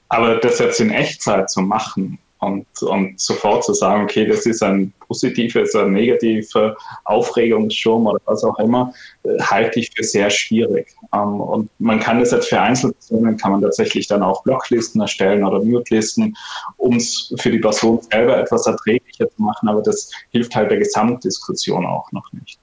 Aber 0.09 0.37
das 0.37 0.59
jetzt 0.59 0.81
in 0.81 0.91
Echtzeit 0.91 1.51
zu 1.51 1.61
machen 1.61 2.19
und, 2.39 2.67
und 2.81 3.21
sofort 3.21 3.65
zu 3.65 3.75
sagen, 3.75 4.05
okay, 4.05 4.27
das 4.27 4.47
ist 4.47 4.63
ein 4.63 4.95
positives 5.13 5.75
oder 5.75 5.89
negativer 5.89 6.77
Aufregungsschirm 7.05 8.07
oder 8.07 8.21
was 8.25 8.45
auch 8.45 8.59
immer, 8.59 8.93
äh, 9.25 9.39
halte 9.41 9.81
ich 9.81 9.91
für 9.95 10.05
sehr 10.05 10.31
schwierig. 10.31 10.89
Ähm, 11.15 11.41
und 11.41 11.71
man 11.79 12.01
kann 12.01 12.21
das 12.21 12.31
jetzt 12.31 12.49
für 12.49 12.61
Einzelpersonen, 12.61 13.37
kann 13.37 13.53
man 13.53 13.63
tatsächlich 13.63 14.07
dann 14.07 14.23
auch 14.23 14.43
Blocklisten 14.43 15.01
erstellen 15.01 15.45
oder 15.45 15.63
Mute-Listen, 15.63 16.35
um 16.79 16.97
es 16.97 17.35
für 17.39 17.51
die 17.51 17.59
Person 17.59 18.01
selber 18.11 18.39
etwas 18.39 18.67
erträglicher 18.67 19.29
zu 19.29 19.43
machen, 19.43 19.69
aber 19.69 19.83
das 19.83 20.11
hilft 20.31 20.55
halt 20.57 20.71
der 20.71 20.79
Gesamtdiskussion 20.79 21.85
auch 21.85 22.11
noch 22.13 22.33
nicht. 22.33 22.62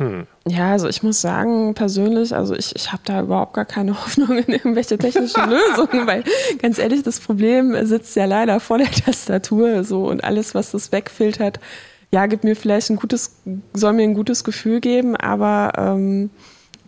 Hm. 0.00 0.26
Ja, 0.48 0.72
also 0.72 0.88
ich 0.88 1.02
muss 1.02 1.20
sagen, 1.20 1.74
persönlich, 1.74 2.34
also 2.34 2.54
ich, 2.54 2.74
ich 2.74 2.90
habe 2.90 3.02
da 3.04 3.20
überhaupt 3.20 3.52
gar 3.52 3.66
keine 3.66 3.92
Hoffnung 4.02 4.38
in 4.38 4.54
irgendwelche 4.54 4.96
technischen 4.96 5.50
Lösungen, 5.50 6.06
weil 6.06 6.24
ganz 6.60 6.78
ehrlich, 6.78 7.02
das 7.02 7.20
Problem 7.20 7.76
sitzt 7.84 8.16
ja 8.16 8.24
leider 8.24 8.60
vor 8.60 8.78
der 8.78 8.90
Tastatur 8.90 9.84
so 9.84 10.08
und 10.08 10.24
alles, 10.24 10.54
was 10.54 10.70
das 10.70 10.90
wegfiltert, 10.90 11.60
ja, 12.12 12.26
gibt 12.26 12.44
mir 12.44 12.56
vielleicht 12.56 12.88
ein 12.88 12.96
gutes, 12.96 13.42
soll 13.74 13.92
mir 13.92 14.04
ein 14.04 14.14
gutes 14.14 14.42
Gefühl 14.42 14.80
geben, 14.80 15.16
aber 15.16 15.72
ähm, 15.76 16.30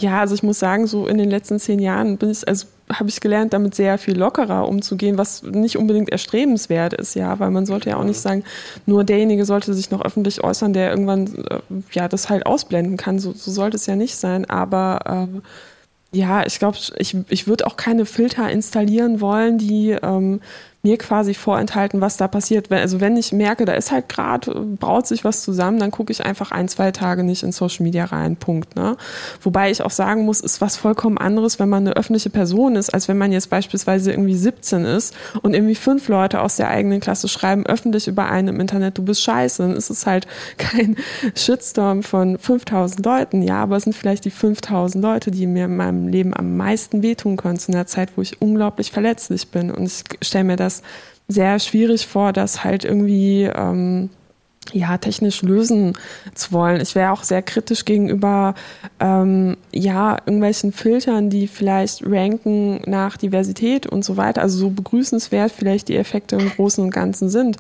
ja, 0.01 0.21
also 0.21 0.35
ich 0.35 0.43
muss 0.43 0.59
sagen, 0.59 0.87
so 0.87 1.07
in 1.07 1.19
den 1.19 1.29
letzten 1.29 1.61
zehn 1.61 1.81
Jahren 1.81 2.17
bin 2.17 2.31
ich, 2.31 2.49
also 2.49 2.67
habe 2.93 3.09
ich 3.09 3.21
gelernt, 3.21 3.53
damit 3.53 3.75
sehr 3.75 3.99
viel 3.99 4.17
lockerer 4.17 4.69
umzugehen, 4.69 5.19
was 5.19 5.43
nicht 5.43 5.77
unbedingt 5.77 6.11
erstrebenswert 6.11 6.95
ist, 6.95 7.15
ja, 7.15 7.39
weil 7.39 7.51
man 7.51 7.67
sollte 7.67 7.91
ja 7.91 7.97
auch 7.97 8.05
nicht 8.05 8.21
sagen, 8.21 8.45
nur 8.87 9.05
derjenige 9.05 9.45
sollte 9.45 9.75
sich 9.75 9.91
noch 9.91 10.05
öffentlich 10.05 10.43
äußern, 10.43 10.73
der 10.73 10.91
irgendwann 10.91 11.27
äh, 11.49 11.61
ja 11.93 12.09
das 12.09 12.29
halt 12.29 12.47
ausblenden 12.47 12.97
kann. 12.97 13.19
So, 13.19 13.33
so 13.33 13.51
sollte 13.51 13.77
es 13.77 13.87
ja 13.87 13.97
nicht 13.97 14.17
sein. 14.17 14.49
Aber 14.49 15.29
äh, 15.33 15.41
ja, 16.17 16.45
ich 16.45 16.59
glaube, 16.59 16.77
ich, 16.99 17.17
ich 17.29 17.47
würde 17.47 17.67
auch 17.67 17.77
keine 17.77 18.05
Filter 18.05 18.51
installieren 18.51 19.21
wollen, 19.21 19.59
die 19.59 19.97
ähm, 20.03 20.41
mir 20.85 20.99
quasi 20.99 21.33
vorenthalten, 21.33 22.01
was 22.01 22.17
da 22.17 22.27
passiert. 22.27 22.73
Also 22.73 23.01
wenn 23.01 23.17
ich 23.17 23.33
merke, 23.33 23.65
da 23.65 23.75
ist 23.75 23.93
halt 23.93 24.09
gerade, 24.09 24.51
braut 24.51 25.07
sich 25.07 25.23
was 25.23 25.43
zusammen, 25.43 25.79
dann 25.79 25.93
gucke 25.93 26.11
ich 26.11 26.27
einfach 26.27 26.51
ein, 26.51 26.67
zwei 26.67 26.91
Tage 26.91 27.23
nicht 27.23 27.45
in 27.45 27.53
Social 27.53 27.85
Media 27.85 28.05
rein. 28.07 28.35
Punkt. 28.35 28.75
Ne? 28.75 28.97
Wobei 29.41 29.71
ich 29.71 29.83
auch 29.83 29.93
sagen 29.93 30.25
muss, 30.25 30.41
ist 30.41 30.61
was 30.61 30.77
vollkommen 30.77 31.19
anderes, 31.19 31.61
wenn 31.61 31.69
man 31.69 31.87
eine 31.87 31.97
öffentliche 31.97 32.31
Person 32.31 32.75
ist, 32.75 32.93
als 32.93 33.07
wenn 33.07 33.17
man 33.17 33.31
jetzt 33.31 33.49
beispielsweise 33.49 34.11
irgendwie 34.11 34.35
17 34.35 34.85
ist 34.85 35.15
und 35.43 35.55
irgendwie 35.55 35.77
fünf 35.77 36.09
Leute 36.09 36.41
aus 36.41 36.57
der 36.57 36.69
eigenen 36.69 36.99
Klasse 36.99 37.29
schreiben 37.29 37.65
öffentlich 37.65 38.09
über 38.09 38.29
einen 38.29 38.49
im 38.49 38.61
Internet, 38.61 38.99
du 38.99 39.05
bist 39.05 39.23
scheiße. 39.23 39.63
Dann 39.63 39.77
ist 39.77 39.89
es 39.89 40.05
halt 40.05 40.27
kein 40.59 40.97
Shitstorm 41.37 42.03
von 42.03 42.39
5000 42.39 43.07
Leuten. 43.07 43.43
Ja, 43.43 43.63
aber 43.63 43.77
es 43.77 43.85
sind 43.85 43.95
vielleicht 43.95 44.25
die 44.25 44.31
5000 44.33 45.01
Leute, 45.01 45.31
die 45.31 45.47
mir 45.47 45.67
in 45.67 45.77
meinem 45.77 46.09
Leben 46.09 46.35
am 46.35 46.57
meisten 46.57 47.03
wehtun 47.03 47.37
können 47.37 47.61
zu 47.61 47.71
einer 47.71 47.87
Zeit, 47.87 48.17
wo 48.17 48.23
ich 48.23 48.43
unglaublich 48.43 48.91
verletzlich 48.91 49.49
bin. 49.49 49.71
Und 49.71 49.85
ich 49.85 50.03
stelle 50.23 50.45
mir 50.45 50.57
das 50.57 50.72
das 50.73 50.83
sehr 51.29 51.59
schwierig 51.59 52.07
vor, 52.07 52.33
das 52.33 52.65
halt 52.65 52.85
irgendwie 52.85 53.45
ähm, 53.45 54.11
ja, 54.73 54.97
technisch 54.99 55.43
lösen 55.43 55.95
zu 56.35 56.53
wollen. 56.53 56.81
Ich 56.81 56.95
wäre 56.95 57.13
auch 57.13 57.25
sehr 57.25 57.43
kritisch 57.43 57.85
gegenüber 57.85 58.55
ähm, 59.01 59.57
ja, 59.73 60.19
irgendwelchen 60.25 60.73
Filtern, 60.73 61.31
die 61.31 61.49
vielleicht 61.49 62.03
ranken 62.07 62.83
nach 62.87 63.17
Diversität 63.17 63.87
und 63.87 64.05
so 64.05 64.17
weiter. 64.17 64.43
Also 64.43 64.59
so 64.59 64.71
begrüßenswert 64.71 65.53
vielleicht 65.53 65.89
die 65.89 65.97
Effekte 65.97 66.37
im 66.37 66.49
Großen 66.51 66.83
und 66.83 66.91
Ganzen 66.91 67.29
sind 67.29 67.57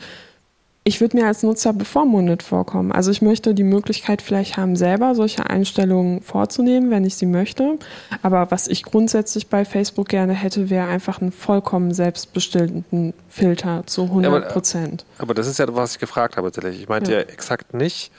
ich 0.85 1.01
würde 1.01 1.17
mir 1.17 1.27
als 1.27 1.45
Nutzer 1.45 1.73
bevormundet 1.73 2.43
vorkommen. 2.43 2.91
Also 2.91 3.13
ich 3.13 3.23
möchte 3.23 3.55
die 3.55 3.63
Möglichkeit 3.63 4.21
vielleicht 4.21 4.57
haben, 4.57 4.75
selber 4.75 5.15
solche 5.15 5.49
Einstellungen 5.49 6.23
vorzunehmen, 6.23 6.91
wenn 6.91 7.05
ich 7.05 7.15
sie 7.15 7.27
möchte. 7.27 7.79
Aber 8.23 8.51
was 8.51 8.67
ich 8.67 8.83
grundsätzlich 8.83 9.47
bei 9.47 9.65
Facebook 9.65 10.09
gerne 10.09 10.33
hätte, 10.33 10.71
wäre 10.71 10.89
einfach 10.89 11.21
einen 11.21 11.31
vollkommen 11.31 11.95
selbstbestimmten 11.95 13.15
Filter 13.29 13.85
zu 13.87 14.05
100 14.05 14.49
Prozent. 14.49 15.05
Aber, 15.15 15.25
aber, 15.25 15.35
das 15.35 15.47
ist 15.47 15.61
ja, 15.61 15.73
was 15.73 15.95
ich 15.95 15.99
gefragt 16.01 16.37
habe 16.37 16.51
tatsächlich. 16.51 16.83
Ich 16.83 16.89
meinte 16.89 17.13
ja, 17.13 17.19
ja 17.19 17.25
exakt 17.27 17.75
nicht, 17.75 18.11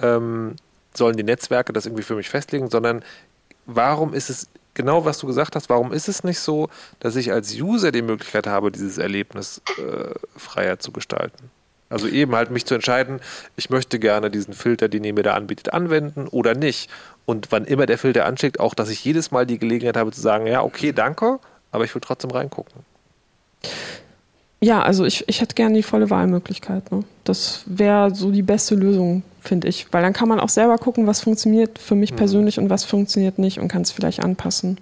ähm, 0.00 0.54
sollen 0.94 1.16
die 1.16 1.24
Netzwerke 1.24 1.72
das 1.72 1.86
irgendwie 1.86 2.04
für 2.04 2.14
mich 2.14 2.28
festlegen, 2.28 2.70
sondern 2.70 3.02
warum 3.66 4.14
ist 4.14 4.30
es 4.30 4.48
genau, 4.74 5.04
was 5.04 5.18
du 5.18 5.26
gesagt 5.26 5.56
hast, 5.56 5.68
warum 5.68 5.92
ist 5.92 6.08
es 6.08 6.22
nicht 6.22 6.38
so, 6.38 6.68
dass 7.00 7.16
ich 7.16 7.32
als 7.32 7.52
User 7.60 7.90
die 7.90 8.02
Möglichkeit 8.02 8.46
habe, 8.46 8.70
dieses 8.70 8.98
Erlebnis 8.98 9.60
äh, 9.78 10.14
freier 10.36 10.78
zu 10.78 10.92
gestalten? 10.92 11.50
Also 11.92 12.08
eben 12.08 12.34
halt 12.34 12.50
mich 12.50 12.64
zu 12.66 12.74
entscheiden, 12.74 13.20
ich 13.56 13.70
möchte 13.70 13.98
gerne 13.98 14.30
diesen 14.30 14.54
Filter, 14.54 14.88
den 14.88 15.04
ihr 15.04 15.12
mir 15.12 15.22
da 15.22 15.34
anbietet, 15.34 15.72
anwenden 15.72 16.26
oder 16.28 16.54
nicht. 16.54 16.90
Und 17.24 17.52
wann 17.52 17.64
immer 17.64 17.86
der 17.86 17.98
Filter 17.98 18.24
anschickt, 18.24 18.58
auch, 18.58 18.74
dass 18.74 18.88
ich 18.88 19.04
jedes 19.04 19.30
Mal 19.30 19.46
die 19.46 19.58
Gelegenheit 19.58 19.96
habe 19.96 20.10
zu 20.10 20.20
sagen, 20.20 20.46
ja, 20.46 20.62
okay, 20.62 20.92
danke, 20.92 21.38
aber 21.70 21.84
ich 21.84 21.94
will 21.94 22.00
trotzdem 22.00 22.30
reingucken. 22.30 22.84
ja, 24.60 24.82
also 24.82 25.04
ich, 25.04 25.28
ich 25.28 25.40
hätte 25.40 25.54
gerne 25.54 25.74
die 25.74 25.82
volle 25.82 26.10
Wahlmöglichkeit. 26.10 26.90
Ne? 26.90 27.04
Das 27.24 27.62
wäre 27.66 28.14
so 28.14 28.30
die 28.30 28.42
beste 28.42 28.74
Lösung, 28.74 29.22
finde 29.40 29.68
ich. 29.68 29.86
Weil 29.92 30.02
dann 30.02 30.12
kann 30.12 30.28
man 30.28 30.40
auch 30.40 30.48
selber 30.48 30.78
gucken, 30.78 31.06
was 31.06 31.20
funktioniert 31.20 31.78
für 31.78 31.94
mich 31.94 32.12
mhm. 32.12 32.16
persönlich 32.16 32.58
und 32.58 32.70
was 32.70 32.84
funktioniert 32.84 33.38
nicht 33.38 33.60
und 33.60 33.68
kann 33.68 33.82
es 33.82 33.90
vielleicht 33.90 34.24
anpassen. 34.24 34.80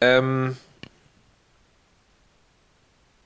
Ähm, 0.00 0.56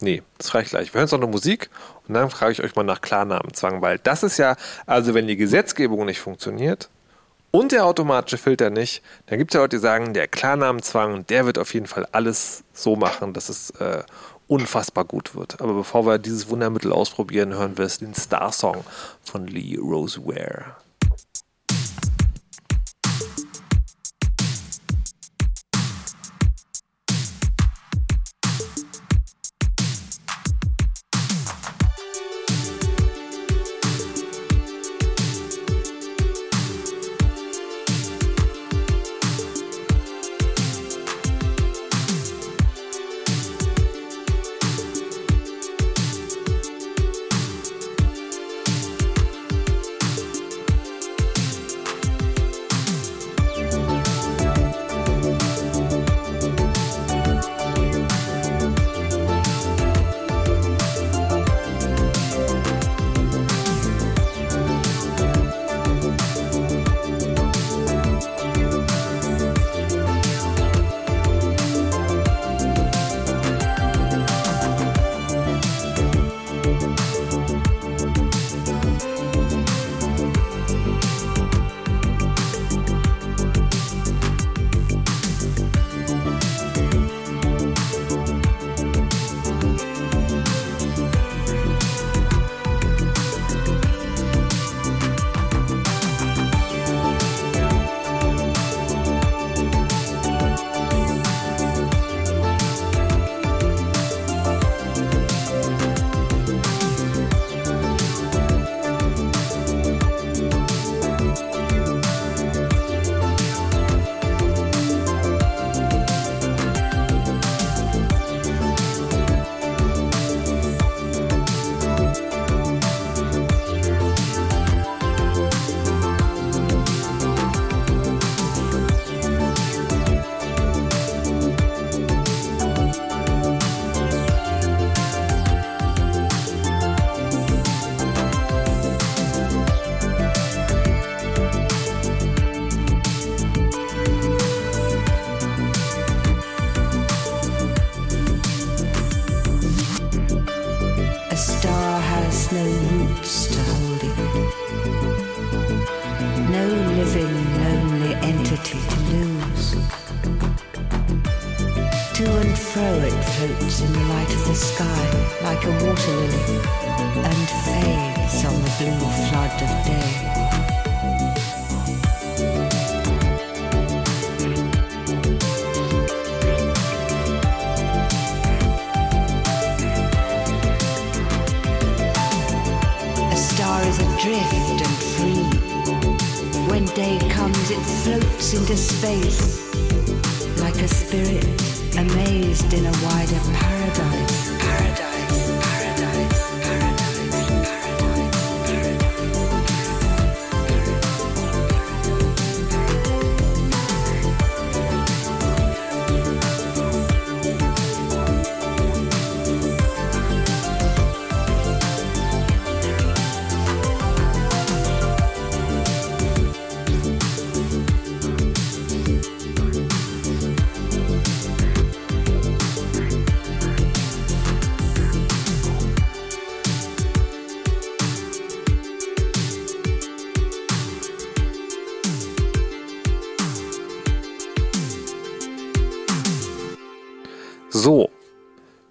Nee, 0.00 0.22
das 0.38 0.54
reicht 0.54 0.70
gleich. 0.70 0.92
Wir 0.92 0.98
hören 0.98 1.06
jetzt 1.06 1.12
noch 1.12 1.20
eine 1.20 1.30
Musik 1.30 1.70
und 2.08 2.14
dann 2.14 2.30
frage 2.30 2.52
ich 2.52 2.62
euch 2.62 2.74
mal 2.74 2.82
nach 2.82 3.00
Klarnamenzwang, 3.00 3.82
weil 3.82 3.98
das 3.98 4.22
ist 4.22 4.38
ja, 4.38 4.56
also 4.86 5.14
wenn 5.14 5.26
die 5.26 5.36
Gesetzgebung 5.36 6.06
nicht 6.06 6.20
funktioniert 6.20 6.88
und 7.50 7.72
der 7.72 7.84
automatische 7.84 8.38
Filter 8.38 8.70
nicht, 8.70 9.02
dann 9.26 9.38
gibt 9.38 9.50
es 9.50 9.54
ja 9.54 9.60
Leute, 9.60 9.76
die 9.76 9.82
sagen, 9.82 10.14
der 10.14 10.28
Klarnamenzwang, 10.28 11.26
der 11.26 11.46
wird 11.46 11.58
auf 11.58 11.72
jeden 11.74 11.86
Fall 11.86 12.06
alles 12.12 12.64
so 12.72 12.96
machen, 12.96 13.32
dass 13.32 13.48
es 13.48 13.70
äh, 13.70 14.02
unfassbar 14.46 15.04
gut 15.04 15.34
wird. 15.34 15.60
Aber 15.60 15.74
bevor 15.74 16.06
wir 16.06 16.18
dieses 16.18 16.48
Wundermittel 16.48 16.92
ausprobieren, 16.92 17.54
hören 17.54 17.78
wir 17.78 17.84
es 17.84 17.98
den 17.98 18.14
Star-Song 18.14 18.84
von 19.22 19.46
Lee 19.46 19.76
Roseware. 19.78 20.76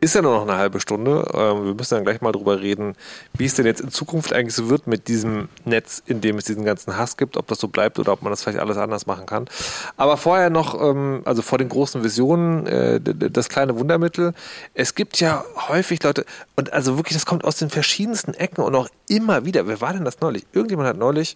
Ist 0.08 0.16
ja 0.16 0.22
nur 0.22 0.36
noch 0.36 0.44
eine 0.44 0.56
halbe 0.56 0.80
Stunde. 0.80 1.30
Ähm, 1.34 1.66
wir 1.66 1.74
müssen 1.74 1.96
dann 1.96 2.06
gleich 2.06 2.22
mal 2.22 2.32
drüber 2.32 2.62
reden, 2.62 2.96
wie 3.34 3.44
es 3.44 3.56
denn 3.56 3.66
jetzt 3.66 3.82
in 3.82 3.92
Zukunft 3.92 4.32
eigentlich 4.32 4.56
so 4.56 4.70
wird 4.70 4.88
mit 4.88 5.10
diesem 5.10 5.50
Netz, 5.66 6.02
in 6.06 6.22
dem 6.22 6.38
es 6.38 6.46
diesen 6.46 6.64
ganzen 6.64 6.96
Hass 6.96 7.18
gibt, 7.18 7.36
ob 7.36 7.46
das 7.48 7.60
so 7.60 7.68
bleibt 7.68 8.00
oder 8.00 8.14
ob 8.14 8.22
man 8.22 8.32
das 8.32 8.42
vielleicht 8.42 8.60
alles 8.60 8.78
anders 8.78 9.06
machen 9.06 9.26
kann. 9.26 9.50
Aber 9.98 10.16
vorher 10.16 10.50
noch, 10.50 10.82
ähm, 10.82 11.24
also 11.26 11.42
vor 11.42 11.58
den 11.58 11.68
großen 11.68 12.06
Visionen, 12.06 12.66
äh, 12.68 13.02
das 13.02 13.50
kleine 13.50 13.78
Wundermittel. 13.78 14.34
Es 14.74 14.96
gibt 14.96 15.20
ja 15.20 15.44
häufig 15.68 16.02
Leute, 16.02 16.26
und 16.56 16.72
also 16.72 16.96
wirklich, 16.96 17.18
das 17.18 17.26
kommt 17.26 17.44
aus 17.44 17.58
den 17.58 17.70
verschiedensten 17.70 18.34
Ecken 18.34 18.64
und 18.64 18.74
auch 18.76 18.88
immer 19.10 19.44
wieder. 19.44 19.68
Wer 19.68 19.82
war 19.82 19.92
denn 19.92 20.06
das 20.06 20.22
neulich? 20.22 20.46
Irgendjemand 20.54 20.88
hat 20.88 20.96
neulich 20.96 21.36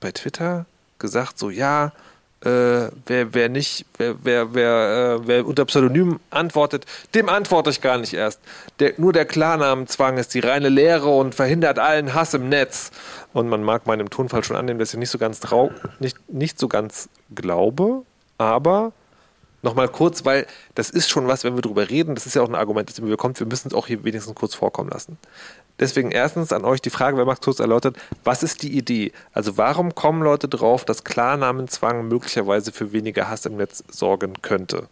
bei 0.00 0.10
Twitter 0.10 0.66
gesagt, 0.98 1.38
so 1.38 1.48
ja, 1.48 1.92
äh, 2.44 2.90
wer, 3.06 3.34
wer 3.34 3.48
nicht, 3.48 3.84
wer, 3.98 4.16
wer, 4.22 4.54
wer, 4.54 5.20
äh, 5.20 5.26
wer 5.26 5.46
unter 5.46 5.64
Pseudonym 5.66 6.20
antwortet, 6.30 6.86
dem 7.14 7.28
antworte 7.28 7.70
ich 7.70 7.80
gar 7.80 7.98
nicht 7.98 8.14
erst. 8.14 8.40
Der, 8.78 8.94
nur 8.96 9.12
der 9.12 9.26
Klarnamenzwang 9.26 10.16
ist 10.16 10.32
die 10.32 10.40
reine 10.40 10.70
Lehre 10.70 11.08
und 11.08 11.34
verhindert 11.34 11.78
allen 11.78 12.14
Hass 12.14 12.32
im 12.32 12.48
Netz. 12.48 12.92
Und 13.32 13.48
man 13.48 13.62
mag 13.62 13.86
meinem 13.86 14.08
Tonfall 14.08 14.42
schon 14.42 14.56
annehmen, 14.56 14.78
dass 14.78 14.94
ich 14.94 14.98
nicht 14.98 15.10
so 15.10 15.18
ganz 15.18 15.40
trau 15.40 15.70
nicht, 15.98 16.16
nicht 16.30 16.58
so 16.58 16.66
ganz 16.66 17.08
glaube, 17.34 18.02
aber 18.38 18.92
nochmal 19.62 19.88
kurz, 19.88 20.24
weil 20.24 20.46
das 20.74 20.90
ist 20.90 21.10
schon 21.10 21.28
was, 21.28 21.44
wenn 21.44 21.54
wir 21.54 21.62
drüber 21.62 21.90
reden, 21.90 22.14
das 22.14 22.26
ist 22.26 22.34
ja 22.34 22.42
auch 22.42 22.48
ein 22.48 22.54
Argument, 22.54 22.88
das 22.88 22.98
immer 22.98 23.14
kommt, 23.16 23.38
wir 23.38 23.46
müssen 23.46 23.68
es 23.68 23.74
auch 23.74 23.86
hier 23.86 24.02
wenigstens 24.04 24.34
kurz 24.34 24.54
vorkommen 24.54 24.90
lassen. 24.90 25.18
Deswegen 25.80 26.10
erstens 26.10 26.52
an 26.52 26.64
euch 26.64 26.82
die 26.82 26.90
Frage, 26.90 27.16
wer 27.16 27.24
macht 27.24 27.42
kurz 27.42 27.58
erläutert, 27.58 27.96
was 28.22 28.42
ist 28.42 28.62
die 28.62 28.76
Idee? 28.76 29.12
Also 29.32 29.56
warum 29.56 29.94
kommen 29.94 30.22
Leute 30.22 30.46
drauf, 30.46 30.84
dass 30.84 31.04
Klarnamenzwang 31.04 32.06
möglicherweise 32.06 32.70
für 32.70 32.92
weniger 32.92 33.30
Hass 33.30 33.46
im 33.46 33.56
Netz 33.56 33.82
sorgen 33.88 34.34
könnte? 34.42 34.88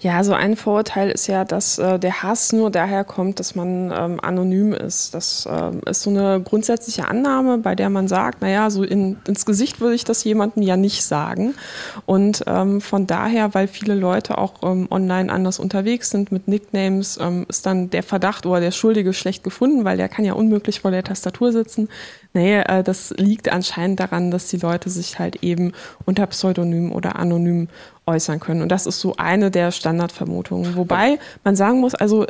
Ja, 0.00 0.22
so 0.22 0.32
ein 0.32 0.54
Vorurteil 0.54 1.10
ist 1.10 1.26
ja, 1.26 1.44
dass 1.44 1.78
äh, 1.78 1.98
der 1.98 2.22
Hass 2.22 2.52
nur 2.52 2.70
daher 2.70 3.02
kommt, 3.02 3.40
dass 3.40 3.56
man 3.56 3.92
ähm, 3.92 4.20
anonym 4.20 4.72
ist. 4.72 5.12
Das 5.12 5.46
äh, 5.46 5.90
ist 5.90 6.02
so 6.02 6.10
eine 6.10 6.40
grundsätzliche 6.40 7.08
Annahme, 7.08 7.58
bei 7.58 7.74
der 7.74 7.90
man 7.90 8.06
sagt, 8.06 8.40
naja, 8.40 8.70
so 8.70 8.84
in, 8.84 9.18
ins 9.26 9.44
Gesicht 9.44 9.80
würde 9.80 9.96
ich 9.96 10.04
das 10.04 10.22
jemandem 10.22 10.62
ja 10.62 10.76
nicht 10.76 11.02
sagen. 11.02 11.54
Und 12.06 12.44
ähm, 12.46 12.80
von 12.80 13.08
daher, 13.08 13.54
weil 13.54 13.66
viele 13.66 13.96
Leute 13.96 14.38
auch 14.38 14.62
ähm, 14.62 14.86
online 14.90 15.32
anders 15.32 15.58
unterwegs 15.58 16.10
sind 16.10 16.30
mit 16.30 16.46
Nicknames, 16.46 17.18
ähm, 17.20 17.44
ist 17.48 17.66
dann 17.66 17.90
der 17.90 18.04
Verdacht 18.04 18.46
oder 18.46 18.60
der 18.60 18.70
Schuldige 18.70 19.12
schlecht 19.12 19.42
gefunden, 19.42 19.84
weil 19.84 19.96
der 19.96 20.08
kann 20.08 20.24
ja 20.24 20.34
unmöglich 20.34 20.80
vor 20.80 20.92
der 20.92 21.02
Tastatur 21.02 21.50
sitzen. 21.50 21.88
Nee, 22.34 22.60
äh, 22.60 22.84
das 22.84 23.12
liegt 23.16 23.50
anscheinend 23.50 23.98
daran, 23.98 24.30
dass 24.30 24.46
die 24.46 24.58
Leute 24.58 24.90
sich 24.90 25.18
halt 25.18 25.42
eben 25.42 25.72
unter 26.04 26.26
Pseudonym 26.28 26.92
oder 26.92 27.16
anonym 27.16 27.68
äußern 28.08 28.40
können. 28.40 28.62
Und 28.62 28.72
das 28.72 28.86
ist 28.86 29.00
so 29.00 29.14
eine 29.16 29.50
der 29.50 29.70
Standardvermutungen. 29.70 30.76
Wobei 30.76 31.18
man 31.44 31.54
sagen 31.54 31.80
muss, 31.80 31.94
also 31.94 32.26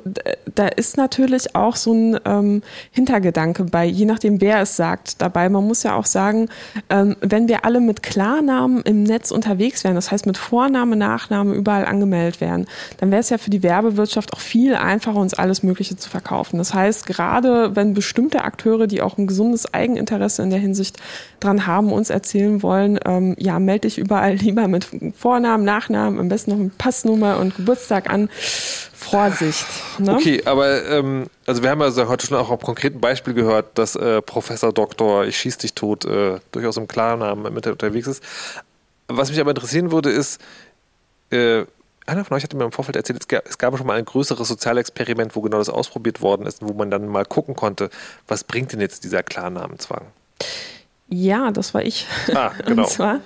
da 0.54 0.66
ist 0.66 0.96
natürlich 0.96 1.54
auch 1.54 1.76
so 1.76 1.92
ein 1.92 2.18
ähm, 2.24 2.62
Hintergedanke 2.90 3.64
bei, 3.64 3.86
je 3.86 4.04
nachdem 4.04 4.40
wer 4.40 4.60
es 4.60 4.76
sagt, 4.76 5.22
dabei. 5.22 5.48
Man 5.48 5.66
muss 5.66 5.84
ja 5.84 5.94
auch 5.94 6.04
sagen, 6.04 6.48
ähm, 6.90 7.16
wenn 7.20 7.48
wir 7.48 7.64
alle 7.64 7.80
mit 7.80 8.02
Klarnamen 8.02 8.82
im 8.82 9.04
Netz 9.04 9.30
unterwegs 9.30 9.84
wären, 9.84 9.94
das 9.94 10.10
heißt 10.10 10.26
mit 10.26 10.36
Vorname, 10.36 10.96
Nachname 10.96 11.54
überall 11.54 11.86
angemeldet 11.86 12.40
wären, 12.40 12.66
dann 12.98 13.10
wäre 13.10 13.20
es 13.20 13.30
ja 13.30 13.38
für 13.38 13.50
die 13.50 13.62
Werbewirtschaft 13.62 14.32
auch 14.32 14.40
viel 14.40 14.74
einfacher, 14.74 15.18
uns 15.18 15.34
alles 15.34 15.62
Mögliche 15.62 15.96
zu 15.96 16.10
verkaufen. 16.10 16.58
Das 16.58 16.74
heißt, 16.74 17.06
gerade 17.06 17.76
wenn 17.76 17.94
bestimmte 17.94 18.42
Akteure, 18.42 18.86
die 18.88 19.00
auch 19.00 19.16
ein 19.16 19.28
gesundes 19.28 19.72
Eigeninteresse 19.72 20.42
in 20.42 20.50
der 20.50 20.58
Hinsicht 20.58 20.96
dran 21.40 21.66
haben, 21.66 21.92
uns 21.92 22.10
erzählen 22.10 22.62
wollen, 22.62 22.98
ähm, 23.04 23.36
ja, 23.38 23.58
melde 23.58 23.88
dich 23.88 23.98
überall 23.98 24.34
lieber 24.48 24.66
mit 24.66 24.88
Vornamen, 25.16 25.64
Nachnamen, 25.68 26.18
am 26.18 26.28
besten 26.28 26.52
noch 26.52 26.58
mit 26.58 26.78
Passnummer 26.78 27.38
und 27.38 27.54
Geburtstag 27.56 28.08
an. 28.08 28.30
Vorsicht. 28.94 29.66
Ne? 29.98 30.14
Okay, 30.14 30.42
aber 30.44 30.86
ähm, 30.86 31.26
also 31.46 31.62
wir 31.62 31.70
haben 31.70 31.82
also 31.82 32.08
heute 32.08 32.26
schon 32.26 32.36
auch 32.36 32.50
am 32.50 32.58
konkreten 32.58 33.00
Beispiel 33.00 33.34
gehört, 33.34 33.78
dass 33.78 33.94
äh, 33.94 34.22
Professor 34.22 34.72
Doktor 34.72 35.24
Ich 35.24 35.38
schieß 35.38 35.58
dich 35.58 35.74
tot 35.74 36.04
äh, 36.04 36.40
durchaus 36.52 36.76
im 36.76 36.88
Klarnamen 36.88 37.52
mit 37.52 37.66
unterwegs 37.66 38.06
ist. 38.06 38.22
Was 39.06 39.30
mich 39.30 39.40
aber 39.40 39.50
interessieren 39.50 39.92
würde, 39.92 40.10
ist, 40.10 40.40
äh, 41.30 41.64
einer 42.06 42.24
von 42.24 42.36
euch 42.36 42.42
hatte 42.42 42.56
mir 42.56 42.64
im 42.64 42.72
Vorfeld 42.72 42.96
erzählt, 42.96 43.20
es 43.20 43.28
gab, 43.28 43.46
es 43.46 43.58
gab 43.58 43.76
schon 43.76 43.86
mal 43.86 43.98
ein 43.98 44.04
größeres 44.04 44.48
Sozialexperiment, 44.48 45.36
wo 45.36 45.42
genau 45.42 45.58
das 45.58 45.68
ausprobiert 45.68 46.20
worden 46.20 46.46
ist 46.46 46.62
und 46.62 46.68
wo 46.68 46.72
man 46.72 46.90
dann 46.90 47.06
mal 47.06 47.24
gucken 47.24 47.54
konnte, 47.54 47.90
was 48.26 48.44
bringt 48.44 48.72
denn 48.72 48.80
jetzt 48.80 49.04
dieser 49.04 49.22
Klarnamenzwang? 49.22 50.06
Ja, 51.10 51.50
das 51.52 51.72
war 51.72 51.82
ich. 51.82 52.06
Ah, 52.34 52.50
genau. 52.66 52.82
Und 52.82 52.88
zwar 52.90 53.20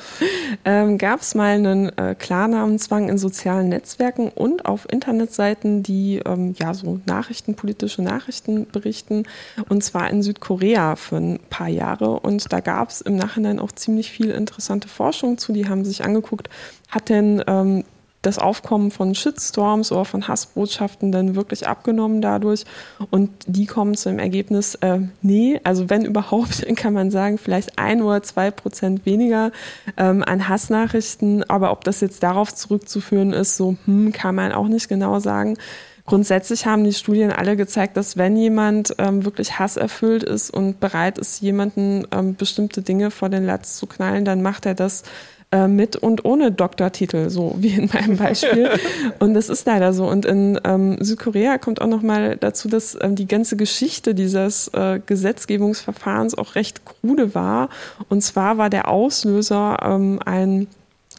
ähm, 0.65 0.99
gab 0.99 1.21
es 1.21 1.35
mal 1.35 1.57
einen 1.57 1.89
äh, 1.99 2.15
Klarnamenzwang 2.17 3.09
in 3.09 3.19
sozialen 3.19 3.71
Netzwerken 3.71 4.29
und 4.29 4.67
auf 4.67 4.87
Internetseiten, 4.91 5.83
die 5.83 6.23
ähm, 6.25 6.55
ja 6.59 6.75
so 6.75 7.01
Nachrichten, 7.07 7.57
politische 7.57 8.03
Nachrichten 8.03 8.69
berichten. 8.71 9.25
Und 9.69 9.83
zwar 9.83 10.11
in 10.11 10.23
Südkorea 10.23 10.95
für 10.95 11.17
ein 11.17 11.41
paar 11.51 11.69
Jahre. 11.69 12.21
Und 12.21 12.53
da 12.53 12.61
gab 12.61 12.91
es 12.91 13.01
im 13.01 13.17
Nachhinein 13.17 13.59
auch 13.59 13.73
ziemlich 13.73 14.13
viel 14.13 14.31
interessante 14.31 14.87
Forschung 14.87 15.37
zu. 15.39 15.53
Die 15.53 15.69
haben 15.69 15.85
sich 15.85 16.05
angeguckt, 16.05 16.49
hat 16.89 17.09
denn 17.09 17.43
ähm, 17.49 17.85
das 18.23 18.39
Aufkommen 18.39 18.91
von 18.91 19.15
Shitstorms 19.15 19.93
oder 19.93 20.05
von 20.05 20.29
Hassbotschaften 20.29 21.13
dann 21.13 21.35
wirklich 21.35 21.67
abgenommen 21.67 22.23
dadurch. 22.23 22.65
Und 23.11 23.31
die 23.47 23.67
kommen 23.67 23.95
zu 23.97 24.09
dem 24.09 24.21
Ergebnis, 24.21 24.77
äh, 24.77 25.01
nee, 25.21 25.61
also 25.65 25.91
wenn 25.91 26.05
überhaupt, 26.05 26.65
kann 26.77 26.95
man 26.95 27.11
sagen, 27.11 27.37
vielleicht 27.37 27.79
ein 27.79 28.01
oder 28.01 28.23
zwei 28.23 28.51
Prozent 28.51 29.05
weniger 29.05 29.51
ähm, 29.97 30.23
an 30.23 30.49
Hassnachrichten. 30.49 31.49
Aber 31.51 31.73
ob 31.73 31.85
das 31.85 32.01
jetzt 32.01 32.23
darauf 32.23 32.55
zurückzuführen 32.55 33.33
ist, 33.33 33.57
so 33.57 33.77
hm, 33.85 34.13
kann 34.13 34.37
man 34.37 34.53
auch 34.53 34.69
nicht 34.69 34.89
genau 34.89 35.19
sagen. 35.19 35.59
Grundsätzlich 36.05 36.67
haben 36.67 36.83
die 36.83 36.93
Studien 36.93 37.31
alle 37.31 37.57
gezeigt, 37.57 37.97
dass 37.97 38.17
wenn 38.17 38.37
jemand 38.37 38.95
ähm, 38.99 39.25
wirklich 39.25 39.61
hasserfüllt 39.61 40.25
ist 40.25 40.51
und 40.51 40.81
bereit 40.81 41.17
ist, 41.17 41.41
jemanden 41.41 42.07
ähm, 42.11 42.35
bestimmte 42.35 42.83
Dinge 42.83 43.13
vor 43.13 43.29
den 43.29 43.47
Latz 43.47 43.77
zu 43.77 43.87
knallen, 43.87 44.25
dann 44.25 44.43
macht 44.43 44.67
er 44.67 44.75
das 44.75 45.05
äh, 45.53 45.69
mit 45.69 45.97
und 45.97 46.25
ohne 46.25 46.51
Doktortitel, 46.51 47.31
so 47.31 47.55
wie 47.59 47.75
in 47.75 47.91
meinem 47.93 48.17
Beispiel. 48.17 48.71
und 49.19 49.35
das 49.35 49.49
ist 49.49 49.67
leider 49.67 49.93
so. 49.93 50.09
Und 50.09 50.25
in 50.25 50.59
ähm, 50.65 50.97
Südkorea 51.01 51.59
kommt 51.59 51.81
auch 51.81 51.87
noch 51.87 52.03
mal 52.03 52.37
dazu, 52.37 52.69
dass 52.69 52.97
ähm, 53.01 53.17
die 53.17 53.29
ganze 53.29 53.57
Geschichte 53.57 54.15
dieses 54.15 54.69
äh, 54.69 55.01
Gesetzgebungsverfahrens 55.05 56.37
auch 56.37 56.55
recht 56.55 56.83
krude 56.85 57.35
war. 57.35 57.69
Und 58.09 58.23
zwar 58.23 58.59
war 58.59 58.71
der 58.71 58.89
Auslöser 58.89 59.79
ähm, 59.83 60.19
ein 60.25 60.67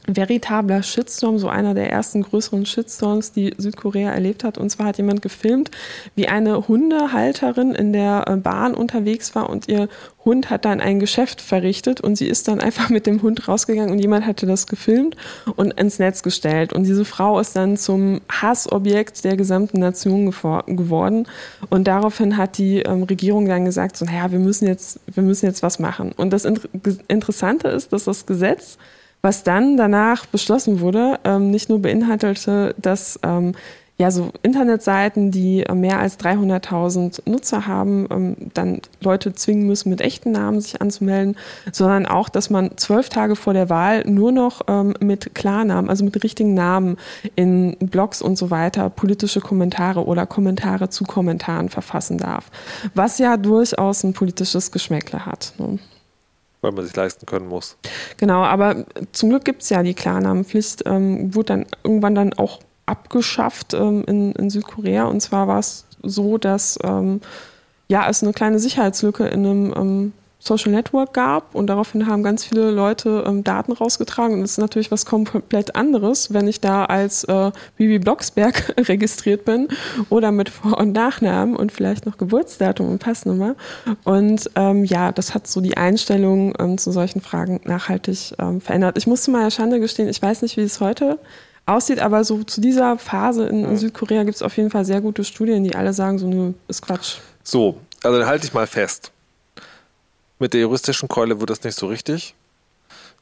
veritabler 0.08 0.84
Shitstorm, 0.84 1.40
so 1.40 1.48
einer 1.48 1.74
der 1.74 1.92
ersten 1.92 2.24
größeren 2.24 2.66
Shitstorms, 2.66 3.32
die 3.32 3.54
Südkorea 3.58 4.12
erlebt 4.12 4.44
hat. 4.44 4.58
Und 4.58 4.70
zwar 4.70 4.88
hat 4.88 4.98
jemand 4.98 5.22
gefilmt, 5.22 5.72
wie 6.16 6.28
eine 6.28 6.68
Hundehalterin 6.68 7.74
in 7.74 7.94
der 7.94 8.26
äh, 8.28 8.36
Bahn 8.36 8.74
unterwegs 8.74 9.34
war 9.36 9.50
und 9.50 9.70
ihr 9.70 9.88
Hund 10.26 10.50
hat 10.50 10.66
dann 10.66 10.80
ein 10.80 11.00
Geschäft 11.00 11.42
verrichtet 11.42 12.02
und 12.02 12.16
sie 12.16 12.28
ist 12.28 12.48
dann 12.48 12.60
einfach 12.62 12.90
mit 12.90 13.06
dem 13.06 13.22
Hund 13.22 13.48
rausgegangen 13.48 13.92
und 13.92 14.00
jemand 14.00 14.26
hatte 14.26 14.46
das 14.46 14.68
gefilmt 14.68 15.16
und 15.56 15.74
ins 15.80 16.00
Netz 16.00 16.24
gestellt. 16.24 16.74
Und 16.74 16.84
diese 16.84 17.06
Frau 17.06 17.40
ist 17.40 17.56
dann 17.56 17.78
zum 17.78 18.22
Hassobjekt 18.30 19.24
der 19.24 19.38
gesamten 19.38 19.80
Nation 19.80 20.26
geworden. 20.26 21.28
Und 21.70 21.88
daraufhin 21.88 22.38
hat 22.38 22.58
die 22.58 22.80
ähm, 22.80 23.04
Regierung 23.04 23.48
dann 23.48 23.66
gesagt, 23.66 23.98
so, 23.98 24.06
naja, 24.06 24.32
wir 24.32 24.40
müssen 24.40 24.68
jetzt, 24.68 25.00
wir 25.08 25.24
müssen 25.24 25.46
jetzt 25.46 25.64
was 25.64 25.80
machen. 25.80 26.12
Und 26.12 26.32
das 26.32 26.46
Interessante 26.46 27.70
ist, 27.70 27.94
dass 27.94 28.06
das 28.06 28.26
Gesetz 28.26 28.78
was 29.24 29.44
dann 29.44 29.78
danach 29.78 30.26
beschlossen 30.26 30.82
wurde, 30.82 31.18
ähm, 31.24 31.50
nicht 31.50 31.70
nur 31.70 31.82
beinhaltete, 31.82 32.76
dass 32.78 33.18
ähm, 33.24 33.54
ja 33.98 34.12
so 34.12 34.32
Internetseiten, 34.42 35.32
die 35.32 35.64
mehr 35.74 36.00
als 36.00 36.20
300.000 36.20 37.22
Nutzer 37.30 37.66
haben, 37.66 38.06
ähm, 38.12 38.36
dann 38.54 38.82
Leute 39.00 39.34
zwingen 39.34 39.66
müssen, 39.66 39.90
mit 39.90 40.02
echten 40.02 40.32
Namen 40.32 40.60
sich 40.60 40.82
anzumelden, 40.82 41.38
sondern 41.72 42.06
auch, 42.06 42.28
dass 42.28 42.50
man 42.50 42.72
zwölf 42.76 43.08
Tage 43.08 43.38
vor 43.38 43.54
der 43.54 43.70
Wahl 43.70 44.04
nur 44.06 44.34
noch 44.34 44.62
ähm, 44.68 44.94
mit 45.00 45.34
Klarnamen, 45.34 45.90
also 45.90 46.04
mit 46.04 46.22
richtigen 46.22 46.54
Namen 46.54 46.98
in 47.36 47.78
Blogs 47.78 48.22
und 48.22 48.38
so 48.38 48.52
weiter 48.52 48.90
politische 48.90 49.40
Kommentare 49.40 50.06
oder 50.06 50.26
Kommentare 50.26 50.90
zu 50.90 51.06
Kommentaren 51.06 51.70
verfassen 51.70 52.18
darf, 52.18 52.52
was 52.94 53.20
ja 53.20 53.38
durchaus 53.38 54.04
ein 54.04 54.12
politisches 54.12 54.74
Geschmäckle 54.74 55.26
hat. 55.26 55.54
Ne? 55.60 55.80
Weil 56.64 56.72
man 56.72 56.86
sich 56.86 56.96
leisten 56.96 57.26
können 57.26 57.48
muss. 57.48 57.78
Genau, 58.18 58.42
aber 58.44 58.86
zum 59.12 59.30
Glück 59.30 59.46
gibt 59.46 59.62
es 59.62 59.70
ja 59.70 59.84
die 59.84 59.94
Klarnamenpflicht, 59.94 60.84
ähm, 60.86 61.36
wurde 61.36 61.46
dann 61.46 61.66
irgendwann 61.84 62.16
dann 62.16 62.34
auch 62.34 62.60
abgeschafft 62.86 63.74
ähm, 63.74 64.04
in, 64.08 64.32
in, 64.34 64.50
Südkorea. 64.50 65.06
Und 65.06 65.22
zwar 65.22 65.48
war 65.48 65.60
es 65.60 65.86
so, 66.02 66.38
dass 66.38 66.80
ähm, 66.84 67.22
ja, 67.88 68.10
es 68.10 68.24
eine 68.24 68.34
kleine 68.34 68.60
Sicherheitslücke 68.60 69.26
in 69.28 69.46
einem 69.46 69.74
ähm, 69.76 70.14
Social 70.44 70.74
Network 70.74 71.14
gab 71.14 71.56
und 71.56 71.68
daraufhin 71.68 72.06
haben 72.06 72.22
ganz 72.22 72.44
viele 72.44 72.70
Leute 72.72 73.24
ähm, 73.26 73.46
Daten 73.46 73.72
rausgetragen 73.72 74.36
und 74.36 74.42
das 74.42 74.52
ist 74.52 74.58
natürlich 74.58 74.92
was 74.92 75.06
komplett 75.06 75.78
anderes, 75.78 76.34
wenn 76.34 76.50
ich 76.50 76.60
da 76.60 76.84
als 76.84 77.24
äh, 77.24 77.52
Bibi 77.78 78.00
Blocksberg 78.00 78.76
registriert 78.90 79.46
bin 79.46 79.70
oder 80.10 80.32
mit 80.32 80.50
Vor- 80.50 80.78
und 80.78 80.92
Nachnamen 80.92 81.56
und 81.56 81.72
vielleicht 81.72 82.06
noch 82.06 82.18
Geburtsdatum 82.18 82.90
und 82.90 83.00
Passnummer 83.00 83.56
und 84.04 84.50
ähm, 84.56 84.84
ja, 84.84 85.14
das 85.14 85.34
hat 85.34 85.48
so 85.48 85.62
die 85.62 85.78
Einstellung 85.78 86.54
ähm, 86.60 86.78
zu 86.78 86.92
solchen 86.92 87.22
Fragen 87.22 87.62
nachhaltig 87.64 88.34
ähm, 88.38 88.60
verändert. 88.60 88.98
Ich 88.98 89.08
musste 89.08 89.32
mal 89.32 89.50
Schande 89.50 89.80
gestehen, 89.80 90.10
ich 90.10 90.22
weiß 90.22 90.42
nicht, 90.42 90.58
wie 90.58 90.62
es 90.62 90.82
heute 90.82 91.20
aussieht, 91.66 92.02
aber 92.02 92.26
so 92.26 92.44
zu 92.44 92.60
dieser 92.60 92.98
Phase 92.98 93.46
in, 93.46 93.64
in 93.64 93.78
Südkorea 93.78 94.24
gibt 94.24 94.36
es 94.36 94.42
auf 94.42 94.58
jeden 94.58 94.72
Fall 94.72 94.84
sehr 94.84 95.00
gute 95.00 95.24
Studien, 95.24 95.64
die 95.64 95.74
alle 95.74 95.94
sagen, 95.94 96.20
so 96.20 96.28
nö, 96.28 96.52
ist 96.68 96.82
Quatsch. 96.82 97.20
So, 97.44 97.78
also 98.04 98.20
dann 98.20 98.28
halte 98.28 98.46
ich 98.46 98.54
mal 98.54 98.68
fest. 98.68 99.13
Mit 100.44 100.54
der 100.54 100.60
juristischen 100.60 101.08
Keule 101.08 101.40
wird 101.40 101.52
das 101.52 101.64
nicht 101.64 101.78
so 101.78 101.88
richtig. 101.88 102.36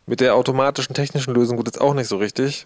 Mit 0.07 0.22
der 0.22 0.34
automatischen 0.34 0.95
technischen 0.95 1.35
Lösung 1.35 1.60
wird 1.60 1.68
es 1.68 1.77
auch 1.77 1.93
nicht 1.93 2.07
so 2.07 2.18
richtig. 2.18 2.65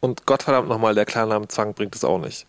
Und 0.00 0.24
Gottverdammt 0.24 0.70
nochmal, 0.70 0.94
der 0.94 1.04
Klarnamenzwang 1.04 1.74
bringt 1.74 1.94
es 1.94 2.02
auch 2.02 2.18
nicht. 2.18 2.46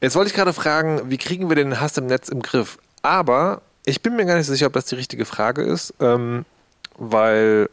Jetzt 0.00 0.16
wollte 0.16 0.30
ich 0.30 0.34
gerade 0.34 0.54
fragen, 0.54 1.10
wie 1.10 1.18
kriegen 1.18 1.50
wir 1.50 1.56
den 1.56 1.80
Hass 1.80 1.98
im 1.98 2.06
Netz 2.06 2.30
im 2.30 2.40
Griff? 2.40 2.78
Aber 3.02 3.60
ich 3.84 4.00
bin 4.00 4.16
mir 4.16 4.24
gar 4.24 4.38
nicht 4.38 4.46
so 4.46 4.54
sicher, 4.54 4.68
ob 4.68 4.72
das 4.72 4.86
die 4.86 4.94
richtige 4.94 5.26
Frage 5.26 5.60
ist, 5.60 5.92
ähm, 6.00 6.46
weil 6.96 7.68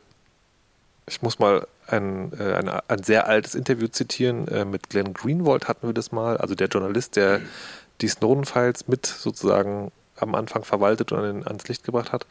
ich 1.07 1.21
muss 1.21 1.39
mal 1.39 1.65
ein, 1.88 2.34
äh, 2.38 2.55
ein, 2.55 2.67
ein, 2.67 3.03
sehr 3.03 3.26
altes 3.26 3.55
Interview 3.55 3.88
zitieren. 3.88 4.49
Äh, 4.49 4.65
mit 4.65 4.89
Glenn 4.89 5.13
Greenwald 5.13 5.69
hatten 5.69 5.88
wir 5.88 5.93
das 5.93 6.11
mal, 6.11 6.35
also 6.35 6.55
der 6.55 6.67
Journalist, 6.67 7.15
der 7.15 7.39
die 8.01 8.09
Snowden-Files 8.09 8.89
mit 8.89 9.05
sozusagen 9.05 9.93
am 10.21 10.35
Anfang 10.35 10.63
verwaltet 10.63 11.11
und 11.11 11.47
ans 11.47 11.67
Licht 11.67 11.83
gebracht 11.83 12.11
hat. 12.11 12.25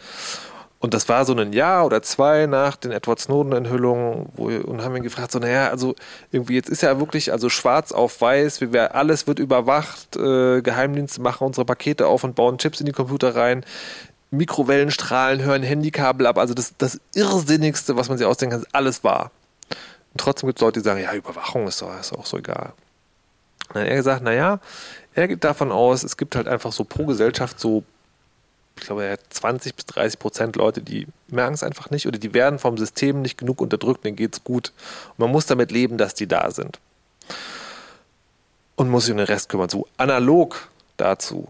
Und 0.81 0.95
das 0.95 1.09
war 1.09 1.25
so 1.25 1.35
ein 1.35 1.53
Jahr 1.53 1.85
oder 1.85 2.03
zwei 2.03 2.47
nach 2.47 2.77
den 2.77 2.93
Edward 2.93 3.19
Snowden-Enthüllungen 3.19 4.27
und 4.37 4.83
haben 4.83 4.95
ihn 4.95 5.03
gefragt, 5.03 5.33
so, 5.33 5.41
naja, 5.41 5.71
also 5.71 5.97
irgendwie 6.31 6.55
jetzt 6.55 6.69
ist 6.69 6.83
ja 6.83 7.01
wirklich 7.01 7.33
also 7.33 7.49
schwarz 7.49 7.91
auf 7.91 8.21
weiß, 8.21 8.61
wie 8.61 8.73
wir, 8.73 8.95
alles 8.95 9.27
wird 9.27 9.41
überwacht, 9.41 10.15
äh, 10.17 10.63
Geheimdienste 10.63 11.21
machen 11.21 11.45
unsere 11.49 11.65
Pakete 11.65 12.07
auf 12.07 12.23
und 12.23 12.37
bauen 12.37 12.59
Chips 12.59 12.79
in 12.79 12.87
die 12.87 12.93
Computer 12.93 13.35
rein, 13.35 13.65
Mikrowellenstrahlen 14.31 15.43
hören 15.43 15.65
Handykabel 15.65 16.27
ab, 16.27 16.39
also 16.39 16.55
das, 16.55 16.75
das 16.79 17.01
Irrsinnigste, 17.13 17.97
was 17.97 18.09
man 18.09 18.17
sich 18.17 18.27
ausdenken 18.27 18.53
kann, 18.53 18.63
ist 18.63 18.75
alles 18.75 19.03
wahr. 19.03 19.33
Und 20.13 20.21
trotzdem 20.21 20.47
gibt 20.47 20.61
es 20.61 20.63
Leute, 20.63 20.81
die 20.81 20.85
sagen, 20.85 21.01
ja, 21.01 21.13
Überwachung 21.13 21.67
ist, 21.67 21.83
doch, 21.83 21.99
ist 21.99 22.13
auch 22.13 22.27
so 22.27 22.39
egal. 22.39 22.73
Dann 23.73 23.83
hat 23.83 23.89
er 23.89 23.97
gesagt, 23.97 24.23
naja, 24.23 24.61
er 25.15 25.29
geht 25.29 25.45
davon 25.45 25.73
aus, 25.73 26.03
es 26.03 26.17
gibt 26.17 26.37
halt 26.37 26.49
einfach 26.49 26.73
so 26.73 26.85
pro 26.85 27.07
Gesellschaft 27.07 27.59
so 27.59 27.85
ich 28.81 28.87
glaube, 28.87 29.19
20 29.31 29.75
bis 29.75 29.87
30 29.87 30.19
Prozent 30.19 30.57
Leute, 30.57 30.83
die 30.83 31.07
merken 31.29 31.55
es 31.55 31.63
einfach 31.63 31.91
nicht 31.91 32.07
oder 32.07 32.19
die 32.19 32.35
werden 32.35 32.59
vom 32.59 32.79
System 32.79 33.23
nicht 33.23 33.39
genug 33.39 33.61
unterdrückt, 33.61 34.05
denen 34.05 34.17
geht 34.17 34.35
es 34.35 34.45
gut. 34.45 34.73
Und 35.11 35.19
man 35.19 35.31
muss 35.31 35.47
damit 35.47 35.71
leben, 35.71 35.99
dass 35.99 36.15
die 36.15 36.27
da 36.27 36.51
sind. 36.51 36.79
Und 38.77 38.89
muss 38.89 39.05
sich 39.05 39.13
um 39.13 39.19
den 39.19 39.27
Rest 39.27 39.49
kümmern. 39.49 39.69
So 39.69 39.87
analog 39.97 40.69
dazu. 40.97 41.49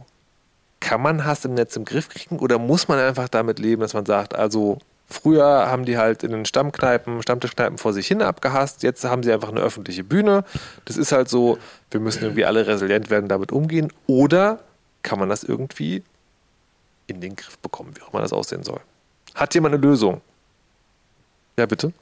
Kann 0.81 1.03
man 1.03 1.25
Hass 1.25 1.45
im 1.45 1.55
Netz 1.55 1.77
im 1.77 1.85
Griff 1.85 2.09
kriegen 2.09 2.39
oder 2.39 2.59
muss 2.59 2.89
man 2.89 2.99
einfach 2.99 3.29
damit 3.29 3.59
leben, 3.59 3.83
dass 3.83 3.95
man 3.95 4.07
sagt, 4.07 4.35
also 4.35 4.79
früher 5.09 5.69
haben 5.69 5.85
die 5.85 5.99
halt 5.99 6.23
in 6.23 6.31
den 6.31 6.45
Stammkneipen, 6.45 7.23
Stammtischkneipen 7.23 7.79
vor 7.79 7.93
sich 7.93 8.07
hin 8.07 8.23
abgehasst, 8.23 8.83
jetzt 8.83 9.05
haben 9.05 9.23
sie 9.23 9.33
einfach 9.33 9.49
eine 9.49 9.61
öffentliche 9.61 10.05
Bühne. 10.05 10.45
Das 10.85 10.97
ist 10.97 11.13
halt 11.13 11.29
so, 11.29 11.59
wir 11.91 12.01
müssen 12.01 12.23
irgendwie 12.23 12.45
alle 12.45 12.67
resilient 12.67 13.11
werden, 13.11 13.29
damit 13.29 13.53
umgehen. 13.53 13.93
Oder 14.07 14.61
kann 15.03 15.19
man 15.19 15.29
das 15.29 15.45
irgendwie 15.45 16.03
in 17.07 17.21
den 17.21 17.37
Griff 17.37 17.59
bekommen, 17.59 17.93
wie 17.97 18.03
auch 18.03 18.13
immer 18.13 18.23
das 18.23 18.33
aussehen 18.33 18.63
soll. 18.63 18.81
Hat 19.35 19.55
jemand 19.55 19.75
eine 19.75 19.83
Lösung? 19.83 20.21
Ja, 21.57 21.67
bitte. 21.67 21.93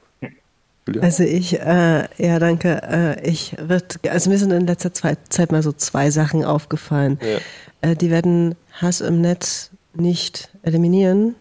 Julia? 0.85 1.01
Also 1.01 1.23
ich, 1.23 1.59
äh, 1.59 2.07
ja, 2.17 2.39
danke. 2.39 2.81
Äh, 2.83 3.27
ich 3.27 3.55
wird, 3.59 3.99
also 4.09 4.29
mir 4.29 4.37
sind 4.37 4.51
in 4.51 4.67
letzter 4.67 4.93
Zeit 4.93 5.51
mal 5.51 5.61
so 5.63 5.71
zwei 5.71 6.11
Sachen 6.11 6.45
aufgefallen. 6.45 7.19
Ja. 7.21 7.89
Äh, 7.89 7.95
die 7.95 8.09
werden 8.09 8.55
Hass 8.73 9.01
im 9.01 9.21
Netz 9.21 9.71
nicht 9.93 10.49
eliminieren, 10.63 11.35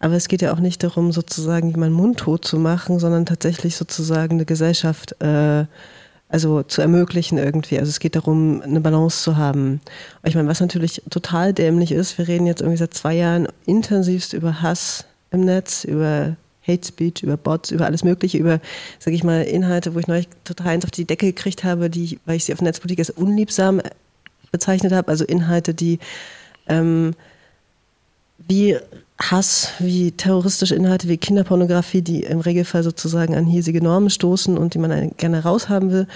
aber 0.00 0.14
es 0.14 0.28
geht 0.28 0.42
ja 0.42 0.52
auch 0.52 0.60
nicht 0.60 0.82
darum, 0.82 1.12
sozusagen 1.12 1.70
jemanden 1.70 1.94
mundtot 1.94 2.44
zu 2.44 2.58
machen, 2.58 2.98
sondern 2.98 3.26
tatsächlich 3.26 3.76
sozusagen 3.76 4.34
eine 4.34 4.46
Gesellschaft 4.46 5.14
äh, 5.20 5.66
also 6.30 6.62
zu 6.62 6.80
ermöglichen 6.80 7.38
irgendwie. 7.38 7.78
Also 7.78 7.90
es 7.90 8.00
geht 8.00 8.16
darum, 8.16 8.62
eine 8.62 8.80
Balance 8.80 9.22
zu 9.22 9.36
haben. 9.36 9.80
Ich 10.24 10.34
meine, 10.34 10.48
was 10.48 10.60
natürlich 10.60 11.02
total 11.10 11.52
dämlich 11.52 11.92
ist, 11.92 12.16
wir 12.18 12.28
reden 12.28 12.46
jetzt 12.46 12.62
irgendwie 12.62 12.78
seit 12.78 12.94
zwei 12.94 13.14
Jahren 13.14 13.46
intensivst 13.66 14.32
über 14.32 14.62
Hass 14.62 15.04
im 15.32 15.40
Netz, 15.40 15.84
über 15.84 16.36
Hate 16.66 16.86
Speech, 16.86 17.22
über 17.22 17.36
Bots, 17.36 17.70
über 17.70 17.84
alles 17.84 18.04
Mögliche, 18.04 18.38
über, 18.38 18.60
sag 19.00 19.12
ich 19.12 19.24
mal, 19.24 19.42
Inhalte, 19.42 19.94
wo 19.94 19.98
ich 19.98 20.06
neulich 20.06 20.28
total 20.44 20.68
eins 20.68 20.84
auf 20.84 20.90
die 20.92 21.04
Decke 21.04 21.26
gekriegt 21.26 21.64
habe, 21.64 21.90
die, 21.90 22.18
weil 22.24 22.36
ich 22.36 22.44
sie 22.44 22.52
auf 22.52 22.62
Netzpolitik 22.62 23.00
als 23.00 23.10
unliebsam 23.10 23.82
bezeichnet 24.52 24.92
habe, 24.92 25.08
also 25.08 25.24
Inhalte, 25.24 25.74
die 25.74 25.98
ähm, 26.68 27.12
wie 28.48 28.78
Hass, 29.22 29.72
wie 29.78 30.12
terroristische 30.12 30.74
Inhalte, 30.74 31.08
wie 31.08 31.18
Kinderpornografie, 31.18 32.00
die 32.00 32.22
im 32.22 32.40
Regelfall 32.40 32.82
sozusagen 32.82 33.36
an 33.36 33.44
hiesige 33.44 33.82
Normen 33.82 34.08
stoßen 34.08 34.56
und 34.56 34.74
die 34.74 34.78
man 34.78 35.12
gerne 35.16 35.42
raushaben 35.42 35.90
will. 35.92 36.06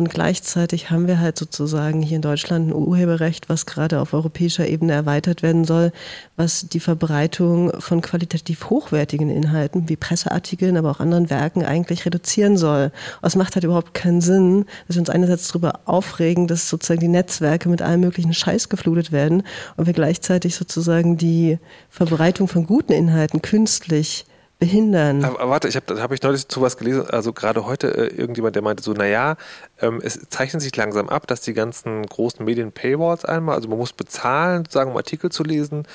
Und 0.00 0.08
gleichzeitig 0.08 0.90
haben 0.90 1.08
wir 1.08 1.20
halt 1.20 1.36
sozusagen 1.36 2.00
hier 2.00 2.16
in 2.16 2.22
Deutschland 2.22 2.70
ein 2.70 2.72
Urheberrecht, 2.72 3.50
was 3.50 3.66
gerade 3.66 4.00
auf 4.00 4.14
europäischer 4.14 4.66
Ebene 4.66 4.94
erweitert 4.94 5.42
werden 5.42 5.66
soll, 5.66 5.92
was 6.38 6.66
die 6.70 6.80
Verbreitung 6.80 7.70
von 7.82 8.00
qualitativ 8.00 8.70
hochwertigen 8.70 9.28
Inhalten 9.28 9.90
wie 9.90 9.96
Presseartikeln, 9.96 10.78
aber 10.78 10.90
auch 10.90 11.00
anderen 11.00 11.28
Werken 11.28 11.66
eigentlich 11.66 12.06
reduzieren 12.06 12.56
soll. 12.56 12.92
Es 13.20 13.36
macht 13.36 13.56
halt 13.56 13.64
überhaupt 13.64 13.92
keinen 13.92 14.22
Sinn, 14.22 14.64
dass 14.86 14.96
wir 14.96 15.00
uns 15.00 15.10
einerseits 15.10 15.48
darüber 15.48 15.80
aufregen, 15.84 16.46
dass 16.46 16.70
sozusagen 16.70 17.00
die 17.00 17.08
Netzwerke 17.08 17.68
mit 17.68 17.82
allem 17.82 18.00
möglichen 18.00 18.32
Scheiß 18.32 18.70
geflutet 18.70 19.12
werden 19.12 19.42
und 19.76 19.84
wir 19.84 19.92
gleichzeitig 19.92 20.54
sozusagen 20.54 21.18
die 21.18 21.58
Verbreitung 21.90 22.48
von 22.48 22.64
guten 22.64 22.92
Inhalten 22.92 23.42
künstlich 23.42 24.24
behindern. 24.60 25.24
Aber, 25.24 25.48
warte, 25.48 25.66
ich 25.66 25.74
habe 25.74 26.00
hab 26.00 26.12
ich 26.12 26.22
neulich 26.22 26.46
zu 26.46 26.60
was 26.60 26.76
gelesen, 26.76 27.08
also 27.10 27.32
gerade 27.32 27.66
heute 27.66 27.88
äh, 27.88 28.14
irgendjemand, 28.14 28.54
der 28.54 28.62
meinte 28.62 28.82
so, 28.82 28.92
naja, 28.92 29.36
ähm, 29.80 30.00
es 30.02 30.20
zeichnet 30.28 30.62
sich 30.62 30.76
langsam 30.76 31.08
ab, 31.08 31.26
dass 31.26 31.40
die 31.40 31.54
ganzen 31.54 32.04
großen 32.04 32.44
Medien 32.44 32.70
Paywalls 32.70 33.24
einmal, 33.24 33.56
also 33.56 33.68
man 33.68 33.78
muss 33.78 33.92
bezahlen, 33.92 34.64
sozusagen, 34.64 34.90
um 34.92 34.96
Artikel 34.96 35.32
zu 35.32 35.42
lesen. 35.42 35.88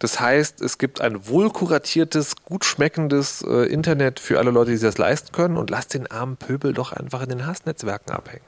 Das 0.00 0.20
heißt, 0.20 0.60
es 0.60 0.78
gibt 0.78 1.00
ein 1.00 1.28
wohlkuratiertes, 1.28 2.34
gut 2.44 2.64
schmeckendes 2.64 3.42
äh, 3.42 3.72
Internet 3.72 4.20
für 4.20 4.38
alle 4.38 4.50
Leute, 4.50 4.72
die 4.72 4.76
sich 4.76 4.88
das 4.88 4.98
leisten 4.98 5.32
können 5.32 5.56
und 5.56 5.70
lasst 5.70 5.94
den 5.94 6.10
armen 6.10 6.36
Pöbel 6.36 6.74
doch 6.74 6.92
einfach 6.92 7.22
in 7.22 7.28
den 7.28 7.46
Hassnetzwerken 7.46 8.12
abhängen. 8.12 8.44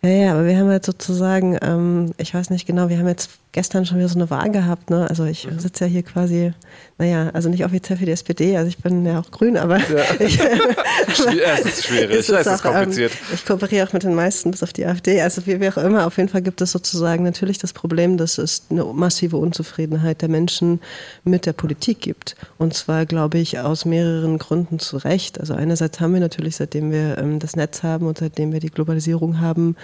Ja, 0.00 0.10
ja, 0.10 0.32
aber 0.32 0.46
wir 0.46 0.56
haben 0.56 0.70
jetzt 0.70 0.86
sozusagen, 0.86 1.58
ähm, 1.60 2.12
ich 2.18 2.32
weiß 2.32 2.50
nicht 2.50 2.66
genau, 2.66 2.88
wir 2.88 2.98
haben 2.98 3.08
jetzt 3.08 3.30
gestern 3.50 3.84
schon 3.84 3.98
wieder 3.98 4.08
so 4.08 4.16
eine 4.16 4.30
Wahl 4.30 4.52
gehabt, 4.52 4.90
ne? 4.90 5.08
Also 5.08 5.24
ich 5.24 5.50
mhm. 5.50 5.58
sitze 5.58 5.86
ja 5.86 5.90
hier 5.90 6.04
quasi, 6.04 6.52
naja, 6.98 7.30
also 7.32 7.48
nicht 7.48 7.64
offiziell 7.64 7.98
für 7.98 8.04
die 8.04 8.12
SPD, 8.12 8.56
also 8.56 8.68
ich 8.68 8.78
bin 8.78 9.04
ja 9.04 9.18
auch 9.18 9.30
grün, 9.32 9.56
aber 9.56 9.78
ja. 9.78 10.04
ich, 10.20 10.38
es 11.08 11.18
ist 11.64 11.86
schwierig, 11.86 12.16
es 12.16 12.28
ist, 12.28 12.46
auch, 12.46 12.62
kompliziert. 12.62 13.10
Ähm, 13.10 13.34
ich 13.34 13.44
kooperiere 13.44 13.88
auch 13.88 13.92
mit 13.92 14.04
den 14.04 14.14
meisten 14.14 14.52
bis 14.52 14.62
auf 14.62 14.72
die 14.72 14.86
AfD. 14.86 15.20
Also 15.20 15.46
wie, 15.46 15.60
wie 15.60 15.68
auch 15.68 15.78
immer, 15.78 16.06
auf 16.06 16.16
jeden 16.18 16.28
Fall 16.28 16.42
gibt 16.42 16.60
es 16.60 16.70
sozusagen 16.70 17.24
natürlich 17.24 17.58
das 17.58 17.72
Problem, 17.72 18.18
dass 18.18 18.38
es 18.38 18.66
eine 18.70 18.84
massive 18.84 19.36
Unzufriedenheit 19.36 20.22
der 20.22 20.28
Menschen 20.28 20.80
mit 21.24 21.44
der 21.44 21.54
Politik 21.54 22.00
gibt. 22.00 22.36
Und 22.58 22.74
zwar, 22.74 23.06
glaube 23.06 23.38
ich, 23.38 23.58
aus 23.58 23.84
mehreren 23.84 24.38
Gründen 24.38 24.78
zu 24.78 24.98
Recht. 24.98 25.40
Also 25.40 25.54
einerseits 25.54 25.98
haben 25.98 26.12
wir 26.12 26.20
natürlich, 26.20 26.54
seitdem 26.54 26.92
wir 26.92 27.18
ähm, 27.18 27.40
das 27.40 27.56
Netz 27.56 27.82
haben 27.82 28.06
und 28.06 28.18
seitdem 28.18 28.52
wir 28.52 28.60
die 28.60 28.70
Globalisierung 28.70 29.40
haben, 29.40 29.74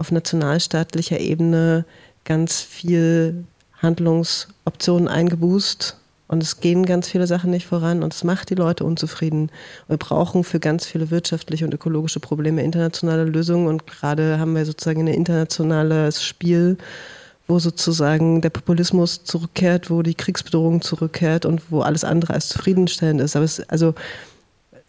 auf 0.00 0.10
nationalstaatlicher 0.10 1.20
Ebene 1.20 1.84
ganz 2.24 2.60
viel 2.60 3.44
Handlungsoptionen 3.80 5.08
eingebußt 5.08 5.96
und 6.26 6.42
es 6.42 6.60
gehen 6.60 6.86
ganz 6.86 7.08
viele 7.08 7.26
Sachen 7.26 7.50
nicht 7.50 7.66
voran 7.66 8.02
und 8.02 8.14
es 8.14 8.24
macht 8.24 8.50
die 8.50 8.54
Leute 8.54 8.84
unzufrieden. 8.84 9.50
Wir 9.88 9.98
brauchen 9.98 10.42
für 10.42 10.58
ganz 10.58 10.86
viele 10.86 11.10
wirtschaftliche 11.10 11.64
und 11.64 11.74
ökologische 11.74 12.20
Probleme 12.20 12.62
internationale 12.62 13.24
Lösungen 13.24 13.66
und 13.66 13.86
gerade 13.86 14.38
haben 14.38 14.54
wir 14.54 14.64
sozusagen 14.64 15.02
ein 15.02 15.08
internationales 15.08 16.22
Spiel, 16.22 16.78
wo 17.46 17.58
sozusagen 17.58 18.40
der 18.40 18.50
Populismus 18.50 19.24
zurückkehrt, 19.24 19.90
wo 19.90 20.02
die 20.02 20.14
Kriegsbedrohung 20.14 20.82
zurückkehrt 20.82 21.44
und 21.44 21.70
wo 21.70 21.80
alles 21.80 22.04
andere 22.04 22.32
als 22.34 22.48
zufriedenstellend 22.48 23.20
ist. 23.20 23.36
Aber 23.36 23.44
es, 23.44 23.60
also, 23.68 23.94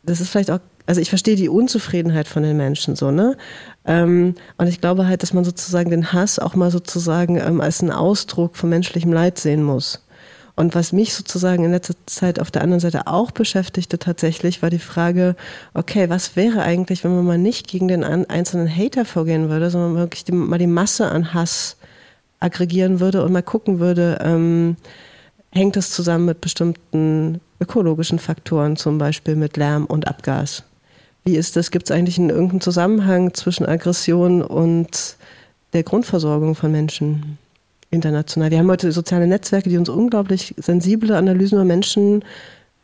das 0.04 0.22
ist 0.22 0.30
vielleicht 0.30 0.52
auch 0.52 0.60
also 0.86 1.00
ich 1.00 1.10
verstehe 1.10 1.36
die 1.36 1.48
Unzufriedenheit 1.48 2.28
von 2.28 2.44
den 2.44 2.58
Menschen 2.58 2.96
so, 2.96 3.12
ne? 3.12 3.38
Ähm, 3.86 4.36
und 4.58 4.68
ich 4.68 4.82
glaube 4.82 5.08
halt, 5.08 5.24
dass 5.24 5.34
man 5.34 5.44
sozusagen 5.44 5.90
den 5.90 6.12
Hass 6.12 6.40
auch 6.40 6.56
mal 6.56 6.72
sozusagen 6.72 7.38
ähm, 7.38 7.62
als 7.62 7.82
einen 7.82 7.92
Ausdruck 7.92 8.56
von 8.56 8.70
menschlichem 8.70 9.14
Leid 9.14 9.38
sehen 9.38 9.64
muss. 9.64 10.04
Und 10.56 10.76
was 10.76 10.92
mich 10.92 11.14
sozusagen 11.14 11.64
in 11.64 11.72
letzter 11.72 11.96
Zeit 12.06 12.40
auf 12.40 12.52
der 12.52 12.62
anderen 12.62 12.82
Seite 12.82 13.08
auch 13.08 13.32
beschäftigte 13.32 14.00
tatsächlich, 14.00 14.62
war 14.62 14.70
die 14.70 14.80
Frage, 14.80 15.36
okay, 15.74 16.10
was 16.10 16.36
wäre 16.36 16.62
eigentlich, 16.62 17.04
wenn 17.04 17.16
man 17.16 17.26
mal 17.26 17.38
nicht 17.38 17.68
gegen 17.68 17.88
den 17.88 18.04
einzelnen 18.04 18.70
Hater 18.70 19.06
vorgehen 19.06 19.50
würde, 19.50 19.70
sondern 19.70 19.96
wirklich 19.96 20.26
die, 20.26 20.34
mal 20.34 20.60
die 20.60 20.68
Masse 20.68 21.10
an 21.10 21.34
Hass 21.34 21.78
aggregieren 22.40 23.00
würde 23.00 23.24
und 23.24 23.32
mal 23.32 23.44
gucken 23.44 23.80
würde, 23.80 24.20
ähm, 24.24 24.76
hängt 25.52 25.78
das 25.78 25.92
zusammen 25.92 26.26
mit 26.26 26.42
bestimmten 26.42 27.40
ökologischen 27.62 28.20
Faktoren, 28.20 28.76
zum 28.76 28.98
Beispiel 28.98 29.36
mit 29.36 29.56
Lärm 29.56 29.86
und 29.86 30.08
Abgas? 30.08 30.64
Wie 31.24 31.36
ist 31.36 31.56
das? 31.56 31.72
Gibt 31.72 31.90
es 31.90 31.96
eigentlich 31.96 32.18
einen, 32.18 32.32
irgendeinen 32.32 32.62
Zusammenhang 32.62 33.34
zwischen 33.34 33.66
Aggression 33.66 34.42
und 34.42 35.16
der 35.74 35.84
Grundversorgung 35.84 36.56
von 36.56 36.72
Menschen 36.72 37.38
international? 37.92 38.50
Wir 38.50 38.58
haben 38.58 38.72
heute 38.72 38.92
soziale 38.92 39.28
Netzwerke, 39.28 39.70
die 39.70 39.78
uns 39.78 39.90
unglaublich 39.90 40.56
sensible 40.58 41.16
Analysen 41.16 41.58
über 41.58 41.66
Menschen 41.66 42.24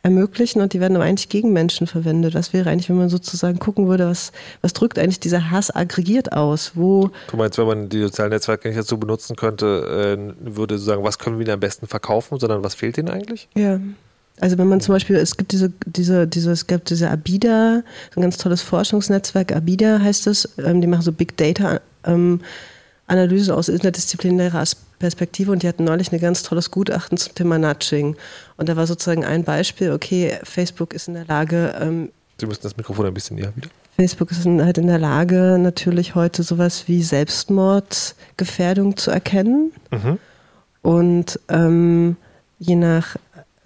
ermöglichen 0.04 0.62
und 0.62 0.72
die 0.72 0.80
werden 0.80 0.94
aber 0.96 1.04
eigentlich 1.04 1.28
gegen 1.28 1.52
Menschen 1.52 1.88
verwendet. 1.88 2.34
Was 2.34 2.52
wäre 2.52 2.70
eigentlich, 2.70 2.88
wenn 2.88 2.98
man 2.98 3.08
sozusagen 3.08 3.58
gucken 3.58 3.88
würde, 3.88 4.06
was, 4.06 4.30
was 4.62 4.72
drückt 4.72 4.98
eigentlich 4.98 5.18
dieser 5.18 5.50
Hass 5.50 5.74
aggregiert 5.74 6.32
aus? 6.32 6.72
Wo 6.76 7.10
du 7.30 7.36
meinst, 7.36 7.58
wenn 7.58 7.66
man 7.66 7.88
die 7.88 8.00
sozialen 8.02 8.30
Netzwerke 8.30 8.68
nicht 8.68 8.78
dazu 8.78 8.98
benutzen 8.98 9.34
könnte, 9.34 10.36
äh, 10.46 10.54
würde 10.54 10.78
sagen, 10.78 11.02
was 11.02 11.18
können 11.18 11.38
wir 11.38 11.46
ihnen 11.46 11.54
am 11.54 11.60
besten 11.60 11.88
verkaufen, 11.88 12.38
sondern 12.38 12.62
was 12.62 12.74
fehlt 12.74 12.96
ihnen 12.96 13.10
eigentlich? 13.10 13.48
Ja. 13.56 13.80
Also 14.40 14.58
wenn 14.58 14.68
man 14.68 14.80
zum 14.80 14.94
Beispiel, 14.94 15.16
es 15.16 15.36
gibt 15.36 15.52
diese, 15.52 15.72
diese, 15.86 16.26
diese, 16.26 16.52
es 16.52 16.66
gibt 16.66 16.90
diese 16.90 17.10
ABIDA, 17.10 17.82
ein 18.16 18.22
ganz 18.22 18.36
tolles 18.36 18.62
Forschungsnetzwerk, 18.62 19.52
ABIDA 19.52 20.00
heißt 20.00 20.26
es, 20.26 20.48
ähm, 20.58 20.80
die 20.80 20.86
machen 20.86 21.02
so 21.02 21.12
Big 21.12 21.36
Data 21.36 21.80
ähm, 22.04 22.40
Analysen 23.06 23.54
aus 23.54 23.68
interdisziplinärer 23.68 24.64
Perspektive 24.98 25.50
und 25.50 25.62
die 25.62 25.68
hatten 25.68 25.84
neulich 25.84 26.12
ein 26.12 26.20
ganz 26.20 26.42
tolles 26.42 26.70
Gutachten 26.70 27.16
zum 27.16 27.34
Thema 27.34 27.58
Nudging. 27.58 28.16
Und 28.56 28.68
da 28.68 28.76
war 28.76 28.86
sozusagen 28.86 29.24
ein 29.24 29.44
Beispiel, 29.44 29.92
okay, 29.92 30.38
Facebook 30.42 30.92
ist 30.92 31.08
in 31.08 31.14
der 31.14 31.24
Lage, 31.24 31.74
ähm, 31.80 32.10
Sie 32.40 32.46
müssen 32.46 32.62
das 32.62 32.76
Mikrofon 32.76 33.06
ein 33.06 33.14
bisschen 33.14 33.36
näher 33.36 33.52
wieder. 33.56 33.68
Facebook 33.96 34.30
ist 34.30 34.46
halt 34.46 34.78
in 34.78 34.86
der 34.86 35.00
Lage, 35.00 35.58
natürlich 35.58 36.14
heute 36.14 36.44
sowas 36.44 36.84
wie 36.86 37.02
Selbstmordgefährdung 37.02 38.96
zu 38.96 39.10
erkennen. 39.10 39.72
Mhm. 39.90 40.18
Und 40.82 41.40
ähm, 41.48 42.16
je 42.60 42.76
nach 42.76 43.16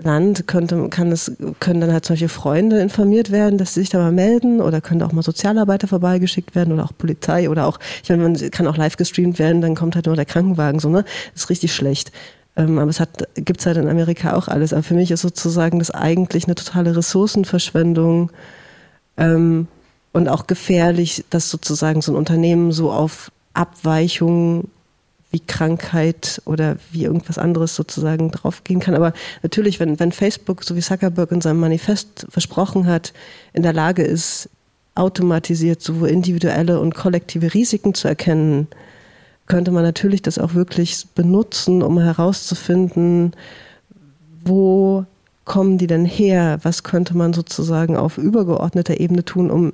Land 0.04 0.46
könnte, 0.46 0.88
kann 0.88 1.12
es, 1.12 1.32
können 1.60 1.80
dann 1.80 1.92
halt 1.92 2.04
solche 2.04 2.28
Freunde 2.28 2.80
informiert 2.80 3.30
werden, 3.30 3.58
dass 3.58 3.74
sie 3.74 3.80
sich 3.80 3.90
da 3.90 3.98
mal 3.98 4.12
melden 4.12 4.60
oder 4.60 4.80
könnte 4.80 5.06
auch 5.06 5.12
mal 5.12 5.22
Sozialarbeiter 5.22 5.88
vorbeigeschickt 5.88 6.54
werden 6.54 6.72
oder 6.72 6.84
auch 6.84 6.92
Polizei 6.96 7.48
oder 7.48 7.66
auch, 7.66 7.78
ich 8.02 8.08
meine, 8.08 8.22
man 8.22 8.50
kann 8.50 8.66
auch 8.66 8.76
live 8.76 8.96
gestreamt 8.96 9.38
werden, 9.38 9.60
dann 9.60 9.74
kommt 9.74 9.94
halt 9.94 10.06
nur 10.06 10.16
der 10.16 10.24
Krankenwagen, 10.24 10.80
so, 10.80 10.88
ne? 10.88 11.04
Das 11.32 11.44
ist 11.44 11.50
richtig 11.50 11.74
schlecht. 11.74 12.12
Ähm, 12.56 12.78
aber 12.78 12.90
es 12.90 13.00
hat, 13.00 13.28
gibt's 13.34 13.66
halt 13.66 13.76
in 13.76 13.88
Amerika 13.88 14.34
auch 14.34 14.48
alles. 14.48 14.72
Aber 14.72 14.82
für 14.82 14.94
mich 14.94 15.10
ist 15.10 15.22
sozusagen 15.22 15.78
das 15.78 15.90
eigentlich 15.90 16.44
eine 16.44 16.54
totale 16.54 16.94
Ressourcenverschwendung 16.96 18.30
ähm, 19.16 19.68
und 20.12 20.28
auch 20.28 20.46
gefährlich, 20.46 21.24
dass 21.30 21.50
sozusagen 21.50 22.02
so 22.02 22.12
ein 22.12 22.16
Unternehmen 22.16 22.72
so 22.72 22.92
auf 22.92 23.32
Abweichungen 23.54 24.68
wie 25.32 25.40
Krankheit 25.40 26.40
oder 26.44 26.76
wie 26.92 27.04
irgendwas 27.04 27.38
anderes 27.38 27.74
sozusagen 27.74 28.30
draufgehen 28.30 28.80
kann. 28.80 28.94
Aber 28.94 29.12
natürlich, 29.42 29.80
wenn, 29.80 29.98
wenn 29.98 30.12
Facebook, 30.12 30.62
so 30.62 30.76
wie 30.76 30.80
Zuckerberg 30.80 31.32
in 31.32 31.40
seinem 31.40 31.60
Manifest 31.60 32.26
versprochen 32.28 32.86
hat, 32.86 33.12
in 33.52 33.62
der 33.62 33.72
Lage 33.72 34.02
ist, 34.02 34.48
automatisiert 34.94 35.82
sowohl 35.82 36.10
individuelle 36.10 36.78
und 36.78 36.94
kollektive 36.94 37.54
Risiken 37.54 37.94
zu 37.94 38.08
erkennen, 38.08 38.68
könnte 39.46 39.70
man 39.70 39.82
natürlich 39.82 40.22
das 40.22 40.38
auch 40.38 40.54
wirklich 40.54 41.06
benutzen, 41.14 41.82
um 41.82 41.98
herauszufinden, 41.98 43.32
wo 44.44 45.06
kommen 45.44 45.78
die 45.78 45.86
denn 45.86 46.04
her? 46.04 46.58
Was 46.62 46.82
könnte 46.82 47.16
man 47.16 47.32
sozusagen 47.32 47.96
auf 47.96 48.18
übergeordneter 48.18 49.00
Ebene 49.00 49.24
tun, 49.24 49.50
um 49.50 49.72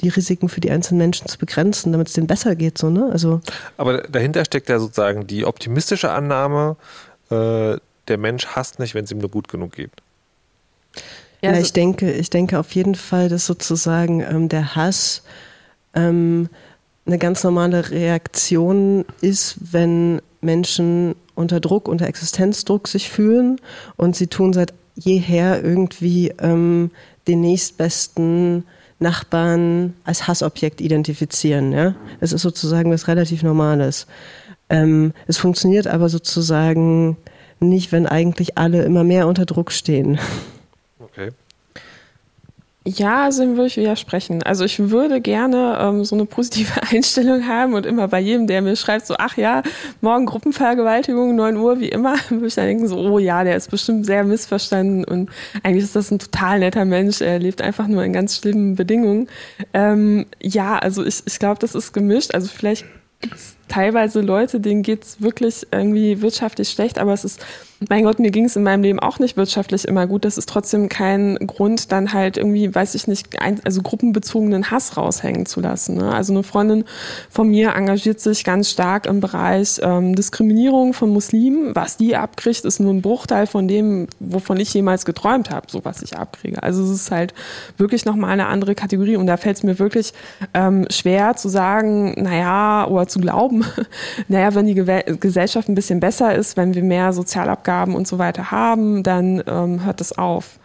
die 0.00 0.08
Risiken 0.08 0.48
für 0.48 0.60
die 0.60 0.70
einzelnen 0.70 0.98
Menschen 0.98 1.28
zu 1.28 1.38
begrenzen, 1.38 1.92
damit 1.92 2.08
es 2.08 2.14
denen 2.14 2.26
besser 2.26 2.56
geht. 2.56 2.78
So, 2.78 2.90
ne? 2.90 3.08
also 3.12 3.40
Aber 3.76 4.02
dahinter 4.02 4.44
steckt 4.44 4.68
ja 4.68 4.78
sozusagen 4.78 5.26
die 5.26 5.44
optimistische 5.44 6.10
Annahme, 6.10 6.76
äh, 7.30 7.76
der 8.08 8.18
Mensch 8.18 8.46
hasst 8.46 8.78
nicht, 8.78 8.94
wenn 8.94 9.04
es 9.04 9.10
ihm 9.10 9.18
nur 9.18 9.30
gut 9.30 9.48
genug 9.48 9.72
geht. 9.72 9.90
Ja, 11.42 11.50
also 11.50 11.60
ich 11.60 11.72
denke, 11.72 12.10
ich 12.10 12.30
denke 12.30 12.58
auf 12.58 12.72
jeden 12.72 12.94
Fall, 12.94 13.28
dass 13.28 13.46
sozusagen 13.46 14.20
ähm, 14.22 14.48
der 14.48 14.74
Hass 14.74 15.22
ähm, 15.94 16.48
eine 17.06 17.18
ganz 17.18 17.44
normale 17.44 17.90
Reaktion 17.90 19.04
ist, 19.20 19.56
wenn 19.72 20.20
Menschen 20.40 21.14
unter 21.34 21.60
Druck, 21.60 21.88
unter 21.88 22.06
Existenzdruck 22.06 22.88
sich 22.88 23.08
fühlen 23.08 23.60
und 23.96 24.16
sie 24.16 24.26
tun 24.26 24.52
seit 24.52 24.74
jeher 24.94 25.62
irgendwie 25.62 26.32
ähm, 26.40 26.90
den 27.28 27.40
nächstbesten 27.40 28.64
Nachbarn 28.98 29.94
als 30.04 30.26
Hassobjekt 30.26 30.80
identifizieren. 30.80 31.72
Ja? 31.72 31.94
Es 32.20 32.32
ist 32.32 32.42
sozusagen 32.42 32.90
was 32.90 33.08
relativ 33.08 33.42
Normales. 33.42 34.06
Ähm, 34.68 35.12
es 35.26 35.38
funktioniert 35.38 35.86
aber 35.86 36.08
sozusagen 36.08 37.16
nicht, 37.60 37.92
wenn 37.92 38.06
eigentlich 38.06 38.58
alle 38.58 38.82
immer 38.82 39.04
mehr 39.04 39.26
unter 39.26 39.46
Druck 39.46 39.72
stehen. 39.72 40.18
Okay. 41.00 41.30
Ja, 42.88 43.24
also 43.24 43.42
dem 43.42 43.56
würde 43.56 43.66
ich 43.66 43.76
widersprechen. 43.76 44.42
Also 44.44 44.64
ich 44.64 44.78
würde 44.78 45.20
gerne 45.20 45.76
ähm, 45.78 46.06
so 46.06 46.14
eine 46.16 46.24
positive 46.24 46.72
Einstellung 46.90 47.46
haben 47.46 47.74
und 47.74 47.84
immer 47.84 48.08
bei 48.08 48.18
jedem, 48.18 48.46
der 48.46 48.62
mir 48.62 48.76
schreibt, 48.76 49.06
so, 49.06 49.14
ach 49.18 49.36
ja, 49.36 49.62
morgen 50.00 50.24
Gruppenvergewaltigung, 50.24 51.36
9 51.36 51.56
Uhr, 51.58 51.80
wie 51.80 51.90
immer, 51.90 52.14
würde 52.30 52.46
ich 52.46 52.54
dann 52.54 52.64
denken, 52.64 52.88
so, 52.88 52.96
oh 52.96 53.18
ja, 53.18 53.44
der 53.44 53.56
ist 53.56 53.70
bestimmt 53.70 54.06
sehr 54.06 54.24
missverstanden 54.24 55.04
und 55.04 55.28
eigentlich 55.62 55.84
ist 55.84 55.96
das 55.96 56.10
ein 56.10 56.18
total 56.18 56.60
netter 56.60 56.86
Mensch, 56.86 57.20
er 57.20 57.38
lebt 57.38 57.60
einfach 57.60 57.88
nur 57.88 58.02
in 58.04 58.14
ganz 58.14 58.38
schlimmen 58.38 58.74
Bedingungen. 58.74 59.28
Ähm, 59.74 60.24
ja, 60.40 60.78
also 60.78 61.04
ich, 61.04 61.22
ich 61.26 61.38
glaube, 61.38 61.58
das 61.60 61.74
ist 61.74 61.92
gemischt. 61.92 62.34
Also 62.34 62.48
vielleicht 62.48 62.86
gibt 63.20 63.34
es 63.34 63.57
teilweise 63.68 64.20
Leute, 64.20 64.60
denen 64.60 64.82
geht's 64.82 65.20
wirklich 65.20 65.66
irgendwie 65.70 66.20
wirtschaftlich 66.22 66.70
schlecht, 66.70 66.98
aber 66.98 67.12
es 67.12 67.24
ist 67.24 67.40
mein 67.88 68.04
Gott, 68.04 68.18
mir 68.18 68.32
ging 68.32 68.46
es 68.46 68.56
in 68.56 68.64
meinem 68.64 68.82
Leben 68.82 68.98
auch 68.98 69.20
nicht 69.20 69.36
wirtschaftlich 69.36 69.86
immer 69.86 70.08
gut. 70.08 70.24
Das 70.24 70.36
ist 70.36 70.48
trotzdem 70.48 70.88
kein 70.88 71.36
Grund, 71.36 71.92
dann 71.92 72.12
halt 72.12 72.36
irgendwie, 72.36 72.74
weiß 72.74 72.96
ich 72.96 73.06
nicht, 73.06 73.40
ein, 73.40 73.60
also 73.64 73.82
gruppenbezogenen 73.82 74.70
Hass 74.72 74.96
raushängen 74.96 75.46
zu 75.46 75.60
lassen. 75.60 75.96
Ne? 75.96 76.12
Also 76.12 76.32
eine 76.32 76.42
Freundin 76.42 76.84
von 77.30 77.48
mir 77.48 77.74
engagiert 77.76 78.18
sich 78.18 78.42
ganz 78.42 78.70
stark 78.70 79.06
im 79.06 79.20
Bereich 79.20 79.78
ähm, 79.82 80.16
Diskriminierung 80.16 80.92
von 80.92 81.10
Muslimen. 81.10 81.76
Was 81.76 81.96
die 81.96 82.16
abkriegt, 82.16 82.64
ist 82.64 82.80
nur 82.80 82.92
ein 82.92 83.02
Bruchteil 83.02 83.46
von 83.46 83.68
dem, 83.68 84.08
wovon 84.18 84.58
ich 84.58 84.74
jemals 84.74 85.04
geträumt 85.04 85.50
habe, 85.50 85.66
so 85.70 85.84
was 85.84 86.02
ich 86.02 86.16
abkriege. 86.16 86.60
Also 86.62 86.82
es 86.82 86.90
ist 86.90 87.10
halt 87.12 87.32
wirklich 87.76 88.04
nochmal 88.04 88.30
eine 88.30 88.46
andere 88.46 88.74
Kategorie 88.74 89.16
und 89.16 89.26
da 89.26 89.36
fällt 89.36 89.58
es 89.58 89.62
mir 89.62 89.78
wirklich 89.78 90.14
ähm, 90.52 90.86
schwer 90.90 91.36
zu 91.36 91.48
sagen, 91.48 92.14
naja, 92.16 92.88
oder 92.88 93.06
zu 93.06 93.20
glauben, 93.20 93.57
naja, 94.28 94.54
wenn 94.54 94.66
die 94.66 94.74
Gesellschaft 94.74 95.68
ein 95.68 95.74
bisschen 95.74 96.00
besser 96.00 96.34
ist, 96.34 96.56
wenn 96.56 96.74
wir 96.74 96.82
mehr 96.82 97.12
Sozialabgaben 97.12 97.58
Abgaben 97.58 97.94
und 97.94 98.06
so 98.08 98.18
weiter 98.18 98.50
haben, 98.50 99.02
dann 99.02 99.42
ähm, 99.46 99.84
hört 99.84 100.00
das 100.00 100.16
auf. 100.16 100.58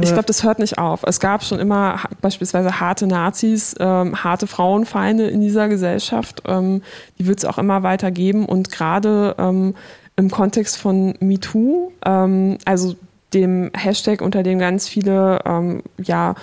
Ich 0.00 0.08
glaube, 0.08 0.24
das 0.24 0.42
hört 0.42 0.58
nicht 0.58 0.78
auf. 0.78 1.02
Es 1.06 1.20
gab 1.20 1.44
schon 1.44 1.58
immer 1.58 2.00
beispielsweise 2.22 2.80
harte 2.80 3.06
Nazis, 3.06 3.74
ähm, 3.78 4.24
harte 4.24 4.46
Frauenfeinde 4.46 5.28
in 5.28 5.42
dieser 5.42 5.68
Gesellschaft. 5.68 6.42
Ähm, 6.46 6.82
die 7.18 7.26
wird 7.26 7.38
es 7.38 7.44
auch 7.44 7.58
immer 7.58 7.82
weiter 7.82 8.10
geben. 8.10 8.46
Und 8.46 8.72
gerade 8.72 9.34
ähm, 9.38 9.74
im 10.16 10.30
Kontext 10.30 10.78
von 10.78 11.14
MeToo, 11.20 11.92
ähm, 12.06 12.56
also 12.64 12.94
dem 13.34 13.70
Hashtag, 13.74 14.22
unter 14.22 14.42
dem 14.42 14.58
ganz 14.58 14.88
viele 14.88 15.40
ähm, 15.44 15.82
ja, 16.02 16.36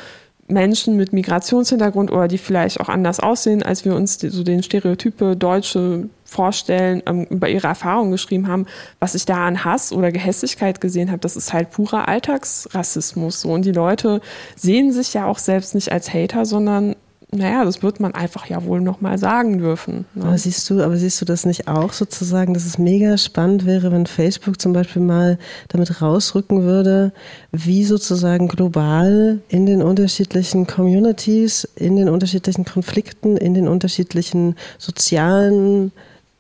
Menschen 0.50 0.96
mit 0.96 1.14
Migrationshintergrund 1.14 2.12
oder 2.12 2.28
die 2.28 2.38
vielleicht 2.38 2.80
auch 2.80 2.90
anders 2.90 3.20
aussehen, 3.20 3.64
als 3.64 3.86
wir 3.86 3.96
uns 3.96 4.20
so 4.20 4.44
den 4.44 4.64
Stereotype 4.64 5.36
deutsche 5.36 6.10
vorstellen, 6.26 7.02
ähm, 7.06 7.26
über 7.30 7.50
ihre 7.50 7.68
Erfahrungen 7.68 8.12
geschrieben 8.12 8.48
haben, 8.48 8.66
was 9.00 9.16
ich 9.16 9.26
da 9.26 9.48
an 9.48 9.64
Hass 9.64 9.92
oder 9.92 10.12
Gehässigkeit 10.12 10.80
gesehen 10.80 11.10
habe, 11.10 11.20
das 11.20 11.36
ist 11.36 11.54
halt 11.54 11.72
purer 11.72 12.08
Alltagsrassismus. 12.08 13.42
So. 13.42 13.50
Und 13.50 13.66
die 13.66 13.72
Leute 13.72 14.22
sehen 14.56 14.92
sich 14.92 15.14
ja 15.14 15.26
auch 15.26 15.40
selbst 15.40 15.76
nicht 15.76 15.92
als 15.92 16.14
Hater, 16.14 16.46
sondern 16.46 16.96
naja, 17.32 17.64
das 17.64 17.84
wird 17.84 18.00
man 18.00 18.16
einfach 18.16 18.48
ja 18.48 18.64
wohl 18.64 18.82
nochmal 18.82 19.20
sagen 19.20 19.60
dürfen. 19.60 20.06
Ne? 20.16 20.26
Aber 20.26 20.38
siehst 20.38 20.68
du, 20.70 20.82
aber 20.82 20.98
siehst 20.98 21.22
du 21.22 21.26
das 21.26 21.46
nicht 21.46 21.68
auch 21.68 21.94
sozusagen, 21.94 22.56
dass 22.56 22.66
es 22.66 22.80
mega 22.80 23.18
spannend 23.20 23.68
wäre, 23.68 23.92
wenn 23.92 24.08
Facebook 24.08 24.60
zum 24.60 24.74
Beispiel 24.74 25.04
mal 25.04 25.38
damit 25.68 26.02
rausrücken 26.02 26.64
würde, 26.64 27.14
wie 27.52 27.84
sozusagen 27.86 28.48
global 28.48 29.42
in 29.48 29.68
den 29.68 29.84
unterschiedlichen 29.84 30.66
Communities, 30.66 31.68
in 31.76 31.98
den 31.98 32.10
unterschiedlichen 32.10 32.66
Konflikten, 32.66 33.38
in 33.38 33.54
den 33.54 33.68
unterschiedlichen 33.68 34.56
sozialen 34.80 35.92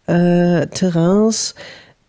äh, 0.07 0.65
Terrains 0.67 1.53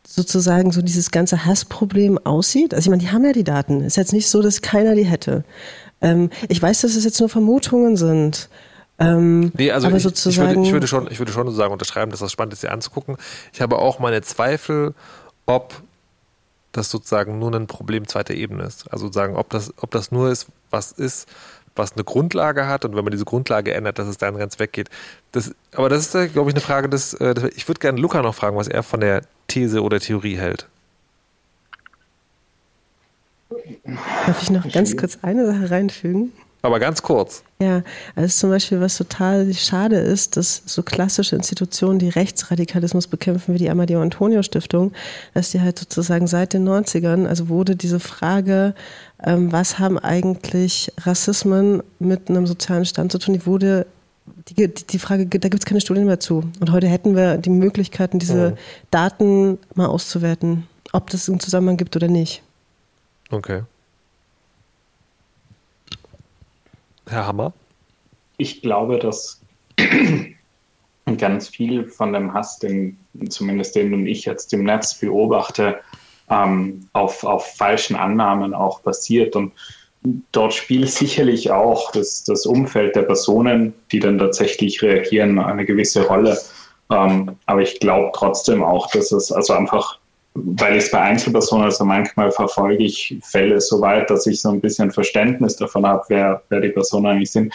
sozusagen 0.06 0.72
so 0.72 0.80
dieses 0.80 1.10
ganze 1.10 1.44
Hassproblem 1.44 2.18
aussieht? 2.24 2.72
Also 2.72 2.86
ich 2.86 2.90
meine, 2.90 3.02
die 3.02 3.10
haben 3.10 3.26
ja 3.26 3.32
die 3.32 3.44
Daten. 3.44 3.82
Ist 3.82 3.98
jetzt 3.98 4.14
nicht 4.14 4.28
so, 4.28 4.40
dass 4.40 4.62
keiner 4.62 4.94
die 4.94 5.04
hätte. 5.04 5.44
Ähm, 6.00 6.30
ich 6.48 6.60
weiß, 6.62 6.80
dass 6.80 6.96
es 6.96 7.04
jetzt 7.04 7.20
nur 7.20 7.28
Vermutungen 7.28 7.96
sind. 7.96 8.48
Ähm, 9.00 9.50
nee, 9.56 9.70
also 9.70 9.86
aber 9.86 9.96
ich, 9.96 10.02
sozusagen 10.02 10.50
ich, 10.50 10.56
würde, 10.56 10.66
ich, 10.66 10.72
würde 10.72 10.86
schon, 10.86 11.10
ich 11.10 11.18
würde 11.18 11.32
schon 11.32 11.46
sozusagen 11.46 11.72
unterschreiben, 11.72 12.10
dass 12.10 12.20
das 12.20 12.30
spannend 12.30 12.52
ist, 12.52 12.60
sie 12.60 12.68
anzugucken. 12.68 13.16
Ich 13.52 13.62
habe 13.62 13.78
auch 13.78 13.98
meine 13.98 14.20
Zweifel, 14.20 14.94
ob 15.46 15.82
das 16.72 16.90
sozusagen 16.90 17.38
nur 17.38 17.52
ein 17.54 17.66
Problem 17.66 18.06
zweiter 18.06 18.34
Ebene 18.34 18.64
ist. 18.64 18.92
Also 18.92 19.06
sozusagen, 19.06 19.36
ob 19.36 19.48
das, 19.50 19.72
ob 19.78 19.90
das 19.90 20.12
nur 20.12 20.30
ist, 20.30 20.48
was 20.70 20.92
ist, 20.92 21.28
was 21.74 21.92
eine 21.94 22.04
Grundlage 22.04 22.66
hat 22.66 22.84
und 22.84 22.94
wenn 22.94 23.02
man 23.02 23.10
diese 23.10 23.24
Grundlage 23.24 23.72
ändert, 23.72 23.98
dass 23.98 24.06
es 24.06 24.18
dann 24.18 24.36
ganz 24.36 24.58
weggeht. 24.58 24.90
Das, 25.32 25.54
aber 25.74 25.88
das 25.88 26.14
ist, 26.14 26.32
glaube 26.34 26.50
ich, 26.50 26.54
eine 26.54 26.60
Frage 26.60 26.90
des, 26.90 27.14
äh, 27.14 27.50
ich 27.56 27.66
würde 27.68 27.80
gerne 27.80 27.98
Luca 27.98 28.20
noch 28.20 28.34
fragen, 28.34 28.56
was 28.56 28.68
er 28.68 28.82
von 28.82 29.00
der 29.00 29.22
These 29.48 29.82
oder 29.82 29.98
Theorie 29.98 30.36
hält. 30.36 30.66
Darf 34.26 34.42
ich 34.42 34.50
noch 34.50 34.70
ganz 34.70 34.96
kurz 34.96 35.18
eine 35.22 35.46
Sache 35.46 35.70
reinfügen? 35.70 36.32
Aber 36.62 36.78
ganz 36.78 37.02
kurz. 37.02 37.42
Ja, 37.58 37.82
also 38.16 38.28
zum 38.28 38.50
Beispiel, 38.50 38.80
was 38.80 38.96
total 38.96 39.52
schade 39.54 39.96
ist, 39.96 40.36
dass 40.36 40.62
so 40.66 40.82
klassische 40.82 41.36
Institutionen, 41.36 41.98
die 41.98 42.10
Rechtsradikalismus 42.10 43.06
bekämpfen, 43.06 43.54
wie 43.54 43.58
die 43.58 43.70
Amadeo 43.70 44.02
Antonio 44.02 44.42
Stiftung, 44.42 44.92
dass 45.32 45.50
die 45.50 45.60
halt 45.60 45.78
sozusagen 45.78 46.26
seit 46.26 46.52
den 46.52 46.68
90ern, 46.68 47.26
also 47.26 47.48
wurde 47.48 47.76
diese 47.76 48.00
Frage, 48.00 48.74
ähm, 49.24 49.52
was 49.52 49.78
haben 49.78 49.98
eigentlich 49.98 50.92
Rassismen 51.00 51.82
mit 51.98 52.28
einem 52.28 52.46
sozialen 52.46 52.84
Stand 52.84 53.12
zu 53.12 53.18
tun, 53.18 53.34
die 53.34 53.46
wurde 53.46 53.86
die, 54.48 54.68
die 54.68 54.98
Frage, 54.98 55.26
da 55.26 55.48
gibt 55.48 55.62
es 55.62 55.66
keine 55.66 55.80
Studien 55.80 56.06
mehr 56.06 56.20
zu. 56.20 56.44
Und 56.60 56.72
heute 56.72 56.88
hätten 56.88 57.16
wir 57.16 57.38
die 57.38 57.50
Möglichkeiten, 57.50 58.18
diese 58.18 58.50
mhm. 58.50 58.56
Daten 58.90 59.58
mal 59.74 59.86
auszuwerten, 59.86 60.66
ob 60.92 61.10
das 61.10 61.28
einen 61.28 61.40
Zusammenhang 61.40 61.76
gibt 61.76 61.96
oder 61.96 62.08
nicht. 62.08 62.42
Okay. 63.30 63.62
Herr 67.10 67.26
Hammer? 67.26 67.52
Ich 68.36 68.62
glaube, 68.62 68.98
dass 68.98 69.40
ganz 71.18 71.48
viel 71.48 71.88
von 71.88 72.12
dem 72.12 72.32
Hass, 72.32 72.58
den 72.58 72.98
zumindest 73.28 73.74
den 73.74 74.06
ich 74.06 74.24
jetzt 74.24 74.52
im 74.52 74.64
Netz 74.64 74.94
beobachte, 74.94 75.80
ähm, 76.30 76.88
auf, 76.92 77.24
auf 77.24 77.56
falschen 77.56 77.96
Annahmen 77.96 78.54
auch 78.54 78.80
basiert. 78.80 79.36
Und 79.36 79.52
dort 80.32 80.54
spielt 80.54 80.90
sicherlich 80.90 81.50
auch 81.50 81.90
das, 81.92 82.24
das 82.24 82.46
Umfeld 82.46 82.96
der 82.96 83.02
Personen, 83.02 83.74
die 83.92 83.98
dann 83.98 84.18
tatsächlich 84.18 84.82
reagieren, 84.82 85.38
eine 85.38 85.64
gewisse 85.64 86.06
Rolle. 86.06 86.38
Ähm, 86.90 87.36
aber 87.46 87.62
ich 87.62 87.78
glaube 87.80 88.10
trotzdem 88.14 88.62
auch, 88.62 88.90
dass 88.90 89.12
es 89.12 89.30
also 89.30 89.52
einfach 89.52 89.99
weil 90.34 90.76
ich 90.76 90.84
es 90.84 90.90
bei 90.90 91.00
Einzelpersonen, 91.00 91.64
also 91.66 91.84
manchmal 91.84 92.30
verfolge 92.30 92.84
ich 92.84 93.16
Fälle 93.22 93.60
so 93.60 93.80
weit, 93.80 94.10
dass 94.10 94.26
ich 94.26 94.40
so 94.40 94.50
ein 94.50 94.60
bisschen 94.60 94.90
Verständnis 94.90 95.56
davon 95.56 95.86
habe, 95.86 96.04
wer, 96.08 96.42
wer 96.48 96.60
die 96.60 96.68
Personen 96.68 97.06
eigentlich 97.06 97.32
sind. 97.32 97.52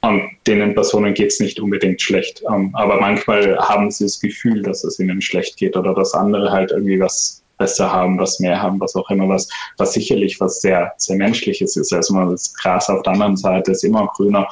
Und 0.00 0.30
denen 0.46 0.74
Personen 0.74 1.14
geht 1.14 1.28
es 1.28 1.38
nicht 1.38 1.60
unbedingt 1.60 2.00
schlecht. 2.00 2.42
Ähm, 2.52 2.70
aber 2.74 3.00
manchmal 3.00 3.56
haben 3.58 3.90
sie 3.90 4.04
das 4.04 4.18
Gefühl, 4.18 4.62
dass 4.62 4.82
es 4.82 4.98
ihnen 4.98 5.20
schlecht 5.20 5.56
geht 5.56 5.76
oder 5.76 5.94
dass 5.94 6.14
andere 6.14 6.50
halt 6.50 6.72
irgendwie 6.72 6.98
was 6.98 7.42
besser 7.56 7.92
haben, 7.92 8.18
was 8.18 8.40
mehr 8.40 8.60
haben, 8.60 8.80
was 8.80 8.96
auch 8.96 9.08
immer, 9.10 9.28
was, 9.28 9.48
was 9.76 9.92
sicherlich 9.92 10.40
was 10.40 10.60
sehr, 10.60 10.92
sehr 10.96 11.16
Menschliches 11.16 11.76
ist. 11.76 11.92
Also 11.92 12.18
das 12.30 12.52
Gras 12.54 12.88
auf 12.88 13.02
der 13.02 13.12
anderen 13.12 13.36
Seite 13.36 13.70
ist 13.70 13.84
immer 13.84 14.10
grüner. 14.16 14.48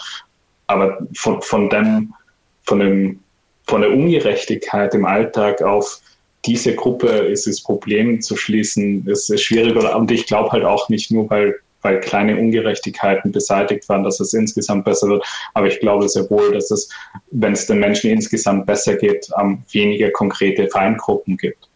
Aber 0.69 0.99
von, 1.17 1.43
von 1.43 1.69
dem, 1.69 2.15
von 2.63 2.79
dem, 2.79 3.21
von 3.67 3.81
der 3.81 3.91
Ungerechtigkeit 3.91 4.95
im 4.95 5.05
Alltag 5.05 5.63
auf 5.63 6.01
diese 6.45 6.75
Gruppe 6.75 7.09
ist 7.09 7.47
das 7.47 7.61
Problem 7.61 8.21
zu 8.21 8.37
schließen, 8.37 9.07
ist, 9.07 9.31
ist 9.31 9.43
schwieriger. 9.43 9.97
Und 9.97 10.11
ich 10.11 10.27
glaube 10.27 10.53
halt 10.53 10.65
auch 10.65 10.89
nicht 10.89 11.11
nur, 11.11 11.29
weil, 11.29 11.57
weil 11.83 12.01
kleine 12.01 12.39
Ungerechtigkeiten 12.39 13.33
beseitigt 13.33 13.89
waren, 13.89 14.05
dass 14.05 14.21
es 14.21 14.33
insgesamt 14.33 14.85
besser 14.85 15.09
wird. 15.09 15.25
Aber 15.55 15.67
ich 15.67 15.81
glaube 15.81 16.09
sehr 16.09 16.29
wohl, 16.31 16.53
dass 16.53 16.71
es, 16.71 16.89
wenn 17.31 17.53
es 17.53 17.67
den 17.67 17.81
Menschen 17.81 18.11
insgesamt 18.11 18.67
besser 18.67 18.97
geht, 18.97 19.29
ähm, 19.41 19.63
weniger 19.73 20.11
konkrete 20.11 20.69
Feingruppen 20.69 21.37
gibt. 21.37 21.69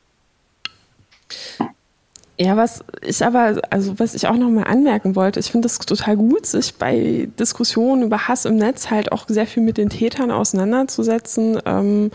Ja, 2.36 2.56
was 2.56 2.82
ich 3.06 3.24
aber, 3.24 3.62
also 3.70 3.96
was 4.00 4.16
ich 4.16 4.26
auch 4.26 4.36
nochmal 4.36 4.64
anmerken 4.64 5.14
wollte, 5.14 5.38
ich 5.38 5.52
finde 5.52 5.66
es 5.66 5.78
total 5.78 6.16
gut, 6.16 6.46
sich 6.46 6.74
bei 6.74 7.28
Diskussionen 7.38 8.02
über 8.02 8.26
Hass 8.26 8.44
im 8.44 8.56
Netz 8.56 8.90
halt 8.90 9.12
auch 9.12 9.28
sehr 9.28 9.46
viel 9.46 9.62
mit 9.62 9.78
den 9.78 9.88
Tätern 9.88 10.32
auseinanderzusetzen. 10.32 11.60
Ähm, 11.64 12.10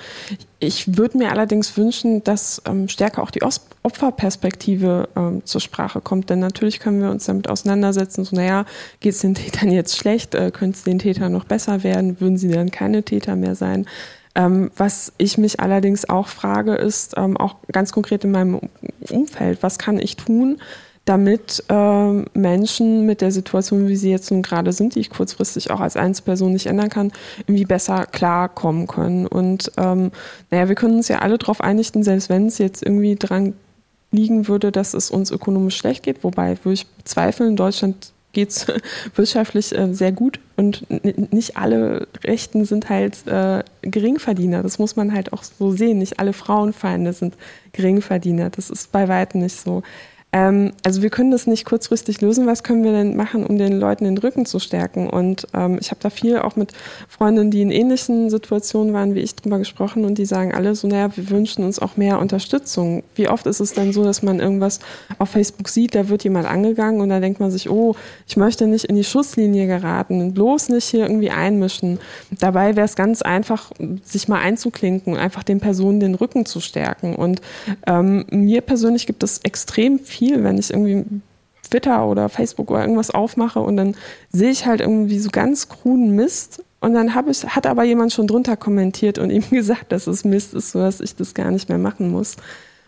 ich 0.60 0.98
würde 0.98 1.20
mir 1.20 1.32
allerdings 1.32 1.78
wünschen, 1.78 2.22
dass 2.26 2.62
ähm, 2.68 2.90
stärker 2.90 3.24
auch 3.24 3.32
die 3.32 3.44
Opferperspektive 3.84 5.08
ähm, 5.16 5.46
zur 5.46 5.62
Sprache 5.62 6.02
kommt, 6.02 6.30
denn 6.30 6.40
natürlich 6.40 6.82
können 6.82 7.02
wir 7.02 7.12
uns 7.12 7.24
damit 7.24 7.50
auseinandersetzen, 7.50 8.26
so 8.26 8.36
naja, 8.36 8.66
geht 9.00 9.14
es 9.14 9.22
den 9.22 9.36
Tätern 9.36 9.72
jetzt 9.72 9.96
schlecht, 9.96 10.36
äh, 10.36 10.52
könnte 10.52 10.76
es 10.76 10.84
den 10.84 11.00
Tätern 11.00 11.32
noch 11.32 11.46
besser 11.46 11.84
werden, 11.84 12.20
würden 12.20 12.38
sie 12.38 12.52
dann 12.52 12.72
keine 12.72 13.04
Täter 13.04 13.38
mehr 13.38 13.56
sein. 13.56 13.86
Ähm, 14.35 14.72
was 14.76 15.11
ich 15.18 15.38
mich 15.38 15.60
allerdings 15.60 16.07
auch 16.07 16.27
frage, 16.27 16.76
ist 16.76 17.15
ähm, 17.18 17.35
auch 17.38 17.56
ganz 17.72 17.91
konkret 17.91 18.23
in 18.23 18.31
meinem 18.31 18.60
Umfeld, 19.10 19.64
was 19.64 19.80
kann 19.80 19.97
ich 19.97 20.18
tun, 20.18 20.60
damit 21.06 21.64
ähm, 21.69 22.26
Menschen 22.35 23.07
mit 23.07 23.22
der 23.22 23.31
Situation, 23.31 23.88
wie 23.88 23.95
sie 23.95 24.11
jetzt 24.11 24.30
nun 24.30 24.43
gerade 24.43 24.72
sind, 24.72 24.93
die 24.93 24.99
ich 24.99 25.10
kurzfristig 25.10 25.72
auch 25.72 25.80
als 25.80 25.97
Einzelperson 25.97 26.53
nicht 26.53 26.68
ändern 26.68 26.89
kann, 26.89 27.11
irgendwie 27.47 27.65
besser 27.65 28.06
klarkommen 28.06 28.85
können. 28.85 29.26
Und 29.26 29.72
ähm, 29.77 30.11
naja, 30.51 30.69
wir 30.69 30.76
können 30.76 30.97
uns 30.97 31.07
ja 31.07 31.19
alle 31.19 31.39
darauf 31.39 31.61
einigen, 31.61 32.03
selbst 32.03 32.30
wenn 32.30 32.45
es 32.45 32.60
jetzt 32.60 32.84
irgendwie 32.84 33.15
dran 33.15 33.56
liegen 34.11 34.47
würde, 34.47 34.72
dass 34.72 34.93
es 34.93 35.10
uns 35.10 35.31
ökonomisch 35.31 35.77
schlecht 35.77 36.03
geht, 36.03 36.23
wobei 36.23 36.57
würde 36.64 36.73
ich 36.73 36.88
bezweifeln, 36.88 37.56
Deutschland 37.56 38.14
geht 38.34 38.49
es 38.49 38.68
wirtschaftlich 39.15 39.76
äh, 39.76 39.93
sehr 39.93 40.11
gut 40.11 40.39
und 40.56 40.85
nicht 41.34 41.57
alle 41.57 42.07
Rechten 42.23 42.65
sind 42.65 42.89
halt 42.89 43.26
äh, 43.27 43.64
Geringverdiener. 43.81 44.64
Das 44.64 44.80
muss 44.80 44.95
man 44.95 45.14
halt 45.14 45.34
auch 45.34 45.43
so 45.43 45.72
sehen. 45.72 45.99
Nicht 45.99 46.19
alle 46.19 46.34
Frauenfeinde 46.34 47.14
sind 47.14 47.35
Geringverdiener. 47.73 48.49
Das 48.49 48.69
ist 48.69 48.91
bei 48.91 49.07
weitem 49.07 49.41
nicht 49.41 49.60
so. 49.60 49.84
Ähm, 50.31 50.73
also 50.84 51.01
wir 51.01 51.10
können 51.10 51.31
das 51.31 51.47
nicht 51.47 51.65
kurzfristig 51.65 52.22
lösen. 52.22 52.45
Was 52.45 52.64
können 52.64 52.84
wir 52.84 52.91
denn 52.91 53.15
machen, 53.15 53.45
um 53.45 53.57
den 53.57 53.80
Leuten 53.80 54.06
den 54.06 54.18
Rücken 54.18 54.45
zu 54.45 54.60
stärken? 54.60 55.10
Und 55.10 55.47
ähm, 55.56 55.77
ich 55.81 55.89
habe 55.89 55.99
da 56.01 56.10
viel 56.10 56.38
auch 56.39 56.56
mit 56.56 56.72
Freundinnen, 57.07 57.49
die 57.49 57.61
in 57.61 57.72
ähnlichen 57.72 58.30
Situationen 58.30 58.93
waren 58.93 59.15
wie 59.15 59.22
ich, 59.22 59.35
drüber 59.35 59.57
gesprochen 59.57 60.06
und 60.06 60.18
die 60.18 60.26
sagen 60.26 60.53
alle 60.53 60.76
so, 60.76 60.88
naja, 60.88 61.15
wir 61.15 61.30
wünschen 61.31 61.64
uns 61.64 61.80
auch 61.80 61.97
mehr 61.97 62.19
Unterstützung. 62.19 63.03
Wie 63.15 63.27
oft 63.27 63.47
ist 63.47 63.60
es 63.60 63.73
dann 63.73 63.91
so, 63.91 64.03
dass 64.03 64.22
man 64.22 64.39
irgendwas 64.39 64.80
auf 65.18 65.30
Facebook 65.30 65.68
sieht, 65.68 65.95
da 65.95 66.10
wird 66.10 66.23
jemand 66.23 66.47
angegangen 66.47 67.01
und 67.01 67.10
da 67.10 67.19
denkt 67.19 67.39
man 67.39 67.49
sich, 67.49 67.69
oh, 67.69 67.95
ich 68.27 68.38
möchte 68.38 68.68
nicht 68.68 68.85
in 68.85 68.95
die 68.95 69.03
Schusslinie 69.03 69.65
geraten, 69.65 70.34
bloß 70.34 70.69
nicht 70.69 70.85
hier 70.85 71.01
irgendwie 71.01 71.31
einmischen. 71.31 71.99
Dabei 72.39 72.76
wäre 72.76 72.85
es 72.85 72.95
ganz 72.95 73.23
einfach, 73.23 73.72
sich 74.03 74.27
mal 74.27 74.39
einzuklinken 74.39 75.14
und 75.14 75.19
einfach 75.19 75.43
den 75.43 75.60
Personen 75.60 75.99
den 75.99 76.14
Rücken 76.14 76.45
zu 76.45 76.60
stärken. 76.60 77.15
Und 77.15 77.41
ähm, 77.88 78.26
mir 78.30 78.61
persönlich 78.61 79.07
gibt 79.07 79.23
es 79.23 79.39
extrem 79.39 79.97
viel 79.97 80.19
viel, 80.20 80.44
wenn 80.44 80.58
ich 80.58 80.70
irgendwie 80.70 81.06
Twitter 81.70 82.06
oder 82.06 82.30
Facebook 82.30 82.70
oder 82.72 82.82
irgendwas 82.82 83.12
aufmache 83.12 83.60
und 83.60 83.78
dann 83.78 83.96
sehe 84.32 84.52
ich 84.52 84.66
halt 84.66 84.82
irgendwie 84.82 85.20
so 85.20 85.30
ganz 85.30 85.70
kruden 85.70 86.16
Mist 86.16 86.64
und 86.82 86.94
dann 86.94 87.16
habe 87.16 87.32
ich, 87.32 87.44
hat 87.44 87.66
aber 87.66 87.84
jemand 87.84 88.14
schon 88.14 88.28
drunter 88.28 88.58
kommentiert 88.58 89.18
und 89.18 89.30
ihm 89.32 89.50
gesagt, 89.50 89.91
dass 89.91 90.08
es 90.08 90.24
Mist 90.24 90.54
ist, 90.54 90.72
so 90.72 90.80
dass 90.80 91.00
ich 91.00 91.16
das 91.16 91.34
gar 91.34 91.52
nicht 91.52 91.70
mehr 91.70 91.78
machen 91.78 92.12
muss. 92.12 92.36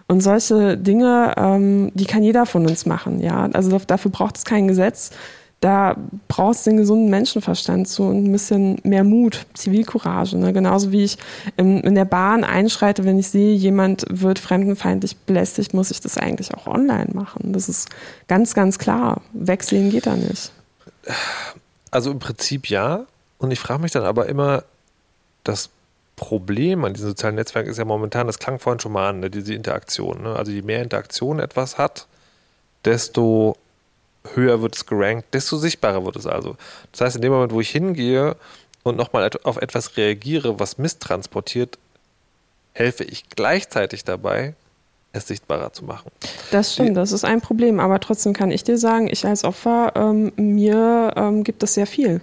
Und 0.07 0.21
solche 0.21 0.77
Dinge, 0.77 1.33
ähm, 1.37 1.91
die 1.93 2.05
kann 2.05 2.21
jeder 2.21 2.45
von 2.45 2.67
uns 2.67 2.85
machen, 2.85 3.21
ja. 3.21 3.49
Also 3.53 3.79
dafür 3.79 4.11
braucht 4.11 4.35
es 4.35 4.43
kein 4.43 4.67
Gesetz 4.67 5.11
da 5.61 5.95
brauchst 6.27 6.65
du 6.65 6.71
den 6.71 6.77
gesunden 6.77 7.09
Menschenverstand 7.11 7.87
zu 7.87 8.03
und 8.03 8.25
ein 8.25 8.31
bisschen 8.31 8.79
mehr 8.83 9.03
Mut, 9.03 9.45
Zivilcourage. 9.53 10.35
Ne? 10.35 10.53
Genauso 10.53 10.91
wie 10.91 11.03
ich 11.03 11.19
in, 11.55 11.81
in, 11.81 11.93
der 11.93 12.05
Bahn 12.05 12.43
einschreite, 12.43 13.05
wenn 13.05 13.19
ich 13.19 13.27
sehe, 13.27 13.53
jemand 13.53 14.03
wird 14.09 14.39
fremdenfeindlich 14.39 15.15
belästigt, 15.17 15.75
muss 15.75 15.91
ich 15.91 16.01
das 16.01 16.17
eigentlich 16.17 16.55
auch 16.55 16.65
online 16.65 17.11
machen. 17.13 17.53
Das 17.53 17.69
ist 17.69 17.89
ganz, 18.27 18.55
ganz 18.55 18.79
klar. 18.79 19.21
Wegsehen 19.33 19.91
geht 19.91 20.07
da 20.07 20.15
nicht. 20.15 20.51
Also 21.91 22.09
im 22.09 22.17
Prinzip 22.17 22.67
ja. 22.67 23.05
Und 23.37 23.51
ich 23.51 23.59
frage 23.59 23.83
mich 23.83 23.91
dann 23.91 24.03
aber 24.03 24.25
immer, 24.25 24.63
das 25.43 25.69
Problem 26.15 26.85
an 26.85 26.93
diesen 26.93 27.09
sozialen 27.09 27.35
Netzwerken 27.35 27.69
ist 27.69 27.77
ja 27.77 27.85
momentan, 27.85 28.25
das 28.25 28.39
klang 28.39 28.57
vorhin 28.57 28.79
schon 28.79 28.93
mal 28.93 29.09
an, 29.09 29.19
ne, 29.19 29.29
diese 29.29 29.53
Interaktion. 29.53 30.23
Ne? 30.23 30.35
Also 30.35 30.51
je 30.51 30.63
mehr 30.63 30.81
Interaktion 30.81 31.39
etwas 31.39 31.77
hat, 31.77 32.07
desto 32.83 33.57
höher 34.33 34.61
wird 34.61 34.75
es 34.75 34.85
gerankt, 34.85 35.33
desto 35.33 35.57
sichtbarer 35.57 36.05
wird 36.05 36.15
es 36.15 36.27
also. 36.27 36.55
Das 36.91 37.01
heißt, 37.01 37.15
in 37.15 37.21
dem 37.21 37.31
Moment, 37.31 37.51
wo 37.51 37.61
ich 37.61 37.69
hingehe 37.69 38.35
und 38.83 38.97
nochmal 38.97 39.29
auf 39.43 39.57
etwas 39.57 39.97
reagiere, 39.97 40.59
was 40.59 40.77
misstransportiert, 40.77 41.77
helfe 42.73 43.03
ich 43.03 43.29
gleichzeitig 43.29 44.03
dabei, 44.03 44.53
es 45.13 45.27
sichtbarer 45.27 45.73
zu 45.73 45.83
machen. 45.83 46.09
Das 46.51 46.73
stimmt, 46.73 46.95
das 46.95 47.11
ist 47.11 47.25
ein 47.25 47.41
Problem. 47.41 47.79
Aber 47.79 47.99
trotzdem 47.99 48.33
kann 48.33 48.51
ich 48.51 48.63
dir 48.63 48.77
sagen, 48.77 49.07
ich 49.11 49.25
als 49.25 49.43
Opfer, 49.43 49.91
ähm, 49.95 50.31
mir 50.37 51.13
ähm, 51.15 51.43
gibt 51.43 51.63
es 51.63 51.73
sehr 51.73 51.87
viel, 51.87 52.21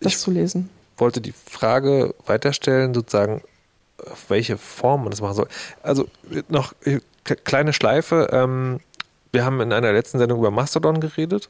das 0.00 0.12
ich 0.12 0.18
zu 0.18 0.30
lesen. 0.30 0.68
wollte 0.98 1.20
die 1.20 1.32
Frage 1.32 2.14
weiterstellen, 2.26 2.92
sozusagen, 2.92 3.42
auf 4.10 4.28
welche 4.28 4.58
Form 4.58 5.02
man 5.02 5.10
das 5.10 5.20
machen 5.20 5.34
soll. 5.34 5.48
Also 5.82 6.06
noch 6.48 6.74
äh, 6.84 7.00
kleine 7.22 7.72
Schleife. 7.72 8.28
Ähm, 8.32 8.80
wir 9.32 9.44
haben 9.44 9.60
in 9.60 9.72
einer 9.72 9.92
letzten 9.92 10.18
Sendung 10.18 10.38
über 10.38 10.50
Mastodon 10.50 11.00
geredet. 11.00 11.48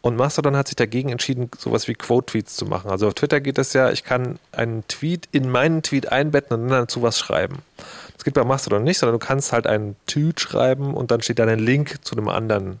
Und 0.00 0.16
Mastodon 0.16 0.54
hat 0.54 0.68
sich 0.68 0.76
dagegen 0.76 1.08
entschieden, 1.08 1.50
sowas 1.56 1.88
wie 1.88 1.94
Quote-Tweets 1.94 2.56
zu 2.56 2.66
machen. 2.66 2.90
Also 2.90 3.06
auf 3.08 3.14
Twitter 3.14 3.40
geht 3.40 3.56
das 3.56 3.72
ja, 3.72 3.90
ich 3.90 4.04
kann 4.04 4.38
einen 4.52 4.86
Tweet 4.86 5.28
in 5.32 5.48
meinen 5.48 5.82
Tweet 5.82 6.12
einbetten 6.12 6.54
und 6.54 6.68
dann 6.68 6.82
dazu 6.82 7.00
was 7.00 7.18
schreiben. 7.18 7.60
Das 8.14 8.24
geht 8.24 8.34
bei 8.34 8.44
Mastodon 8.44 8.84
nicht, 8.84 8.98
sondern 8.98 9.18
du 9.18 9.26
kannst 9.26 9.52
halt 9.52 9.66
einen 9.66 9.96
Tweet 10.06 10.40
schreiben 10.40 10.92
und 10.92 11.10
dann 11.10 11.22
steht 11.22 11.38
da 11.38 11.46
ein 11.46 11.58
Link 11.58 12.04
zu 12.04 12.16
einem 12.16 12.28
anderen 12.28 12.80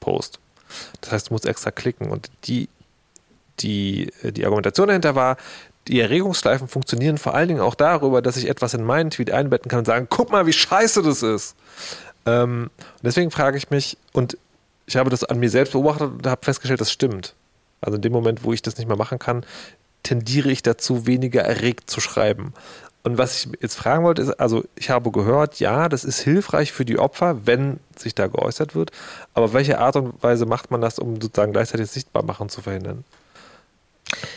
Post. 0.00 0.40
Das 1.02 1.12
heißt, 1.12 1.28
du 1.28 1.34
musst 1.34 1.46
extra 1.46 1.70
klicken. 1.70 2.10
Und 2.10 2.30
die, 2.44 2.68
die, 3.60 4.12
die 4.24 4.44
Argumentation 4.44 4.88
dahinter 4.88 5.14
war, 5.14 5.36
die 5.88 6.00
Erregungsschleifen 6.00 6.66
funktionieren 6.66 7.18
vor 7.18 7.34
allen 7.34 7.48
Dingen 7.48 7.60
auch 7.60 7.76
darüber, 7.76 8.22
dass 8.22 8.36
ich 8.36 8.48
etwas 8.48 8.74
in 8.74 8.82
meinen 8.82 9.10
Tweet 9.10 9.30
einbetten 9.30 9.70
kann 9.70 9.80
und 9.80 9.84
sagen, 9.84 10.08
guck 10.10 10.30
mal, 10.30 10.46
wie 10.46 10.52
scheiße 10.52 11.02
das 11.02 11.22
ist. 11.22 11.54
Ähm, 12.26 12.70
deswegen 13.02 13.30
frage 13.30 13.56
ich 13.56 13.70
mich, 13.70 13.96
und 14.12 14.36
ich 14.86 14.96
habe 14.96 15.10
das 15.10 15.24
an 15.24 15.38
mir 15.38 15.50
selbst 15.50 15.72
beobachtet 15.72 16.10
und 16.12 16.26
habe 16.26 16.44
festgestellt, 16.44 16.80
das 16.80 16.92
stimmt. 16.92 17.34
Also 17.80 17.96
in 17.96 18.02
dem 18.02 18.12
Moment, 18.12 18.44
wo 18.44 18.52
ich 18.52 18.62
das 18.62 18.76
nicht 18.78 18.88
mehr 18.88 18.96
machen 18.96 19.18
kann, 19.18 19.44
tendiere 20.02 20.50
ich 20.50 20.62
dazu, 20.62 21.06
weniger 21.06 21.42
erregt 21.42 21.90
zu 21.90 22.00
schreiben. 22.00 22.52
Und 23.02 23.18
was 23.18 23.44
ich 23.44 23.52
jetzt 23.60 23.76
fragen 23.76 24.02
wollte, 24.04 24.22
ist, 24.22 24.30
also 24.40 24.64
ich 24.74 24.90
habe 24.90 25.12
gehört, 25.12 25.60
ja, 25.60 25.88
das 25.88 26.02
ist 26.02 26.20
hilfreich 26.20 26.72
für 26.72 26.84
die 26.84 26.98
Opfer, 26.98 27.46
wenn 27.46 27.78
sich 27.96 28.16
da 28.16 28.26
geäußert 28.26 28.74
wird. 28.74 28.90
Aber 29.32 29.52
welche 29.52 29.78
Art 29.78 29.94
und 29.94 30.20
Weise 30.24 30.44
macht 30.44 30.72
man 30.72 30.80
das, 30.80 30.98
um 30.98 31.20
sozusagen 31.20 31.52
gleichzeitig 31.52 31.88
sichtbar 31.88 32.24
machen 32.24 32.48
zu 32.48 32.62
verhindern? 32.62 33.04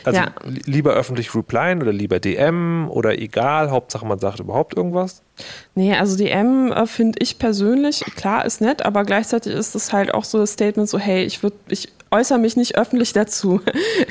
Also 0.03 0.19
ja. 0.19 0.31
lieber 0.45 0.93
öffentlich 0.93 1.33
replyen 1.33 1.81
oder 1.81 1.91
lieber 1.91 2.19
DM 2.19 2.87
oder 2.89 3.17
egal, 3.17 3.71
Hauptsache 3.71 4.05
man 4.05 4.19
sagt 4.19 4.39
überhaupt 4.39 4.75
irgendwas? 4.75 5.21
Nee, 5.75 5.95
also 5.95 6.17
DM 6.17 6.71
äh, 6.71 6.85
finde 6.85 7.19
ich 7.21 7.39
persönlich, 7.39 8.01
klar 8.15 8.45
ist 8.45 8.61
nett, 8.61 8.85
aber 8.85 9.03
gleichzeitig 9.03 9.53
ist 9.53 9.75
es 9.75 9.93
halt 9.93 10.13
auch 10.13 10.23
so 10.23 10.37
das 10.37 10.51
Statement 10.51 10.89
so, 10.89 10.99
hey, 10.99 11.23
ich 11.23 11.41
würde, 11.43 11.55
ich 11.69 11.89
äußere 12.11 12.39
mich 12.39 12.57
nicht 12.57 12.77
öffentlich 12.77 13.13
dazu. 13.13 13.61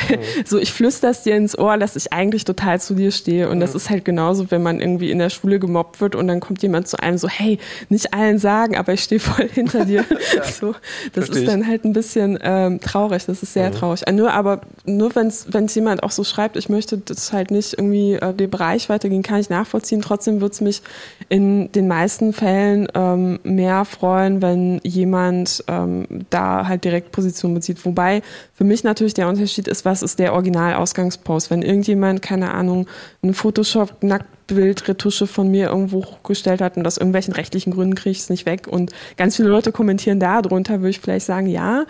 Mhm. 0.08 0.18
so, 0.44 0.58
ich 0.58 0.72
flüster 0.72 1.10
es 1.10 1.22
dir 1.22 1.36
ins 1.36 1.58
Ohr, 1.58 1.76
dass 1.78 1.96
ich 1.96 2.12
eigentlich 2.12 2.44
total 2.44 2.80
zu 2.80 2.94
dir 2.94 3.10
stehe. 3.10 3.48
Und 3.48 3.56
mhm. 3.56 3.60
das 3.60 3.74
ist 3.74 3.90
halt 3.90 4.04
genauso, 4.04 4.50
wenn 4.50 4.62
man 4.62 4.80
irgendwie 4.80 5.10
in 5.10 5.18
der 5.18 5.30
Schule 5.30 5.58
gemobbt 5.58 6.00
wird 6.00 6.14
und 6.14 6.28
dann 6.28 6.40
kommt 6.40 6.62
jemand 6.62 6.88
zu 6.88 6.98
einem 6.98 7.18
so, 7.18 7.28
hey, 7.28 7.58
nicht 7.88 8.14
allen 8.14 8.38
sagen, 8.38 8.76
aber 8.76 8.92
ich 8.92 9.02
stehe 9.02 9.20
voll 9.20 9.48
hinter 9.48 9.84
dir. 9.84 10.04
ja. 10.34 10.44
so, 10.60 10.74
das 11.12 11.26
Versteh 11.26 11.44
ist 11.44 11.48
dann 11.48 11.66
halt 11.66 11.84
ein 11.84 11.92
bisschen 11.92 12.38
ähm, 12.42 12.80
traurig. 12.80 13.26
Das 13.26 13.42
ist 13.42 13.52
sehr 13.52 13.70
mhm. 13.70 13.74
traurig. 13.74 14.06
Äh, 14.06 14.12
nur 14.12 14.32
aber, 14.32 14.60
nur 14.84 15.14
wenn 15.14 15.26
es 15.28 15.74
jemand 15.74 16.02
auch 16.02 16.10
so 16.10 16.24
schreibt, 16.24 16.56
ich 16.56 16.68
möchte 16.68 16.98
das 16.98 17.32
halt 17.32 17.50
nicht 17.50 17.74
irgendwie 17.74 18.14
äh, 18.14 18.32
dem 18.32 18.50
Bereich 18.50 18.88
weitergehen, 18.88 19.22
kann 19.22 19.40
ich 19.40 19.50
nachvollziehen. 19.50 20.02
Trotzdem 20.02 20.40
wird 20.40 20.52
es 20.52 20.60
mich 20.60 20.82
in 21.28 21.70
den 21.72 21.88
meisten 21.88 22.32
Fällen 22.32 22.88
ähm, 22.94 23.40
mehr 23.42 23.84
freuen, 23.84 24.40
wenn 24.40 24.80
jemand 24.84 25.64
ähm, 25.68 26.06
da 26.30 26.66
halt 26.68 26.84
direkt 26.84 27.12
Position 27.12 27.54
bezieht. 27.54 27.84
Wobei 27.84 28.22
für 28.54 28.64
mich 28.64 28.84
natürlich 28.84 29.14
der 29.14 29.28
Unterschied 29.28 29.68
ist, 29.68 29.84
was 29.84 30.02
ist 30.02 30.18
der 30.18 30.32
Original-Ausgangspost. 30.32 31.50
Wenn 31.50 31.62
irgendjemand, 31.62 32.22
keine 32.22 32.54
Ahnung, 32.54 32.86
eine 33.22 33.34
Photoshop-Nacktbild-Retusche 33.34 35.26
von 35.26 35.50
mir 35.50 35.68
irgendwo 35.68 36.04
hochgestellt 36.04 36.60
hat 36.60 36.76
und 36.76 36.86
aus 36.86 36.96
irgendwelchen 36.96 37.34
rechtlichen 37.34 37.72
Gründen 37.72 37.94
kriege 37.94 38.12
ich 38.12 38.20
es 38.20 38.30
nicht 38.30 38.46
weg 38.46 38.66
und 38.68 38.92
ganz 39.16 39.36
viele 39.36 39.48
Leute 39.48 39.72
kommentieren 39.72 40.20
da 40.20 40.40
drunter, 40.40 40.80
würde 40.80 40.90
ich 40.90 41.00
vielleicht 41.00 41.26
sagen, 41.26 41.46
ja, 41.46 41.84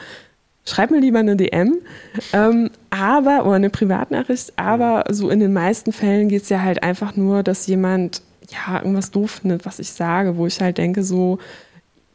schreib 0.65 0.91
mir 0.91 1.01
lieber 1.01 1.19
eine 1.21 1.37
DM, 1.37 1.79
ähm, 2.33 2.71
aber, 2.91 3.47
oder 3.47 3.55
eine 3.55 3.71
Privatnachricht, 3.71 4.53
aber 4.57 5.05
so 5.11 5.31
in 5.31 5.41
den 5.41 5.53
meisten 5.53 5.93
Fällen 5.93 6.29
geht 6.29 6.43
es 6.43 6.49
ja 6.49 6.63
halt 6.63 6.83
einfach 6.83 7.17
nur, 7.17 7.43
dass 7.43 7.67
jemand 7.67 8.23
ja 8.49 8.79
irgendwas 8.79 9.11
doof 9.11 9.41
findet, 9.43 9.66
was 9.66 9.79
ich 9.79 9.91
sage, 9.93 10.37
wo 10.37 10.47
ich 10.47 10.61
halt 10.61 10.79
denke, 10.79 11.03
so, 11.03 11.39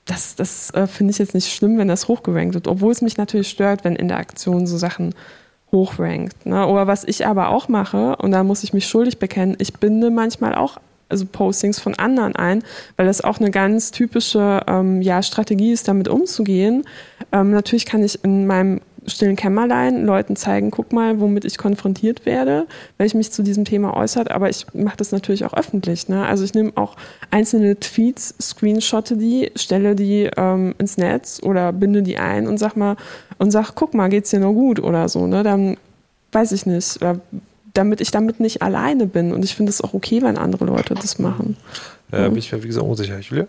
das, 0.05 0.35
das 0.35 0.71
äh, 0.71 0.87
finde 0.87 1.11
ich 1.11 1.17
jetzt 1.17 1.33
nicht 1.33 1.53
schlimm, 1.53 1.77
wenn 1.77 1.87
das 1.87 2.07
hochgerankt 2.07 2.55
wird, 2.55 2.67
obwohl 2.67 2.91
es 2.91 3.01
mich 3.01 3.17
natürlich 3.17 3.49
stört, 3.49 3.83
wenn 3.83 3.95
in 3.95 4.07
der 4.07 4.17
Aktion 4.17 4.67
so 4.67 4.77
Sachen 4.77 5.15
hochrankt. 5.71 6.45
Ne? 6.45 6.67
Oder 6.67 6.87
was 6.87 7.03
ich 7.03 7.25
aber 7.25 7.49
auch 7.49 7.67
mache, 7.67 8.15
und 8.17 8.31
da 8.31 8.43
muss 8.43 8.63
ich 8.63 8.73
mich 8.73 8.87
schuldig 8.87 9.17
bekennen, 9.17 9.55
ich 9.59 9.73
binde 9.73 10.11
manchmal 10.11 10.55
auch 10.55 10.77
also 11.09 11.25
Postings 11.25 11.79
von 11.79 11.93
anderen 11.95 12.35
ein, 12.35 12.63
weil 12.95 13.05
das 13.05 13.21
auch 13.21 13.39
eine 13.39 13.51
ganz 13.51 13.91
typische 13.91 14.61
ähm, 14.67 15.01
ja, 15.01 15.21
Strategie 15.21 15.71
ist, 15.71 15.87
damit 15.87 16.07
umzugehen. 16.07 16.85
Ähm, 17.31 17.51
natürlich 17.51 17.85
kann 17.85 18.03
ich 18.03 18.23
in 18.23 18.47
meinem 18.47 18.81
stillen 19.07 19.35
Kämmerlein 19.35 20.05
Leuten 20.05 20.35
zeigen, 20.35 20.71
guck 20.71 20.93
mal, 20.93 21.19
womit 21.19 21.45
ich 21.45 21.57
konfrontiert 21.57 22.25
werde, 22.25 22.67
wenn 22.97 23.07
ich 23.07 23.13
mich 23.13 23.31
zu 23.31 23.43
diesem 23.43 23.65
Thema 23.65 23.95
äußert, 23.95 24.31
aber 24.31 24.49
ich 24.49 24.65
mache 24.73 24.97
das 24.97 25.11
natürlich 25.11 25.45
auch 25.45 25.53
öffentlich. 25.53 26.09
Ne? 26.09 26.25
Also 26.25 26.43
ich 26.43 26.53
nehme 26.53 26.71
auch 26.75 26.95
einzelne 27.31 27.79
Tweets, 27.79 28.35
screenshotte 28.41 29.17
die, 29.17 29.51
stelle 29.55 29.95
die 29.95 30.29
ähm, 30.37 30.75
ins 30.77 30.97
Netz 30.97 31.41
oder 31.43 31.73
binde 31.73 32.03
die 32.03 32.17
ein 32.17 32.47
und 32.47 32.57
sag 32.57 32.75
mal 32.75 32.95
und 33.37 33.51
sag, 33.51 33.75
guck 33.75 33.93
mal, 33.93 34.09
geht's 34.09 34.29
dir 34.29 34.39
noch 34.39 34.53
gut 34.53 34.79
oder 34.79 35.09
so. 35.09 35.27
Ne? 35.27 35.43
Dann 35.43 35.77
weiß 36.31 36.51
ich 36.51 36.65
nicht, 36.65 37.01
äh, 37.01 37.15
damit 37.73 38.01
ich 38.01 38.11
damit 38.11 38.39
nicht 38.39 38.61
alleine 38.61 39.07
bin. 39.07 39.33
Und 39.33 39.43
ich 39.43 39.55
finde 39.55 39.71
es 39.71 39.81
auch 39.81 39.93
okay, 39.93 40.21
wenn 40.21 40.37
andere 40.37 40.65
Leute 40.65 40.93
das 40.93 41.19
machen. 41.19 41.57
Ja, 42.11 42.29
bin 42.29 42.37
ich 42.37 42.51
mir, 42.51 42.63
wie 42.63 42.67
gesagt, 42.67 42.85
unsicher. 42.85 43.19
Julia? 43.19 43.47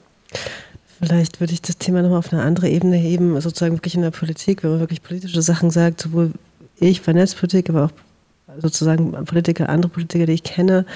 Vielleicht 1.01 1.41
würde 1.41 1.53
ich 1.53 1.63
das 1.63 1.77
Thema 1.79 2.03
nochmal 2.03 2.19
auf 2.19 2.33
eine 2.33 2.43
andere 2.43 2.69
Ebene 2.69 2.97
heben, 2.97 3.41
sozusagen 3.41 3.75
wirklich 3.75 3.95
in 3.95 4.03
der 4.03 4.11
Politik, 4.11 4.63
wenn 4.63 4.71
man 4.71 4.81
wirklich 4.81 5.03
politische 5.03 5.43
Sachen 5.43 5.71
sagt, 5.71 6.01
sowohl 6.01 6.33
ich 6.79 7.03
bei 7.03 7.13
Netzpolitik, 7.13 7.71
aber 7.71 7.85
auch 7.85 8.61
sozusagen 8.61 9.13
Politiker, 9.25 9.69
andere 9.69 9.91
Politiker, 9.91 10.27
die 10.27 10.33
ich 10.33 10.43
kenne, 10.43 10.87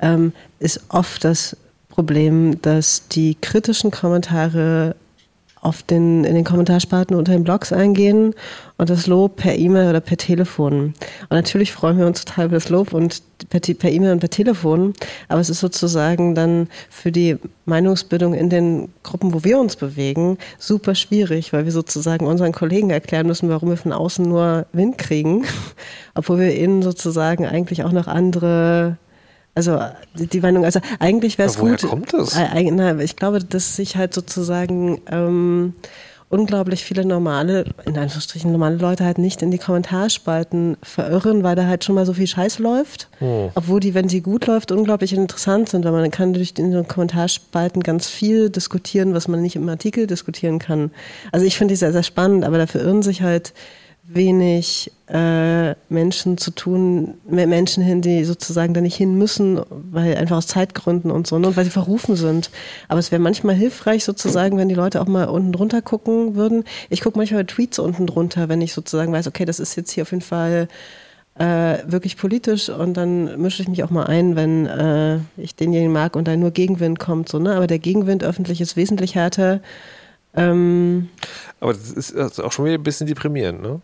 ähm, 0.00 0.32
ist 0.58 0.80
oft 0.88 1.24
das 1.24 1.56
Problem, 1.88 2.60
dass 2.62 3.08
die 3.08 3.36
kritischen 3.40 3.90
Kommentare 3.90 4.94
auf 5.60 5.82
den, 5.82 6.24
in 6.24 6.34
den 6.34 6.44
Kommentarspalten 6.44 7.16
unter 7.16 7.32
den 7.32 7.44
Blogs 7.44 7.72
eingehen 7.72 8.34
und 8.76 8.90
das 8.90 9.06
Lob 9.06 9.36
per 9.36 9.56
E-Mail 9.56 9.90
oder 9.90 10.00
per 10.00 10.16
Telefon. 10.16 10.94
Und 11.22 11.30
natürlich 11.30 11.72
freuen 11.72 11.98
wir 11.98 12.06
uns 12.06 12.24
total 12.24 12.46
über 12.46 12.56
das 12.56 12.68
Lob 12.68 12.92
und 12.92 13.22
per, 13.50 13.60
per 13.60 13.90
E-Mail 13.90 14.12
und 14.12 14.20
per 14.20 14.30
Telefon, 14.30 14.94
aber 15.28 15.40
es 15.40 15.50
ist 15.50 15.60
sozusagen 15.60 16.34
dann 16.34 16.68
für 16.90 17.12
die 17.12 17.36
Meinungsbildung 17.66 18.34
in 18.34 18.50
den 18.50 18.88
Gruppen, 19.02 19.34
wo 19.34 19.44
wir 19.44 19.58
uns 19.58 19.76
bewegen, 19.76 20.38
super 20.58 20.94
schwierig, 20.94 21.52
weil 21.52 21.64
wir 21.64 21.72
sozusagen 21.72 22.26
unseren 22.26 22.52
Kollegen 22.52 22.90
erklären 22.90 23.26
müssen, 23.26 23.48
warum 23.48 23.70
wir 23.70 23.76
von 23.76 23.92
außen 23.92 24.24
nur 24.24 24.66
Wind 24.72 24.98
kriegen, 24.98 25.44
obwohl 26.14 26.38
wir 26.38 26.54
innen 26.54 26.82
sozusagen 26.82 27.46
eigentlich 27.46 27.84
auch 27.84 27.92
noch 27.92 28.06
andere 28.06 28.96
also 29.58 29.80
die 30.14 30.40
Meinung, 30.40 30.64
also 30.64 30.78
eigentlich 31.00 31.36
wäre 31.36 31.48
es 31.48 31.58
gut. 31.58 31.82
Kommt 31.82 32.12
das? 32.12 32.36
Äh, 32.36 33.02
ich 33.02 33.16
glaube, 33.16 33.40
dass 33.40 33.74
sich 33.74 33.96
halt 33.96 34.14
sozusagen 34.14 35.00
ähm, 35.10 35.74
unglaublich 36.28 36.84
viele 36.84 37.04
normale, 37.04 37.64
in 37.84 37.98
Anführungsstrichen 37.98 38.52
normale 38.52 38.76
Leute 38.76 39.04
halt 39.04 39.18
nicht 39.18 39.42
in 39.42 39.50
die 39.50 39.58
Kommentarspalten 39.58 40.76
verirren, 40.80 41.42
weil 41.42 41.56
da 41.56 41.66
halt 41.66 41.82
schon 41.82 41.96
mal 41.96 42.06
so 42.06 42.12
viel 42.12 42.28
Scheiß 42.28 42.60
läuft. 42.60 43.08
Oh. 43.20 43.50
Obwohl 43.56 43.80
die, 43.80 43.94
wenn 43.94 44.08
sie 44.08 44.20
gut 44.20 44.46
läuft, 44.46 44.70
unglaublich 44.70 45.12
interessant 45.12 45.70
sind, 45.70 45.84
weil 45.84 45.90
man 45.90 46.12
kann 46.12 46.34
durch 46.34 46.54
in 46.56 46.70
den 46.70 46.86
Kommentarspalten 46.86 47.82
ganz 47.82 48.06
viel 48.06 48.48
diskutieren, 48.48 49.12
was 49.12 49.26
man 49.26 49.42
nicht 49.42 49.56
im 49.56 49.68
Artikel 49.68 50.06
diskutieren 50.06 50.60
kann. 50.60 50.92
Also 51.32 51.44
ich 51.44 51.58
finde 51.58 51.72
die 51.72 51.78
sehr, 51.78 51.92
sehr 51.92 52.04
spannend, 52.04 52.44
aber 52.44 52.58
da 52.58 52.68
verirren 52.68 53.02
sich 53.02 53.22
halt 53.22 53.54
wenig 54.10 54.90
äh, 55.06 55.74
Menschen 55.90 56.38
zu 56.38 56.50
tun, 56.50 57.14
Menschen 57.26 57.82
hin, 57.82 58.00
die 58.00 58.24
sozusagen 58.24 58.72
da 58.72 58.80
nicht 58.80 58.96
hin 58.96 59.16
müssen, 59.16 59.60
weil 59.68 60.16
einfach 60.16 60.38
aus 60.38 60.46
Zeitgründen 60.46 61.10
und 61.10 61.26
so, 61.26 61.38
ne, 61.38 61.48
und 61.48 61.56
weil 61.56 61.64
sie 61.64 61.70
verrufen 61.70 62.16
sind. 62.16 62.50
Aber 62.88 63.00
es 63.00 63.12
wäre 63.12 63.20
manchmal 63.20 63.54
hilfreich 63.54 64.04
sozusagen, 64.04 64.56
wenn 64.56 64.68
die 64.68 64.74
Leute 64.74 65.02
auch 65.02 65.06
mal 65.06 65.26
unten 65.26 65.52
drunter 65.52 65.82
gucken 65.82 66.36
würden. 66.36 66.64
Ich 66.88 67.02
gucke 67.02 67.18
manchmal 67.18 67.44
Tweets 67.44 67.78
unten 67.78 68.06
drunter, 68.06 68.48
wenn 68.48 68.62
ich 68.62 68.72
sozusagen 68.72 69.12
weiß, 69.12 69.26
okay, 69.26 69.44
das 69.44 69.60
ist 69.60 69.76
jetzt 69.76 69.90
hier 69.90 70.02
auf 70.02 70.10
jeden 70.10 70.22
Fall 70.22 70.68
äh, 71.38 71.78
wirklich 71.86 72.16
politisch 72.16 72.70
und 72.70 72.96
dann 72.96 73.40
mische 73.40 73.62
ich 73.62 73.68
mich 73.68 73.84
auch 73.84 73.90
mal 73.90 74.06
ein, 74.06 74.36
wenn 74.36 74.66
äh, 74.66 75.18
ich 75.36 75.54
denjenigen 75.54 75.92
mag 75.92 76.16
und 76.16 76.26
da 76.26 76.36
nur 76.36 76.50
Gegenwind 76.50 76.98
kommt. 76.98 77.28
So, 77.28 77.38
ne? 77.38 77.54
Aber 77.54 77.66
der 77.66 77.78
Gegenwind 77.78 78.24
öffentlich 78.24 78.60
ist 78.62 78.74
wesentlich 78.76 79.14
härter. 79.14 79.60
Ähm, 80.34 81.08
Aber 81.60 81.72
das 81.72 81.90
ist 81.90 82.40
auch 82.40 82.52
schon 82.52 82.64
wieder 82.64 82.74
ein 82.74 82.82
bisschen 82.82 83.06
deprimierend, 83.06 83.62
ne? 83.62 83.80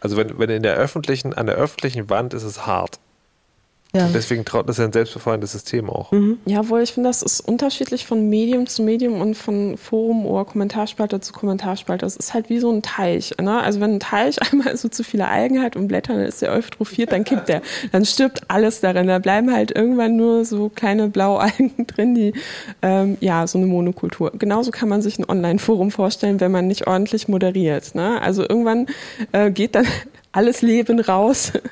Also 0.00 0.16
wenn, 0.16 0.38
wenn 0.38 0.50
in 0.50 0.62
der 0.62 0.74
öffentlichen, 0.74 1.34
an 1.34 1.46
der 1.46 1.56
öffentlichen 1.56 2.10
Wand 2.10 2.34
ist 2.34 2.42
es 2.42 2.66
hart. 2.66 2.98
Ja. 3.92 4.06
Und 4.06 4.14
deswegen 4.14 4.44
traut 4.44 4.68
das 4.68 4.78
ja 4.78 4.84
ein 4.84 4.92
selbstbefreiendes 4.92 5.50
System 5.50 5.90
auch. 5.90 6.12
Mhm. 6.12 6.38
Ja, 6.46 6.68
wohl, 6.68 6.80
ich 6.80 6.92
finde, 6.92 7.08
das 7.08 7.22
ist 7.22 7.40
unterschiedlich 7.40 8.06
von 8.06 8.28
Medium 8.28 8.66
zu 8.68 8.82
Medium 8.82 9.20
und 9.20 9.34
von 9.34 9.76
Forum 9.76 10.26
oder 10.26 10.44
Kommentarspalte 10.44 11.20
zu 11.20 11.32
Kommentarspalte. 11.32 12.06
Das 12.06 12.16
ist 12.16 12.32
halt 12.32 12.50
wie 12.50 12.60
so 12.60 12.70
ein 12.70 12.82
Teich. 12.82 13.34
Ne? 13.40 13.60
Also 13.60 13.80
wenn 13.80 13.94
ein 13.94 14.00
Teich 14.00 14.40
einmal 14.52 14.76
so 14.76 14.88
zu 14.88 15.02
viele 15.02 15.26
Algen 15.26 15.60
hat 15.60 15.74
und 15.74 15.88
Blätter, 15.88 16.14
dann 16.14 16.24
ist 16.24 16.40
der 16.40 16.52
eutrophiert, 16.52 17.10
dann 17.10 17.24
kippt 17.24 17.48
der. 17.48 17.62
Dann 17.90 18.04
stirbt 18.04 18.48
alles 18.48 18.80
darin. 18.80 19.08
Da 19.08 19.18
bleiben 19.18 19.52
halt 19.52 19.76
irgendwann 19.76 20.16
nur 20.16 20.44
so 20.44 20.68
kleine 20.68 21.08
Blaualgen 21.08 21.72
drin, 21.86 22.14
die, 22.14 22.32
ähm, 22.82 23.16
ja, 23.20 23.46
so 23.48 23.58
eine 23.58 23.66
Monokultur. 23.66 24.30
Genauso 24.38 24.70
kann 24.70 24.88
man 24.88 25.02
sich 25.02 25.18
ein 25.18 25.28
Online-Forum 25.28 25.90
vorstellen, 25.90 26.38
wenn 26.38 26.52
man 26.52 26.68
nicht 26.68 26.86
ordentlich 26.86 27.26
moderiert. 27.26 27.96
Ne? 27.96 28.22
Also 28.22 28.42
irgendwann 28.42 28.86
äh, 29.32 29.50
geht 29.50 29.74
dann 29.74 29.86
alles 30.32 30.62
Leben 30.62 31.00
raus. 31.00 31.52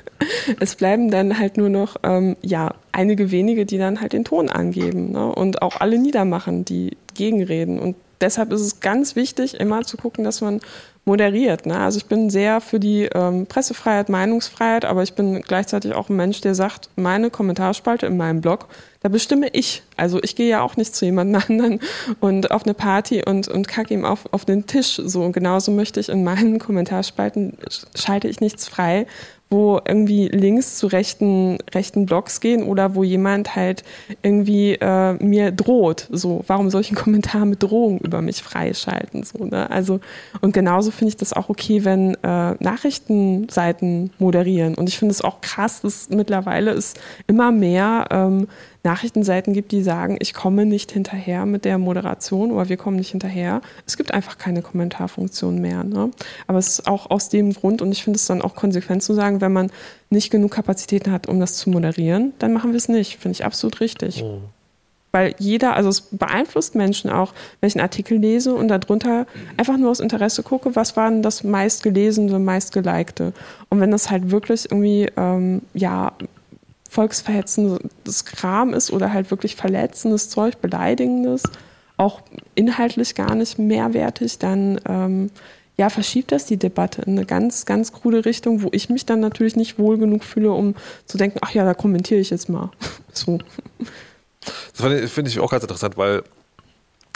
Es 0.59 0.75
bleiben 0.75 1.09
dann 1.09 1.39
halt 1.39 1.55
nur 1.55 1.69
noch 1.69 1.95
ähm, 2.03 2.35
ja 2.41 2.73
einige 2.91 3.31
wenige, 3.31 3.65
die 3.65 3.77
dann 3.77 4.01
halt 4.01 4.11
den 4.11 4.25
Ton 4.25 4.49
angeben 4.49 5.13
ne? 5.13 5.33
und 5.33 5.61
auch 5.61 5.79
alle 5.79 5.97
niedermachen, 5.97 6.65
die 6.65 6.97
gegenreden. 7.13 7.79
Und 7.79 7.95
deshalb 8.19 8.51
ist 8.51 8.61
es 8.61 8.81
ganz 8.81 9.15
wichtig, 9.15 9.59
immer 9.59 9.83
zu 9.83 9.95
gucken, 9.95 10.25
dass 10.25 10.41
man 10.41 10.59
moderiert. 11.09 11.65
Ne? 11.65 11.75
Also 11.75 11.97
ich 11.97 12.05
bin 12.05 12.29
sehr 12.29 12.61
für 12.61 12.79
die 12.79 13.09
ähm, 13.15 13.47
Pressefreiheit, 13.47 14.09
Meinungsfreiheit, 14.09 14.85
aber 14.85 15.01
ich 15.01 15.13
bin 15.13 15.41
gleichzeitig 15.41 15.93
auch 15.93 16.07
ein 16.09 16.15
Mensch, 16.15 16.39
der 16.41 16.53
sagt, 16.53 16.89
meine 16.95 17.31
Kommentarspalte 17.31 18.05
in 18.05 18.15
meinem 18.15 18.41
Blog, 18.41 18.67
da 19.01 19.09
bestimme 19.09 19.47
ich. 19.51 19.81
Also 19.97 20.21
ich 20.21 20.35
gehe 20.35 20.47
ja 20.47 20.61
auch 20.61 20.77
nicht 20.77 20.95
zu 20.95 21.05
jemand 21.05 21.35
anderen 21.49 21.79
und 22.19 22.51
auf 22.51 22.63
eine 22.63 22.75
Party 22.75 23.23
und, 23.25 23.47
und 23.47 23.67
kacke 23.67 23.91
ihm 23.93 24.05
auf, 24.05 24.31
auf 24.31 24.45
den 24.45 24.67
Tisch. 24.67 25.01
So 25.03 25.31
genauso 25.31 25.71
möchte 25.71 25.99
ich 25.99 26.09
in 26.09 26.23
meinen 26.23 26.59
Kommentarspalten, 26.59 27.57
schalte 27.95 28.27
ich 28.27 28.39
nichts 28.39 28.67
frei, 28.67 29.07
wo 29.49 29.79
irgendwie 29.83 30.27
Links 30.27 30.77
zu 30.77 30.87
rechten, 30.87 31.57
rechten 31.73 32.05
Blogs 32.05 32.39
gehen 32.39 32.63
oder 32.63 32.93
wo 32.93 33.03
jemand 33.03 33.55
halt 33.55 33.83
irgendwie 34.21 34.73
äh, 34.75 35.13
mir 35.23 35.51
droht. 35.51 36.07
So, 36.11 36.43
warum 36.47 36.69
soll 36.69 36.81
ich 36.81 36.89
einen 36.89 36.97
Kommentar 37.03 37.45
mit 37.45 37.63
Drohung 37.63 37.99
über 37.99 38.21
mich 38.21 38.43
freischalten? 38.43 39.23
So, 39.23 39.45
ne? 39.45 39.69
Also, 39.71 39.99
und 40.41 40.53
genauso 40.53 40.91
finde 40.91 41.09
ich 41.09 41.17
das 41.17 41.33
auch 41.33 41.49
okay, 41.49 41.83
wenn 41.83 42.13
äh, 42.23 42.55
Nachrichtenseiten 42.59 44.11
moderieren. 44.19 44.75
Und 44.75 44.87
ich 44.87 44.99
finde 44.99 45.13
es 45.13 45.21
auch 45.21 45.41
krass, 45.41 45.81
dass 45.81 46.09
mittlerweile 46.09 46.71
es 46.71 46.93
immer 47.25 47.51
mehr 47.51 48.05
ähm, 48.11 48.47
Nachrichtenseiten 48.83 49.53
gibt, 49.53 49.71
die 49.71 49.83
sagen, 49.83 50.17
ich 50.19 50.33
komme 50.33 50.65
nicht 50.65 50.91
hinterher 50.91 51.45
mit 51.45 51.65
der 51.65 51.77
Moderation 51.77 52.51
oder 52.51 52.69
wir 52.69 52.77
kommen 52.77 52.95
nicht 52.95 53.11
hinterher. 53.11 53.61
Es 53.85 53.97
gibt 53.97 54.13
einfach 54.13 54.37
keine 54.37 54.61
Kommentarfunktion 54.61 55.59
mehr. 55.59 55.83
Ne? 55.83 56.11
Aber 56.47 56.59
es 56.59 56.67
ist 56.67 56.87
auch 56.87 57.09
aus 57.09 57.29
dem 57.29 57.53
Grund, 57.53 57.81
und 57.81 57.91
ich 57.91 58.03
finde 58.03 58.17
es 58.17 58.25
dann 58.25 58.41
auch 58.41 58.55
konsequent 58.55 59.03
zu 59.03 59.13
sagen, 59.13 59.41
wenn 59.41 59.51
man 59.51 59.71
nicht 60.09 60.31
genug 60.31 60.51
Kapazitäten 60.51 61.11
hat, 61.11 61.27
um 61.27 61.39
das 61.39 61.57
zu 61.57 61.69
moderieren, 61.69 62.33
dann 62.39 62.53
machen 62.53 62.71
wir 62.71 62.77
es 62.77 62.87
nicht. 62.87 63.17
Finde 63.17 63.33
ich 63.33 63.45
absolut 63.45 63.81
richtig. 63.81 64.23
Mhm. 64.23 64.43
Weil 65.11 65.33
jeder, 65.39 65.75
also 65.75 65.89
es 65.89 66.01
beeinflusst 66.01 66.75
Menschen 66.75 67.09
auch, 67.09 67.33
wenn 67.59 67.67
ich 67.67 67.75
einen 67.75 67.81
Artikel 67.81 68.19
lese 68.19 68.53
und 68.53 68.67
darunter 68.67 69.25
einfach 69.57 69.75
nur 69.75 69.89
aus 69.89 69.99
Interesse 69.99 70.43
gucke, 70.43 70.75
was 70.75 70.95
war 70.95 71.09
denn 71.09 71.23
das 71.23 71.43
meistgelesene, 71.43 72.37
meistgelikte. 72.37 73.33
Und 73.69 73.79
wenn 73.79 73.89
das 73.89 74.11
halt 74.11 74.29
wirklich 74.29 74.71
irgendwie, 74.71 75.09
ähm, 75.17 75.63
ja, 75.73 76.13
volksverhetzendes 76.89 78.25
Kram 78.25 78.73
ist 78.73 78.91
oder 78.91 79.13
halt 79.13 79.31
wirklich 79.31 79.55
verletzendes 79.55 80.29
Zeug, 80.29 80.59
beleidigendes, 80.59 81.43
auch 81.97 82.21
inhaltlich 82.55 83.15
gar 83.15 83.35
nicht 83.35 83.59
mehrwertig, 83.59 84.39
dann 84.39 84.79
ähm, 84.87 85.31
ja, 85.77 85.89
verschiebt 85.89 86.33
das 86.33 86.45
die 86.45 86.57
Debatte 86.57 87.03
in 87.03 87.17
eine 87.17 87.25
ganz, 87.25 87.65
ganz 87.65 87.93
krude 87.93 88.25
Richtung, 88.25 88.63
wo 88.63 88.69
ich 88.73 88.89
mich 88.89 89.05
dann 89.05 89.21
natürlich 89.21 89.55
nicht 89.55 89.79
wohl 89.79 89.97
genug 89.97 90.25
fühle, 90.25 90.51
um 90.51 90.75
zu 91.05 91.17
denken, 91.17 91.39
ach 91.41 91.51
ja, 91.51 91.63
da 91.63 91.73
kommentiere 91.73 92.19
ich 92.19 92.31
jetzt 92.31 92.49
mal. 92.49 92.71
so. 93.13 93.39
Das 94.41 94.81
finde 94.81 95.07
find 95.07 95.27
ich 95.29 95.39
auch 95.39 95.51
ganz 95.51 95.63
interessant, 95.63 95.95
weil 95.95 96.23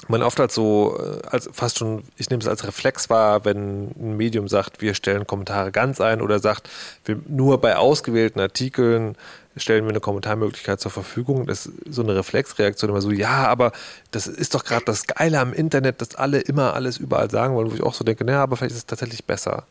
man 0.07 0.23
oft 0.23 0.39
als 0.39 0.53
so, 0.53 0.97
äh, 0.99 1.27
als 1.27 1.49
fast 1.51 1.77
schon, 1.77 2.03
ich 2.17 2.29
nehme 2.29 2.41
es 2.41 2.47
als 2.47 2.65
Reflex 2.65 3.09
wahr, 3.09 3.45
wenn 3.45 3.91
ein 3.99 4.17
Medium 4.17 4.47
sagt, 4.47 4.81
wir 4.81 4.93
stellen 4.93 5.27
Kommentare 5.27 5.71
ganz 5.71 6.01
ein 6.01 6.21
oder 6.21 6.39
sagt, 6.39 6.69
wir 7.05 7.19
nur 7.27 7.59
bei 7.59 7.75
ausgewählten 7.75 8.39
Artikeln 8.39 9.15
stellen 9.57 9.85
wir 9.85 9.89
eine 9.89 9.99
Kommentarmöglichkeit 9.99 10.79
zur 10.79 10.91
Verfügung. 10.91 11.45
Das 11.45 11.65
ist 11.65 11.73
so 11.89 12.01
eine 12.01 12.15
Reflexreaktion 12.15 12.89
immer 12.89 13.01
so, 13.01 13.11
ja, 13.11 13.47
aber 13.47 13.71
das 14.11 14.27
ist 14.27 14.55
doch 14.55 14.63
gerade 14.63 14.85
das 14.85 15.07
Geile 15.07 15.39
am 15.39 15.53
Internet, 15.53 16.01
dass 16.01 16.15
alle 16.15 16.39
immer 16.39 16.73
alles 16.73 16.97
überall 16.97 17.29
sagen 17.29 17.55
wollen, 17.55 17.71
wo 17.71 17.75
ich 17.75 17.83
auch 17.83 17.93
so 17.93 18.03
denke, 18.03 18.25
naja, 18.25 18.43
aber 18.43 18.57
vielleicht 18.57 18.71
ist 18.71 18.79
es 18.79 18.85
tatsächlich 18.85 19.25
besser. 19.25 19.65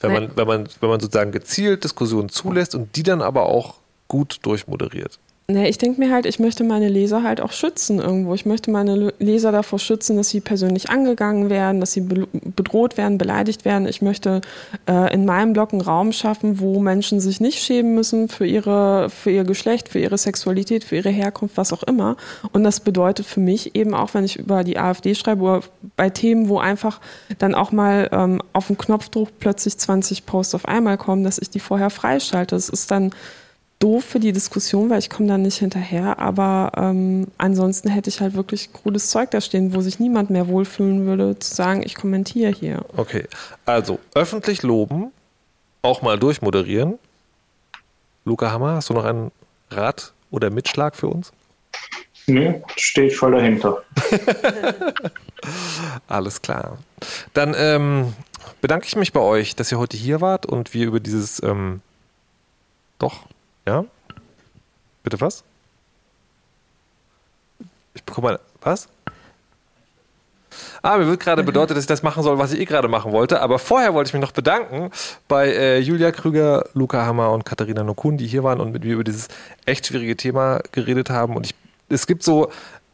Wenn 0.00 0.12
man, 0.12 0.36
wenn 0.36 0.46
man, 0.46 0.68
wenn 0.80 0.88
man 0.88 1.00
sozusagen 1.00 1.32
gezielt 1.32 1.84
Diskussionen 1.84 2.28
zulässt 2.28 2.74
und 2.74 2.96
die 2.96 3.02
dann 3.02 3.22
aber 3.22 3.46
auch 3.46 3.76
gut 4.08 4.40
durchmoderiert. 4.42 5.18
Nee, 5.48 5.68
ich 5.68 5.76
denke 5.76 6.00
mir 6.00 6.12
halt, 6.12 6.24
ich 6.24 6.38
möchte 6.38 6.62
meine 6.62 6.88
Leser 6.88 7.24
halt 7.24 7.40
auch 7.40 7.50
schützen 7.50 7.98
irgendwo. 7.98 8.32
Ich 8.32 8.46
möchte 8.46 8.70
meine 8.70 9.12
Leser 9.18 9.50
davor 9.50 9.80
schützen, 9.80 10.16
dass 10.16 10.28
sie 10.28 10.40
persönlich 10.40 10.88
angegangen 10.88 11.50
werden, 11.50 11.80
dass 11.80 11.92
sie 11.92 12.00
bedroht 12.00 12.96
werden, 12.96 13.18
beleidigt 13.18 13.64
werden. 13.64 13.88
Ich 13.88 14.02
möchte 14.02 14.40
äh, 14.88 15.12
in 15.12 15.24
meinem 15.24 15.52
Blog 15.52 15.72
einen 15.72 15.80
Raum 15.80 16.12
schaffen, 16.12 16.60
wo 16.60 16.78
Menschen 16.78 17.20
sich 17.20 17.40
nicht 17.40 17.58
schämen 17.58 17.94
müssen 17.94 18.28
für, 18.28 18.46
ihre, 18.46 19.10
für 19.10 19.32
ihr 19.32 19.42
Geschlecht, 19.42 19.88
für 19.88 19.98
ihre 19.98 20.16
Sexualität, 20.16 20.84
für 20.84 20.96
ihre 20.96 21.10
Herkunft, 21.10 21.56
was 21.56 21.72
auch 21.72 21.82
immer. 21.82 22.16
Und 22.52 22.62
das 22.62 22.78
bedeutet 22.78 23.26
für 23.26 23.40
mich 23.40 23.74
eben 23.74 23.94
auch, 23.94 24.14
wenn 24.14 24.24
ich 24.24 24.38
über 24.38 24.62
die 24.62 24.78
AfD 24.78 25.16
schreibe 25.16 25.42
oder 25.42 25.60
bei 25.96 26.08
Themen, 26.08 26.48
wo 26.48 26.58
einfach 26.58 27.00
dann 27.38 27.56
auch 27.56 27.72
mal 27.72 28.08
ähm, 28.12 28.40
auf 28.52 28.68
den 28.68 28.78
Knopfdruck 28.78 29.40
plötzlich 29.40 29.76
20 29.76 30.24
Posts 30.24 30.54
auf 30.54 30.66
einmal 30.66 30.98
kommen, 30.98 31.24
dass 31.24 31.38
ich 31.38 31.50
die 31.50 31.60
vorher 31.60 31.90
freischalte. 31.90 32.54
Das 32.54 32.68
ist 32.68 32.92
dann 32.92 33.10
doof 33.82 34.04
für 34.04 34.20
die 34.20 34.32
Diskussion, 34.32 34.90
weil 34.90 35.00
ich 35.00 35.10
komme 35.10 35.28
da 35.28 35.38
nicht 35.38 35.58
hinterher. 35.58 36.18
Aber 36.18 36.72
ähm, 36.76 37.26
ansonsten 37.36 37.88
hätte 37.88 38.10
ich 38.10 38.20
halt 38.20 38.34
wirklich 38.34 38.72
cooles 38.72 39.10
Zeug 39.10 39.30
da 39.32 39.40
stehen, 39.40 39.74
wo 39.74 39.80
sich 39.80 39.98
niemand 39.98 40.30
mehr 40.30 40.46
wohlfühlen 40.46 41.04
würde, 41.06 41.38
zu 41.38 41.54
sagen, 41.54 41.82
ich 41.84 41.96
kommentiere 41.96 42.52
hier. 42.52 42.84
Okay, 42.96 43.24
also 43.66 43.98
öffentlich 44.14 44.62
loben, 44.62 45.10
auch 45.82 46.02
mal 46.02 46.18
durchmoderieren. 46.18 46.98
Luca 48.24 48.52
Hammer, 48.52 48.74
hast 48.74 48.90
du 48.90 48.94
noch 48.94 49.04
einen 49.04 49.32
Rat 49.70 50.12
oder 50.30 50.50
Mitschlag 50.50 50.94
für 50.94 51.08
uns? 51.08 51.32
Nee, 52.28 52.62
stehe 52.76 53.08
ich 53.08 53.16
voll 53.16 53.32
dahinter. 53.32 53.82
Alles 56.06 56.40
klar. 56.40 56.78
Dann 57.34 57.54
ähm, 57.58 58.12
bedanke 58.60 58.86
ich 58.86 58.94
mich 58.94 59.12
bei 59.12 59.20
euch, 59.20 59.56
dass 59.56 59.72
ihr 59.72 59.78
heute 59.78 59.96
hier 59.96 60.20
wart 60.20 60.46
und 60.46 60.72
wir 60.72 60.86
über 60.86 61.00
dieses 61.00 61.42
ähm, 61.42 61.80
doch 63.00 63.24
ja? 63.66 63.84
Bitte 65.02 65.20
was? 65.20 65.44
Ich 67.94 68.04
bekomme 68.04 68.28
mal. 68.28 68.40
Was? 68.60 68.88
Ah, 70.82 70.98
mir 70.98 71.06
wird 71.06 71.20
gerade 71.20 71.42
bedeutet, 71.42 71.76
dass 71.76 71.84
ich 71.84 71.88
das 71.88 72.02
machen 72.02 72.22
soll, 72.22 72.38
was 72.38 72.52
ich 72.52 72.60
eh 72.60 72.64
gerade 72.64 72.88
machen 72.88 73.12
wollte. 73.12 73.40
Aber 73.40 73.58
vorher 73.58 73.94
wollte 73.94 74.08
ich 74.08 74.14
mich 74.14 74.22
noch 74.22 74.32
bedanken 74.32 74.90
bei 75.28 75.48
äh, 75.48 75.78
Julia 75.78 76.10
Krüger, 76.10 76.66
Luca 76.74 77.06
Hammer 77.06 77.30
und 77.30 77.44
Katharina 77.44 77.82
Nokun, 77.82 78.16
die 78.16 78.26
hier 78.26 78.42
waren 78.44 78.60
und 78.60 78.72
mit 78.72 78.84
mir 78.84 78.94
über 78.94 79.04
dieses 79.04 79.28
echt 79.64 79.86
schwierige 79.86 80.16
Thema 80.16 80.60
geredet 80.72 81.10
haben. 81.10 81.36
Und 81.36 81.46
ich, 81.46 81.54
es 81.88 82.06
gibt 82.06 82.22
so 82.22 82.50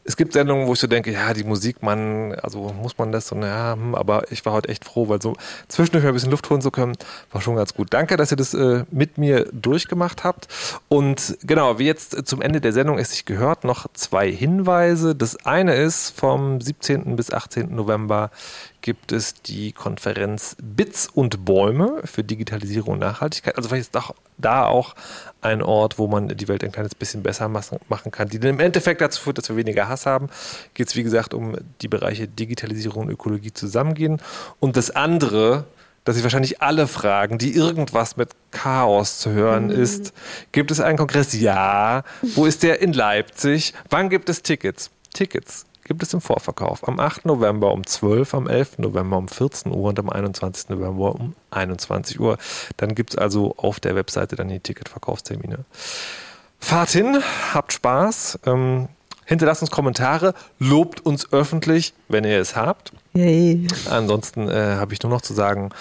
es 0.09 0.17
gibt 0.17 0.33
Sendungen, 0.33 0.65
wo 0.65 0.73
ich 0.73 0.79
so 0.79 0.87
denke, 0.87 1.11
ja, 1.11 1.35
die 1.35 1.43
Musik, 1.43 1.83
man, 1.83 2.33
also 2.41 2.73
muss 2.73 2.97
man 2.97 3.11
das 3.11 3.27
so, 3.27 3.35
ja, 3.35 3.73
hm, 3.73 3.93
aber 3.93 4.31
ich 4.31 4.43
war 4.43 4.53
heute 4.53 4.69
echt 4.69 4.83
froh, 4.83 5.07
weil 5.07 5.21
so 5.21 5.35
zwischendurch 5.67 6.03
ein 6.03 6.13
bisschen 6.13 6.31
Luft 6.31 6.49
holen 6.49 6.61
zu 6.61 6.71
können, 6.71 6.95
war 7.31 7.41
schon 7.41 7.55
ganz 7.55 7.75
gut. 7.75 7.93
Danke, 7.93 8.17
dass 8.17 8.31
ihr 8.31 8.37
das 8.37 8.55
äh, 8.55 8.85
mit 8.89 9.19
mir 9.19 9.47
durchgemacht 9.53 10.23
habt. 10.23 10.47
Und 10.87 11.37
genau, 11.43 11.77
wie 11.77 11.85
jetzt 11.85 12.27
zum 12.27 12.41
Ende 12.41 12.59
der 12.59 12.73
Sendung 12.73 12.97
es 12.97 13.11
sich 13.11 13.25
gehört, 13.25 13.65
noch 13.65 13.85
zwei 13.93 14.31
Hinweise. 14.31 15.13
Das 15.13 15.45
eine 15.45 15.75
ist 15.75 16.09
vom 16.09 16.59
17. 16.59 17.15
bis 17.15 17.31
18. 17.31 17.75
November 17.75 18.31
gibt 18.81 19.11
es 19.11 19.35
die 19.35 19.73
Konferenz 19.73 20.55
Bits 20.59 21.07
und 21.07 21.45
Bäume 21.45 22.01
für 22.05 22.23
Digitalisierung 22.23 22.93
und 22.93 22.99
Nachhaltigkeit. 22.99 23.57
Also 23.57 23.69
vielleicht 23.69 23.83
ist 23.83 23.95
doch 23.95 24.15
da 24.39 24.65
auch 24.65 24.95
ein 25.41 25.61
Ort, 25.61 25.97
wo 25.97 26.07
man 26.07 26.29
die 26.29 26.47
Welt 26.47 26.63
ein 26.63 26.71
kleines 26.71 26.95
bisschen 26.95 27.23
besser 27.23 27.47
machen 27.47 28.11
kann, 28.11 28.29
die 28.29 28.37
im 28.37 28.59
Endeffekt 28.59 29.01
dazu 29.01 29.21
führt, 29.21 29.37
dass 29.37 29.49
wir 29.49 29.55
weniger 29.55 29.87
Hass 29.87 30.05
haben. 30.05 30.29
Geht 30.73 30.87
es, 30.87 30.95
wie 30.95 31.03
gesagt, 31.03 31.33
um 31.33 31.55
die 31.81 31.87
Bereiche 31.87 32.27
Digitalisierung 32.27 33.03
und 33.03 33.09
Ökologie 33.11 33.53
zusammengehen. 33.53 34.21
Und 34.59 34.75
das 34.75 34.91
andere, 34.91 35.65
dass 36.03 36.15
sich 36.15 36.23
wahrscheinlich 36.23 36.61
alle 36.61 36.87
fragen, 36.87 37.37
die 37.37 37.55
irgendwas 37.55 38.17
mit 38.17 38.29
Chaos 38.51 39.19
zu 39.19 39.31
hören 39.31 39.65
mhm. 39.65 39.81
ist. 39.81 40.13
Gibt 40.51 40.71
es 40.71 40.79
einen 40.79 40.97
Kongress? 40.97 41.33
Ja. 41.39 42.03
Wo 42.21 42.45
ist 42.45 42.63
der? 42.63 42.81
In 42.81 42.93
Leipzig. 42.93 43.73
Wann 43.89 44.09
gibt 44.09 44.29
es 44.29 44.41
Tickets? 44.41 44.89
Tickets 45.13 45.65
gibt 45.89 46.03
es 46.03 46.13
im 46.13 46.21
Vorverkauf 46.21 46.87
am 46.87 46.99
8. 46.99 47.25
November 47.25 47.73
um 47.73 47.85
12, 47.85 48.35
am 48.35 48.47
11. 48.47 48.77
November 48.77 49.17
um 49.17 49.27
14 49.27 49.71
Uhr 49.71 49.89
und 49.89 49.99
am 49.99 50.09
21. 50.09 50.69
November 50.69 51.15
um 51.15 51.35
21 51.49 52.19
Uhr. 52.19 52.37
Dann 52.77 52.93
gibt 52.93 53.09
es 53.09 53.17
also 53.17 53.55
auf 53.57 53.79
der 53.79 53.95
Webseite 53.95 54.35
dann 54.35 54.49
die 54.49 54.59
Ticketverkaufstermine. 54.59 55.65
Fahrt 56.59 56.91
hin, 56.91 57.17
habt 57.53 57.73
Spaß, 57.73 58.39
ähm, 58.45 58.87
hinterlasst 59.25 59.63
uns 59.63 59.71
Kommentare, 59.71 60.35
lobt 60.59 61.03
uns 61.03 61.33
öffentlich, 61.33 61.95
wenn 62.07 62.23
ihr 62.23 62.39
es 62.39 62.55
habt. 62.55 62.91
Yay. 63.13 63.67
Ansonsten 63.89 64.47
äh, 64.47 64.75
habe 64.75 64.93
ich 64.93 65.01
nur 65.01 65.11
noch 65.11 65.21
zu 65.21 65.33
sagen, 65.33 65.71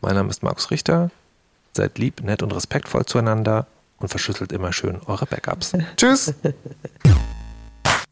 mein 0.00 0.14
Name 0.14 0.30
ist 0.30 0.42
Markus 0.42 0.70
Richter. 0.70 1.10
Seid 1.76 1.98
lieb, 1.98 2.22
nett 2.22 2.42
und 2.42 2.52
respektvoll 2.52 3.04
zueinander 3.04 3.66
und 3.98 4.08
verschlüsselt 4.08 4.52
immer 4.52 4.72
schön 4.72 4.98
eure 5.04 5.26
Backups. 5.26 5.72
Tschüss! 5.98 6.32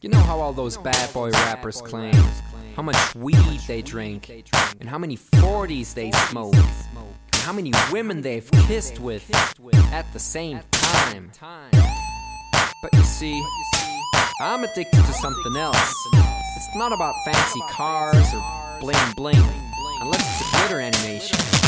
You 0.00 0.08
know 0.10 0.20
how 0.20 0.38
all 0.38 0.52
those 0.52 0.76
bad 0.76 1.12
boy 1.12 1.30
rappers 1.30 1.82
claim 1.82 2.14
how 2.76 2.82
much 2.82 3.16
weed 3.16 3.60
they 3.66 3.82
drink, 3.82 4.30
and 4.78 4.88
how 4.88 4.96
many 4.96 5.16
40s 5.16 5.92
they 5.92 6.12
smoke, 6.12 6.54
and 6.54 7.42
how 7.42 7.52
many 7.52 7.72
women 7.90 8.20
they've 8.20 8.48
kissed 8.68 9.00
with 9.00 9.28
at 9.92 10.06
the 10.12 10.20
same 10.20 10.60
time. 10.70 11.32
But 11.40 12.92
you 12.92 13.02
see, 13.02 13.44
I'm 14.40 14.62
addicted 14.62 15.04
to 15.04 15.12
something 15.14 15.56
else. 15.56 15.92
It's 16.14 16.76
not 16.76 16.92
about 16.92 17.16
fancy 17.24 17.60
cars 17.68 18.32
or 18.34 18.78
bling 18.80 18.96
bling, 19.16 19.42
unless 20.00 20.40
it's 20.40 20.48
a 20.48 20.56
glitter 20.58 20.80
animation. 20.80 21.67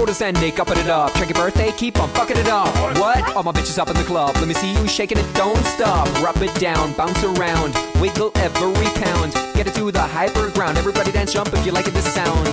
Photos 0.00 0.22
ending, 0.22 0.58
upping 0.58 0.78
it 0.78 0.88
up. 0.88 1.12
Check 1.12 1.28
your 1.28 1.34
birthday, 1.34 1.72
keep 1.72 2.00
on 2.00 2.08
fucking 2.16 2.38
it 2.38 2.48
up. 2.48 2.74
What? 2.96 3.36
All 3.36 3.42
my 3.42 3.52
bitches 3.52 3.78
up 3.78 3.90
in 3.90 3.96
the 3.96 4.04
club. 4.04 4.34
Let 4.36 4.48
me 4.48 4.54
see 4.54 4.72
you 4.72 4.88
shaking 4.88 5.18
it, 5.18 5.26
don't 5.34 5.62
stop. 5.66 6.08
Rub 6.22 6.40
it 6.40 6.54
down, 6.54 6.94
bounce 6.94 7.22
around, 7.22 7.76
wiggle 8.00 8.32
every 8.36 8.88
pound. 8.96 9.34
Get 9.52 9.66
it 9.66 9.74
to 9.74 9.92
the 9.92 10.00
hyper 10.00 10.48
ground. 10.52 10.78
Everybody 10.78 11.12
dance, 11.12 11.34
jump 11.34 11.52
if 11.52 11.66
you 11.66 11.72
like 11.72 11.86
it, 11.86 11.92
this 11.92 12.10
sound. 12.14 12.48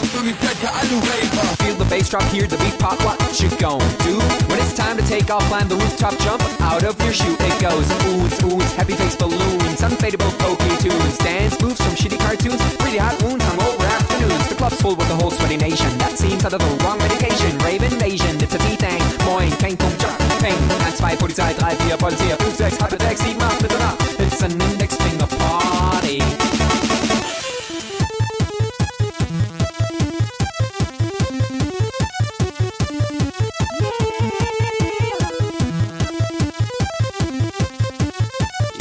Feel 1.64 1.76
the 1.76 1.88
bass 1.90 2.10
drop, 2.10 2.24
hear 2.24 2.48
the 2.48 2.58
beat 2.58 2.78
pop. 2.80 3.00
What 3.06 3.16
you 3.40 3.50
gon' 3.56 3.80
do? 4.04 4.20
When 4.52 4.60
it's 4.60 4.76
time 4.76 4.98
to 4.98 5.04
take 5.08 5.30
off, 5.32 5.44
climb 5.48 5.70
the 5.70 5.78
rooftop, 5.78 6.20
jump 6.20 6.44
out 6.60 6.84
of 6.84 7.00
your 7.02 7.14
shoe. 7.14 7.38
It 7.40 7.62
goes 7.62 7.88
oohs, 8.12 8.44
oohs, 8.44 8.76
happy 8.76 8.92
face 8.92 9.16
balloons, 9.16 9.80
unfadable 9.80 10.38
pokey 10.38 10.76
tunes, 10.84 11.18
dance 11.20 11.56
moves 11.62 11.80
from 11.80 11.96
shitty 11.96 12.20
cartoons, 12.20 12.60
really 12.84 12.98
hot 12.98 13.16
wounds, 13.24 13.46
hungover 13.46 13.88
afternoons. 13.88 14.50
The 14.50 14.56
club's 14.56 14.82
full 14.82 14.98
with 14.98 15.08
the 15.08 15.16
whole 15.16 15.32
sweaty 15.32 15.56
nation. 15.56 15.98
That 15.98 16.18
seems 16.18 16.44
out 16.44 16.52
of 16.52 16.60
the 16.60 16.84
wrong 16.84 16.98
medication 16.98 17.37
Asian, 17.38 17.58
Raven, 17.60 18.02
Asian, 18.02 18.42
it's 18.42 18.56
a 18.56 18.58
B-Thing. 18.58 19.04
Moin, 19.26 19.52
kein 19.60 19.78
Punkt, 19.78 20.04
Peng. 20.40 20.58
1, 20.82 20.98
2, 20.98 21.18
Polizei, 21.18 21.54
3, 21.54 21.76
4, 21.76 21.98
Polizei, 21.98 22.36
5, 22.36 22.56
6, 22.56 22.78
halbe 22.82 22.98
6, 23.00 23.22
7, 23.22 23.38
8, 23.38 23.58
bitte 23.62 23.78
nach. 23.78 23.96
It's 24.18 24.42
an 24.42 24.60
Index 24.60 24.96
Finger 24.96 25.28
Party. 25.28 26.18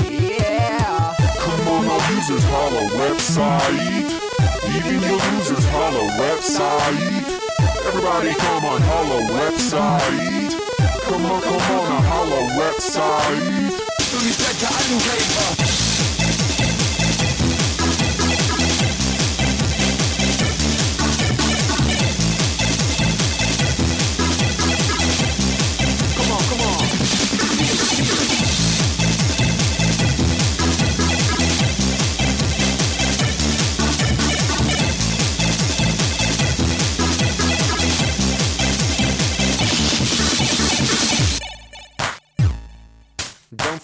Yeah. 0.01 1.15
Come 1.39 1.69
on, 1.69 1.89
our 1.89 2.01
holla 2.49 2.89
website. 2.97 3.77
Even 4.75 5.03
your 5.03 5.21
losers 5.21 5.65
holla 5.67 6.09
website. 6.17 7.36
Everybody 7.87 8.35
come 8.35 8.65
on, 8.65 8.81
holla 8.83 9.21
website. 9.31 10.51
Come 11.03 11.25
on, 11.27 11.41
come 11.41 11.55
on, 11.55 12.03
holla 12.03 12.43
website. 12.59 13.71
Come 14.11 15.86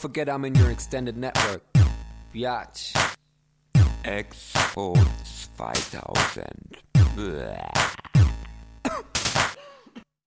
forget 0.02 0.28
I'm 0.28 0.44
in 0.44 0.52
your 0.56 0.68
extended 0.68 1.16
network. 1.16 1.62
Biatch. 2.34 2.92
Expo 4.02 4.94
2000. 5.56 6.44
Bäh. 7.16 7.92